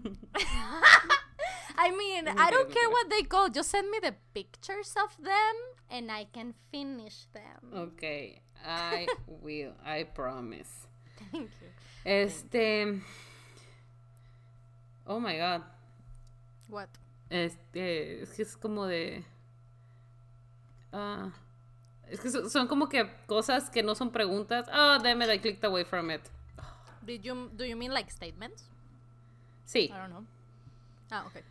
I 1.77 1.91
mean, 1.91 2.27
I 2.27 2.51
don't 2.51 2.69
care 2.71 2.89
what 2.89 3.09
they 3.09 3.23
call. 3.23 3.49
Just 3.49 3.69
send 3.69 3.89
me 3.89 3.99
the 4.01 4.13
pictures 4.33 4.95
of 5.01 5.15
them 5.23 5.55
and 5.89 6.11
I 6.11 6.25
can 6.25 6.53
finish 6.71 7.27
them. 7.33 7.71
okay, 7.73 8.41
I 8.65 9.07
will. 9.27 9.73
I 9.85 10.03
promise. 10.03 10.87
Thank 11.31 11.49
you. 11.61 11.69
Este. 12.05 13.01
Oh 15.05 15.19
my 15.19 15.37
god. 15.37 15.63
What? 16.67 16.89
Este. 17.29 18.23
Es 18.23 18.33
que 18.33 18.43
es 18.43 18.55
como 18.55 18.87
de. 18.87 19.23
Ah. 20.91 21.31
es 22.09 22.19
que 22.19 22.29
son, 22.29 22.49
son 22.49 22.67
como 22.67 22.89
que 22.89 23.07
cosas 23.27 23.69
que 23.69 23.83
no 23.83 23.95
son 23.95 24.11
preguntas. 24.11 24.67
Oh, 24.73 24.97
damn 25.01 25.21
it, 25.21 25.29
I 25.29 25.37
clicked 25.37 25.63
away 25.63 25.83
from 25.83 26.09
it. 26.09 26.21
Did 27.09 27.25
you 27.25 27.49
do 27.57 27.65
you 27.65 27.75
mean 27.75 27.91
like 27.91 28.11
statements? 28.11 28.63
Sí. 29.65 29.91
I 29.91 29.97
don't 29.97 30.11
know. 30.11 30.25
Ah, 31.11 31.23
okay. 31.25 31.41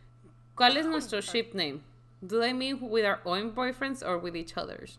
¿Cuál 0.55 0.77
es 0.77 0.85
nuestro 0.85 1.19
ship 1.19 1.53
name? 1.53 1.83
Do 2.25 2.39
they 2.39 2.53
mean 2.53 2.79
with 2.89 3.05
our 3.05 3.19
own 3.25 3.51
boyfriends 3.51 4.01
or 4.01 4.17
with 4.17 4.35
each 4.35 4.55
other's? 4.57 4.97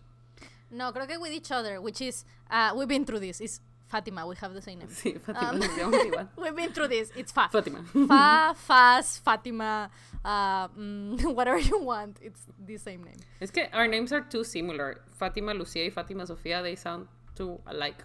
No, 0.70 0.92
creo 0.92 1.08
que 1.08 1.18
with 1.18 1.32
each 1.32 1.50
other, 1.50 1.80
which 1.80 2.00
is, 2.00 2.24
uh, 2.50 2.72
we've 2.76 2.88
been 2.88 3.04
through 3.06 3.20
this. 3.20 3.40
It's 3.40 3.60
Fatima. 3.88 4.26
We 4.26 4.36
have 4.36 4.52
the 4.54 4.62
same 4.62 4.78
name. 4.80 4.88
Sí, 4.88 5.18
Fátima, 5.18 5.52
Um, 5.52 5.60
igual. 6.06 6.28
We've 6.36 6.54
been 6.56 6.72
through 6.72 6.88
this. 6.88 7.10
It's 7.16 7.32
Fa. 7.32 7.48
Fátima. 7.52 7.84
Fa, 8.06 8.54
Faz, 8.68 9.18
Fatima, 9.20 9.90
uh, 10.24 10.68
mm, 10.68 11.34
whatever 11.34 11.58
you 11.58 11.80
want. 11.82 12.18
It's 12.22 12.42
the 12.66 12.76
same 12.76 13.02
name. 13.02 13.18
Es 13.40 13.50
que 13.50 13.66
our 13.72 13.88
names 13.88 14.12
are 14.12 14.20
too 14.20 14.44
similar. 14.44 15.00
Fátima 15.18 15.54
Lucía 15.54 15.84
y 15.86 15.90
Fátima 15.90 16.26
Sofía, 16.26 16.62
they 16.62 16.76
sound 16.76 17.08
too 17.34 17.58
alike. 17.66 18.04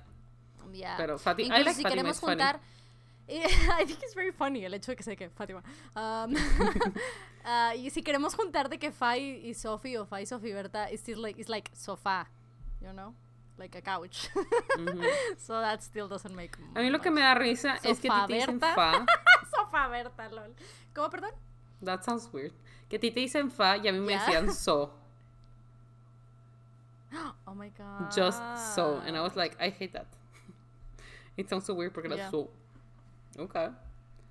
Yeah. 0.75 0.97
Pero 0.97 1.17
Fati- 1.17 1.43
I 1.43 1.45
Incluso 1.45 1.63
like 1.65 1.75
si 1.75 1.83
Fatima, 1.83 1.89
queremos 2.01 2.19
juntar. 2.19 2.59
I 3.27 3.85
think 3.85 4.03
it's 4.03 4.13
very 4.13 4.31
funny 4.31 4.65
el 4.65 4.73
hecho 4.73 4.91
de 4.91 4.95
que 4.95 5.03
sé 5.03 5.15
que 5.17 5.29
Fátima. 5.29 5.63
Um, 5.95 6.35
uh, 7.45 7.73
y 7.75 7.89
si 7.89 8.03
queremos 8.03 8.35
juntar 8.35 8.69
de 8.69 8.77
que 8.77 8.91
Fa 8.91 9.17
y, 9.17 9.53
Sophie 9.55 9.97
o 9.97 10.05
Fa 10.05 10.21
y 10.21 10.25
Sophie 10.25 10.53
Berta, 10.53 10.91
it's 10.91 11.01
still 11.01 11.21
like, 11.21 11.39
it's 11.39 11.49
like 11.49 11.71
sofá, 11.73 12.27
you 12.81 12.93
know? 12.93 13.13
Like 13.57 13.75
a 13.77 13.81
couch. 13.81 14.29
so 15.37 15.59
that 15.61 15.81
still 15.81 16.07
doesn't 16.09 16.35
make 16.35 16.57
A 16.75 16.81
mí 16.81 16.91
lo 16.91 16.99
que 16.99 17.09
me 17.09 17.21
da 17.21 17.33
risa 17.35 17.79
es 17.83 17.99
que 17.99 18.09
Sofá 18.09 18.27
te 18.27 18.33
dicen 18.33 18.59
fa. 18.59 19.05
Sofá 19.49 19.87
Berta, 19.87 20.29
lol. 20.29 20.53
¿Cómo, 20.93 21.09
perdón? 21.09 21.31
That 21.81 22.03
sounds 22.03 22.29
weird. 22.33 22.51
Que 22.89 22.97
a 22.97 22.99
ti 22.99 23.11
te 23.11 23.21
dicen 23.21 23.49
fa 23.49 23.77
y 23.77 23.87
a 23.87 23.91
mí 23.93 23.99
me 23.99 24.11
Yeah. 24.13 24.25
decían 24.25 24.51
so. 24.53 24.91
Oh 27.47 27.55
my 27.55 27.69
god. 27.69 28.11
Just 28.13 28.41
so. 28.75 29.01
And 29.05 29.15
I 29.15 29.21
was 29.21 29.35
like, 29.37 29.55
I 29.59 29.69
hate 29.69 29.93
that. 29.93 30.07
It 31.37 31.49
sounds 31.49 31.65
so 31.65 31.73
weird 31.73 31.93
porque 31.93 32.07
era 32.07 32.15
Yeah. 32.17 32.31
so. 32.31 32.49
Okay. 33.37 33.69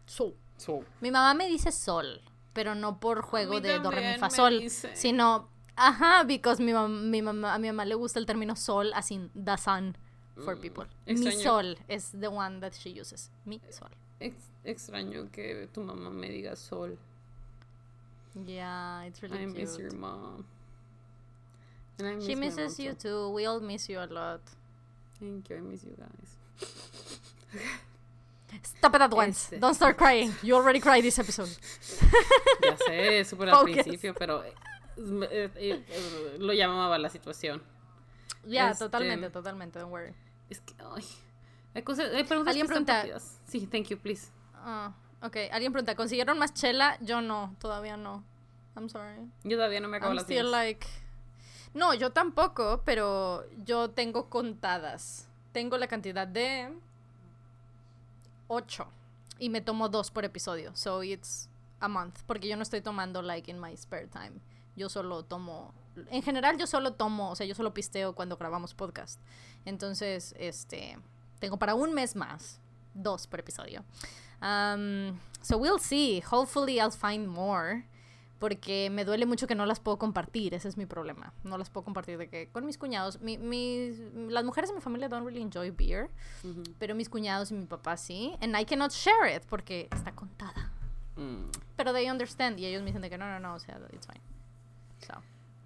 So. 0.07 0.35
So. 0.57 0.85
Mi 1.01 1.11
mamá 1.11 1.35
me 1.35 1.47
dice 1.49 1.73
sol, 1.73 2.21
pero 2.53 2.75
no 2.75 2.99
por 3.01 3.23
juego 3.23 3.61
de 3.61 3.79
do, 3.81 3.91
re, 3.91 4.13
mi, 4.15 4.19
fa, 4.19 4.31
sol, 4.31 4.61
dice. 4.61 4.95
sino, 4.95 5.49
ajá, 5.77 6.25
because 6.27 6.63
mi, 6.63 6.73
mam- 6.73 7.11
mi 7.11 7.21
mamá, 7.23 7.55
a 7.55 7.59
mi 7.59 7.69
mamá 7.69 7.85
le 7.85 7.95
gusta 7.97 8.19
el 8.21 8.27
término 8.27 8.55
sol, 8.57 8.93
as 8.95 9.11
in 9.11 9.31
the 9.35 9.57
sun 9.57 9.97
for 10.45 10.57
people. 10.57 10.87
Mi 11.07 11.15
Mm, 11.15 11.33
sol 11.43 11.77
is 11.89 12.13
the 12.13 12.29
one 12.31 12.61
that 12.61 12.73
she 12.75 12.91
uses. 12.91 13.31
Mi 13.45 13.61
sol. 13.71 13.91
Ex- 14.21 14.51
extraño 14.65 15.31
que 15.33 15.69
tu 15.73 15.81
mamá 15.83 16.11
me 16.11 16.29
diga 16.31 16.55
sol. 16.57 16.97
Yeah, 18.47 19.05
it's 19.07 19.21
really 19.23 19.39
I 19.39 19.45
cute. 19.47 19.57
miss 19.59 19.79
your 19.79 19.93
mom. 19.95 20.45
And 21.99 22.09
I 22.09 22.15
miss 22.17 22.27
She 22.27 22.35
misses 22.35 22.79
mom 22.79 22.87
you 22.87 22.95
too. 22.95 23.31
We 23.31 23.47
all 23.47 23.61
miss 23.61 23.89
you 23.89 23.99
a 24.01 24.07
lot. 24.07 24.41
Thank 25.21 25.51
you, 25.51 25.57
I 25.57 25.61
miss 25.61 25.85
you 25.85 25.95
guys. 25.97 26.37
Stop 28.63 28.95
it 28.97 29.03
at 29.03 29.13
once. 29.13 29.45
Este. 29.45 29.59
Don't 29.61 29.75
start 29.75 29.97
crying. 29.97 30.33
You 30.43 30.57
already 30.57 30.81
cried 30.81 31.03
this 31.03 31.19
episode. 31.19 31.49
Ya 32.63 32.77
sé, 32.77 33.25
súper 33.25 33.49
al 33.49 33.65
principio, 33.65 34.15
pero 34.15 34.45
eh, 34.45 34.53
eh, 34.97 35.51
eh, 35.57 36.37
lo 36.39 36.53
llamaba 36.53 36.99
la 36.99 37.09
situación. 37.09 37.63
Yeah, 38.47 38.71
Este- 38.71 38.85
totalmente, 38.85 39.31
totalmente. 39.31 39.79
Don't 39.79 39.91
worry. 39.93 40.15
Es 40.51 40.61
que, 40.61 40.75
ay, 40.95 41.05
hay 41.75 41.83
cosas, 41.83 42.13
hay 42.15 42.25
preguntas 42.25 42.51
Alguien 42.53 42.67
que 42.67 42.73
pregunta-. 42.73 43.21
Sí, 43.47 43.67
thank 43.67 43.89
you, 43.89 43.99
please. 43.99 44.29
Ah, 44.55 44.93
ok, 45.23 45.37
alguien 45.51 45.73
pregunta, 45.73 45.95
¿consiguieron 45.95 46.39
más 46.39 46.53
chela? 46.55 46.99
Yo 47.01 47.21
no, 47.21 47.57
todavía 47.59 47.97
no. 47.97 48.23
I'm 48.77 48.89
sorry. 48.89 49.31
Yo 49.45 49.57
todavía 49.57 49.81
no 49.81 49.89
me 49.89 49.97
acabo 49.97 50.11
I'm 50.13 50.17
las 50.17 50.25
still 50.25 50.51
like... 50.51 50.87
No, 51.75 51.93
yo 51.95 52.11
tampoco, 52.11 52.83
pero 52.85 53.45
yo 53.65 53.91
tengo 53.91 54.31
contadas. 54.31 55.29
Tengo 55.55 55.79
la 55.79 55.87
cantidad 55.87 56.27
de... 56.27 56.69
8. 58.49 58.87
Y 59.39 59.51
me 59.51 59.61
tomo 59.61 59.89
dos 59.89 60.11
por 60.11 60.25
episodio. 60.25 60.75
So 60.75 61.05
it's 61.05 61.49
a 61.79 61.87
month. 61.87 62.19
Porque 62.27 62.49
yo 62.49 62.57
no 62.57 62.63
estoy 62.63 62.81
tomando 62.81 63.23
like 63.23 63.49
in 63.49 63.61
my 63.61 63.75
spare 63.77 64.09
time. 64.09 64.41
Yo 64.75 64.89
solo 64.89 65.25
tomo... 65.25 65.73
En 66.11 66.23
general 66.23 66.59
yo 66.59 66.67
solo 66.67 66.95
tomo, 66.95 67.31
o 67.31 67.37
sea, 67.37 67.47
yo 67.47 67.55
solo 67.55 67.73
pisteo 67.73 68.17
cuando 68.17 68.37
grabamos 68.37 68.75
podcast. 68.75 69.21
Entonces, 69.65 70.35
este... 70.39 70.99
Tengo 71.39 71.57
para 71.57 71.77
un 71.77 71.95
mes 71.95 72.17
más. 72.17 72.59
Dos 72.93 73.29
por 73.29 73.39
episodio. 73.39 73.85
Um, 74.43 75.21
so 75.41 75.57
we'll 75.57 75.79
see. 75.79 76.21
Hopefully 76.21 76.81
I'll 76.81 76.91
find 76.91 77.29
more 77.29 77.85
porque 78.45 78.91
me 78.91 79.07
duele 79.07 79.25
mucho 79.25 79.47
que 79.47 79.55
no 79.55 79.65
las 79.65 79.81
puedo 79.81 79.97
compartir, 79.99 80.53
ese 80.53 80.69
es 80.69 80.77
mi 80.77 80.85
problema. 80.85 81.33
No 81.45 81.57
las 81.57 81.71
puedo 81.71 81.83
compartir 81.83 82.19
de 82.19 82.29
que 82.29 82.51
con 82.51 82.67
mis 82.67 82.77
cuñados, 82.77 83.19
mi, 83.23 83.39
mis- 83.39 83.99
las 84.29 84.45
mujeres 84.45 84.69
de 84.69 84.75
mi 84.77 84.83
familia 84.83 85.09
don't 85.09 85.25
really 85.27 85.41
enjoy 85.41 85.71
beer, 85.71 86.11
Ujú. 86.43 86.63
pero 86.79 86.95
mis 86.95 87.09
cuñados 87.09 87.51
y 87.53 87.55
mi 87.55 87.65
papá 87.65 87.97
sí, 87.97 88.37
and 88.43 88.55
I 88.55 88.67
cannot 88.67 88.91
share 88.93 89.35
it 89.35 89.45
porque 89.49 89.89
está 89.91 90.13
contada. 90.15 90.71
Mm. 91.17 91.47
Pero 91.75 91.95
they 91.95 92.11
understand 92.11 92.59
y 92.61 92.67
ellos 92.67 92.83
me 92.83 92.89
dicen 92.89 93.01
de 93.01 93.09
que 93.09 93.17
no, 93.17 93.25
no, 93.27 93.41
no, 93.41 93.55
o 93.55 93.59
sea, 93.59 93.81
it's 93.95 94.07
fine. 94.07 94.21
So, 95.07 95.15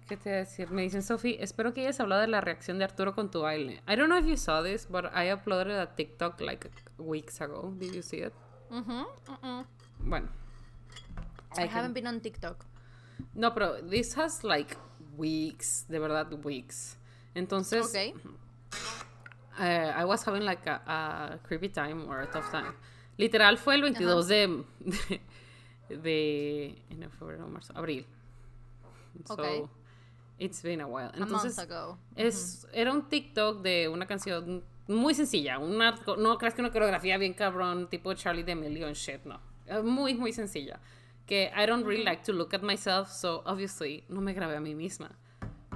¿Qué 0.07 0.15
te 0.15 0.29
voy 0.29 0.35
a 0.37 0.39
decir? 0.39 0.71
Me 0.71 0.81
dicen, 0.83 1.03
Sophie, 1.03 1.37
espero 1.43 1.73
que 1.73 1.81
hayas 1.81 1.99
hablado 1.99 2.21
de 2.21 2.27
la 2.29 2.39
reacción 2.39 2.77
de 2.79 2.85
Arturo 2.85 3.13
con 3.13 3.29
tu 3.29 3.41
baile. 3.41 3.83
I 3.89 3.97
don't 3.97 4.07
know 4.07 4.17
if 4.17 4.25
you 4.25 4.37
saw 4.37 4.63
this, 4.63 4.87
but 4.89 5.03
I 5.13 5.33
uploaded 5.33 5.77
a 5.77 5.93
TikTok 5.97 6.39
like 6.39 6.71
weeks 6.97 7.41
ago. 7.41 7.73
Did 7.77 7.91
you 7.93 8.01
see 8.01 8.21
it? 8.21 8.33
mhm, 8.69 9.05
mhm. 9.27 9.65
Bueno. 9.99 10.29
I, 11.57 11.63
I 11.63 11.67
can- 11.67 11.69
haven't 11.69 11.93
been 11.93 12.07
on 12.07 12.21
TikTok. 12.21 12.63
No, 13.33 13.53
pero 13.53 13.81
this 13.81 14.15
has 14.17 14.43
like 14.43 14.75
weeks, 15.17 15.85
de 15.89 15.99
verdad, 15.99 16.31
weeks. 16.43 16.97
Entonces, 17.35 17.85
Okay. 17.87 18.13
eh, 19.59 19.91
I 19.95 20.05
was 20.05 20.23
having 20.25 20.43
like 20.43 20.65
a, 20.67 20.81
a 20.85 21.39
creepy 21.47 21.69
time 21.69 22.07
or 22.07 22.21
a 22.21 22.27
tough 22.27 22.49
time. 22.51 22.73
Literal 23.17 23.57
fue 23.57 23.75
el 23.75 23.81
22 23.81 24.27
de, 24.27 24.63
de, 24.79 25.97
de 25.97 26.75
enero, 26.89 27.11
febrero, 27.11 27.47
marzo, 27.47 27.73
abril. 27.75 28.05
So, 29.25 29.33
Okay. 29.33 29.63
it's 30.37 30.61
been 30.61 30.79
a 30.81 30.87
while. 30.87 31.11
Entonces, 31.15 31.57
ago. 31.59 31.97
es, 32.15 32.65
era 32.73 32.91
un 32.93 33.09
TikTok 33.09 33.61
de 33.61 33.89
una 33.89 34.05
canción 34.05 34.63
muy 34.87 35.13
sencilla. 35.13 35.59
Una, 35.59 35.99
no 36.17 36.37
creas 36.37 36.53
que 36.53 36.61
una 36.61 36.71
coreografía 36.71 37.17
bien 37.17 37.33
cabrón, 37.33 37.89
tipo 37.89 38.13
Charlie 38.13 38.43
D'Amelio 38.43 38.87
and 38.87 38.95
shit, 38.95 39.25
no. 39.25 39.39
Muy, 39.83 40.13
muy 40.15 40.31
sencilla. 40.31 40.79
Que 41.29 41.51
I 41.55 41.67
don't 41.67 41.85
really 41.85 42.03
like 42.03 42.23
to 42.23 42.33
look 42.33 42.55
at 42.55 42.63
myself, 42.63 43.09
so 43.11 43.43
obviously 43.45 44.03
no 44.09 44.19
me 44.19 44.33
grabé 44.33 44.55
a 44.57 44.59
mí 44.59 44.73
misma. 44.73 45.11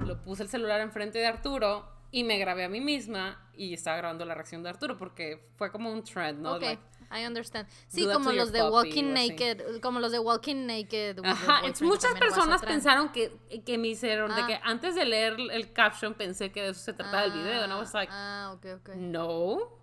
Lo 0.04 0.20
puse 0.20 0.42
el 0.42 0.48
celular 0.48 0.80
enfrente 0.80 1.20
de 1.20 1.26
Arturo 1.26 1.88
y 2.10 2.24
me 2.24 2.38
grabé 2.38 2.64
a 2.64 2.68
mí 2.68 2.80
misma 2.80 3.38
y 3.54 3.72
estaba 3.72 3.96
grabando 3.96 4.24
la 4.24 4.34
reacción 4.34 4.64
de 4.64 4.70
Arturo 4.70 4.96
porque 4.98 5.48
fue 5.54 5.70
como 5.70 5.92
un 5.92 6.02
trend, 6.02 6.40
¿no? 6.40 6.54
Ok, 6.56 6.62
Like, 6.62 6.82
I 7.12 7.24
understand. 7.24 7.68
Sí, 7.86 8.04
como 8.12 8.32
los 8.32 8.50
de 8.50 8.68
Walking. 8.68 9.12
Naked, 9.12 9.80
como 9.80 10.00
los 10.00 10.10
de 10.10 10.18
Walking 10.18 10.66
Naked. 10.66 11.20
Ajá, 11.24 11.62
muchas 11.82 12.14
personas 12.14 12.60
pensaron 12.64 13.10
que, 13.12 13.30
que 13.64 13.78
me 13.78 13.88
hicieron, 13.88 14.34
de 14.34 14.42
Ah. 14.42 14.46
que 14.48 14.60
antes 14.64 14.96
de 14.96 15.04
leer 15.04 15.36
el 15.52 15.72
caption 15.72 16.14
pensé 16.14 16.50
que 16.50 16.62
de 16.62 16.68
eso 16.70 16.80
se 16.80 16.92
trataba 16.94 17.24
el 17.26 17.32
video, 17.32 17.62
and 17.62 17.72
I 17.72 17.76
was 17.76 17.94
like, 17.94 18.10
Ah, 18.12 18.50
ok, 18.56 18.66
ok. 18.80 18.88
no, 18.96 19.78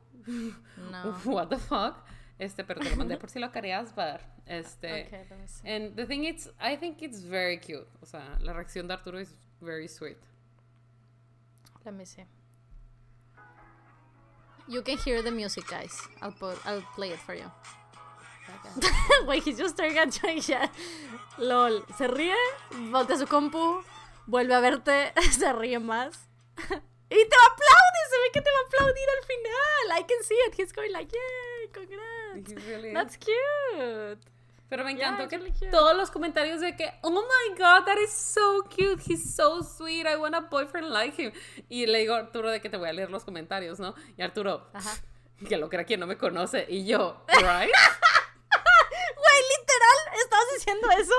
No. 0.91 1.15
what 1.25 1.47
the 1.47 1.57
fuck, 1.57 2.03
este, 2.41 2.63
pero 2.63 2.81
te 2.81 2.89
lo 2.89 2.95
mandé 2.95 3.17
por 3.17 3.29
si 3.29 3.39
lo 3.39 3.51
querías 3.51 3.93
ver, 3.95 4.19
este, 4.47 5.05
Okay, 5.05 5.25
let 5.29 5.37
me 5.37 5.47
see. 5.47 5.69
and 5.69 5.95
the 5.95 6.05
thing 6.05 6.23
is, 6.25 6.49
I 6.59 6.75
think 6.75 7.01
it's 7.01 7.21
very 7.21 7.59
cute, 7.59 7.87
o 8.01 8.05
sea, 8.05 8.37
la 8.41 8.53
reacción 8.53 8.87
de 8.87 8.93
Arturo 8.95 9.19
es 9.19 9.35
very 9.61 9.87
sweet. 9.87 10.17
Let 11.85 11.93
me 11.93 12.05
see. 12.05 12.25
You 14.67 14.81
can 14.83 14.97
hear 14.97 15.21
the 15.21 15.31
music, 15.31 15.65
guys. 15.67 15.93
I'll 16.21 16.31
put, 16.31 16.57
I'll 16.65 16.83
play 16.95 17.09
it 17.11 17.19
for 17.19 17.35
you. 17.35 17.51
Wait, 19.27 19.43
he's 19.43 19.57
just 19.57 19.75
staring 19.75 19.97
at 19.97 20.15
you. 20.23 20.41
Yeah. 20.47 20.67
Lol. 21.37 21.83
Se 21.97 22.07
ríe, 22.07 22.35
voltea 22.91 23.17
su 23.17 23.25
compu, 23.27 23.83
vuelve 24.27 24.53
a 24.55 24.59
verte, 24.61 25.13
se 25.31 25.51
ríe 25.53 25.79
más. 25.79 26.27
Y 27.13 27.25
te 27.27 27.35
aplaude, 27.35 28.01
se 28.09 28.17
ve 28.21 28.31
que 28.31 28.41
te 28.41 28.49
va 28.49 28.57
a 28.57 28.67
aplaudir 28.67 29.09
al 29.09 29.23
final. 29.27 29.99
I 29.99 30.03
can 30.07 30.23
see 30.23 30.35
it. 30.47 30.53
He's 30.57 30.71
going 30.71 30.93
like, 30.93 31.11
yay, 31.11 31.67
congrats. 31.73 32.10
He 32.49 32.55
really 32.71 32.93
That's 32.93 33.17
cute. 33.17 34.19
Pero 34.69 34.85
me 34.85 34.95
Yeah, 34.95 35.09
encantó 35.09 35.27
que 35.27 35.37
cute. 35.51 35.69
todos 35.69 35.95
los 35.97 36.09
comentarios 36.11 36.61
de 36.61 36.75
que, 36.77 36.89
oh 37.01 37.11
my 37.11 37.55
god, 37.57 37.83
that 37.85 37.97
is 37.97 38.11
so 38.11 38.63
cute, 38.69 39.01
he's 39.05 39.35
so 39.35 39.61
sweet, 39.61 40.05
I 40.07 40.15
want 40.15 40.33
a 40.33 40.41
boyfriend 40.41 40.89
like 40.91 41.21
him. 41.21 41.33
Y 41.69 41.85
le 41.87 41.99
digo 41.99 42.13
a 42.13 42.19
Arturo 42.19 42.49
de 42.49 42.61
que 42.61 42.69
te 42.69 42.77
voy 42.77 42.87
a 42.87 42.93
leer 42.93 43.09
los 43.11 43.25
comentarios, 43.25 43.79
¿no? 43.81 43.93
Y 44.17 44.21
Arturo, 44.21 44.65
Ajá. 44.73 44.91
que 45.47 45.57
lo 45.57 45.67
crea 45.69 45.83
quien 45.83 45.99
no 45.99 46.07
me 46.07 46.15
conoce. 46.17 46.65
Y 46.69 46.85
yo, 46.85 47.21
right? 47.27 47.69
Güey, 49.21 49.41
literal, 49.59 49.97
estabas 50.23 50.45
diciendo 50.55 50.87
eso 50.97 51.13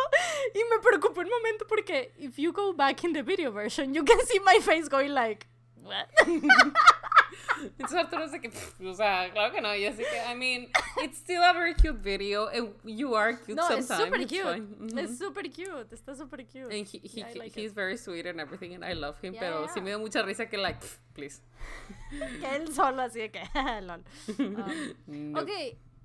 y 0.54 0.58
me 0.70 0.78
preocupó 0.82 1.20
un 1.20 1.28
momento 1.28 1.66
porque 1.66 2.12
if 2.18 2.36
you 2.36 2.52
go 2.52 2.72
back 2.72 3.04
in 3.04 3.12
the 3.12 3.22
video 3.22 3.52
version, 3.52 3.94
you 3.94 4.04
can 4.04 4.18
see 4.26 4.40
my 4.40 4.58
face 4.60 4.88
going 4.88 5.12
like, 5.14 5.46
what? 5.82 6.08
Entonces 7.62 7.98
Arturo 7.98 8.24
dice 8.24 8.40
que, 8.40 8.48
pff, 8.50 8.80
o 8.80 8.94
sea, 8.94 9.30
claro 9.32 9.52
que 9.52 9.60
no. 9.60 9.74
Y 9.74 9.84
así 9.86 10.02
que, 10.02 10.32
I 10.32 10.34
mean, 10.34 10.70
it's 11.02 11.18
still 11.18 11.42
a 11.42 11.52
very 11.52 11.74
cute 11.74 11.98
video, 12.02 12.48
and 12.48 12.72
you 12.84 13.14
are 13.14 13.36
cute 13.36 13.54
No, 13.56 13.62
sometimes. 13.68 13.90
es 13.90 13.98
super 13.98 14.20
it's 14.20 14.32
cute. 14.32 14.52
fine. 14.54 14.76
Mhm. 14.78 14.98
Es 14.98 15.18
super 15.18 15.42
cute, 15.50 15.92
está 15.92 16.14
super 16.16 16.44
cute. 16.46 16.72
And 16.74 16.86
he, 16.86 16.98
he, 17.02 17.20
Yeah, 17.20 17.28
I 17.28 17.34
like 17.38 17.54
he's 17.54 17.70
it. 17.72 17.74
very 17.74 17.96
sweet 17.96 18.26
and 18.26 18.40
everything, 18.40 18.74
and 18.74 18.84
I 18.84 18.94
love 18.94 19.18
him. 19.22 19.34
Yeah, 19.34 19.40
pero 19.40 19.64
yeah. 19.64 19.72
sí 19.74 19.80
me 19.80 19.90
dio 19.90 19.98
mucha 19.98 20.22
risa 20.22 20.46
que, 20.48 20.58
like, 20.58 20.80
pff, 20.80 20.98
please. 21.14 21.40
Que 22.40 22.56
él 22.56 22.72
solo 22.74 23.02
así 23.02 23.20
de 23.20 23.30
que, 23.30 23.42
lol. 23.82 24.02
Um, 24.38 24.94
No. 25.32 25.40
Ok, 25.40 25.50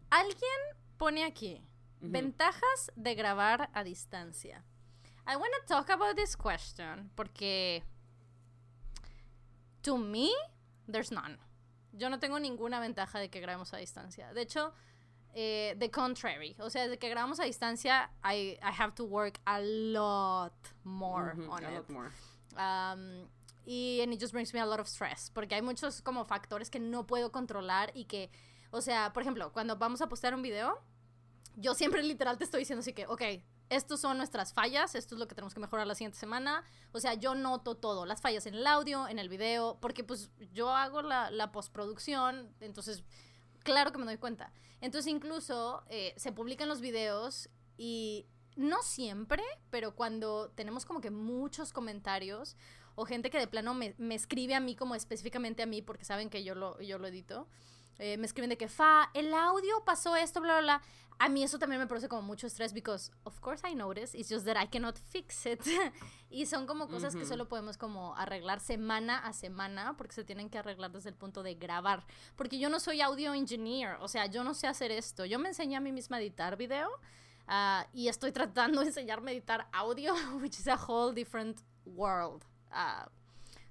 alguien 0.09 0.59
pone 0.97 1.23
aquí, 1.26 1.61
Ventajas 1.99 2.91
de 2.95 3.15
grabar 3.15 3.69
a 3.73 3.84
distancia. 3.84 4.64
I 5.26 5.35
want 5.35 5.51
to 5.59 5.65
talk 5.68 5.89
about 5.89 6.15
this 6.15 6.35
question 6.35 7.09
porque 7.15 7.81
to 9.81 9.97
me 9.97 10.31
there's 10.88 11.11
none. 11.11 11.38
Yo 11.93 12.09
no 12.09 12.19
tengo 12.19 12.39
ninguna 12.39 12.80
ventaja 12.80 13.19
de 13.19 13.30
que 13.30 13.39
grabemos 13.39 13.73
a 13.73 13.77
distancia. 13.77 14.31
De 14.34 14.41
hecho, 14.41 14.73
eh, 15.34 15.76
the 15.80 15.89
contrary. 15.89 16.55
O 16.59 16.69
sea, 16.69 16.88
de 16.88 16.97
que 16.97 17.09
grabamos 17.09 17.39
a 17.39 17.43
distancia, 17.43 18.09
I, 18.23 18.57
I 18.61 18.72
have 18.72 18.93
to 18.95 19.05
work 19.05 19.39
a 19.45 19.59
lot 19.61 20.53
more 20.84 21.35
on 21.49 21.64
a 21.64 21.69
it. 21.72 21.76
lot 21.76 21.89
more. 21.89 22.11
Um, 22.55 23.27
y 23.65 23.99
and 24.01 24.14
it 24.14 24.19
just 24.19 24.34
brings 24.34 24.53
me 24.53 24.59
a 24.59 24.65
lot 24.65 24.80
of 24.80 24.88
stress. 24.88 25.30
Porque 25.34 25.55
hay 25.55 25.61
muchos 25.61 26.01
como 26.01 26.26
factores 26.26 26.69
que 26.69 26.80
no 26.80 27.05
puedo 27.05 27.31
controlar 27.31 27.91
y 27.93 28.05
que, 28.05 28.30
o 28.72 28.81
sea, 28.81 29.11
por 29.14 29.22
ejemplo, 29.23 29.51
cuando 29.51 29.76
vamos 29.77 30.01
a 30.01 30.07
postear 30.07 30.34
un 30.34 30.41
video, 30.41 30.81
yo 31.55 31.73
siempre 31.73 32.03
literal 32.03 32.38
te 32.38 32.43
estoy 32.43 32.61
diciendo 32.61 32.81
así 32.81 32.93
que, 32.93 33.05
ok, 33.07 33.22
estos 33.69 33.99
son 33.99 34.18
nuestras 34.18 34.53
fallas, 34.53 34.95
esto 34.95 35.15
es 35.15 35.19
lo 35.19 35.27
que 35.27 35.35
tenemos 35.35 35.53
que 35.53 35.60
mejorar 35.60 35.88
la 35.88 35.95
siguiente 35.95 36.18
semana. 36.18 36.64
O 36.91 36.99
sea, 36.99 37.14
yo 37.14 37.35
noto 37.35 37.76
todo, 37.76 38.06
las 38.06 38.22
fallas 38.22 38.45
en 38.45 38.56
el 38.56 38.68
audio, 38.68 39.07
en 39.07 39.19
el 39.19 39.30
video, 39.30 39.77
porque 39.81 40.03
pues 40.03 40.30
yo 40.53 40.69
hago 40.69 41.02
la, 41.02 41.31
la 41.31 41.52
postproducción, 41.52 42.53
entonces 42.60 43.03
claro 43.64 43.91
que 43.91 43.98
me 43.98 44.06
doy 44.06 44.18
cuenta. 44.18 44.53
Entonces 44.80 45.11
incluso 45.11 45.84
eh, 45.89 46.14
se 46.18 46.31
publican 46.31 46.69
los 46.69 46.81
videos 46.81 47.49
y 47.77 48.26
no 48.56 48.81
siempre, 48.81 49.44
pero 49.69 49.95
cuando 49.95 50.49
tenemos 50.56 50.85
como 50.85 51.02
que 51.02 51.11
muchos 51.11 51.73
comentarios 51.73 52.56
o 52.95 53.06
gente 53.06 53.30
que 53.30 53.38
de 53.38 53.48
plano 53.48 53.73
me, 53.73 53.94
escribe 54.15 54.56
a 54.56 54.60
mí 54.60 54.76
como 54.76 54.95
específicamente 54.95 55.64
a 55.64 55.65
mí 55.65 55.81
porque 55.81 56.06
saben 56.06 56.30
que 56.30 56.44
yo 56.44 56.56
lo, 56.56 56.80
yo 56.81 56.98
lo 56.98 57.07
edito. 57.07 57.48
Eh, 57.99 58.18
me 58.18 58.26
escriben 58.26 58.49
de 58.49 58.57
que, 58.57 58.68
fa, 58.68 59.10
el 59.14 59.34
audio 59.34 59.84
pasó 59.84 60.15
esto, 60.15 60.39
bla, 60.39 60.60
bla, 60.60 60.61
bla. 60.61 60.81
A 61.19 61.30
mí 61.30 61.44
eso 61.44 61.57
también 61.57 61.81
me 61.81 61.88
produce 61.88 62.07
como 62.07 62.22
mucho 62.22 62.45
estrés 62.48 62.73
because, 62.73 63.11
of 63.23 63.39
course 63.39 63.68
I 63.68 63.73
notice, 63.73 64.18
it's 64.18 64.30
just 64.30 64.45
that 64.45 64.56
I 64.61 64.68
cannot 64.68 64.98
fix 64.98 65.45
it. 65.45 65.61
y 66.30 66.45
son 66.45 66.68
como 66.68 66.88
cosas 66.88 67.15
que 67.15 67.26
solo 67.26 67.48
podemos 67.48 67.77
como 67.77 68.15
arreglar 68.15 68.60
semana 68.60 69.18
a 69.19 69.34
semana 69.34 69.95
porque 69.98 70.14
se 70.14 70.23
tienen 70.23 70.49
que 70.49 70.60
arreglar 70.60 70.91
desde 70.91 71.10
el 71.10 71.15
punto 71.15 71.41
de 71.41 71.56
grabar. 71.56 72.06
Porque 72.35 72.60
yo 72.60 72.69
no 72.69 72.80
soy 72.80 73.02
audio 73.02 73.34
engineer, 73.34 73.98
o 73.99 74.07
sea, 74.07 74.27
yo 74.27 74.44
no 74.44 74.53
sé 74.53 74.68
hacer 74.68 74.91
esto. 74.91 75.26
Yo 75.26 75.39
me 75.39 75.49
enseñé 75.49 75.76
a 75.76 75.80
mí 75.80 75.91
misma 75.91 76.18
a 76.18 76.22
editar 76.22 76.56
video 76.56 76.89
uh, 77.48 77.84
y 77.94 78.10
estoy 78.10 78.31
tratando 78.34 78.81
de 78.81 78.88
enseñarme 78.88 79.31
a 79.31 79.34
editar 79.34 79.68
audio, 79.72 80.14
which 80.41 80.60
is 80.60 80.68
a 80.68 80.76
whole 80.76 81.14
different 81.14 81.61
world. 81.85 82.44
Uh, 82.72 83.10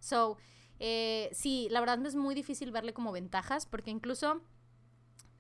so, 0.01 0.37
eh, 0.79 1.31
sí, 1.33 1.69
la 1.71 1.81
verdad 1.81 1.99
me 1.99 2.09
es 2.09 2.17
muy 2.17 2.35
difícil 2.35 2.71
verle 2.71 2.93
como 2.93 3.13
ventajas 3.13 3.67
porque 3.67 3.91
incluso, 3.91 4.41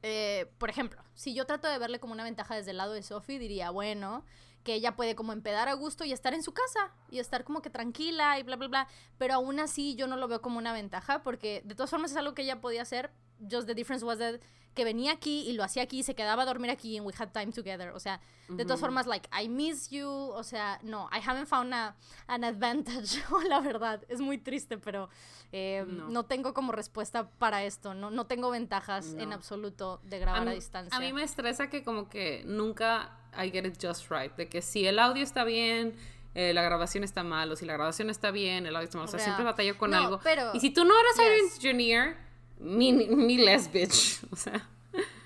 eh, 0.03 0.51
por 0.59 0.71
ejemplo, 0.71 1.03
si 1.15 1.35
yo 1.35 1.47
trato 1.47 1.69
de 1.69 1.79
verle 1.79 2.01
como 2.01 2.13
una 2.13 2.25
ventaja 2.25 2.55
desde 2.55 2.73
el 2.73 2.77
lado 2.77 2.93
de 2.93 3.03
Sophie, 3.03 3.39
diría, 3.39 3.71
bueno, 3.71 4.25
que 4.67 4.75
ella 4.75 4.97
puede 4.97 5.15
como 5.15 5.33
empedar 5.33 5.69
a 5.69 5.75
gusto 5.75 6.05
y 6.05 6.13
estar 6.13 6.35
en 6.35 6.43
su 6.43 6.53
casa 6.53 6.93
y 7.09 7.21
estar 7.21 7.45
como 7.45 7.63
que 7.63 7.71
tranquila 7.71 8.39
y 8.39 8.43
bla, 8.43 8.57
bla, 8.57 8.67
bla, 8.67 8.89
pero 9.17 9.35
aún 9.35 9.61
así 9.61 9.95
yo 9.95 10.09
no 10.09 10.17
lo 10.17 10.27
veo 10.27 10.43
como 10.43 10.59
una 10.59 10.73
ventaja 10.73 11.23
porque 11.23 11.63
de 11.65 11.75
todas 11.77 11.91
formas 11.91 12.11
es 12.11 12.17
algo 12.17 12.35
que 12.35 12.43
ella 12.43 12.61
podía 12.61 12.83
hacer, 12.83 13.13
just 13.51 13.67
the 13.67 13.75
difference 13.75 14.05
was 14.05 14.19
that 14.19 14.41
que 14.77 14.85
venía 14.85 15.11
aquí 15.11 15.49
y 15.49 15.55
lo 15.55 15.65
hacía 15.65 15.83
aquí, 15.83 16.03
se 16.03 16.15
quedaba 16.15 16.43
a 16.43 16.47
dormir 16.47 16.71
aquí 16.71 16.99
and 16.99 17.07
we 17.07 17.13
had 17.19 17.33
time 17.33 17.51
together. 17.51 17.91
O 17.95 17.99
sea, 17.99 18.21
de 18.49 18.63
todas 18.65 18.79
formas, 18.79 19.07
like, 19.07 19.27
I 19.33 19.49
miss 19.49 19.89
you. 19.89 20.07
O 20.07 20.45
sea, 20.45 20.79
no, 20.83 21.09
I 21.11 21.19
haven't 21.19 21.47
found 21.47 21.73
a, 21.73 21.97
an 22.29 22.45
advantage. 22.45 23.25
la 23.49 23.61
verdad, 23.61 24.05
es 24.09 24.21
muy 24.21 24.37
triste, 24.37 24.77
pero 24.77 25.09
eh, 25.51 25.85
no. 25.89 26.27
tengo 26.27 26.53
como 26.53 26.73
respuesta 26.73 27.27
para 27.27 27.65
esto. 27.65 27.95
No, 27.95 28.11
no 28.11 28.27
tengo 28.27 28.51
ventajas 28.51 29.15
en 29.19 29.33
absoluto 29.33 29.99
de 30.05 30.19
grabar 30.19 30.47
a, 30.47 30.53
distancia. 30.53 30.97
A 30.97 31.01
mí 31.01 31.13
me 31.13 31.23
estresa 31.23 31.71
que 31.71 31.83
como 31.83 32.11
que 32.11 32.45
nunca 32.45 33.19
I 33.33 33.51
get 33.51 33.65
it 33.65 33.79
just 33.83 34.11
right. 34.11 34.37
De 34.37 34.47
que 34.49 34.61
si 34.61 34.87
el 34.87 34.99
audio 34.99 35.23
está 35.23 35.45
bien, 35.45 35.97
eh, 36.35 36.53
la 36.53 36.61
grabación 36.61 37.03
está 37.03 37.25
mal, 37.25 37.51
o 37.51 37.57
si 37.57 37.65
la 37.65 37.73
grabación 37.73 38.11
está 38.11 38.31
bien, 38.31 38.67
el 38.67 38.77
audio 38.77 38.85
está 38.85 38.99
mal. 38.99 39.07
O 39.07 39.11
sea, 39.11 39.21
siempre 39.21 39.43
batallo 39.43 39.79
con 39.79 39.95
algo. 39.95 40.21
Pero, 40.23 40.51
y 40.53 40.61
si 40.61 40.69
tú 40.69 40.85
no 40.85 40.93
eres 41.01 41.19
audio 41.19 41.45
engineer 41.45 42.26
mi, 42.59 42.93
mi 42.93 43.39
les 43.39 43.71
bitch. 43.73 44.21
O 44.33 44.37
sea. 44.37 44.69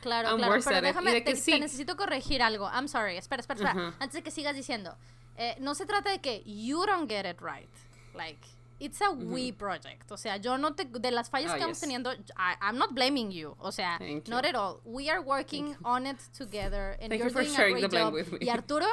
Claro, 0.00 0.36
claro, 0.36 0.60
pero 0.64 0.80
déjame, 0.80 1.20
te, 1.20 1.60
necesito 1.60 1.96
corregir 1.96 2.42
algo. 2.42 2.68
I'm 2.72 2.88
sorry, 2.88 3.16
espera, 3.16 3.40
espera, 3.40 3.60
espera. 3.60 3.94
Antes 4.00 4.14
de 4.14 4.22
que 4.22 4.30
sigas 4.30 4.56
diciendo, 4.56 4.96
eh, 5.36 5.56
no 5.60 5.74
se 5.74 5.86
trata 5.86 6.10
de 6.10 6.20
que 6.20 6.42
you 6.44 6.84
don't 6.86 7.08
get 7.08 7.26
it 7.26 7.40
right. 7.40 7.70
Like, 8.14 8.40
it's 8.80 9.00
a 9.02 9.10
we 9.10 9.52
project. 9.52 10.10
O 10.10 10.16
sea, 10.16 10.38
yo 10.38 10.56
no 10.58 10.74
te, 10.74 10.86
de 10.86 11.10
las 11.10 11.30
fallas 11.30 11.50
oh, 11.50 11.54
que 11.54 11.60
estamos 11.60 11.80
teniendo, 11.80 12.12
I, 12.12 12.56
I'm 12.62 12.78
not 12.78 12.94
blaming 12.94 13.30
you. 13.30 13.54
O 13.58 13.70
sea, 13.70 13.98
not 14.26 14.44
at 14.44 14.54
all. 14.54 14.80
We 14.84 15.10
are 15.10 15.20
working 15.20 15.76
on 15.84 16.06
it 16.06 16.18
together, 16.36 16.96
and 17.00 17.12
you're 17.12 17.30
doing 17.30 17.54
a 17.54 17.70
great 17.70 17.90
job. 17.90 18.14
Y 18.40 18.48
Arturo 18.48 18.86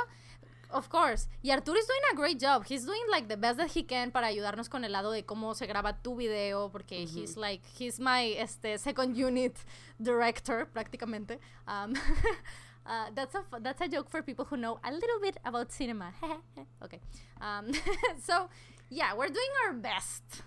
Of 0.70 0.90
course. 0.90 1.28
Y 1.42 1.52
Arturo 1.52 1.78
is 1.78 1.88
doing 1.88 2.02
a 2.12 2.16
great 2.16 2.40
job. 2.40 2.66
He's 2.66 2.86
doing 2.86 3.04
like 3.10 3.28
the 3.28 3.38
best 3.38 3.58
that 3.58 3.70
he 3.70 3.84
can 3.84 4.12
para 4.12 4.28
ayudarnos 4.28 4.70
con 4.70 4.84
el 4.84 4.92
lado 4.92 5.12
de 5.12 5.24
cómo 5.24 5.56
se 5.56 5.66
graba 5.66 6.02
tu 6.02 6.16
video, 6.16 6.70
porque 6.70 7.08
he's 7.08 7.38
like, 7.38 7.62
he's 7.78 8.00
my 8.00 8.36
este, 8.38 8.78
second 8.78 9.16
unit 9.16 9.56
director, 10.02 10.68
prácticamente. 10.74 11.40
Um, 11.68 11.94
uh, 12.86 13.10
that's, 13.14 13.36
a, 13.36 13.44
that's 13.62 13.82
a 13.82 13.88
joke 13.88 14.10
for 14.10 14.22
people 14.22 14.46
who 14.46 14.58
know 14.58 14.80
a 14.84 14.92
little 14.92 15.20
bit 15.22 15.38
about 15.46 15.72
cinema. 15.72 16.14
okay. 16.84 17.00
Um, 17.40 17.72
so, 18.22 18.50
yeah, 18.90 19.14
we're 19.16 19.30
doing 19.30 19.52
our 19.66 19.74
best. 19.74 20.44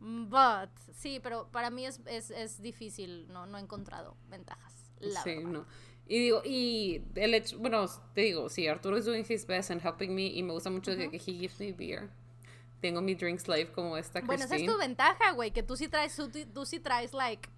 But, 0.00 0.70
sí, 0.98 1.20
pero 1.22 1.46
para 1.52 1.70
mí 1.70 1.86
es, 1.86 2.00
es, 2.06 2.30
es 2.30 2.60
difícil, 2.60 3.28
no, 3.28 3.44
no 3.46 3.58
he 3.58 3.60
encontrado 3.60 4.16
ventajas. 4.30 4.90
La 5.00 5.22
sí, 5.22 5.44
no. 5.44 5.64
Y 6.10 6.18
digo, 6.18 6.42
y 6.44 7.02
el 7.14 7.34
hecho, 7.34 7.56
bueno, 7.60 7.86
te 8.14 8.22
digo, 8.22 8.48
sí, 8.48 8.66
Arturo 8.66 8.98
is 8.98 9.04
doing 9.04 9.24
his 9.28 9.46
best 9.46 9.70
and 9.70 9.80
helping 9.80 10.12
me 10.12 10.26
y 10.26 10.42
me 10.42 10.52
gusta 10.52 10.68
mucho 10.68 10.96
que 10.96 11.04
he 11.04 11.18
gives 11.20 11.60
me 11.60 11.70
beer. 11.70 12.10
Tengo 12.80 13.00
mi 13.00 13.14
drink 13.14 13.38
slave 13.38 13.70
como 13.70 13.96
esta 13.96 14.20
Bueno, 14.20 14.44
esa 14.44 14.56
es 14.56 14.66
tu 14.66 14.76
ventaja, 14.76 15.30
güey, 15.30 15.52
que 15.52 15.62
tú 15.62 15.76
sí 15.76 15.86
traes, 15.86 16.16
tú, 16.16 16.66
sí 16.66 16.80
traes, 16.80 17.14
like, 17.14 17.48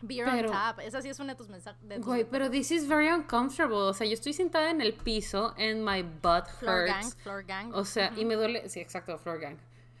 beer 0.00 0.26
on 0.26 0.46
tap. 0.46 0.80
Esa 0.80 1.02
sí 1.02 1.10
es 1.10 1.20
una 1.20 1.34
de 1.34 1.36
tus 1.36 1.50
mensajes. 1.50 2.00
Güey, 2.00 2.24
pero 2.24 2.50
this 2.50 2.70
is 2.70 2.88
very 2.88 3.08
uncomfortable. 3.08 3.76
O 3.76 3.92
sea, 3.92 4.06
yo 4.06 4.14
estoy 4.14 4.32
sentada 4.32 4.70
en 4.70 4.80
el 4.80 4.94
piso 4.94 5.52
and 5.58 5.84
my 5.84 6.00
butt 6.02 6.46
hurts. 6.46 6.60
Floor 6.60 6.86
gang, 6.86 7.12
floor 7.22 7.44
gang. 7.44 7.74
O 7.74 7.84
sea, 7.84 8.10
y 8.16 8.24
me 8.24 8.36
duele, 8.36 8.70
sí, 8.70 8.80
exacto, 8.80 9.18
floor 9.18 9.38
gang. 9.38 9.58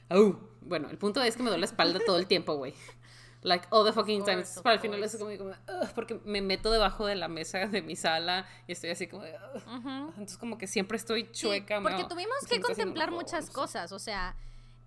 Oh, 0.08 0.38
bueno, 0.62 0.88
el 0.88 0.96
punto 0.96 1.22
es 1.22 1.36
que 1.36 1.42
me 1.42 1.50
duele 1.50 1.60
la 1.60 1.66
espalda 1.66 2.00
todo 2.06 2.16
el 2.16 2.26
tiempo, 2.26 2.54
güey. 2.54 2.72
Like 3.42 3.66
all 3.70 3.84
the 3.84 3.92
fucking 3.92 4.24
time. 4.24 4.44
Para 4.62 4.76
el 4.76 4.80
final 4.80 5.02
es 5.02 5.16
como, 5.16 5.36
como 5.36 5.52
porque 5.94 6.20
me 6.24 6.40
meto 6.40 6.70
debajo 6.70 7.06
de 7.06 7.16
la 7.16 7.28
mesa 7.28 7.66
de 7.66 7.82
mi 7.82 7.96
sala 7.96 8.46
y 8.66 8.72
estoy 8.72 8.90
así 8.90 9.08
como, 9.08 9.24
entonces 9.24 10.38
como 10.38 10.58
que 10.58 10.66
siempre 10.66 10.96
estoy 10.96 11.30
chueca. 11.30 11.80
porque 11.80 12.04
tuvimos 12.04 12.38
que 12.48 12.60
contemplar 12.60 13.10
muchas 13.10 13.50
cosas, 13.50 13.90
o 13.92 13.98
sea, 13.98 14.36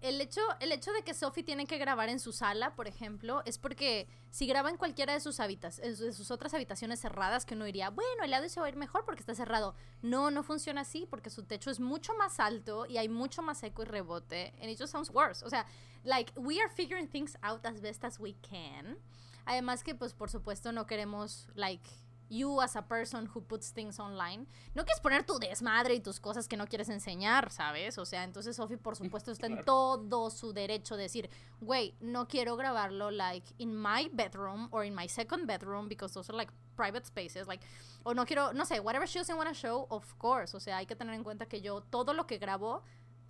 el 0.01 0.21
hecho, 0.21 0.41
el 0.59 0.71
hecho 0.71 0.91
de 0.93 1.01
que 1.01 1.13
Sophie 1.13 1.43
tiene 1.43 1.65
que 1.65 1.77
grabar 1.77 2.09
en 2.09 2.19
su 2.19 2.31
sala, 2.31 2.75
por 2.75 2.87
ejemplo, 2.87 3.41
es 3.45 3.57
porque 3.57 4.07
si 4.29 4.45
graba 4.45 4.69
en 4.69 4.77
cualquiera 4.77 5.13
de 5.13 5.19
sus, 5.19 5.37
de 5.37 6.13
sus 6.13 6.31
otras 6.31 6.53
habitaciones 6.53 6.99
cerradas, 6.99 7.45
que 7.45 7.55
uno 7.55 7.65
diría, 7.65 7.89
bueno, 7.89 8.23
el 8.23 8.33
audio 8.33 8.49
se 8.49 8.59
va 8.59 8.67
a 8.67 8.69
ir 8.69 8.75
mejor 8.75 9.03
porque 9.05 9.21
está 9.21 9.33
cerrado. 9.33 9.73
No, 10.03 10.29
no 10.29 10.43
funciona 10.43 10.81
así 10.81 11.07
porque 11.09 11.29
su 11.29 11.43
techo 11.43 11.71
es 11.71 11.79
mucho 11.79 12.13
más 12.15 12.39
alto 12.39 12.85
y 12.85 12.97
hay 12.97 13.09
mucho 13.09 13.41
más 13.41 13.63
eco 13.63 13.81
y 13.81 13.85
rebote. 13.85 14.53
And 14.61 14.69
it 14.69 14.79
just 14.79 14.91
sounds 14.91 15.09
worse. 15.09 15.43
O 15.43 15.49
sea, 15.49 15.65
like, 16.05 16.31
we 16.35 16.61
are 16.61 16.69
figuring 16.69 17.07
things 17.07 17.35
out 17.43 17.65
as 17.65 17.81
best 17.81 18.05
as 18.05 18.19
we 18.19 18.35
can. 18.41 18.97
Además 19.45 19.83
que, 19.83 19.95
pues, 19.95 20.13
por 20.13 20.29
supuesto, 20.29 20.71
no 20.71 20.85
queremos, 20.85 21.47
like, 21.55 21.87
you 22.29 22.59
as 22.59 22.75
a 22.75 22.81
person 22.81 23.27
who 23.27 23.41
puts 23.41 23.71
things 23.71 23.99
online, 23.99 24.47
no 24.73 24.83
quieres 24.83 24.99
poner 24.99 25.23
tu 25.25 25.37
desmadre 25.37 25.93
y 25.93 25.99
tus 25.99 26.19
cosas 26.19 26.47
que 26.47 26.57
no 26.57 26.65
quieres 26.65 26.89
enseñar, 26.89 27.51
¿sabes? 27.51 27.99
O 27.99 28.05
sea, 28.05 28.23
entonces 28.23 28.55
Sophie, 28.55 28.77
por 28.77 28.95
supuesto, 28.95 29.31
está 29.31 29.45
en 29.45 29.63
todo 29.63 30.31
su 30.31 30.51
derecho 30.51 30.95
de 30.95 31.03
decir, 31.03 31.29
güey, 31.61 31.95
no 31.99 32.27
quiero 32.27 32.55
grabarlo, 32.55 33.11
like, 33.11 33.53
in 33.59 33.75
my 33.75 34.09
bedroom 34.11 34.67
or 34.71 34.83
in 34.83 34.95
my 34.95 35.07
second 35.07 35.45
bedroom, 35.45 35.87
because 35.87 36.13
those 36.13 36.27
are, 36.29 36.35
like, 36.37 36.51
private 36.75 37.05
spaces, 37.05 37.47
like, 37.47 37.63
o 38.03 38.13
no 38.13 38.25
quiero, 38.25 38.53
no 38.53 38.65
sé, 38.65 38.79
whatever 38.79 39.07
she 39.07 39.19
doesn't 39.19 39.37
want 39.37 39.47
to 39.47 39.53
show, 39.53 39.85
of 39.91 40.17
course, 40.17 40.55
o 40.55 40.59
sea, 40.59 40.77
hay 40.77 40.87
que 40.87 40.95
tener 40.95 41.13
en 41.13 41.23
cuenta 41.23 41.45
que 41.45 41.61
yo, 41.61 41.81
todo 41.81 42.13
lo 42.13 42.25
que 42.25 42.39
grabo, 42.39 42.81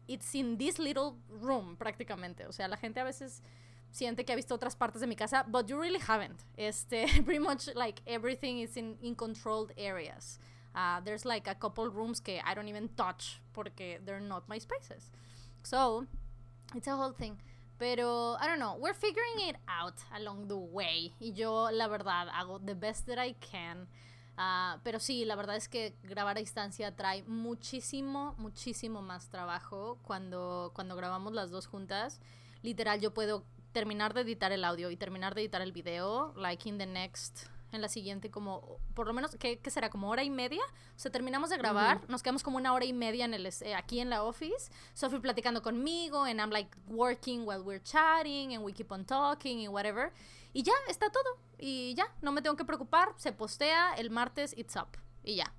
it's 0.08 0.34
in 0.36 0.58
this 0.58 0.80
little 0.80 1.16
room, 1.30 1.76
prácticamente, 1.78 2.46
o 2.48 2.52
sea, 2.52 2.68
la 2.68 2.78
gente 2.78 3.00
a 3.00 3.04
veces 3.04 3.42
siente 3.92 4.26
que 4.26 4.34
ha 4.34 4.36
visto 4.36 4.54
otras 4.54 4.76
partes 4.76 5.02
de 5.02 5.08
mi 5.08 5.16
casa, 5.16 5.46
but 5.48 5.68
you 5.68 5.80
really 5.80 6.00
haven't. 6.00 6.44
Este, 6.58 7.06
pretty 7.26 7.40
much 7.40 7.74
like 7.76 8.02
everything 8.06 8.60
is 8.60 8.76
in, 8.78 8.98
in 9.02 9.16
controlled 9.16 9.72
areas. 9.78 10.40
Uh, 10.76 11.00
there's 11.06 11.24
like 11.24 11.48
a 11.48 11.56
couple 11.56 11.90
rooms 11.90 12.20
que 12.20 12.42
I 12.46 12.54
don't 12.54 12.68
even 12.68 12.90
touch 12.98 13.40
porque 13.54 14.00
they're 14.06 14.20
not 14.20 14.48
my 14.50 14.58
spaces. 14.58 15.10
So, 15.64 16.06
it's 16.76 16.88
a 16.88 16.96
whole 16.96 17.14
thing. 17.14 17.38
Pero, 17.80 18.38
I 18.40 18.48
don't 18.48 18.60
know, 18.60 18.78
we're 18.80 18.94
figuring 18.94 19.50
it 19.50 19.56
out 19.68 19.96
along 20.16 20.48
the 20.48 20.58
way. 20.58 21.14
Y 21.20 21.32
yo, 21.36 21.70
la 21.72 21.88
verdad, 21.88 22.28
hago 22.30 22.66
the 22.66 22.76
best 22.76 23.08
that 23.08 23.18
I 23.18 23.34
can. 23.34 23.88
Uh, 24.38 24.80
pero 24.84 25.00
sí, 25.00 25.24
la 25.24 25.36
verdad 25.36 25.56
es 25.56 25.70
que 25.70 25.96
grabar 26.04 26.36
a 26.36 26.40
distancia 26.42 26.96
trae 26.96 27.24
muchísimo, 27.24 28.36
muchísimo 28.38 29.02
más 29.02 29.30
trabajo 29.30 29.98
cuando, 30.02 30.72
cuando 30.76 30.96
grabamos 30.96 31.34
las 31.34 31.52
dos 31.52 31.68
juntas. 31.68 32.20
Literal, 32.62 33.00
yo 33.00 33.14
puedo 33.14 33.46
terminar 33.72 34.14
de 34.14 34.22
editar 34.22 34.52
el 34.52 34.66
audio 34.66 34.90
y 34.92 34.98
terminar 34.98 35.36
de 35.36 35.42
editar 35.42 35.62
el 35.62 35.72
video, 35.72 36.34
like 36.36 36.68
in 36.68 36.78
the 36.78 36.86
next, 36.86 37.48
en 37.72 37.82
la 37.82 37.90
siguiente 37.90 38.32
como, 38.32 38.80
por 38.94 39.08
lo 39.08 39.14
menos, 39.14 39.36
¿qué, 39.38 39.60
qué 39.60 39.70
será? 39.70 39.90
Como 39.90 40.10
hora 40.10 40.24
y 40.24 40.30
media. 40.30 40.64
O 40.96 41.00
sea, 41.00 41.12
terminamos 41.12 41.50
de 41.50 41.58
grabar, 41.58 42.02
nos 42.10 42.24
quedamos 42.24 42.44
como 42.44 42.58
una 42.58 42.74
hora 42.74 42.86
y 42.86 42.94
media 42.94 43.26
en 43.26 43.34
el, 43.34 43.46
eh, 43.46 43.76
aquí 43.76 44.00
en 44.00 44.10
la 44.10 44.24
office. 44.24 44.72
Sophie 44.94 45.20
platicando 45.20 45.62
conmigo, 45.62 46.24
and 46.24 46.40
I'm 46.40 46.52
like 46.52 46.70
working 46.88 47.46
while 47.46 47.62
we're 47.64 47.84
chatting, 47.84 48.54
and 48.54 48.64
we 48.64 48.74
keep 48.74 48.92
on 48.92 49.06
talking, 49.06 49.60
y 49.60 49.68
whatever. 49.68 50.12
Y 50.56 50.64
ya, 50.64 50.74
está 50.88 51.10
todo. 51.10 51.38
Y 51.60 51.94
ya, 51.96 52.08
no 52.22 52.32
me 52.32 52.42
tengo 52.42 52.56
que 52.56 52.64
preocupar. 52.64 53.10
Se 53.18 53.34
postea 53.34 53.94
el 53.96 54.10
martes, 54.10 54.54
it's 54.58 54.76
up. 54.78 54.88
Y 55.24 55.36
ya. 55.36 55.54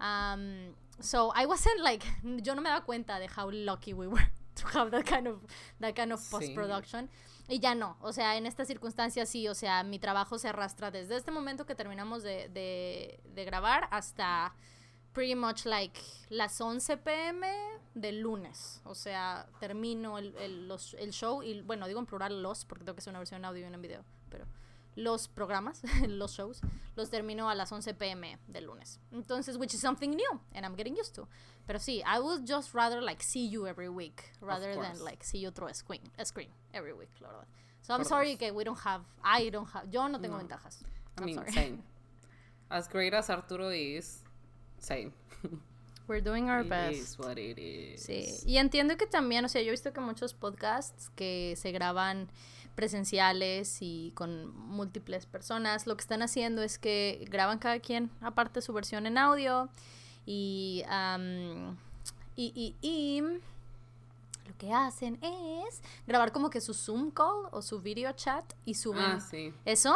Um, 0.00 0.74
so 0.98 1.30
I 1.36 1.44
wasn't 1.46 1.80
like, 1.80 2.06
yo 2.42 2.54
no 2.54 2.62
me 2.62 2.70
daba 2.70 2.84
cuenta 2.86 3.18
de 3.18 3.28
how 3.28 3.50
lucky 3.50 3.92
we 3.92 4.06
were 4.06 4.30
to 4.54 4.66
have 4.78 4.90
that 4.92 5.04
kind 5.04 5.26
of, 5.28 5.42
that 5.78 5.94
kind 5.94 6.12
of 6.12 6.20
Sí. 6.20 6.30
post-production. 6.30 7.10
Y 7.48 7.58
ya 7.58 7.74
no, 7.74 7.96
o 8.00 8.12
sea, 8.12 8.36
en 8.36 8.46
estas 8.46 8.68
circunstancias 8.68 9.28
sí, 9.28 9.48
o 9.48 9.54
sea, 9.54 9.82
mi 9.82 9.98
trabajo 9.98 10.38
se 10.38 10.48
arrastra 10.48 10.90
desde 10.90 11.16
este 11.16 11.32
momento 11.32 11.66
que 11.66 11.74
terminamos 11.74 12.22
de, 12.22 12.48
de, 12.48 13.20
de 13.24 13.44
grabar 13.44 13.88
hasta 13.90 14.54
pretty 15.12 15.34
much 15.34 15.66
like 15.66 16.00
las 16.28 16.60
11 16.60 16.96
pm 16.98 17.46
del 17.94 18.20
lunes. 18.20 18.80
O 18.84 18.94
sea, 18.94 19.48
termino 19.58 20.16
el, 20.18 20.34
el, 20.36 20.68
los- 20.68 20.94
el 20.94 21.10
show 21.12 21.42
y, 21.42 21.60
bueno, 21.62 21.88
digo 21.88 21.98
en 21.98 22.06
plural 22.06 22.40
los, 22.42 22.64
porque 22.64 22.84
tengo 22.84 22.94
que 22.94 23.00
hacer 23.00 23.10
una 23.10 23.18
versión 23.18 23.38
en 23.40 23.44
audio 23.46 23.64
y 23.64 23.66
una 23.66 23.74
en 23.76 23.82
video, 23.82 24.04
pero 24.30 24.46
los 24.96 25.28
programas, 25.28 25.82
los 26.08 26.32
shows, 26.32 26.60
los 26.96 27.10
termino 27.10 27.48
a 27.48 27.54
las 27.54 27.70
11 27.72 27.94
pm 27.94 28.38
del 28.48 28.66
lunes. 28.66 28.98
Entonces, 29.12 29.56
which 29.56 29.74
is 29.74 29.80
something 29.80 30.10
new, 30.10 30.40
and 30.54 30.64
I'm 30.64 30.74
getting 30.76 30.96
used 30.96 31.14
to. 31.16 31.28
Pero 31.66 31.78
sí, 31.78 32.02
I 32.06 32.18
would 32.18 32.46
just 32.46 32.74
rather 32.74 33.00
like 33.02 33.22
see 33.22 33.46
you 33.46 33.66
every 33.66 33.88
week, 33.88 34.32
rather 34.40 34.74
than 34.74 34.98
like 35.04 35.22
see 35.24 35.38
you 35.38 35.50
through 35.50 35.68
a 35.70 35.74
screen, 35.74 36.02
a 36.18 36.24
screen 36.24 36.48
every 36.72 36.92
week, 36.92 37.10
la 37.20 37.28
verdad. 37.28 37.46
So 37.82 37.94
I'm 37.94 38.00
Por 38.00 38.08
sorry 38.08 38.36
que 38.36 38.52
we 38.52 38.64
don't 38.64 38.78
have, 38.84 39.02
I 39.24 39.48
don't 39.50 39.68
have, 39.72 39.88
yo 39.90 40.06
no 40.08 40.18
tengo 40.18 40.36
No. 40.36 40.42
ventajas. 40.42 40.82
I 41.16 41.20
I'm 41.20 41.24
mean, 41.26 41.34
sorry. 41.36 41.52
same. 41.52 41.82
As 42.70 42.86
great 42.88 43.14
as 43.14 43.30
Arturo 43.30 43.70
is, 43.70 44.22
same. 44.78 45.12
We're 46.06 46.20
doing 46.20 46.50
our 46.50 46.60
It 46.60 46.68
best. 46.68 46.98
is 47.00 47.18
what 47.18 47.38
it 47.38 47.58
is. 47.58 48.04
Sí, 48.04 48.26
y 48.44 48.58
entiendo 48.58 48.96
que 48.96 49.06
también, 49.06 49.44
o 49.44 49.48
sea, 49.48 49.62
yo 49.62 49.68
he 49.68 49.70
visto 49.70 49.92
que 49.92 50.00
muchos 50.00 50.34
podcasts 50.34 51.08
que 51.16 51.54
se 51.56 51.70
graban 51.72 52.28
presenciales 52.80 53.78
y 53.82 54.12
con 54.14 54.56
múltiples 54.56 55.26
personas, 55.26 55.86
lo 55.86 55.94
que 55.96 56.00
están 56.00 56.22
haciendo 56.22 56.62
es 56.62 56.78
que 56.78 57.26
graban 57.30 57.58
cada 57.58 57.78
quien 57.78 58.10
aparte 58.22 58.62
su 58.62 58.72
versión 58.72 59.06
en 59.06 59.18
audio 59.18 59.68
y, 60.24 60.82
am, 60.88 61.76
y, 62.36 62.52
y, 62.54 62.76
y 62.80 63.20
lo 63.20 64.56
que 64.56 64.72
hacen 64.72 65.18
es 65.22 65.82
grabar 66.06 66.32
como 66.32 66.48
que 66.48 66.62
su 66.62 66.72
Zoom 66.72 67.10
call 67.10 67.48
o 67.52 67.60
su 67.60 67.80
video 67.82 68.12
chat 68.12 68.44
y 68.64 68.74
suben 68.74 69.04
Ah, 69.04 69.20
sí. 69.20 69.52
eso. 69.66 69.94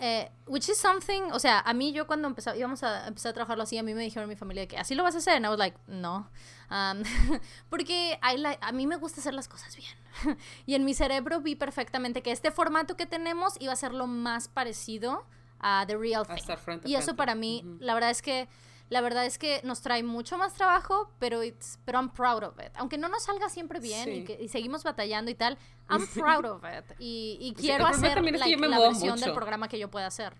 Eh, 0.00 0.30
which 0.46 0.68
is 0.68 0.76
something, 0.78 1.22
o 1.32 1.38
sea, 1.38 1.60
a 1.60 1.72
mí 1.74 1.92
yo 1.92 2.06
cuando 2.06 2.28
empezó, 2.28 2.54
íbamos 2.54 2.82
a 2.82 3.06
empezar 3.08 3.30
a 3.30 3.32
trabajarlo 3.34 3.62
así, 3.64 3.76
a 3.78 3.82
mí 3.82 3.94
me 3.94 4.02
dijeron 4.02 4.28
mi 4.28 4.36
familia 4.36 4.66
que 4.68 4.76
así 4.78 4.94
lo 4.94 5.02
vas 5.02 5.14
a 5.14 5.18
hacer, 5.18 5.36
and 5.36 5.46
I 5.46 5.48
was 5.48 5.58
like, 5.58 5.76
no, 5.86 6.28
Um, 6.70 7.02
porque 7.70 8.18
a 8.20 8.72
mí 8.72 8.86
me 8.86 8.96
gusta 8.96 9.20
hacer 9.20 9.34
las 9.34 9.48
cosas 9.48 9.76
bien. 9.76 10.36
y 10.66 10.74
en 10.74 10.84
mi 10.84 10.94
cerebro 10.94 11.40
vi 11.40 11.54
perfectamente 11.56 12.22
que 12.22 12.32
este 12.32 12.50
formato 12.50 12.96
que 12.96 13.06
tenemos 13.06 13.54
iba 13.60 13.72
a 13.72 13.76
ser 13.76 13.92
lo 13.94 14.06
más 14.06 14.48
parecido 14.48 15.24
a 15.60 15.84
The 15.86 15.96
Real 15.96 16.26
Thing. 16.26 16.56
frente 16.58 16.86
a 16.86 16.90
Y 16.90 16.94
eso 16.94 17.04
frente. 17.06 17.16
para 17.16 17.34
mí, 17.34 17.62
Ujú. 17.64 17.76
la 17.80 17.94
verdad 17.94 18.10
es 18.10 18.22
que 18.22 18.48
la 18.88 19.00
verdad 19.00 19.26
es 19.26 19.36
que 19.36 19.60
nos 19.64 19.82
trae 19.82 20.04
mucho 20.04 20.38
más 20.38 20.54
trabajo, 20.54 21.10
pero 21.18 21.42
it's, 21.42 21.80
pero 21.84 21.98
I'm 21.98 22.08
proud 22.08 22.44
of 22.44 22.54
it. 22.64 22.70
Aunque 22.76 22.98
no 22.98 23.08
nos 23.08 23.24
salga 23.24 23.48
siempre 23.48 23.80
bien 23.80 24.08
y, 24.08 24.14
Sí. 24.18 24.24
que, 24.24 24.38
y 24.40 24.48
seguimos 24.48 24.84
batallando 24.84 25.28
y 25.28 25.34
tal, 25.34 25.58
I'm 25.90 26.06
proud 26.14 26.44
of 26.44 26.62
it. 26.62 26.84
Y, 27.00 27.36
y 27.40 27.48
Sí, 27.48 27.54
quiero 27.62 27.84
problema 27.86 28.06
hacer 28.08 28.18
es 28.24 28.42
que 28.44 28.56
la 28.56 28.68
muevo 28.68 28.82
versión 28.92 29.16
del 29.18 29.28
mucho. 29.30 29.34
programa 29.34 29.68
que 29.68 29.78
yo 29.80 29.90
pueda 29.90 30.06
hacer. 30.06 30.36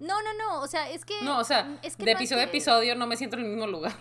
No, 0.00 0.20
no, 0.22 0.34
no, 0.36 0.60
o 0.62 0.66
sea, 0.66 0.90
es 0.90 1.04
que... 1.04 1.22
No, 1.22 1.38
o 1.38 1.44
sea, 1.44 1.78
es 1.82 1.94
que 1.96 2.04
de 2.04 2.12
no 2.14 2.18
episodio 2.18 2.42
a 2.42 2.46
que- 2.46 2.50
episodio 2.50 2.96
no 2.96 3.06
me 3.06 3.16
siento 3.16 3.36
en 3.36 3.44
el 3.44 3.50
mismo 3.50 3.68
lugar. 3.68 3.94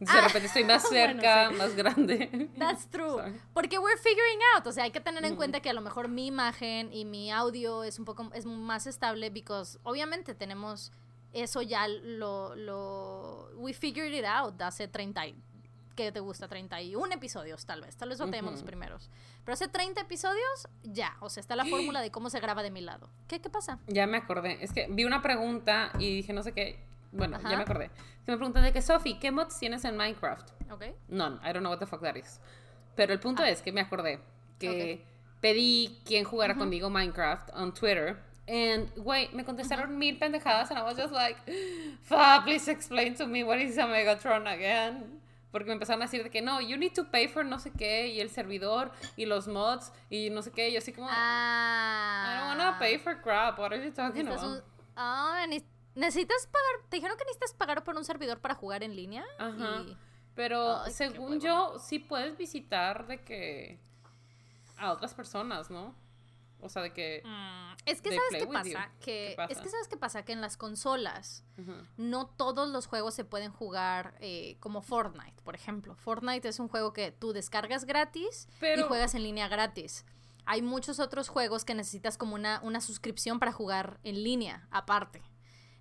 De 0.00 0.06
Ah, 0.08 0.20
repente 0.28 0.46
estoy 0.46 0.64
más 0.64 0.82
bueno, 0.90 1.12
cerca, 1.14 1.48
sí. 1.50 1.54
más 1.56 1.74
grande. 1.74 2.48
That's 2.58 2.88
true. 2.88 3.10
Sorry. 3.10 3.40
Porque 3.52 3.78
we're 3.78 3.98
figuring 4.00 4.38
out, 4.56 4.66
o 4.66 4.72
sea, 4.72 4.84
hay 4.84 4.90
que 4.92 5.00
tener 5.00 5.24
en 5.24 5.34
cuenta 5.36 5.60
que 5.60 5.70
a 5.70 5.72
lo 5.72 5.80
mejor 5.80 6.08
mi 6.08 6.26
imagen 6.26 6.92
y 6.92 7.04
mi 7.04 7.30
audio 7.32 7.82
es 7.82 7.98
un 7.98 8.04
poco 8.04 8.30
es 8.34 8.46
más 8.46 8.86
estable 8.86 9.30
because 9.30 9.78
obviamente 9.82 10.34
tenemos 10.34 10.92
eso 11.32 11.60
ya 11.62 11.88
lo 11.88 12.54
lo 12.54 13.50
we 13.56 13.72
figured 13.74 14.12
it 14.14 14.24
out 14.24 14.60
hace 14.62 14.88
30 14.88 15.26
y- 15.26 15.34
¿qué 15.96 16.12
te 16.12 16.20
gusta? 16.20 16.46
31 16.46 17.12
episodios 17.12 17.66
tal 17.66 17.80
vez, 17.80 17.96
tal 17.96 18.08
vez 18.10 18.18
batemos 18.20 18.52
los 18.52 18.60
Ujú. 18.60 18.68
primeros. 18.68 19.10
Pero 19.44 19.54
hace 19.54 19.66
30 19.66 20.00
episodios 20.02 20.68
ya, 20.84 21.16
o 21.18 21.28
sea, 21.28 21.40
está 21.40 21.56
la 21.56 21.64
fórmula 21.66 22.00
de 22.00 22.12
cómo 22.12 22.30
se 22.30 22.38
graba 22.38 22.62
de 22.62 22.70
mi 22.70 22.80
lado. 22.82 23.10
¿Qué 23.26 23.40
qué 23.40 23.50
pasa? 23.50 23.80
Ya 23.88 24.06
me 24.06 24.16
acordé. 24.16 24.58
Es 24.62 24.72
que 24.72 24.86
vi 24.88 25.04
una 25.04 25.22
pregunta 25.22 25.90
y 25.98 26.14
dije 26.14 26.32
no 26.32 26.44
sé 26.44 26.52
qué. 26.52 26.78
Bueno, 27.12 27.36
Ajá. 27.36 27.50
ya 27.50 27.56
me 27.56 27.62
acordé. 27.62 27.90
Que 28.24 28.32
me 28.32 28.36
preguntan 28.36 28.62
de 28.64 28.72
que, 28.72 28.82
Sophie, 28.82 29.18
¿qué 29.18 29.30
mods 29.30 29.58
tienes 29.58 29.84
en 29.84 29.96
Minecraft? 29.96 30.50
¿Ok? 30.70 30.84
None. 31.08 31.36
I 31.42 31.52
don't 31.52 31.60
know 31.60 31.70
what 31.70 31.78
the 31.78 31.86
fuck 31.86 32.02
that 32.02 32.16
is. 32.16 32.40
Pero 32.96 33.12
el 33.12 33.20
punto 33.20 33.42
Ah. 33.42 33.48
es 33.48 33.62
que 33.62 33.72
me 33.72 33.80
acordé 33.80 34.20
que 34.58 35.04
pedí 35.40 35.98
quien 36.04 36.24
jugara 36.24 36.54
conmigo 36.56 36.90
Minecraft 36.90 37.50
on 37.54 37.72
Twitter. 37.72 38.16
And, 38.48 38.90
güey, 38.96 39.28
me 39.34 39.44
contestaron 39.44 39.96
mil 39.98 40.18
pendejadas 40.18 40.70
and 40.70 40.78
I 40.80 40.82
was 40.82 40.96
just 40.96 41.12
like, 41.12 41.38
Fa, 42.02 42.40
please 42.44 42.68
explain 42.70 43.14
to 43.16 43.26
me 43.26 43.44
what 43.44 43.58
is 43.58 43.76
a 43.78 43.86
Megatron 43.86 44.46
again. 44.46 45.20
Porque 45.52 45.66
me 45.66 45.72
empezaron 45.74 46.02
a 46.02 46.06
decir 46.06 46.22
de 46.22 46.30
que 46.30 46.42
no, 46.42 46.60
you 46.60 46.76
need 46.76 46.92
to 46.94 47.04
pay 47.10 47.26
for 47.28 47.42
no 47.44 47.58
sé 47.58 47.70
qué, 47.72 48.08
y 48.08 48.20
el 48.20 48.28
servidor, 48.28 48.90
y 49.16 49.24
los 49.24 49.48
mods, 49.48 49.92
y 50.10 50.28
no 50.30 50.42
sé 50.42 50.50
qué. 50.52 50.68
Y 50.68 50.72
yo 50.72 50.78
así 50.78 50.92
como, 50.92 51.08
Ah. 51.10 52.26
I 52.26 52.38
don't 52.38 52.58
wanna 52.58 52.78
pay 52.78 52.98
for 52.98 53.20
crap. 53.22 53.58
What 53.58 53.72
are 53.72 53.82
you 53.82 53.90
talking 53.92 54.28
about? 54.28 54.62
ah, 54.96 55.46
ne- 55.48 55.64
necesitas 55.98 56.46
pagar. 56.46 56.88
Te 56.88 56.96
dijeron 56.96 57.16
que 57.18 57.24
necesitas 57.24 57.52
pagar 57.54 57.84
por 57.84 57.96
un 57.96 58.04
servidor 58.04 58.40
para 58.40 58.54
jugar 58.54 58.82
en 58.82 58.94
línea. 58.96 59.24
Ajá. 59.38 59.82
y- 59.86 59.96
Pero 60.34 60.82
Ay, 60.82 60.92
según 60.92 61.40
yo, 61.40 61.78
sí 61.80 61.98
puedes 61.98 62.36
visitar 62.38 63.06
de 63.08 63.22
que 63.24 63.78
a 64.76 64.92
otras 64.92 65.12
personas, 65.14 65.68
¿no? 65.70 65.94
O 66.60 66.68
sea, 66.68 66.82
de 66.82 66.92
que... 66.92 67.22
Mm, 67.24 67.72
es 67.86 68.00
que 68.02 68.10
sabes 68.10 68.44
qué 68.44 68.46
pasa? 68.46 68.90
Que 69.00 69.28
¿Qué 69.30 69.34
pasa? 69.36 69.52
es 69.52 69.60
que 69.60 69.68
sabes 69.68 69.88
qué 69.88 69.96
pasa 69.96 70.24
que 70.24 70.32
en 70.32 70.40
las 70.40 70.56
consolas 70.56 71.44
no 71.96 72.26
todos 72.26 72.68
los 72.68 72.86
juegos 72.86 73.14
se 73.14 73.24
pueden 73.24 73.52
jugar 73.52 74.16
eh, 74.20 74.56
como 74.60 74.82
Fortnite, 74.82 75.40
por 75.42 75.54
ejemplo. 75.54 75.94
Fortnite 75.96 76.48
es 76.48 76.58
un 76.60 76.68
juego 76.68 76.92
que 76.92 77.10
tú 77.12 77.32
descargas 77.32 77.84
gratis 77.84 78.48
y 78.60 78.82
juegas 78.82 79.14
en 79.14 79.22
línea 79.22 79.48
gratis. 79.48 80.04
Hay 80.46 80.62
muchos 80.62 80.98
otros 81.00 81.28
juegos 81.28 81.64
que 81.64 81.74
necesitas 81.74 82.16
como 82.18 82.34
una, 82.34 82.60
una 82.62 82.80
suscripción 82.80 83.38
para 83.38 83.52
jugar 83.52 83.98
en 84.02 84.22
línea, 84.22 84.66
aparte. 84.70 85.22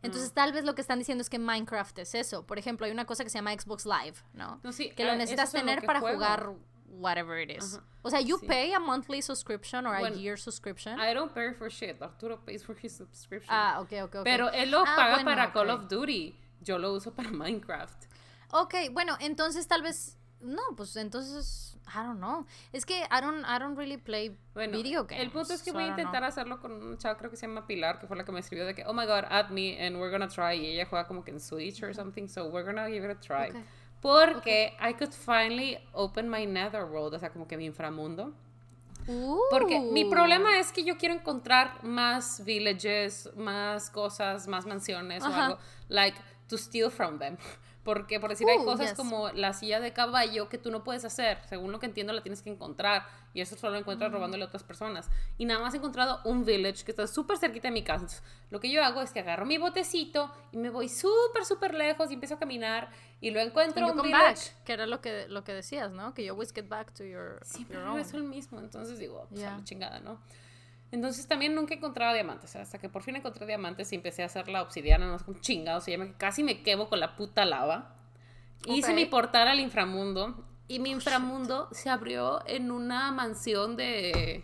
Entonces, 0.04 0.32
tal 0.32 0.54
vez 0.54 0.64
lo 0.64 0.76
que 0.76 0.82
están 0.82 1.00
diciendo 1.00 1.22
es 1.22 1.30
que 1.30 1.40
Minecraft 1.40 1.98
es 2.00 2.16
eso. 2.16 2.46
Por 2.46 2.60
ejemplo, 2.60 2.86
hay 2.86 2.92
una 2.92 3.06
cosa 3.06 3.24
que 3.24 3.30
se 3.30 3.38
llama 3.40 3.52
Xbox 3.54 3.86
Live, 3.86 4.16
¿no? 4.34 4.60
No, 4.64 4.72
sí, 4.72 4.92
que 4.92 5.04
lo 5.04 5.12
ah, 5.12 5.16
necesitas 5.16 5.54
lo 5.54 5.60
tener 5.60 5.82
que 5.82 5.88
para 5.88 6.00
juego. 6.00 6.16
jugar 6.18 6.50
whatever 6.90 7.40
it 7.40 7.50
is. 7.58 7.80
O 8.04 8.10
sea, 8.10 8.22
you 8.22 8.38
Sí. 8.40 8.46
pay 8.48 8.74
a 8.74 8.80
monthly 8.80 9.22
subscription 9.22 9.86
or 9.86 9.98
Bueno, 10.00 10.16
a 10.16 10.20
year 10.20 10.38
subscription. 10.40 11.00
I 11.00 11.14
don't 11.14 11.34
pay 11.34 11.54
for 11.54 11.70
shit. 11.70 12.02
Arturo 12.02 12.40
pays 12.46 12.64
for 12.64 12.76
his 12.82 12.96
subscription. 12.96 13.54
ah, 13.54 13.80
ok, 13.82 13.92
ok, 14.04 14.16
ok. 14.16 14.24
Pero 14.24 14.50
él 14.52 14.72
lo 14.72 14.82
Ah, 14.82 14.94
paga 14.96 15.14
bueno, 15.16 15.30
para 15.32 15.52
Call 15.52 15.70
of 15.72 15.88
Duty. 15.88 16.40
Yo 16.62 16.78
lo 16.78 16.94
uso 16.94 17.14
para 17.14 17.30
Minecraft. 17.32 18.06
Ok, 18.52 18.76
bueno, 18.92 19.18
entonces 19.20 19.68
tal 19.68 19.82
vez 19.82 20.18
no, 20.42 20.62
pues 20.76 20.96
entonces 20.96 21.76
I 21.88 21.98
don't 22.06 22.18
know. 22.18 22.46
Es 22.72 22.86
que 22.86 22.96
I 23.00 23.22
don't 23.22 23.44
I 23.46 23.60
don't 23.60 23.78
really 23.78 23.98
play 23.98 24.38
Bueno, 24.54 24.78
video 24.78 25.06
games. 25.06 25.24
el 25.24 25.32
punto 25.32 25.54
es 25.54 25.62
que 25.64 25.72
so 25.72 25.76
voy 25.76 25.84
a 25.86 25.88
intentar 25.88 26.24
hacerlo 26.24 26.60
con 26.60 26.72
una 26.74 26.98
chava, 26.98 27.18
creo 27.18 27.32
que 27.32 27.38
se 27.38 27.48
llama 27.48 27.66
Pilar, 27.66 28.00
que 28.00 28.08
fue 28.08 28.16
la 28.18 28.24
que 28.26 28.32
me 28.32 28.40
escribió 28.40 28.66
de 28.66 28.76
que, 28.76 28.84
oh 28.86 28.94
my 28.94 29.06
god, 29.06 29.26
add 29.30 29.50
me 29.50 29.84
and 29.86 29.96
we're 29.98 30.12
gonna 30.12 30.28
try. 30.28 30.54
Y 30.60 30.66
ella 30.68 30.86
juega 30.86 31.08
como 31.08 31.24
que 31.24 31.32
en 31.32 31.40
Switch 31.40 31.82
or 31.84 31.94
something, 31.96 32.28
so 32.28 32.48
we're 32.50 32.66
gonna 32.66 32.88
give 32.88 33.04
it 33.10 33.18
a 33.18 33.20
try. 33.20 33.50
Ok. 33.50 33.66
Porque 34.02 34.78
I 34.80 34.94
could 34.94 35.12
finally 35.14 35.78
open 35.94 36.30
my 36.30 36.46
netherworld, 36.46 37.16
o 37.16 37.20
sea, 37.20 37.32
como 37.32 37.48
que 37.48 37.58
mi 37.58 37.66
inframundo. 37.66 38.34
Porque 39.50 39.80
mi 39.80 40.04
Uh. 40.06 40.10
problema 40.10 40.60
es 40.60 40.72
que 40.72 40.84
yo 40.84 40.98
quiero 40.98 41.16
encontrar 41.16 41.82
más 41.84 42.44
villages, 42.44 43.30
más 43.38 43.90
cosas, 43.90 44.48
más 44.48 44.66
mansiones 44.66 45.24
o 45.24 45.28
Ajá. 45.28 45.46
algo, 45.46 45.60
like, 45.88 46.20
to 46.50 46.58
steal 46.58 46.92
from 46.92 47.18
them. 47.18 47.38
Porque, 47.88 48.20
por 48.20 48.30
decir, 48.32 48.46
hay 48.50 48.58
Uh, 48.58 48.66
cosas 48.66 48.90
yes. 48.90 48.98
como 48.98 49.30
la 49.30 49.54
silla 49.54 49.80
de 49.80 49.94
caballo 49.94 50.50
que 50.50 50.58
tú 50.58 50.72
no 50.72 50.84
puedes 50.84 51.06
hacer. 51.06 51.38
Según 51.48 51.72
lo 51.72 51.80
que 51.80 51.86
entiendo, 51.86 52.12
la 52.12 52.22
tienes 52.22 52.42
que 52.42 52.50
encontrar. 52.50 53.06
Y 53.34 53.40
eso 53.40 53.56
solo 53.56 53.72
lo 53.72 53.78
Mm. 53.78 53.84
encuentras 53.84 54.12
robándole 54.12 54.44
a 54.44 54.48
otras 54.48 54.64
personas. 54.64 55.10
Y 55.38 55.46
nada 55.46 55.62
más 55.62 55.74
he 55.74 55.78
encontrado 55.78 56.20
un 56.26 56.44
village 56.44 56.84
que 56.84 56.92
está 56.92 57.08
súper 57.08 57.38
cerquita 57.38 57.70
de 57.70 57.72
mi 57.72 57.84
casa. 57.86 58.02
Entonces, 58.02 58.24
lo 58.50 58.60
que 58.60 58.70
yo 58.70 58.84
hago 58.84 59.02
es 59.02 59.12
que 59.14 59.22
agarro 59.22 59.46
mi 59.46 59.58
botecito 59.58 60.30
y 60.52 60.58
me 60.58 60.70
voy 60.70 60.90
súper, 60.90 61.46
súper 61.46 61.74
lejos 61.76 62.12
y 62.12 62.16
empiezo 62.16 62.36
a 62.36 62.40
caminar. 62.40 62.90
Y 63.22 63.32
lo 63.32 63.40
encuentro 63.40 63.88
un 63.90 64.02
village. 64.02 64.52
back, 64.52 64.64
que 64.66 64.74
era 64.74 64.86
lo 64.86 65.00
que 65.00 65.28
lo 65.30 65.46
que 65.46 65.54
decías, 65.54 65.90
¿no? 65.90 66.14
Que 66.14 66.26
you 66.26 66.34
always 66.34 66.52
get 66.54 66.68
back 66.68 66.92
to 66.94 67.06
your, 67.06 67.40
Siempre 67.46 67.78
your 67.78 67.88
own. 67.88 67.96
regreso 67.96 68.18
el 68.18 68.24
mismo, 68.24 68.60
entonces 68.60 69.00
digo, 69.00 69.28
pues 69.30 69.44
a 69.44 69.58
la 69.58 69.64
chingada, 69.64 70.02
¿no? 70.02 70.20
Entonces 70.92 71.28
también 71.28 71.54
nunca 71.54 71.74
encontraba 71.74 72.14
diamantes, 72.14 72.56
hasta 72.56 72.78
que 72.78 72.88
por 72.88 73.04
fin 73.04 73.16
encontré 73.18 73.46
diamantes 73.46 73.92
y 73.92 73.96
empecé 73.96 74.24
a 74.24 74.28
hacer 74.28 74.48
la 74.48 74.62
obsidiana, 74.62 75.06
no 75.06 75.20
sé 75.20 75.26
cómo 75.26 75.40
chingados 75.40 75.84
se 75.84 75.92
llama, 75.92 76.06
que 76.06 76.14
casi 76.14 76.44
me 76.44 76.64
quemo 76.64 76.88
con 76.88 77.00
la 77.02 77.16
puta 77.16 77.44
lava. 77.46 77.94
Hice 78.66 78.92
Ok. 78.92 78.96
mi 78.96 79.06
portal 79.06 79.48
al 79.50 79.60
inframundo 79.60 80.46
y 80.70 80.80
mi 80.80 80.90
inframundo 80.92 81.68
se 81.72 81.90
abrió 81.90 82.42
en 82.48 82.72
una 82.72 83.12
mansión 83.12 83.76
de 83.76 84.44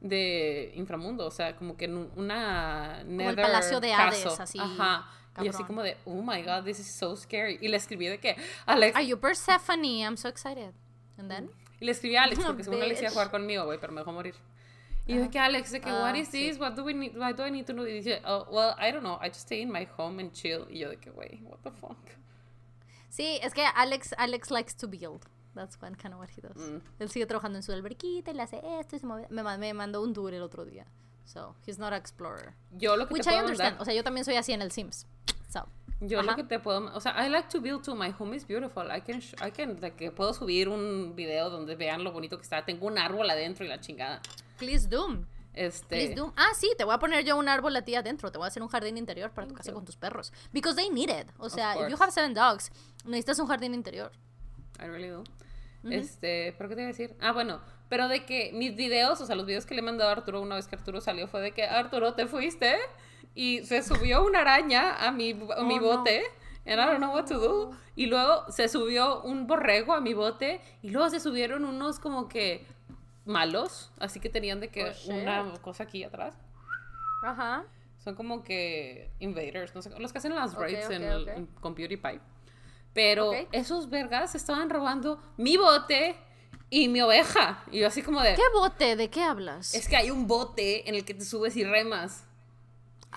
de 0.00 0.72
inframundo, 0.76 1.26
o 1.26 1.30
sea, 1.30 1.56
como 1.56 1.76
que 1.76 1.86
en 1.86 1.96
un- 1.96 2.12
una 2.16 3.02
Como 3.04 3.30
el 3.30 3.34
palacio 3.36 3.80
de 3.80 3.92
Hades, 3.94 4.26
así, 4.38 4.58
Ajá. 4.58 5.10
Y 5.42 5.48
así 5.48 5.64
como 5.64 5.82
de, 5.82 5.96
oh 6.06 6.22
my 6.22 6.42
god, 6.42 6.64
this 6.64 6.78
is 6.78 6.90
so 6.90 7.14
scary. 7.16 7.58
Y 7.60 7.68
le 7.68 7.76
escribí 7.76 8.06
de 8.06 8.18
que, 8.18 8.36
Alex, 8.66 8.94
Are 8.96 9.06
you 9.06 9.18
Persephone? 9.18 9.84
I'm 10.00 10.16
so 10.16 10.28
excited. 10.28 10.72
And 11.18 11.30
then? 11.30 11.50
y 11.80 11.84
le 11.86 11.92
escribí 11.92 12.16
a 12.16 12.22
Alex 12.24 12.42
porque 12.44 12.62
según 12.64 12.80
Alex 12.82 13.00
iba 13.00 13.08
a 13.08 13.12
jugar 13.12 13.30
conmigo, 13.30 13.64
güey, 13.64 13.78
pero 13.80 13.92
me 13.92 14.00
dejó 14.00 14.12
morir. 14.12 14.34
Y 15.06 15.14
yo 15.14 15.20
de 15.22 15.30
que 15.30 15.38
Alex, 15.38 15.70
de 15.72 15.80
que, 15.80 15.88
Ah, 15.90 16.02
what 16.02 16.14
is 16.16 16.30
this? 16.30 16.58
What 16.58 16.72
do 16.74 16.82
we 16.84 16.92
need, 16.92 17.16
what 17.16 17.36
do 17.36 17.44
I 17.44 17.50
need 17.50 17.64
to 17.66 17.72
know? 17.72 17.86
Y 17.86 17.92
dice, 17.92 18.20
oh, 18.24 18.46
well, 18.50 18.74
I 18.78 18.90
don't 18.90 19.02
know, 19.02 19.18
I 19.22 19.28
just 19.28 19.42
stay 19.42 19.62
in 19.62 19.70
my 19.70 19.86
home 19.96 20.20
and 20.20 20.32
chill. 20.32 20.66
Y 20.70 20.78
yo 20.80 20.88
de 20.90 20.96
que, 20.96 21.10
güey, 21.12 21.40
what 21.44 21.58
the 21.62 21.70
fuck. 21.70 21.96
Sí, 23.08 23.38
es 23.42 23.54
que 23.54 23.64
Alex, 23.64 24.14
Alex 24.18 24.50
likes 24.50 24.74
to 24.76 24.88
build. 24.88 25.24
That's 25.54 25.80
one 25.80 25.94
kind 25.94 26.12
of 26.12 26.20
what 26.20 26.28
he 26.36 26.40
does. 26.42 26.56
Mm. 26.56 26.82
Él 26.98 27.08
sigue 27.08 27.24
trabajando 27.26 27.56
en 27.58 27.62
su 27.62 27.72
alberquita 27.72 28.30
y 28.30 28.34
le 28.34 28.42
hace 28.42 28.60
esto 28.78 28.96
y 28.96 28.98
se 28.98 29.06
mueve. 29.06 29.26
Me, 29.30 29.42
me 29.56 29.72
mandó 29.72 30.02
un 30.02 30.12
tour 30.12 30.34
el 30.34 30.42
otro 30.42 30.64
día. 30.66 30.86
So, 31.24 31.56
he's 31.66 31.78
not 31.78 31.92
an 31.92 31.98
explorer. 31.98 32.54
Yo 32.72 32.94
lo 32.96 33.06
que 33.06 33.14
Which 33.14 33.24
te 33.24 33.30
I 33.30 33.32
puedo 33.32 33.44
understand. 33.46 33.70
mandar, 33.70 33.82
O 33.82 33.84
sea, 33.86 33.94
yo 33.94 34.04
también 34.04 34.24
soy 34.24 34.36
así 34.36 34.52
en 34.52 34.60
el 34.60 34.70
Sims. 34.70 35.06
So, 35.48 35.66
yo 36.00 36.20
lo 36.22 36.28
ajá. 36.32 36.36
que 36.36 36.44
te 36.44 36.58
puedo, 36.58 36.94
o 36.94 37.00
sea, 37.00 37.12
I 37.24 37.30
like 37.30 37.48
to 37.48 37.60
build 37.60 37.82
too. 37.82 37.94
My 37.94 38.12
home 38.16 38.36
is 38.36 38.46
beautiful. 38.46 38.84
I 38.94 39.00
can, 39.00 39.22
I 39.44 39.50
can, 39.50 39.76
que 39.96 40.10
puedo 40.12 40.34
subir 40.34 40.68
un 40.68 41.14
video 41.16 41.48
donde 41.48 41.74
vean 41.74 42.04
lo 42.04 42.12
bonito 42.12 42.36
que 42.36 42.42
está. 42.42 42.64
Tengo 42.66 42.86
un 42.86 42.98
árbol 42.98 43.28
adentro 43.30 43.64
y 43.64 43.68
la 43.68 43.80
chingada. 43.80 44.20
Please 44.56 44.88
do. 44.88 45.24
Este, 45.54 45.86
Please 45.96 46.14
do. 46.14 46.34
Ah, 46.36 46.50
sí, 46.54 46.70
te 46.76 46.84
voy 46.84 46.94
a 46.94 46.98
poner 46.98 47.24
yo 47.24 47.36
un 47.38 47.48
árbol 47.48 47.74
a 47.76 47.82
ti 47.82 47.94
adentro. 47.94 48.30
Te 48.30 48.36
voy 48.36 48.44
a 48.44 48.48
hacer 48.48 48.62
un 48.62 48.68
jardín 48.68 48.98
interior 48.98 49.30
para 49.30 49.46
tu 49.46 49.54
casa 49.54 49.72
con 49.72 49.86
tus 49.86 49.96
perros. 49.96 50.30
Because 50.52 50.76
they 50.76 50.90
need 50.90 51.08
it. 51.08 51.28
O 51.38 51.48
sea, 51.48 51.74
if 51.80 51.88
you 51.88 51.96
have 51.98 52.12
seven 52.12 52.34
dogs, 52.34 52.70
necesitas 53.06 53.38
un 53.38 53.46
jardín 53.46 53.72
interior. 53.72 54.12
I 54.78 54.84
really 54.88 55.08
do. 55.08 55.24
Este, 55.88 56.52
¿pero 56.58 56.68
qué 56.68 56.74
te 56.74 56.80
iba 56.82 56.88
a 56.90 56.92
decir? 56.92 57.16
Ah, 57.20 57.32
bueno, 57.32 57.60
pero 57.88 58.08
de 58.08 58.26
que 58.26 58.50
mis 58.52 58.74
videos, 58.76 59.20
o 59.20 59.26
sea, 59.26 59.36
los 59.36 59.46
videos 59.46 59.64
que 59.66 59.74
le 59.74 59.80
he 59.80 59.84
mandado 59.84 60.10
a 60.10 60.12
Arturo 60.14 60.40
una 60.42 60.56
vez 60.56 60.66
que 60.66 60.74
Arturo 60.76 61.00
salió 61.00 61.28
fue 61.28 61.40
de 61.40 61.52
que 61.52 61.64
Arturo 61.64 62.14
te 62.14 62.26
fuiste 62.26 62.76
y 63.34 63.64
se 63.64 63.82
subió 63.82 64.24
una 64.24 64.40
araña 64.40 64.96
a 64.96 65.12
mi, 65.12 65.30
a 65.30 65.62
mi 65.62 65.78
Oh, 65.78 65.80
no. 65.80 65.82
bote. 65.98 66.22
And 66.66 66.80
I 66.80 66.84
don't 66.86 66.98
know 66.98 67.14
what 67.14 67.26
to 67.26 67.38
do. 67.38 67.70
Y 67.94 68.06
luego 68.06 68.50
se 68.50 68.68
subió 68.68 69.22
un 69.22 69.46
borrego 69.46 69.94
a 69.94 70.00
mi 70.00 70.12
bote 70.14 70.60
y 70.82 70.90
luego 70.90 71.08
se 71.08 71.20
subieron 71.20 71.64
unos 71.64 72.00
como 72.00 72.28
que 72.28 72.66
malos, 73.26 73.92
así 73.98 74.20
que 74.20 74.28
tenían 74.28 74.60
de 74.60 74.68
que 74.68 74.84
Oh, 74.84 75.12
una 75.12 75.52
cosa 75.60 75.82
aquí 75.84 76.04
atrás. 76.04 76.34
Ajá. 77.22 77.64
Son 77.98 78.14
como 78.14 78.42
que 78.44 79.10
invaders, 79.18 79.74
no 79.74 79.82
sé, 79.82 79.90
los 79.98 80.12
que 80.12 80.18
hacen 80.18 80.34
las 80.34 80.54
raids 80.54 80.88
en 80.90 81.02
el- 81.02 81.28
en- 81.28 81.46
con 81.46 81.74
PewDiePie. 81.74 82.20
Pero 82.94 83.30
Ok. 83.30 83.48
esos 83.52 83.90
vergas 83.90 84.34
estaban 84.34 84.70
robando 84.70 85.20
mi 85.36 85.56
bote 85.56 86.16
y 86.70 86.88
mi 86.88 87.00
oveja. 87.00 87.62
Y 87.70 87.80
yo 87.80 87.88
así 87.88 88.02
como 88.02 88.20
de... 88.22 88.34
¿Qué 88.34 88.42
bote? 88.54 88.96
¿De 88.96 89.10
qué 89.10 89.22
hablas? 89.22 89.74
Es 89.74 89.88
que 89.88 89.96
hay 89.96 90.10
un 90.10 90.26
bote 90.26 90.88
en 90.88 90.94
el 90.94 91.04
que 91.04 91.14
te 91.14 91.24
subes 91.24 91.56
y 91.56 91.64
remas. 91.64 92.25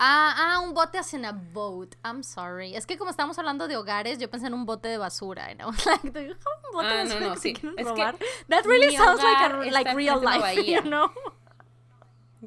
Ah, 0.02 0.34
ah, 0.56 0.60
un 0.60 0.72
bote 0.72 0.96
as 0.96 1.12
in 1.12 1.26
a 1.26 1.32
boat. 1.32 1.94
I'm 2.02 2.22
sorry. 2.22 2.74
Es 2.74 2.86
que 2.86 2.96
como 2.96 3.10
estamos 3.10 3.38
hablando 3.38 3.68
de 3.68 3.76
hogares, 3.76 4.18
yo 4.18 4.30
pensé 4.30 4.46
en 4.46 4.54
un 4.54 4.64
bote 4.64 4.88
de 4.88 4.96
basura. 4.96 5.46
And 5.50 5.60
I 5.60 5.64
was 5.66 5.84
like, 5.84 6.10
do 6.10 6.20
you 6.20 6.32
have 6.32 6.66
un 6.68 6.72
bote 6.72 6.86
Ah, 6.86 6.96
de 6.96 7.04
no, 7.04 7.10
basura 7.10 7.26
no, 7.28 7.34
que 7.34 7.40
sí. 7.40 7.52
te 7.52 7.60
quieren 7.60 7.78
Es 7.78 7.86
que 7.86 7.92
robar? 7.92 8.16
That 8.48 8.64
really 8.64 8.96
sounds 8.96 9.22
like, 9.22 9.44
a, 9.44 9.70
like 9.70 9.94
real 9.94 10.20
life, 10.22 10.64
you 10.64 10.80
know? 10.82 11.10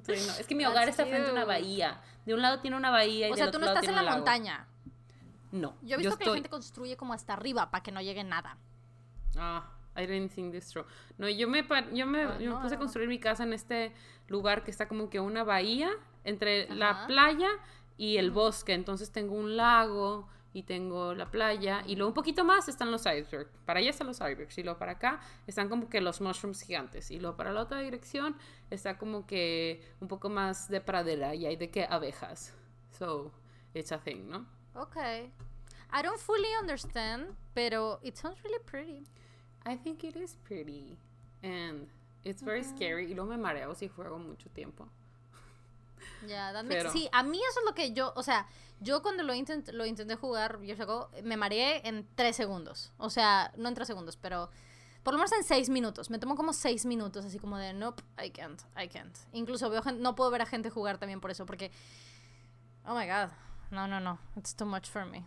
Sí, 0.03 0.13
no, 0.25 0.33
Es 0.39 0.47
que 0.47 0.55
mi 0.55 0.63
That's 0.63 0.73
hogar 0.75 0.89
está 0.89 1.05
frente 1.05 1.29
a 1.29 1.31
una 1.31 1.45
bahía. 1.45 2.01
De 2.25 2.33
un 2.33 2.41
lado 2.41 2.59
tiene 2.59 2.75
una 2.75 2.89
bahía 2.89 3.27
y 3.27 3.31
O 3.31 3.35
del 3.35 3.37
sea, 3.37 3.47
otro 3.49 3.59
tú 3.59 3.65
no 3.65 3.71
estás 3.71 3.87
en 3.87 3.95
la 3.95 4.01
lago. 4.01 4.17
montaña. 4.17 4.65
No. 5.51 5.75
Yo 5.83 5.95
he 5.95 5.99
visto 5.99 6.17
que 6.17 6.25
la 6.25 6.33
gente 6.33 6.49
construye 6.49 6.97
como 6.97 7.13
hasta 7.13 7.33
arriba 7.33 7.69
para 7.69 7.83
que 7.83 7.91
no 7.91 8.01
llegue 8.01 8.23
nada. 8.23 8.57
Ah, 9.37 9.69
I 9.95 10.07
didn't 10.07 10.31
think 10.31 10.51
this 10.53 10.69
through. 10.71 10.87
No, 11.19 11.29
yo 11.29 11.47
me, 11.47 11.63
pa- 11.63 11.87
yo 11.91 12.07
me, 12.07 12.23
Ah, 12.23 12.37
yo 12.39 12.49
me 12.49 12.55
no, 12.55 12.61
puse 12.61 12.73
a 12.73 12.77
no. 12.77 12.83
construir 12.83 13.07
mi 13.07 13.19
casa 13.19 13.43
en 13.43 13.53
este 13.53 13.93
lugar 14.27 14.63
que 14.63 14.71
está 14.71 14.87
como 14.87 15.11
que 15.11 15.19
una 15.19 15.43
bahía 15.43 15.91
entre 16.23 16.73
la 16.73 17.05
playa 17.07 17.49
y 17.97 18.17
el 18.17 18.31
bosque. 18.31 18.73
Entonces 18.73 19.11
tengo 19.11 19.35
un 19.35 19.55
lago 19.57 20.27
y 20.53 20.63
tengo 20.63 21.13
la 21.13 21.29
playa. 21.31 21.83
Y 21.85 21.95
luego 21.95 22.09
un 22.09 22.13
poquito 22.13 22.43
más 22.43 22.67
están 22.67 22.91
los 22.91 23.01
icebergs. 23.05 23.51
Para 23.65 23.79
allá 23.79 23.89
están 23.89 24.07
los 24.07 24.17
icebergs. 24.17 24.57
Y 24.57 24.63
luego 24.63 24.77
para 24.77 24.93
acá 24.93 25.19
están 25.47 25.69
como 25.69 25.89
que 25.89 25.99
los 26.01 26.21
mushrooms 26.21 26.61
gigantes. 26.61 27.11
Y 27.11 27.19
luego 27.19 27.35
para 27.35 27.51
la 27.51 27.61
otra 27.61 27.79
dirección 27.79 28.35
está 28.69 28.97
como 28.97 29.25
que 29.25 29.81
un 29.99 30.07
poco 30.07 30.29
más 30.29 30.69
de 30.69 30.81
pradera 30.81 31.35
y 31.35 31.45
hay 31.45 31.55
de 31.55 31.69
que 31.69 31.85
abejas. 31.85 32.53
So, 32.91 33.31
it's 33.73 33.91
a 33.91 33.97
thing, 33.97 34.29
¿no? 34.29 34.45
Okay. 34.75 35.31
I 35.91 36.01
don't 36.01 36.19
fully 36.19 36.49
understand, 36.59 37.35
pero 37.53 37.99
it 38.03 38.15
sounds 38.15 38.41
really 38.43 38.63
pretty. 38.65 39.07
I 39.65 39.75
think 39.77 40.03
it 40.03 40.15
is 40.15 40.35
pretty. 40.43 40.97
And 41.43 41.87
it's 42.23 42.41
very 42.41 42.63
scary. 42.63 43.11
Y 43.11 43.13
luego 43.13 43.29
me 43.29 43.37
mareo 43.37 43.75
si 43.75 43.87
juego 43.87 44.17
mucho 44.19 44.49
tiempo. 44.49 44.87
Ya, 46.27 46.53
Pero- 46.67 46.91
Sí, 46.91 47.09
a 47.11 47.23
mí 47.23 47.37
eso 47.37 47.59
es 47.59 47.65
lo 47.65 47.73
que 47.73 47.93
yo, 47.93 48.13
o 48.15 48.23
sea, 48.23 48.47
yo 48.79 49.01
cuando 49.01 49.23
lo, 49.23 49.33
intent, 49.33 49.69
lo 49.69 49.85
intenté 49.85 50.15
jugar, 50.15 50.61
yo 50.61 50.75
ago, 50.81 51.09
me 51.23 51.37
mareé 51.37 51.87
en 51.87 52.07
tres 52.15 52.35
segundos. 52.35 52.91
O 52.97 53.09
sea, 53.09 53.51
no 53.57 53.69
en 53.69 53.75
tres 53.75 53.87
segundos, 53.87 54.17
pero 54.17 54.49
por 55.03 55.13
lo 55.13 55.17
menos 55.17 55.31
en 55.33 55.43
seis 55.43 55.69
minutos. 55.69 56.09
Me 56.09 56.19
tomó 56.19 56.35
como 56.35 56.53
seis 56.53 56.85
minutos, 56.85 57.25
así 57.25 57.39
como 57.39 57.57
de, 57.57 57.73
nope, 57.73 58.01
I 58.23 58.29
can't, 58.31 58.61
I 58.81 58.87
can't. 58.87 59.15
Incluso 59.33 59.69
veo 59.69 59.81
gen- 59.83 60.01
no 60.01 60.15
puedo 60.15 60.31
ver 60.31 60.41
a 60.41 60.45
gente 60.45 60.69
jugar 60.69 60.97
también 60.97 61.19
por 61.21 61.31
eso, 61.31 61.45
porque, 61.45 61.71
oh 62.85 62.95
my 62.95 63.05
god, 63.05 63.29
no, 63.71 63.87
no, 63.87 63.99
no, 63.99 64.19
it's 64.35 64.55
too 64.55 64.65
much 64.65 64.89
for 64.89 65.05
me. 65.05 65.25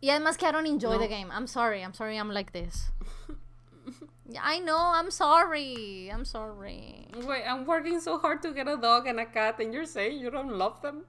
Y 0.00 0.10
además 0.10 0.36
que 0.38 0.46
I 0.48 0.52
don't 0.52 0.66
enjoy 0.66 0.94
No. 0.94 0.98
the 0.98 1.08
game. 1.08 1.32
I'm 1.34 1.46
sorry, 1.48 1.80
I'm 1.82 1.92
sorry 1.94 2.16
I'm 2.16 2.30
like 2.30 2.52
this. 2.52 2.92
I 4.36 4.58
know, 4.58 4.78
I'm 4.78 5.10
sorry, 5.10 6.10
I'm 6.12 6.24
sorry. 6.24 7.08
Wait, 7.16 7.44
I'm 7.44 7.64
working 7.64 8.00
so 8.00 8.18
hard 8.18 8.42
to 8.42 8.52
get 8.52 8.68
a 8.68 8.76
dog 8.76 9.06
and 9.06 9.18
a 9.20 9.24
cat, 9.24 9.58
and 9.60 9.72
you're 9.72 9.86
saying 9.86 10.18
you 10.18 10.30
don't 10.30 10.52
love 10.52 10.82
them? 10.82 11.04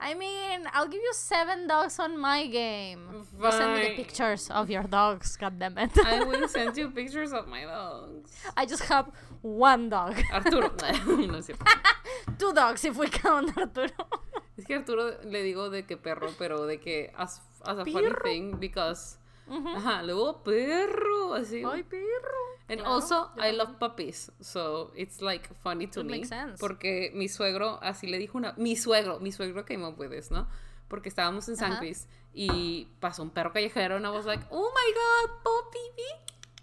I 0.00 0.14
mean, 0.14 0.62
I'll 0.72 0.86
give 0.86 1.02
you 1.02 1.12
seven 1.12 1.66
dogs 1.66 1.98
on 1.98 2.18
my 2.18 2.46
game. 2.46 3.26
You 3.42 3.50
send 3.50 3.74
me 3.74 3.88
the 3.88 3.96
pictures 3.96 4.48
of 4.48 4.70
your 4.70 4.84
dogs, 4.84 5.36
goddammit. 5.36 5.98
I 5.98 6.22
will 6.22 6.46
send 6.56 6.76
you 6.76 6.90
pictures 6.90 7.32
of 7.32 7.48
my 7.48 7.64
dogs. 7.64 8.30
I 8.56 8.64
just 8.64 8.84
have 8.84 9.10
one 9.42 9.88
dog. 9.88 10.22
Arturo. 10.32 10.70
no. 11.06 11.40
Two 12.38 12.52
dogs 12.52 12.84
if 12.84 12.96
we 12.96 13.08
count 13.08 13.58
Arturo. 13.58 13.90
Es 14.56 14.64
que 14.64 14.76
Arturo 14.76 15.16
le 15.24 15.42
digo 15.42 15.68
de 15.68 15.82
que 15.82 15.96
perro, 15.96 16.32
pero 16.38 16.64
de 16.66 16.78
que 16.78 17.10
as, 17.18 17.40
as 17.66 17.78
a 17.78 17.84
funny 17.84 18.12
thing 18.22 18.56
because. 18.56 19.17
Ajá, 19.76 20.02
luego 20.02 20.42
perro, 20.42 21.34
así. 21.34 21.62
Ay, 21.64 21.82
perro. 21.82 22.38
And 22.70 22.80
Claro, 22.80 22.94
also, 22.94 23.30
I 23.42 23.52
love 23.52 23.78
puppies, 23.78 24.30
so 24.40 24.92
it's 24.94 25.22
like 25.22 25.48
funny 25.62 25.86
to 25.86 26.00
It 26.00 26.06
me. 26.06 26.12
makes 26.12 26.28
sense. 26.28 26.58
Porque 26.60 27.10
mi 27.14 27.28
suegro, 27.28 27.78
así 27.82 28.06
le 28.06 28.18
dijo 28.18 28.36
una. 28.36 28.52
Mi 28.58 28.76
suegro, 28.76 29.20
mi 29.20 29.32
suegro 29.32 29.64
came 29.64 29.86
up 29.86 29.98
with 29.98 30.10
this, 30.10 30.30
¿no? 30.30 30.46
Porque 30.88 31.08
estábamos 31.08 31.48
en 31.48 31.56
San 31.56 31.72
Ajá. 31.72 31.80
Luis 31.82 32.06
y 32.34 32.88
pasó 33.00 33.22
un 33.22 33.30
perro 33.30 33.52
callejero, 33.52 33.96
and 33.96 34.04
I 34.04 34.10
was 34.10 34.26
like, 34.26 34.44
oh 34.50 34.70
my 34.74 34.92
god, 34.92 35.42
puppy. 35.42 36.02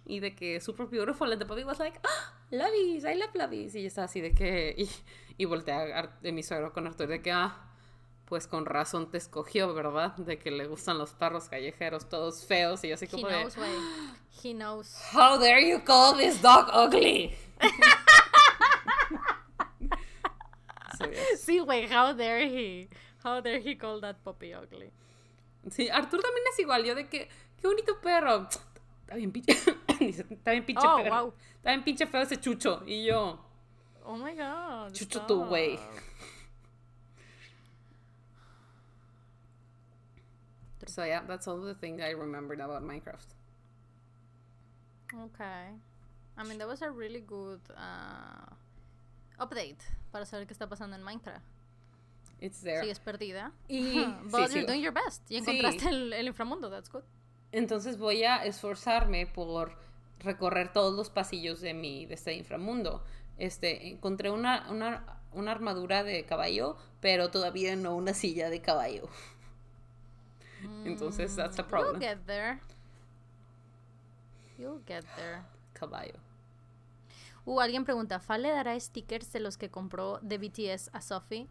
Y 0.08 0.20
de 0.20 0.36
que 0.36 0.62
super 0.62 0.86
beautiful, 0.86 1.32
and 1.32 1.40
the 1.42 1.46
puppy 1.48 1.64
was 1.64 1.80
like, 1.80 2.00
ah, 2.04 2.34
lovies, 2.52 3.04
I 3.04 3.16
love 3.16 3.34
lovies. 3.34 3.74
Y 3.74 3.82
yo 3.82 3.88
estaba 3.88 4.06
así 4.06 4.22
de 4.22 4.34
que. 4.36 4.76
Y, 4.78 4.88
y 5.38 5.46
volteé 5.46 5.74
a, 5.74 6.00
Ar- 6.00 6.20
de 6.22 6.32
mi 6.32 6.44
suegro 6.44 6.72
con 6.72 6.86
Arturo 6.86 7.10
de 7.10 7.22
que, 7.24 7.32
ah. 7.32 7.72
Pues 8.26 8.48
con 8.48 8.66
razón 8.66 9.12
te 9.12 9.18
escogió, 9.20 9.74
¿verdad? 9.76 10.16
De 10.18 10.40
que 10.40 10.50
le 10.52 10.66
gustan 10.68 10.98
los 10.98 11.12
perros 11.12 11.48
callejeros, 11.48 12.10
todos 12.10 12.44
feos. 12.46 12.84
Y 12.84 12.90
yo 12.90 12.96
así 12.96 13.06
He 13.06 13.10
como 13.10 13.28
de. 13.28 13.42
knows, 13.42 13.58
way. 13.58 13.72
He 14.44 14.54
knows. 14.54 14.96
How 15.14 15.38
dare 15.38 15.62
you 15.70 15.80
call 15.84 16.16
this 16.18 16.42
dog 16.42 16.70
ugly? 16.74 17.36
Sí, 21.38 21.60
güey, 21.60 21.86
how 21.88 22.14
dare 22.14 22.48
he? 22.48 22.90
How 23.24 23.42
dare 23.42 23.60
he 23.60 23.76
call 23.78 24.00
that 24.02 24.16
puppy 24.24 24.54
ugly? 24.56 24.92
Sí, 25.70 25.90
Artur 25.90 26.22
también 26.22 26.44
es 26.52 26.60
igual. 26.60 26.84
Yo 26.84 26.96
de 26.96 27.08
que, 27.10 27.28
qué 27.60 27.68
bonito 27.68 28.00
perro. 28.02 28.48
Está 29.02 29.16
bien 29.16 29.32
pinche. 29.32 29.54
Está 30.00 30.52
bien 30.52 30.66
pinche 30.66 30.86
Oh, 30.88 30.96
perro. 30.98 31.22
wow. 31.26 31.34
Está 31.58 31.70
bien 31.72 31.84
pinche 31.84 32.08
feo 32.08 32.22
ese 32.22 32.40
chucho. 32.40 32.82
Y 32.86 33.06
yo, 33.06 33.40
Oh 34.04 34.16
my 34.16 34.34
god. 34.36 34.94
chucho 34.94 35.22
tu 35.26 35.46
güey. 35.46 35.78
So 40.90 41.04
yeah, 41.04 41.22
that's 41.28 41.48
all 41.48 41.60
the 41.62 41.76
thing 41.76 42.02
I 42.02 42.12
remembered 42.12 42.60
about 42.60 42.84
Minecraft. 42.84 43.28
Okay. 45.14 45.70
I 46.38 46.44
mean, 46.44 46.58
that 46.58 46.68
was 46.68 46.82
a 46.82 46.92
really 46.92 47.22
good 47.22 47.62
uh, 47.78 48.46
update 49.40 49.80
para 50.12 50.26
saber 50.26 50.46
qué 50.48 50.54
está 50.54 50.68
pasando 50.68 50.96
en 50.96 51.04
Minecraft. 51.04 51.44
It's 52.42 52.62
there. 52.62 52.82
Sigues 52.82 53.00
perdida. 53.00 53.52
Y- 53.70 54.06
But 54.30 54.50
sí, 54.50 54.56
you're 54.56 54.66
doing 54.68 54.82
your 54.82 54.92
best. 54.94 55.22
Y 55.30 55.36
Sí. 55.42 55.50
encontraste 55.50 55.88
el, 55.90 56.14
el 56.14 56.28
inframundo. 56.28 56.70
That's 56.70 56.90
good. 56.90 57.04
Entonces 57.52 57.98
voy 57.98 58.24
a 58.24 58.44
esforzarme 58.46 59.26
por 59.28 59.78
recorrer 60.20 60.74
todos 60.74 60.94
los 60.94 61.10
pasillos 61.10 61.62
de 61.62 61.74
mi 61.74 62.06
de 62.06 62.16
este 62.16 62.34
inframundo. 62.34 63.04
Este, 63.38 63.88
encontré 63.90 64.30
una, 64.30 64.70
una, 64.70 65.22
una 65.32 65.52
armadura 65.52 66.04
de 66.04 66.26
caballo, 66.26 66.76
pero 67.00 67.30
todavía 67.32 67.76
no 67.78 67.96
una 67.96 68.14
silla 68.14 68.50
de 68.50 68.62
caballo. 68.62 69.08
Entonces, 70.86 71.36
that's 71.36 71.58
a 71.60 71.62
You'll 71.62 71.70
problem. 71.70 72.00
get 72.00 72.26
there. 72.26 72.60
You'll 74.58 74.82
get 74.86 75.04
there. 75.16 75.44
Caballo. 75.74 76.16
Uh, 77.46 77.60
alguien 77.60 77.84
pregunta, 77.86 78.20
¿Fa 78.20 78.38
le 78.38 78.50
dará 78.50 78.80
stickers 78.80 79.32
de 79.32 79.40
los 79.40 79.58
que 79.58 79.70
compró 79.70 80.20
de 80.22 80.38
BTS 80.38 80.90
a 80.94 81.02
Sophie? 81.02 81.48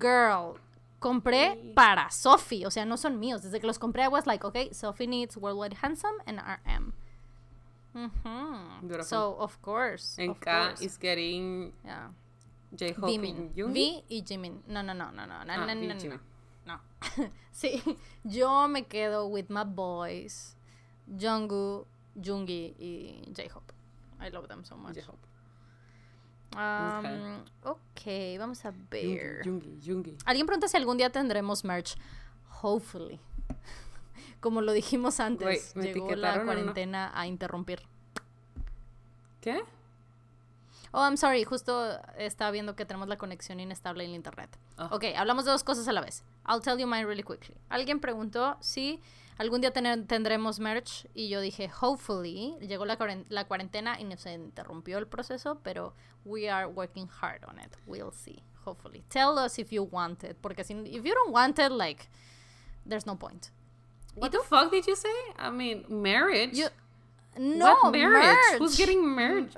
Girl, 0.00 0.58
compré 0.98 1.54
Sí. 1.62 1.72
para 1.74 2.10
Sophie, 2.10 2.66
o 2.66 2.70
sea, 2.70 2.84
no 2.84 2.96
son 2.96 3.20
míos. 3.20 3.42
Desde 3.42 3.60
que 3.60 3.66
los 3.66 3.78
compré, 3.78 4.04
I 4.04 4.08
was 4.08 4.26
like, 4.26 4.44
okay, 4.44 4.72
Sophie 4.72 5.06
needs 5.06 5.36
Worldwide 5.36 5.76
Handsome 5.80 6.16
and 6.26 6.40
RM. 6.40 6.92
Mhm. 7.94 8.80
Beautiful. 8.82 9.04
So, 9.04 9.36
of 9.38 9.60
course. 9.62 10.18
And 10.20 10.30
of 10.30 10.40
K 10.40 10.50
course. 10.50 10.82
is 10.84 10.98
getting 10.98 11.72
Yeah. 11.84 12.10
J-Hope. 12.72 13.06
V 13.18 14.04
y 14.08 14.22
Jimin. 14.22 14.62
No, 14.66 14.82
no, 14.82 14.92
no, 14.92 15.10
no, 15.10 15.24
no, 15.24 15.44
no, 15.44 15.52
Ah, 15.52 15.66
no, 15.66 15.74
no, 15.74 15.94
no. 15.94 16.20
sí, 17.52 17.82
yo 18.24 18.68
me 18.68 18.86
quedo 18.86 19.26
with 19.28 19.46
my 19.48 19.64
boys, 19.64 20.56
Jungkook, 21.06 21.86
Jungi 22.14 22.74
y 22.78 23.32
J-Hope. 23.34 23.72
I 24.20 24.30
love 24.30 24.48
them 24.48 24.64
so 24.64 24.76
much. 24.76 24.94
J-Hope. 24.96 25.28
Um, 26.56 27.44
ok, 27.62 28.38
vamos 28.38 28.64
a 28.64 28.72
ver. 28.90 29.42
Yoongi, 29.44 29.78
Yoongi. 29.80 30.16
Alguien 30.24 30.46
pregunta 30.46 30.66
si 30.68 30.76
algún 30.76 30.96
día 30.96 31.10
tendremos 31.10 31.64
merch. 31.64 31.96
Hopefully. 32.62 33.20
Como 34.40 34.60
lo 34.60 34.72
dijimos 34.72 35.20
antes, 35.20 35.76
me 35.76 35.92
llegó 35.92 36.14
la 36.14 36.44
cuarentena 36.44 37.12
a 37.14 37.26
interrumpir. 37.26 37.82
¿Qué? 39.40 39.62
Oh, 40.92 41.02
I'm 41.02 41.16
sorry, 41.16 41.44
justo 41.44 42.00
estaba 42.16 42.50
viendo 42.50 42.74
que 42.74 42.86
tenemos 42.86 43.08
la 43.08 43.18
conexión 43.18 43.60
inestable 43.60 44.04
en 44.04 44.10
el 44.10 44.16
internet. 44.16 44.50
Ah. 44.78 44.88
Ok, 44.92 45.04
hablamos 45.16 45.44
de 45.44 45.50
dos 45.50 45.62
cosas 45.64 45.86
a 45.86 45.92
la 45.92 46.00
vez. 46.00 46.24
I'll 46.48 46.60
tell 46.60 46.78
you 46.78 46.86
mine 46.86 47.04
really 47.06 47.22
quickly. 47.22 47.54
Alguien 47.70 48.00
preguntó 48.00 48.56
si 48.60 49.00
algún 49.38 49.60
día 49.60 49.70
tener- 49.72 50.06
tendremos 50.06 50.58
merch 50.58 51.06
y 51.14 51.28
yo 51.28 51.40
dije, 51.40 51.70
hopefully. 51.80 52.56
Llegó 52.60 52.86
la, 52.86 52.96
la 53.28 53.44
cuarentena 53.44 54.00
y 54.00 54.04
nos 54.04 54.24
interrumpió 54.26 54.98
el 54.98 55.06
proceso, 55.06 55.60
pero 55.62 55.92
we 56.24 56.48
are 56.48 56.66
working 56.66 57.08
hard 57.20 57.44
on 57.46 57.58
it. 57.60 57.76
We'll 57.86 58.12
see, 58.12 58.42
hopefully. 58.64 59.04
Tell 59.10 59.38
us 59.38 59.58
if 59.58 59.70
you 59.72 59.84
want 59.84 60.24
it, 60.24 60.36
porque 60.40 60.64
si, 60.64 60.74
if 60.74 61.04
you 61.04 61.14
don't 61.14 61.32
want 61.32 61.58
it, 61.58 61.70
like, 61.70 62.08
there's 62.86 63.06
no 63.06 63.14
point. 63.16 63.50
What 64.14 64.32
the 64.32 64.40
fuck 64.42 64.70
did 64.70 64.86
you 64.86 64.96
say? 64.96 65.14
I 65.38 65.50
mean, 65.50 65.84
marriage. 65.88 66.56
You, 66.56 66.68
no, 67.38 67.76
what 67.82 67.92
marriage? 67.92 68.36
merch. 68.52 68.58
Who's 68.58 68.76
getting 68.76 69.14
married? 69.14 69.50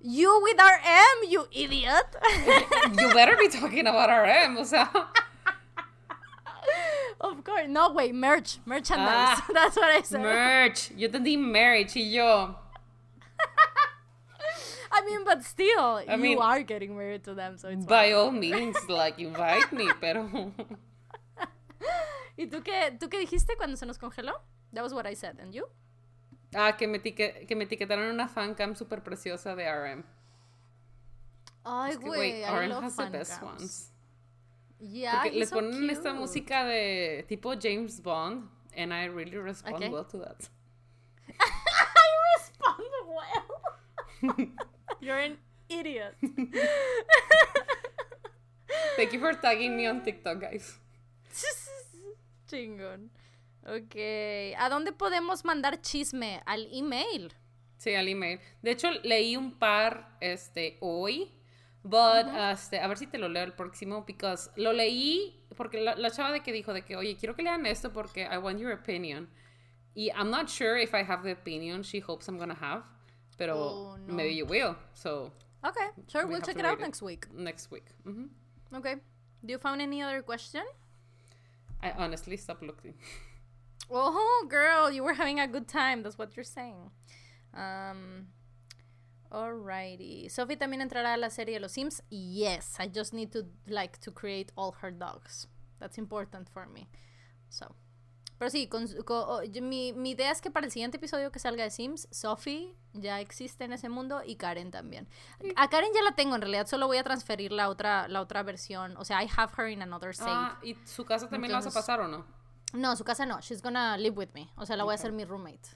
You 0.00 0.40
with 0.42 0.56
RM, 0.58 1.28
you 1.28 1.46
idiot. 1.52 2.06
you 2.98 3.12
better 3.12 3.36
be 3.36 3.48
talking 3.48 3.86
about 3.86 4.08
RM. 4.08 4.56
O 4.56 4.64
sea, 4.64 4.88
Of 7.20 7.44
course. 7.44 7.66
No, 7.68 7.92
wait, 7.92 8.14
merch. 8.14 8.58
Merchandise. 8.66 9.06
Ah, 9.40 9.46
That's 9.52 9.76
what 9.76 9.90
I 9.90 10.02
said. 10.02 10.20
merch. 10.20 10.90
Yo 10.96 11.08
entendí 11.08 11.36
marriage 11.38 11.96
y 11.96 12.10
yo. 12.10 12.56
I 14.92 15.02
mean, 15.06 15.24
but 15.24 15.44
still, 15.44 16.00
I 16.08 16.14
you 16.16 16.16
mean, 16.18 16.38
are 16.38 16.62
getting 16.62 16.96
married 16.96 17.22
to 17.24 17.34
them, 17.34 17.56
so 17.56 17.68
it's 17.68 17.84
By 17.86 18.06
fine. 18.10 18.14
all 18.14 18.30
means, 18.32 18.76
like, 18.88 19.18
invite 19.20 19.72
me, 19.72 19.88
pero. 20.00 20.28
¿Y 22.36 22.46
tú 22.46 22.62
qué, 22.62 22.96
tú 22.98 23.08
qué 23.08 23.18
dijiste 23.18 23.56
cuando 23.56 23.76
se 23.76 23.86
nos 23.86 23.98
congeló? 23.98 24.32
That 24.72 24.82
was 24.82 24.92
what 24.92 25.06
I 25.06 25.14
said. 25.14 25.38
And 25.40 25.54
you? 25.54 25.66
Ah, 26.54 26.72
que 26.72 26.88
me, 26.88 26.98
etiquet- 26.98 27.46
que 27.46 27.54
me 27.54 27.66
etiquetaron 27.66 28.10
una 28.10 28.26
fancam 28.28 28.74
súper 28.74 29.02
preciosa 29.02 29.54
de 29.54 29.64
RM. 29.70 30.04
Ay, 31.64 31.92
Es 31.92 31.98
que, 31.98 32.04
güey, 32.06 32.42
güey, 32.42 32.44
I 32.44 32.66
love 32.66 32.82
has 32.84 32.96
the 32.96 33.06
best 33.10 33.38
cams. 33.40 33.60
ones. 33.60 33.89
Yeah, 34.80 35.24
les 35.32 35.50
so 35.50 35.56
ponen 35.56 35.90
esta 35.90 36.14
música 36.14 36.64
de 36.64 37.24
tipo 37.28 37.54
James 37.54 38.00
Bond, 38.02 38.48
and 38.76 38.92
I 38.92 39.06
really 39.08 39.36
respond 39.36 39.76
Okay. 39.76 39.88
well 39.90 40.04
to 40.06 40.18
that. 40.18 40.48
I 41.38 42.08
respond 42.38 42.88
well. 43.06 44.48
You're 45.00 45.18
an 45.18 45.38
idiot. 45.68 46.14
Thank 48.96 49.12
you 49.12 49.20
for 49.20 49.34
tagging 49.34 49.76
me 49.76 49.86
on 49.86 50.02
TikTok, 50.02 50.40
guys. 50.40 50.78
Chingón. 52.48 53.10
Ok. 53.66 53.96
¿A 54.58 54.68
dónde 54.68 54.92
podemos 54.92 55.44
mandar 55.44 55.80
chisme? 55.80 56.42
Al 56.46 56.68
email. 56.72 57.32
Sí, 57.78 57.94
al 57.94 58.08
email. 58.08 58.40
De 58.62 58.72
hecho, 58.72 58.90
leí 59.04 59.36
un 59.36 59.52
par 59.58 60.16
este, 60.20 60.76
hoy, 60.80 61.30
but 61.84 62.26
este, 62.52 62.78
a 62.80 62.86
ver 62.88 62.96
si 62.98 63.06
te 63.06 63.18
lo 63.18 63.28
leo 63.28 63.44
el 63.44 63.52
próximo, 63.52 64.04
because 64.06 64.50
lo 64.56 64.72
leí 64.72 65.34
porque 65.56 65.80
la, 65.80 65.94
la 65.96 66.10
chava 66.10 66.32
de 66.32 66.40
que 66.40 66.52
dijo 66.52 66.72
de 66.72 66.82
que, 66.82 66.96
oye, 66.96 67.16
quiero 67.16 67.34
que 67.34 67.42
lean 67.42 67.64
esto 67.66 67.90
porque 67.92 68.22
I 68.30 68.38
want 68.38 68.58
your 68.58 68.72
opinion. 68.72 69.28
Y 69.94 70.10
I'm 70.14 70.30
not 70.30 70.48
sure 70.48 70.76
if 70.78 70.94
I 70.94 71.02
have 71.02 71.22
the 71.24 71.32
opinion 71.32 71.82
she 71.82 72.00
hopes 72.00 72.28
I'm 72.28 72.38
gonna 72.38 72.54
have, 72.60 72.84
pero 73.36 73.54
Oh, 73.56 73.96
no. 74.06 74.14
maybe 74.14 74.34
you 74.34 74.46
will. 74.46 74.76
So, 74.94 75.32
Okay, 75.64 75.88
sure, 76.08 76.24
We 76.26 76.32
we'll 76.34 76.40
check 76.42 76.58
it 76.58 76.64
out 76.64 76.78
it. 76.78 76.82
next 76.82 77.02
week. 77.02 77.26
next 77.32 77.70
week. 77.70 77.84
Mhm. 78.06 78.28
Okay. 78.74 78.96
Do 79.44 79.52
you 79.52 79.58
found 79.58 79.80
any 79.82 80.00
other 80.02 80.22
question? 80.22 80.62
I 81.82 81.90
honestly 81.92 82.36
stopped 82.36 82.62
looking. 82.62 82.94
Oh, 83.90 84.46
girl, 84.48 84.90
you 84.90 85.02
were 85.02 85.14
having 85.14 85.40
a 85.40 85.46
good 85.48 85.66
time. 85.66 86.02
That's 86.02 86.16
what 86.16 86.36
you're 86.36 86.44
saying. 86.44 86.90
Um, 87.52 88.28
alrighty. 89.30 90.28
Sophie 90.30 90.56
también 90.56 90.80
entrará 90.82 91.14
a 91.14 91.16
la 91.16 91.30
serie 91.30 91.54
de 91.54 91.60
Los 91.60 91.72
Sims. 91.72 92.02
Yes, 92.10 92.78
I 92.80 92.90
just 92.94 93.12
need 93.14 93.30
to 93.32 93.44
like 93.66 93.98
to 94.00 94.12
create 94.12 94.52
all 94.56 94.72
her 94.82 94.92
dogs. 94.92 95.48
That's 95.78 95.98
important 95.98 96.48
for 96.50 96.66
me. 96.66 96.88
So, 97.48 97.74
pero 98.38 98.50
sí, 98.50 98.68
con, 98.68 98.86
con- 99.04 99.24
oh, 99.26 99.42
yo- 99.42 99.62
mi, 99.62 99.92
mi 99.92 100.10
idea 100.12 100.30
es 100.30 100.40
que 100.40 100.50
para 100.50 100.64
el 100.66 100.72
siguiente 100.72 100.96
episodio 100.98 101.30
que 101.32 101.38
salga 101.38 101.64
de 101.64 101.70
Sims, 101.70 102.08
Sophie 102.10 102.74
ya 102.92 103.20
existe 103.20 103.64
en 103.64 103.72
ese 103.72 103.88
mundo 103.88 104.22
y 104.24 104.36
Karen 104.36 104.70
también. 104.70 105.08
A 105.56 105.68
Karen 105.68 105.90
ya 105.94 106.02
la 106.02 106.14
tengo 106.14 106.34
en 106.36 106.40
realidad, 106.42 106.66
solo 106.66 106.86
voy 106.86 106.98
a 106.98 107.04
transferir 107.04 107.52
la 107.52 107.68
otra 107.68 108.08
la 108.08 108.20
otra 108.20 108.42
versión. 108.42 108.96
O 108.96 109.04
sea, 109.04 109.22
I 109.22 109.28
have 109.36 109.52
her 109.58 109.68
in 109.68 109.82
another 109.82 110.14
save. 110.14 110.30
Ah, 110.32 110.58
¿y 110.62 110.74
su 110.86 111.04
casa 111.04 111.28
también 111.28 111.52
la 111.52 111.58
vas 111.58 111.66
a 111.66 111.70
pasar 111.70 112.00
o 112.00 112.08
no? 112.08 112.24
No, 112.72 112.94
su 112.94 113.02
casa 113.04 113.26
no. 113.26 113.40
She's 113.40 113.62
gonna 113.62 113.96
live 113.98 114.16
with 114.16 114.30
me. 114.32 114.48
O 114.56 114.64
sea, 114.64 114.76
la 114.76 114.84
voy 114.84 114.92
a 114.92 114.94
hacer 114.94 115.12
mi 115.12 115.24
roommate. 115.24 115.68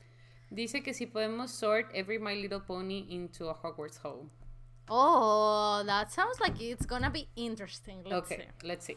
Dice 0.55 0.83
que 0.85 0.95
si 0.95 1.07
podemos 1.07 1.51
sort 1.51 1.91
every 1.95 2.19
My 2.19 2.35
Little 2.35 2.61
Pony 2.61 3.07
into 3.11 3.49
a 3.49 3.55
Hogwarts 3.55 3.99
home. 3.99 4.31
Oh, 4.89 5.83
that 5.85 6.13
sounds 6.13 6.39
like 6.41 6.61
it's 6.61 6.87
gonna 6.87 7.11
be 7.11 7.29
interesting. 7.35 8.05
Let's 8.05 8.31
okay, 8.31 8.37
see. 8.61 8.67
let's 8.69 8.87
see. 8.87 8.97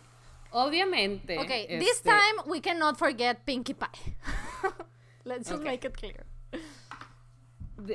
Obviamente. 0.53 1.37
Okay, 1.39 1.65
this 1.79 1.97
este, 1.97 2.05
time 2.05 2.47
we 2.47 2.59
cannot 2.59 2.97
forget 2.97 3.45
Pinkie 3.45 3.73
Pie. 3.73 3.87
Let's 5.25 5.49
just 5.49 5.61
Okay. 5.61 5.71
make 5.71 5.83
it 5.85 5.97
clear. 5.97 6.25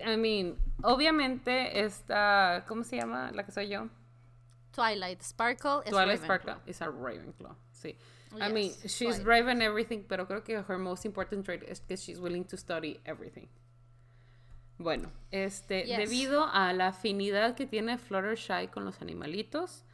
I 0.04 0.16
mean, 0.16 0.56
obviamente 0.82 1.78
esta, 1.78 2.64
¿cómo 2.68 2.84
se 2.84 2.96
llama? 2.98 3.30
La 3.32 3.42
que 3.42 3.52
soy 3.52 3.68
yo. 3.68 3.88
Twilight 4.72 5.22
Sparkle 5.22 5.82
es 5.84 5.90
Twilight 5.90 6.20
Ravenclaw. 6.20 6.24
Sparkle 6.24 6.56
is 6.66 6.80
a 6.80 6.88
Ravenclaw. 6.88 7.54
Sí. 7.72 7.96
I 8.40 8.48
mean, 8.52 8.72
she's 8.86 9.20
brave 9.20 9.48
and 9.48 9.62
everything, 9.62 10.04
pero 10.08 10.26
creo 10.26 10.42
que 10.44 10.56
her 10.62 10.78
most 10.78 11.04
important 11.04 11.44
trait 11.44 11.62
es 11.68 11.80
que 11.80 11.96
she's 11.96 12.18
willing 12.18 12.44
to 12.46 12.56
study 12.56 13.00
everything. 13.04 13.48
Bueno, 14.78 15.10
este, 15.30 15.84
Yes. 15.86 15.98
debido 15.98 16.48
a 16.52 16.72
la 16.72 16.88
afinidad 16.88 17.54
que 17.54 17.66
tiene 17.66 17.98
Fluttershy 17.98 18.68
con 18.72 18.84
los 18.84 19.00
animalitos, 19.00 19.84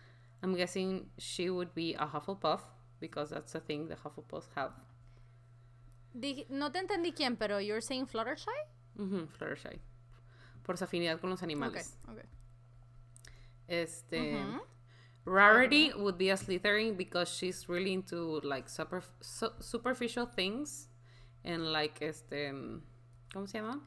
I'm 0.43 0.55
guessing 0.55 1.10
she 1.19 1.51
would 1.51 1.74
be 1.74 1.94
a 1.98 2.06
Hufflepuff 2.06 2.62
because 3.01 3.31
that's 3.31 3.52
the 3.52 3.60
thing 3.60 3.89
the 3.89 3.97
Hufflepuffs 3.97 4.48
have. 4.55 4.73
Dij- 6.15 6.48
no 6.48 6.70
te 6.70 6.78
entendí 6.78 7.12
quién, 7.12 7.36
pero 7.36 7.59
you're 7.60 7.82
saying 7.82 8.06
Fluttershy? 8.06 8.51
Ujú, 8.97 9.27
Fluttershy. 9.28 9.78
Por 10.62 10.77
su 10.78 10.85
afinidad 10.85 11.20
con 11.20 11.31
los 11.31 11.40
Okay, 11.43 11.47
animales. 11.55 11.97
okay. 12.09 12.24
Este. 13.66 14.35
Ujú. 14.36 14.62
Rarity 15.24 15.93
would 15.95 16.16
be 16.16 16.31
a 16.31 16.36
Slytherin 16.36 16.97
because 16.97 17.28
she's 17.28 17.69
really 17.69 17.93
into 17.93 18.40
like 18.43 18.69
super, 18.69 19.03
su- 19.20 19.53
superficial 19.61 20.27
things 20.27 20.89
and 21.45 21.70
like 21.73 21.99
este 22.01 22.51
mm, 22.51 22.81
¿cómo 23.35 23.49
se 23.49 23.59
llama? 23.59 23.81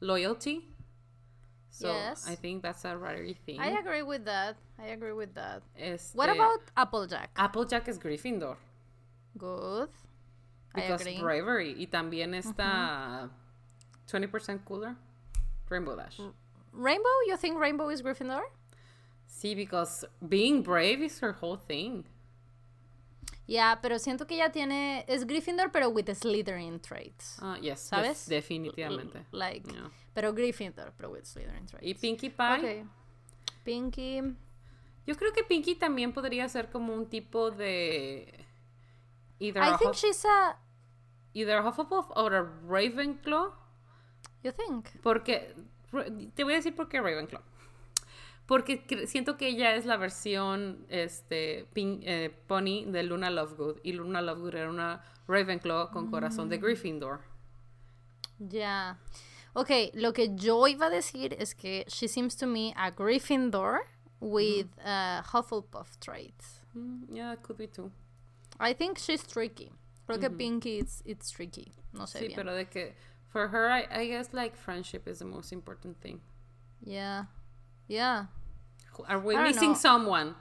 Loyalty. 0.00 0.72
So 1.70 1.92
Yes. 1.92 2.26
I 2.26 2.34
think 2.36 2.62
that's 2.62 2.84
a 2.84 2.96
Rarity 2.96 3.34
thing. 3.34 3.60
I 3.60 3.78
agree 3.78 4.02
with 4.02 4.24
that. 4.24 4.56
I 4.78 4.88
agree 4.88 5.12
with 5.12 5.34
that. 5.34 5.62
Este, 5.78 6.16
What 6.16 6.30
about 6.30 6.60
Applejack? 6.76 7.30
Applejack 7.36 7.88
is 7.88 7.98
Gryffindor 7.98 8.56
Good. 9.36 9.90
I 10.74 10.80
because 10.80 11.04
bravery 11.20 11.74
y 11.78 11.86
también 11.86 12.34
está 12.34 13.30
20% 14.08 14.64
cooler 14.64 14.96
Rainbow 15.68 15.96
Dash. 15.96 16.20
Rainbow? 16.72 17.16
You 17.26 17.36
think 17.36 17.58
Rainbow 17.58 17.88
is 17.88 18.02
Gryffindor? 18.02 18.42
Sí, 19.26 19.54
because 19.54 20.04
being 20.26 20.62
brave 20.62 21.02
is 21.04 21.20
her 21.22 21.32
whole 21.40 21.56
thing. 21.58 22.04
Yeah, 23.46 23.78
pero 23.80 23.98
siento 23.98 24.26
que 24.26 24.34
ella 24.34 24.50
tiene 24.50 25.04
es 25.06 25.24
Gryffindor 25.24 25.70
pero 25.70 25.88
with 25.90 26.08
Slytherin 26.08 26.80
traits. 26.80 27.38
Ah, 27.40 27.56
yes, 27.60 27.80
¿Sabes? 27.80 28.26
definitivamente. 28.28 29.24
Like, 29.30 29.70
Yeah. 29.70 29.88
pero 30.14 30.32
Gryffindor 30.32 30.92
pero 30.96 31.10
with 31.10 31.24
Slytherin 31.26 31.66
traits. 31.66 31.86
Y 31.86 31.94
Pinkie 31.94 32.30
Pie. 32.30 32.58
Okay. 32.58 32.84
Pinky. 33.64 34.20
Yo 35.06 35.14
creo 35.14 35.32
que 35.32 35.44
Pinky 35.44 35.76
también 35.76 36.12
podría 36.12 36.48
ser 36.48 36.70
como 36.70 36.92
un 36.94 37.06
tipo 37.06 37.50
de. 37.52 38.44
Either, 39.38 39.62
I 39.62 39.68
a, 39.74 39.78
think 39.78 39.90
Huff- 39.92 39.96
she's 40.00 40.24
a 40.24 40.56
either 41.34 41.58
a 41.58 41.62
Hufflepuff 41.62 42.10
or 42.16 42.34
a 42.34 42.42
Ravenclaw. 42.42 43.52
You 44.42 44.50
think? 44.52 44.88
Porque 45.02 45.54
Te 46.34 46.42
voy 46.42 46.54
a 46.54 46.56
decir 46.56 46.74
por 46.74 46.88
qué 46.88 47.00
Ravenclaw. 47.00 47.42
Porque 48.46 49.06
siento 49.06 49.36
que 49.36 49.48
ella 49.48 49.74
es 49.74 49.86
la 49.86 49.96
versión 49.96 50.86
este, 50.88 51.66
pink, 51.72 52.02
eh, 52.04 52.34
Pony 52.46 52.84
de 52.86 53.02
Luna 53.02 53.30
Lovegood. 53.30 53.80
Y 53.82 53.92
Luna 53.92 54.22
Lovegood 54.22 54.54
era 54.54 54.70
una 54.70 55.02
Ravenclaw 55.26 55.90
con 55.90 56.10
corazón 56.10 56.48
de 56.48 56.58
mm. 56.58 56.62
Gryffindor. 56.62 57.20
Ya. 58.38 58.98
Ok, 59.54 59.70
lo 59.94 60.12
que 60.12 60.36
yo 60.36 60.68
iba 60.68 60.86
a 60.86 60.90
decir 60.90 61.34
es 61.38 61.54
que 61.54 61.84
she 61.88 62.06
seems 62.06 62.36
to 62.36 62.46
me 62.46 62.72
a 62.76 62.90
Gryffindor 62.90 63.80
with 64.20 64.66
uh, 64.84 65.22
Hufflepuff 65.22 65.98
traits. 65.98 66.60
Mm, 66.76 67.06
yeah, 67.10 67.34
could 67.36 67.56
be 67.56 67.66
too. 67.66 67.90
I 68.60 68.74
think 68.74 68.98
she's 68.98 69.26
tricky. 69.26 69.72
Creo 70.06 70.20
que 70.20 70.30
Pinky 70.30 70.78
it's, 70.78 71.02
it's 71.04 71.30
tricky. 71.30 71.72
No 71.92 72.04
sé 72.04 72.20
sí, 72.20 72.34
pero 72.34 72.54
de 72.54 72.66
que 72.66 72.94
for 73.28 73.48
her 73.48 73.68
I, 73.70 73.86
I 73.90 74.06
guess 74.06 74.32
like 74.32 74.56
friendship 74.56 75.08
is 75.08 75.18
the 75.18 75.24
most 75.24 75.52
important 75.52 76.00
thing. 76.00 76.20
Yeah. 76.84 77.24
Yeah. 77.88 78.26
Are 79.08 79.18
we 79.20 79.36
missing 79.36 79.74
someone? 79.74 80.34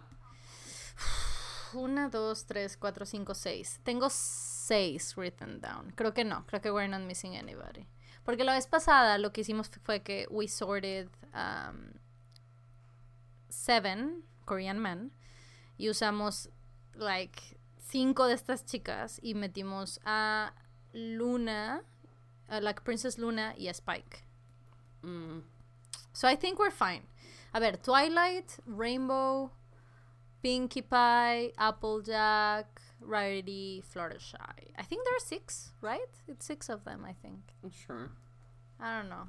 Una, 1.75 2.09
dos, 2.09 2.45
tres, 2.45 2.77
cuatro, 2.77 3.05
cinco, 3.05 3.33
seis. 3.33 3.79
Tengo 3.83 4.09
seis 4.09 5.15
written 5.17 5.59
down. 5.59 5.91
Creo 5.95 6.13
que 6.13 6.23
no. 6.23 6.43
Creo 6.47 6.61
que 6.61 6.71
we're 6.71 6.87
not 6.87 7.01
missing 7.01 7.35
anybody. 7.35 7.87
Porque 8.23 8.43
la 8.43 8.53
vez 8.53 8.65
pasada 8.65 9.17
lo 9.19 9.31
que 9.31 9.41
hicimos 9.41 9.69
fue 9.83 10.01
que 10.01 10.25
we 10.31 10.47
sorted 10.47 11.09
um, 11.33 11.93
seven 13.49 14.23
Korean 14.45 14.79
men 14.79 15.11
y 15.77 15.89
usamos 15.89 16.49
like 16.95 17.57
cinco 17.77 18.25
de 18.25 18.33
estas 18.33 18.65
chicas 18.65 19.19
y 19.21 19.35
metimos 19.35 19.99
a 20.05 20.53
Luna, 20.93 21.83
a 22.47 22.61
like 22.61 22.81
Princess 22.81 23.19
Luna 23.19 23.53
y 23.57 23.67
a 23.67 23.73
Spike. 23.73 24.23
Mm. 25.03 25.43
So 26.13 26.27
I 26.27 26.35
think 26.35 26.57
we're 26.57 26.71
fine. 26.71 27.03
A 27.55 27.59
ver, 27.61 27.71
Twilight, 27.81 28.57
Rainbow, 28.65 29.49
Pinkie 30.43 30.81
Pie, 30.81 31.53
Applejack, 31.57 32.81
Rarity, 32.99 33.81
Fluttershy. 33.81 34.73
I 34.77 34.83
think 34.83 35.05
there 35.05 35.15
are 35.15 35.25
six, 35.25 35.71
right? 35.79 36.01
It's 36.27 36.45
six 36.45 36.67
of 36.67 36.83
them, 36.83 37.05
I 37.07 37.13
think. 37.13 37.39
Sure. 37.71 38.11
I 38.77 38.97
don't 38.97 39.07
know. 39.07 39.27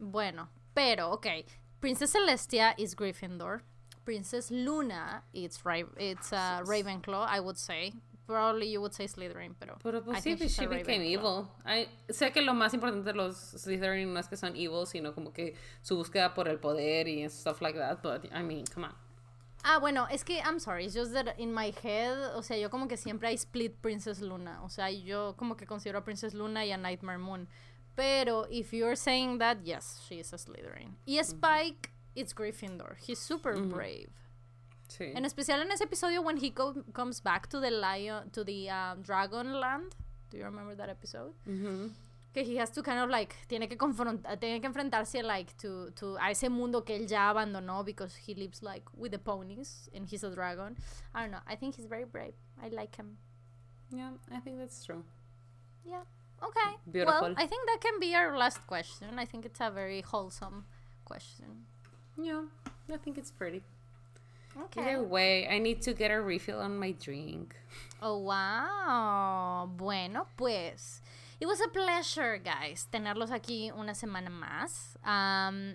Bueno, 0.00 0.48
pero, 0.74 1.10
okay. 1.12 1.44
Princess 1.82 2.14
Celestia 2.14 2.72
is 2.78 2.94
Gryffindor. 2.94 3.60
Princess 4.06 4.50
Luna, 4.50 5.22
it's 5.34 5.62
Ra 5.62 5.82
it's 5.98 6.32
uh, 6.32 6.62
Ravenclaw, 6.64 7.26
I 7.28 7.40
would 7.40 7.58
say. 7.58 7.92
Probably 8.30 8.70
you 8.70 8.80
would 8.80 8.94
say 8.94 9.08
Slytherin, 9.08 9.56
pero. 9.58 9.76
Pero 9.82 10.04
pues 10.04 10.22
sí, 10.22 10.36
she 10.48 10.66
became 10.66 11.02
evil. 11.02 11.48
I, 11.66 11.88
sé 12.08 12.32
que 12.32 12.42
lo 12.42 12.54
más 12.54 12.72
importante 12.74 13.04
de 13.04 13.12
los 13.12 13.34
Slytherin 13.36 14.14
no 14.14 14.20
es 14.20 14.28
que 14.28 14.36
son 14.36 14.54
evil, 14.54 14.86
sino 14.86 15.12
como 15.12 15.32
que 15.32 15.56
su 15.82 15.96
búsqueda 15.96 16.32
por 16.32 16.46
el 16.46 16.60
poder 16.60 17.08
y 17.08 17.28
stuff 17.28 17.60
like 17.60 17.76
that. 17.76 18.02
But 18.02 18.26
I 18.32 18.42
mean, 18.44 18.66
come 18.72 18.84
on. 18.84 18.94
Ah, 19.64 19.78
bueno, 19.80 20.06
es 20.10 20.22
que, 20.22 20.38
I'm 20.38 20.60
sorry, 20.60 20.84
it's 20.84 20.94
just 20.94 21.12
that 21.12 21.38
in 21.38 21.52
my 21.52 21.74
head, 21.82 22.36
o 22.36 22.40
sea, 22.40 22.56
yo 22.56 22.70
como 22.70 22.86
que 22.86 22.96
siempre 22.96 23.28
hay 23.28 23.34
split 23.34 23.74
Princess 23.82 24.20
Luna. 24.20 24.60
O 24.62 24.68
sea, 24.68 24.90
yo 24.90 25.34
como 25.36 25.56
que 25.56 25.66
considero 25.66 25.98
a 25.98 26.04
Princess 26.04 26.32
Luna 26.32 26.64
y 26.64 26.70
a 26.70 26.76
Nightmare 26.76 27.18
Moon. 27.18 27.48
Pero, 27.96 28.46
if 28.48 28.72
you're 28.72 28.96
saying 28.96 29.38
that, 29.38 29.58
yes, 29.64 30.00
she 30.08 30.20
is 30.20 30.32
a 30.32 30.36
Slytherin. 30.36 30.94
Y 31.04 31.20
Spike, 31.20 31.90
it's 32.14 32.32
Gryffindor. 32.32 32.96
He's 32.96 33.18
super 33.18 33.56
brave. 33.60 34.10
Sí. 34.90 35.12
En 35.14 35.24
especial 35.24 35.62
en 35.62 35.70
ese 35.70 35.84
episodio 35.84 36.20
when 36.22 36.36
he 36.36 36.52
comes 36.92 37.22
back 37.22 37.48
to 37.48 37.60
the 37.60 37.70
lion, 37.70 38.28
to 38.30 38.44
the 38.44 38.68
um, 38.68 39.02
dragon 39.02 39.60
land. 39.60 39.94
Do 40.30 40.38
you 40.38 40.44
remember 40.44 40.74
that 40.76 40.88
episode? 40.88 41.32
que 42.32 42.44
he 42.44 42.56
has 42.56 42.70
to 42.70 42.82
kind 42.82 43.00
of 43.00 43.10
like 43.10 43.34
tiene 43.48 43.68
que 43.68 43.76
confrontar 43.76 44.38
tiene 44.38 44.60
que 44.60 44.68
enfrentarse 44.68 45.22
like 45.22 45.56
to 45.56 45.90
to 45.96 46.16
a 46.18 46.30
ese 46.30 46.48
mundo 46.48 46.84
que 46.84 46.94
él 46.96 47.08
ya 47.08 47.30
abandonó 47.30 47.84
because 47.84 48.14
he 48.16 48.34
lives 48.34 48.62
like 48.62 48.84
with 48.96 49.10
the 49.10 49.18
ponies 49.18 49.88
and 49.94 50.06
he's 50.06 50.22
a 50.22 50.30
dragon. 50.30 50.76
I 51.14 51.22
don't 51.22 51.32
know. 51.32 51.42
I 51.46 51.56
think 51.56 51.74
he's 51.76 51.86
very 51.86 52.04
brave. 52.04 52.34
I 52.62 52.68
like 52.68 52.96
him. 52.96 53.18
Yeah 53.90 54.12
I 54.30 54.40
think 54.40 54.58
that's 54.58 54.84
true. 54.84 55.02
Yeah. 55.84 56.02
Okay. 56.42 56.76
Beautiful. 56.90 57.20
well 57.20 57.34
I 57.36 57.46
think 57.46 57.66
that 57.66 57.80
can 57.80 57.98
be 57.98 58.14
our 58.14 58.36
last 58.38 58.64
question. 58.66 59.18
I 59.18 59.24
think 59.24 59.44
it's 59.44 59.60
a 59.60 59.70
very 59.70 60.02
wholesome 60.02 60.66
question. 61.04 61.66
Yeah 62.16 62.42
I 62.92 62.96
think 62.96 63.18
it's 63.18 63.32
pretty 63.32 63.62
Okay. 64.56 64.82
Either 64.82 65.02
way, 65.02 65.48
I 65.48 65.58
need 65.58 65.82
to 65.82 65.94
get 65.94 66.10
a 66.10 66.20
refill 66.20 66.60
on 66.60 66.78
my 66.78 66.92
drink. 66.92 67.54
Oh, 68.02 68.18
wow. 68.18 69.66
Bueno, 69.76 70.26
pues 70.36 71.02
It 71.40 71.46
was 71.46 71.58
a 71.62 71.68
pleasure, 71.68 72.38
guys, 72.38 72.86
tenerlos 72.90 73.30
aquí 73.30 73.70
una 73.70 73.94
semana 73.94 74.28
más. 74.28 74.98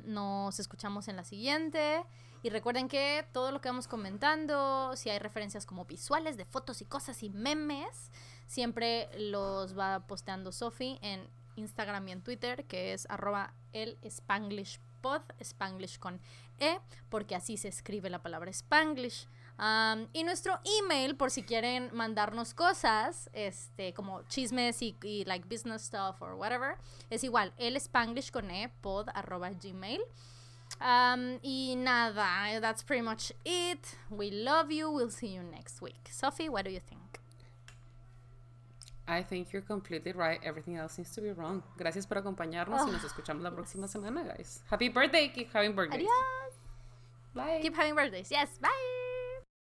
nos 0.06 0.60
escuchamos 0.60 1.08
en 1.08 1.16
la 1.16 1.24
siguiente. 1.24 2.04
Y 2.44 2.52
recuerden 2.52 2.88
que 2.88 3.26
todo 3.34 3.52
lo 3.52 3.60
que 3.60 3.70
vamos 3.70 3.88
comentando, 3.88 4.96
si 4.96 5.10
hay 5.10 5.18
referencias 5.18 5.66
como 5.66 5.86
visuales 5.86 6.38
de 6.38 6.46
fotos 6.46 6.82
y 6.82 6.86
cosas 6.86 7.24
y 7.24 7.32
memes, 7.32 8.12
siempre 8.46 9.10
los 9.18 9.76
va 9.76 10.06
posteando 10.06 10.52
Sophie 10.52 11.00
en 11.02 11.28
Instagram 11.56 12.08
y 12.10 12.12
en 12.12 12.22
Twitter, 12.22 12.66
que 12.66 12.94
es 12.94 13.08
arroba 13.10 13.56
el 13.74 13.98
Spanglish 14.04 14.80
Pod, 15.06 15.22
Spanglish 15.40 16.00
con 16.00 16.20
E, 16.58 16.80
porque 17.10 17.36
así 17.36 17.58
se 17.58 17.68
escribe 17.68 18.10
la 18.10 18.24
palabra 18.24 18.50
Spanglish 18.50 19.28
y 20.14 20.24
nuestro 20.24 20.60
email, 20.82 21.16
por 21.16 21.30
si 21.30 21.44
quieren 21.44 21.92
mandarnos 21.94 22.56
cosas, 22.56 23.30
este, 23.34 23.94
como 23.94 24.24
chismes 24.24 24.82
y, 24.82 25.24
like 25.28 25.48
business 25.48 25.84
stuff 25.84 26.20
or 26.24 26.34
whatever, 26.34 26.78
es 27.12 27.24
igual, 27.24 27.54
el 27.58 27.76
spanglish 27.78 28.32
con 28.32 28.50
e, 28.50 28.70
pod 28.82 29.10
arroba 29.14 29.52
gmail. 29.52 30.02
y 31.44 31.76
nada, 31.78 32.60
that's 32.60 32.84
pretty 32.84 33.04
much 33.04 33.32
it. 33.44 33.86
We 34.10 34.32
love 34.32 34.72
you. 34.72 34.90
We'll 34.90 35.12
see 35.12 35.36
you 35.36 35.44
next 35.44 35.84
week. 35.84 36.10
Sophie, 36.10 36.50
what 36.50 36.66
do 36.66 36.72
you 36.72 36.80
think? 36.80 37.05
I 39.08 39.22
think 39.22 39.54
you're 39.54 39.62
completely 39.62 40.14
right. 40.14 40.40
Everything 40.44 40.78
else 40.78 40.94
seems 40.94 41.12
to 41.12 41.22
be 41.22 41.32
wrong. 41.32 41.62
Gracias 41.78 42.06
por 42.08 42.18
acompañarnos 42.18 42.88
y 42.88 42.92
nos 42.92 43.04
escuchamos 43.04 43.44
la 43.44 43.52
próxima 43.52 43.88
semana, 43.88 44.24
guys. 44.24 44.64
Happy 44.70 44.90
birthday. 44.90 45.30
Keep 45.30 45.54
having 45.54 45.76
birthdays. 45.76 46.04
Adiós. 46.04 46.54
Bye. 47.36 47.60
Keep 47.62 47.76
having 47.76 47.96
birthdays. 47.96 48.32
Yes. 48.32 48.58
Bye. 48.60 49.15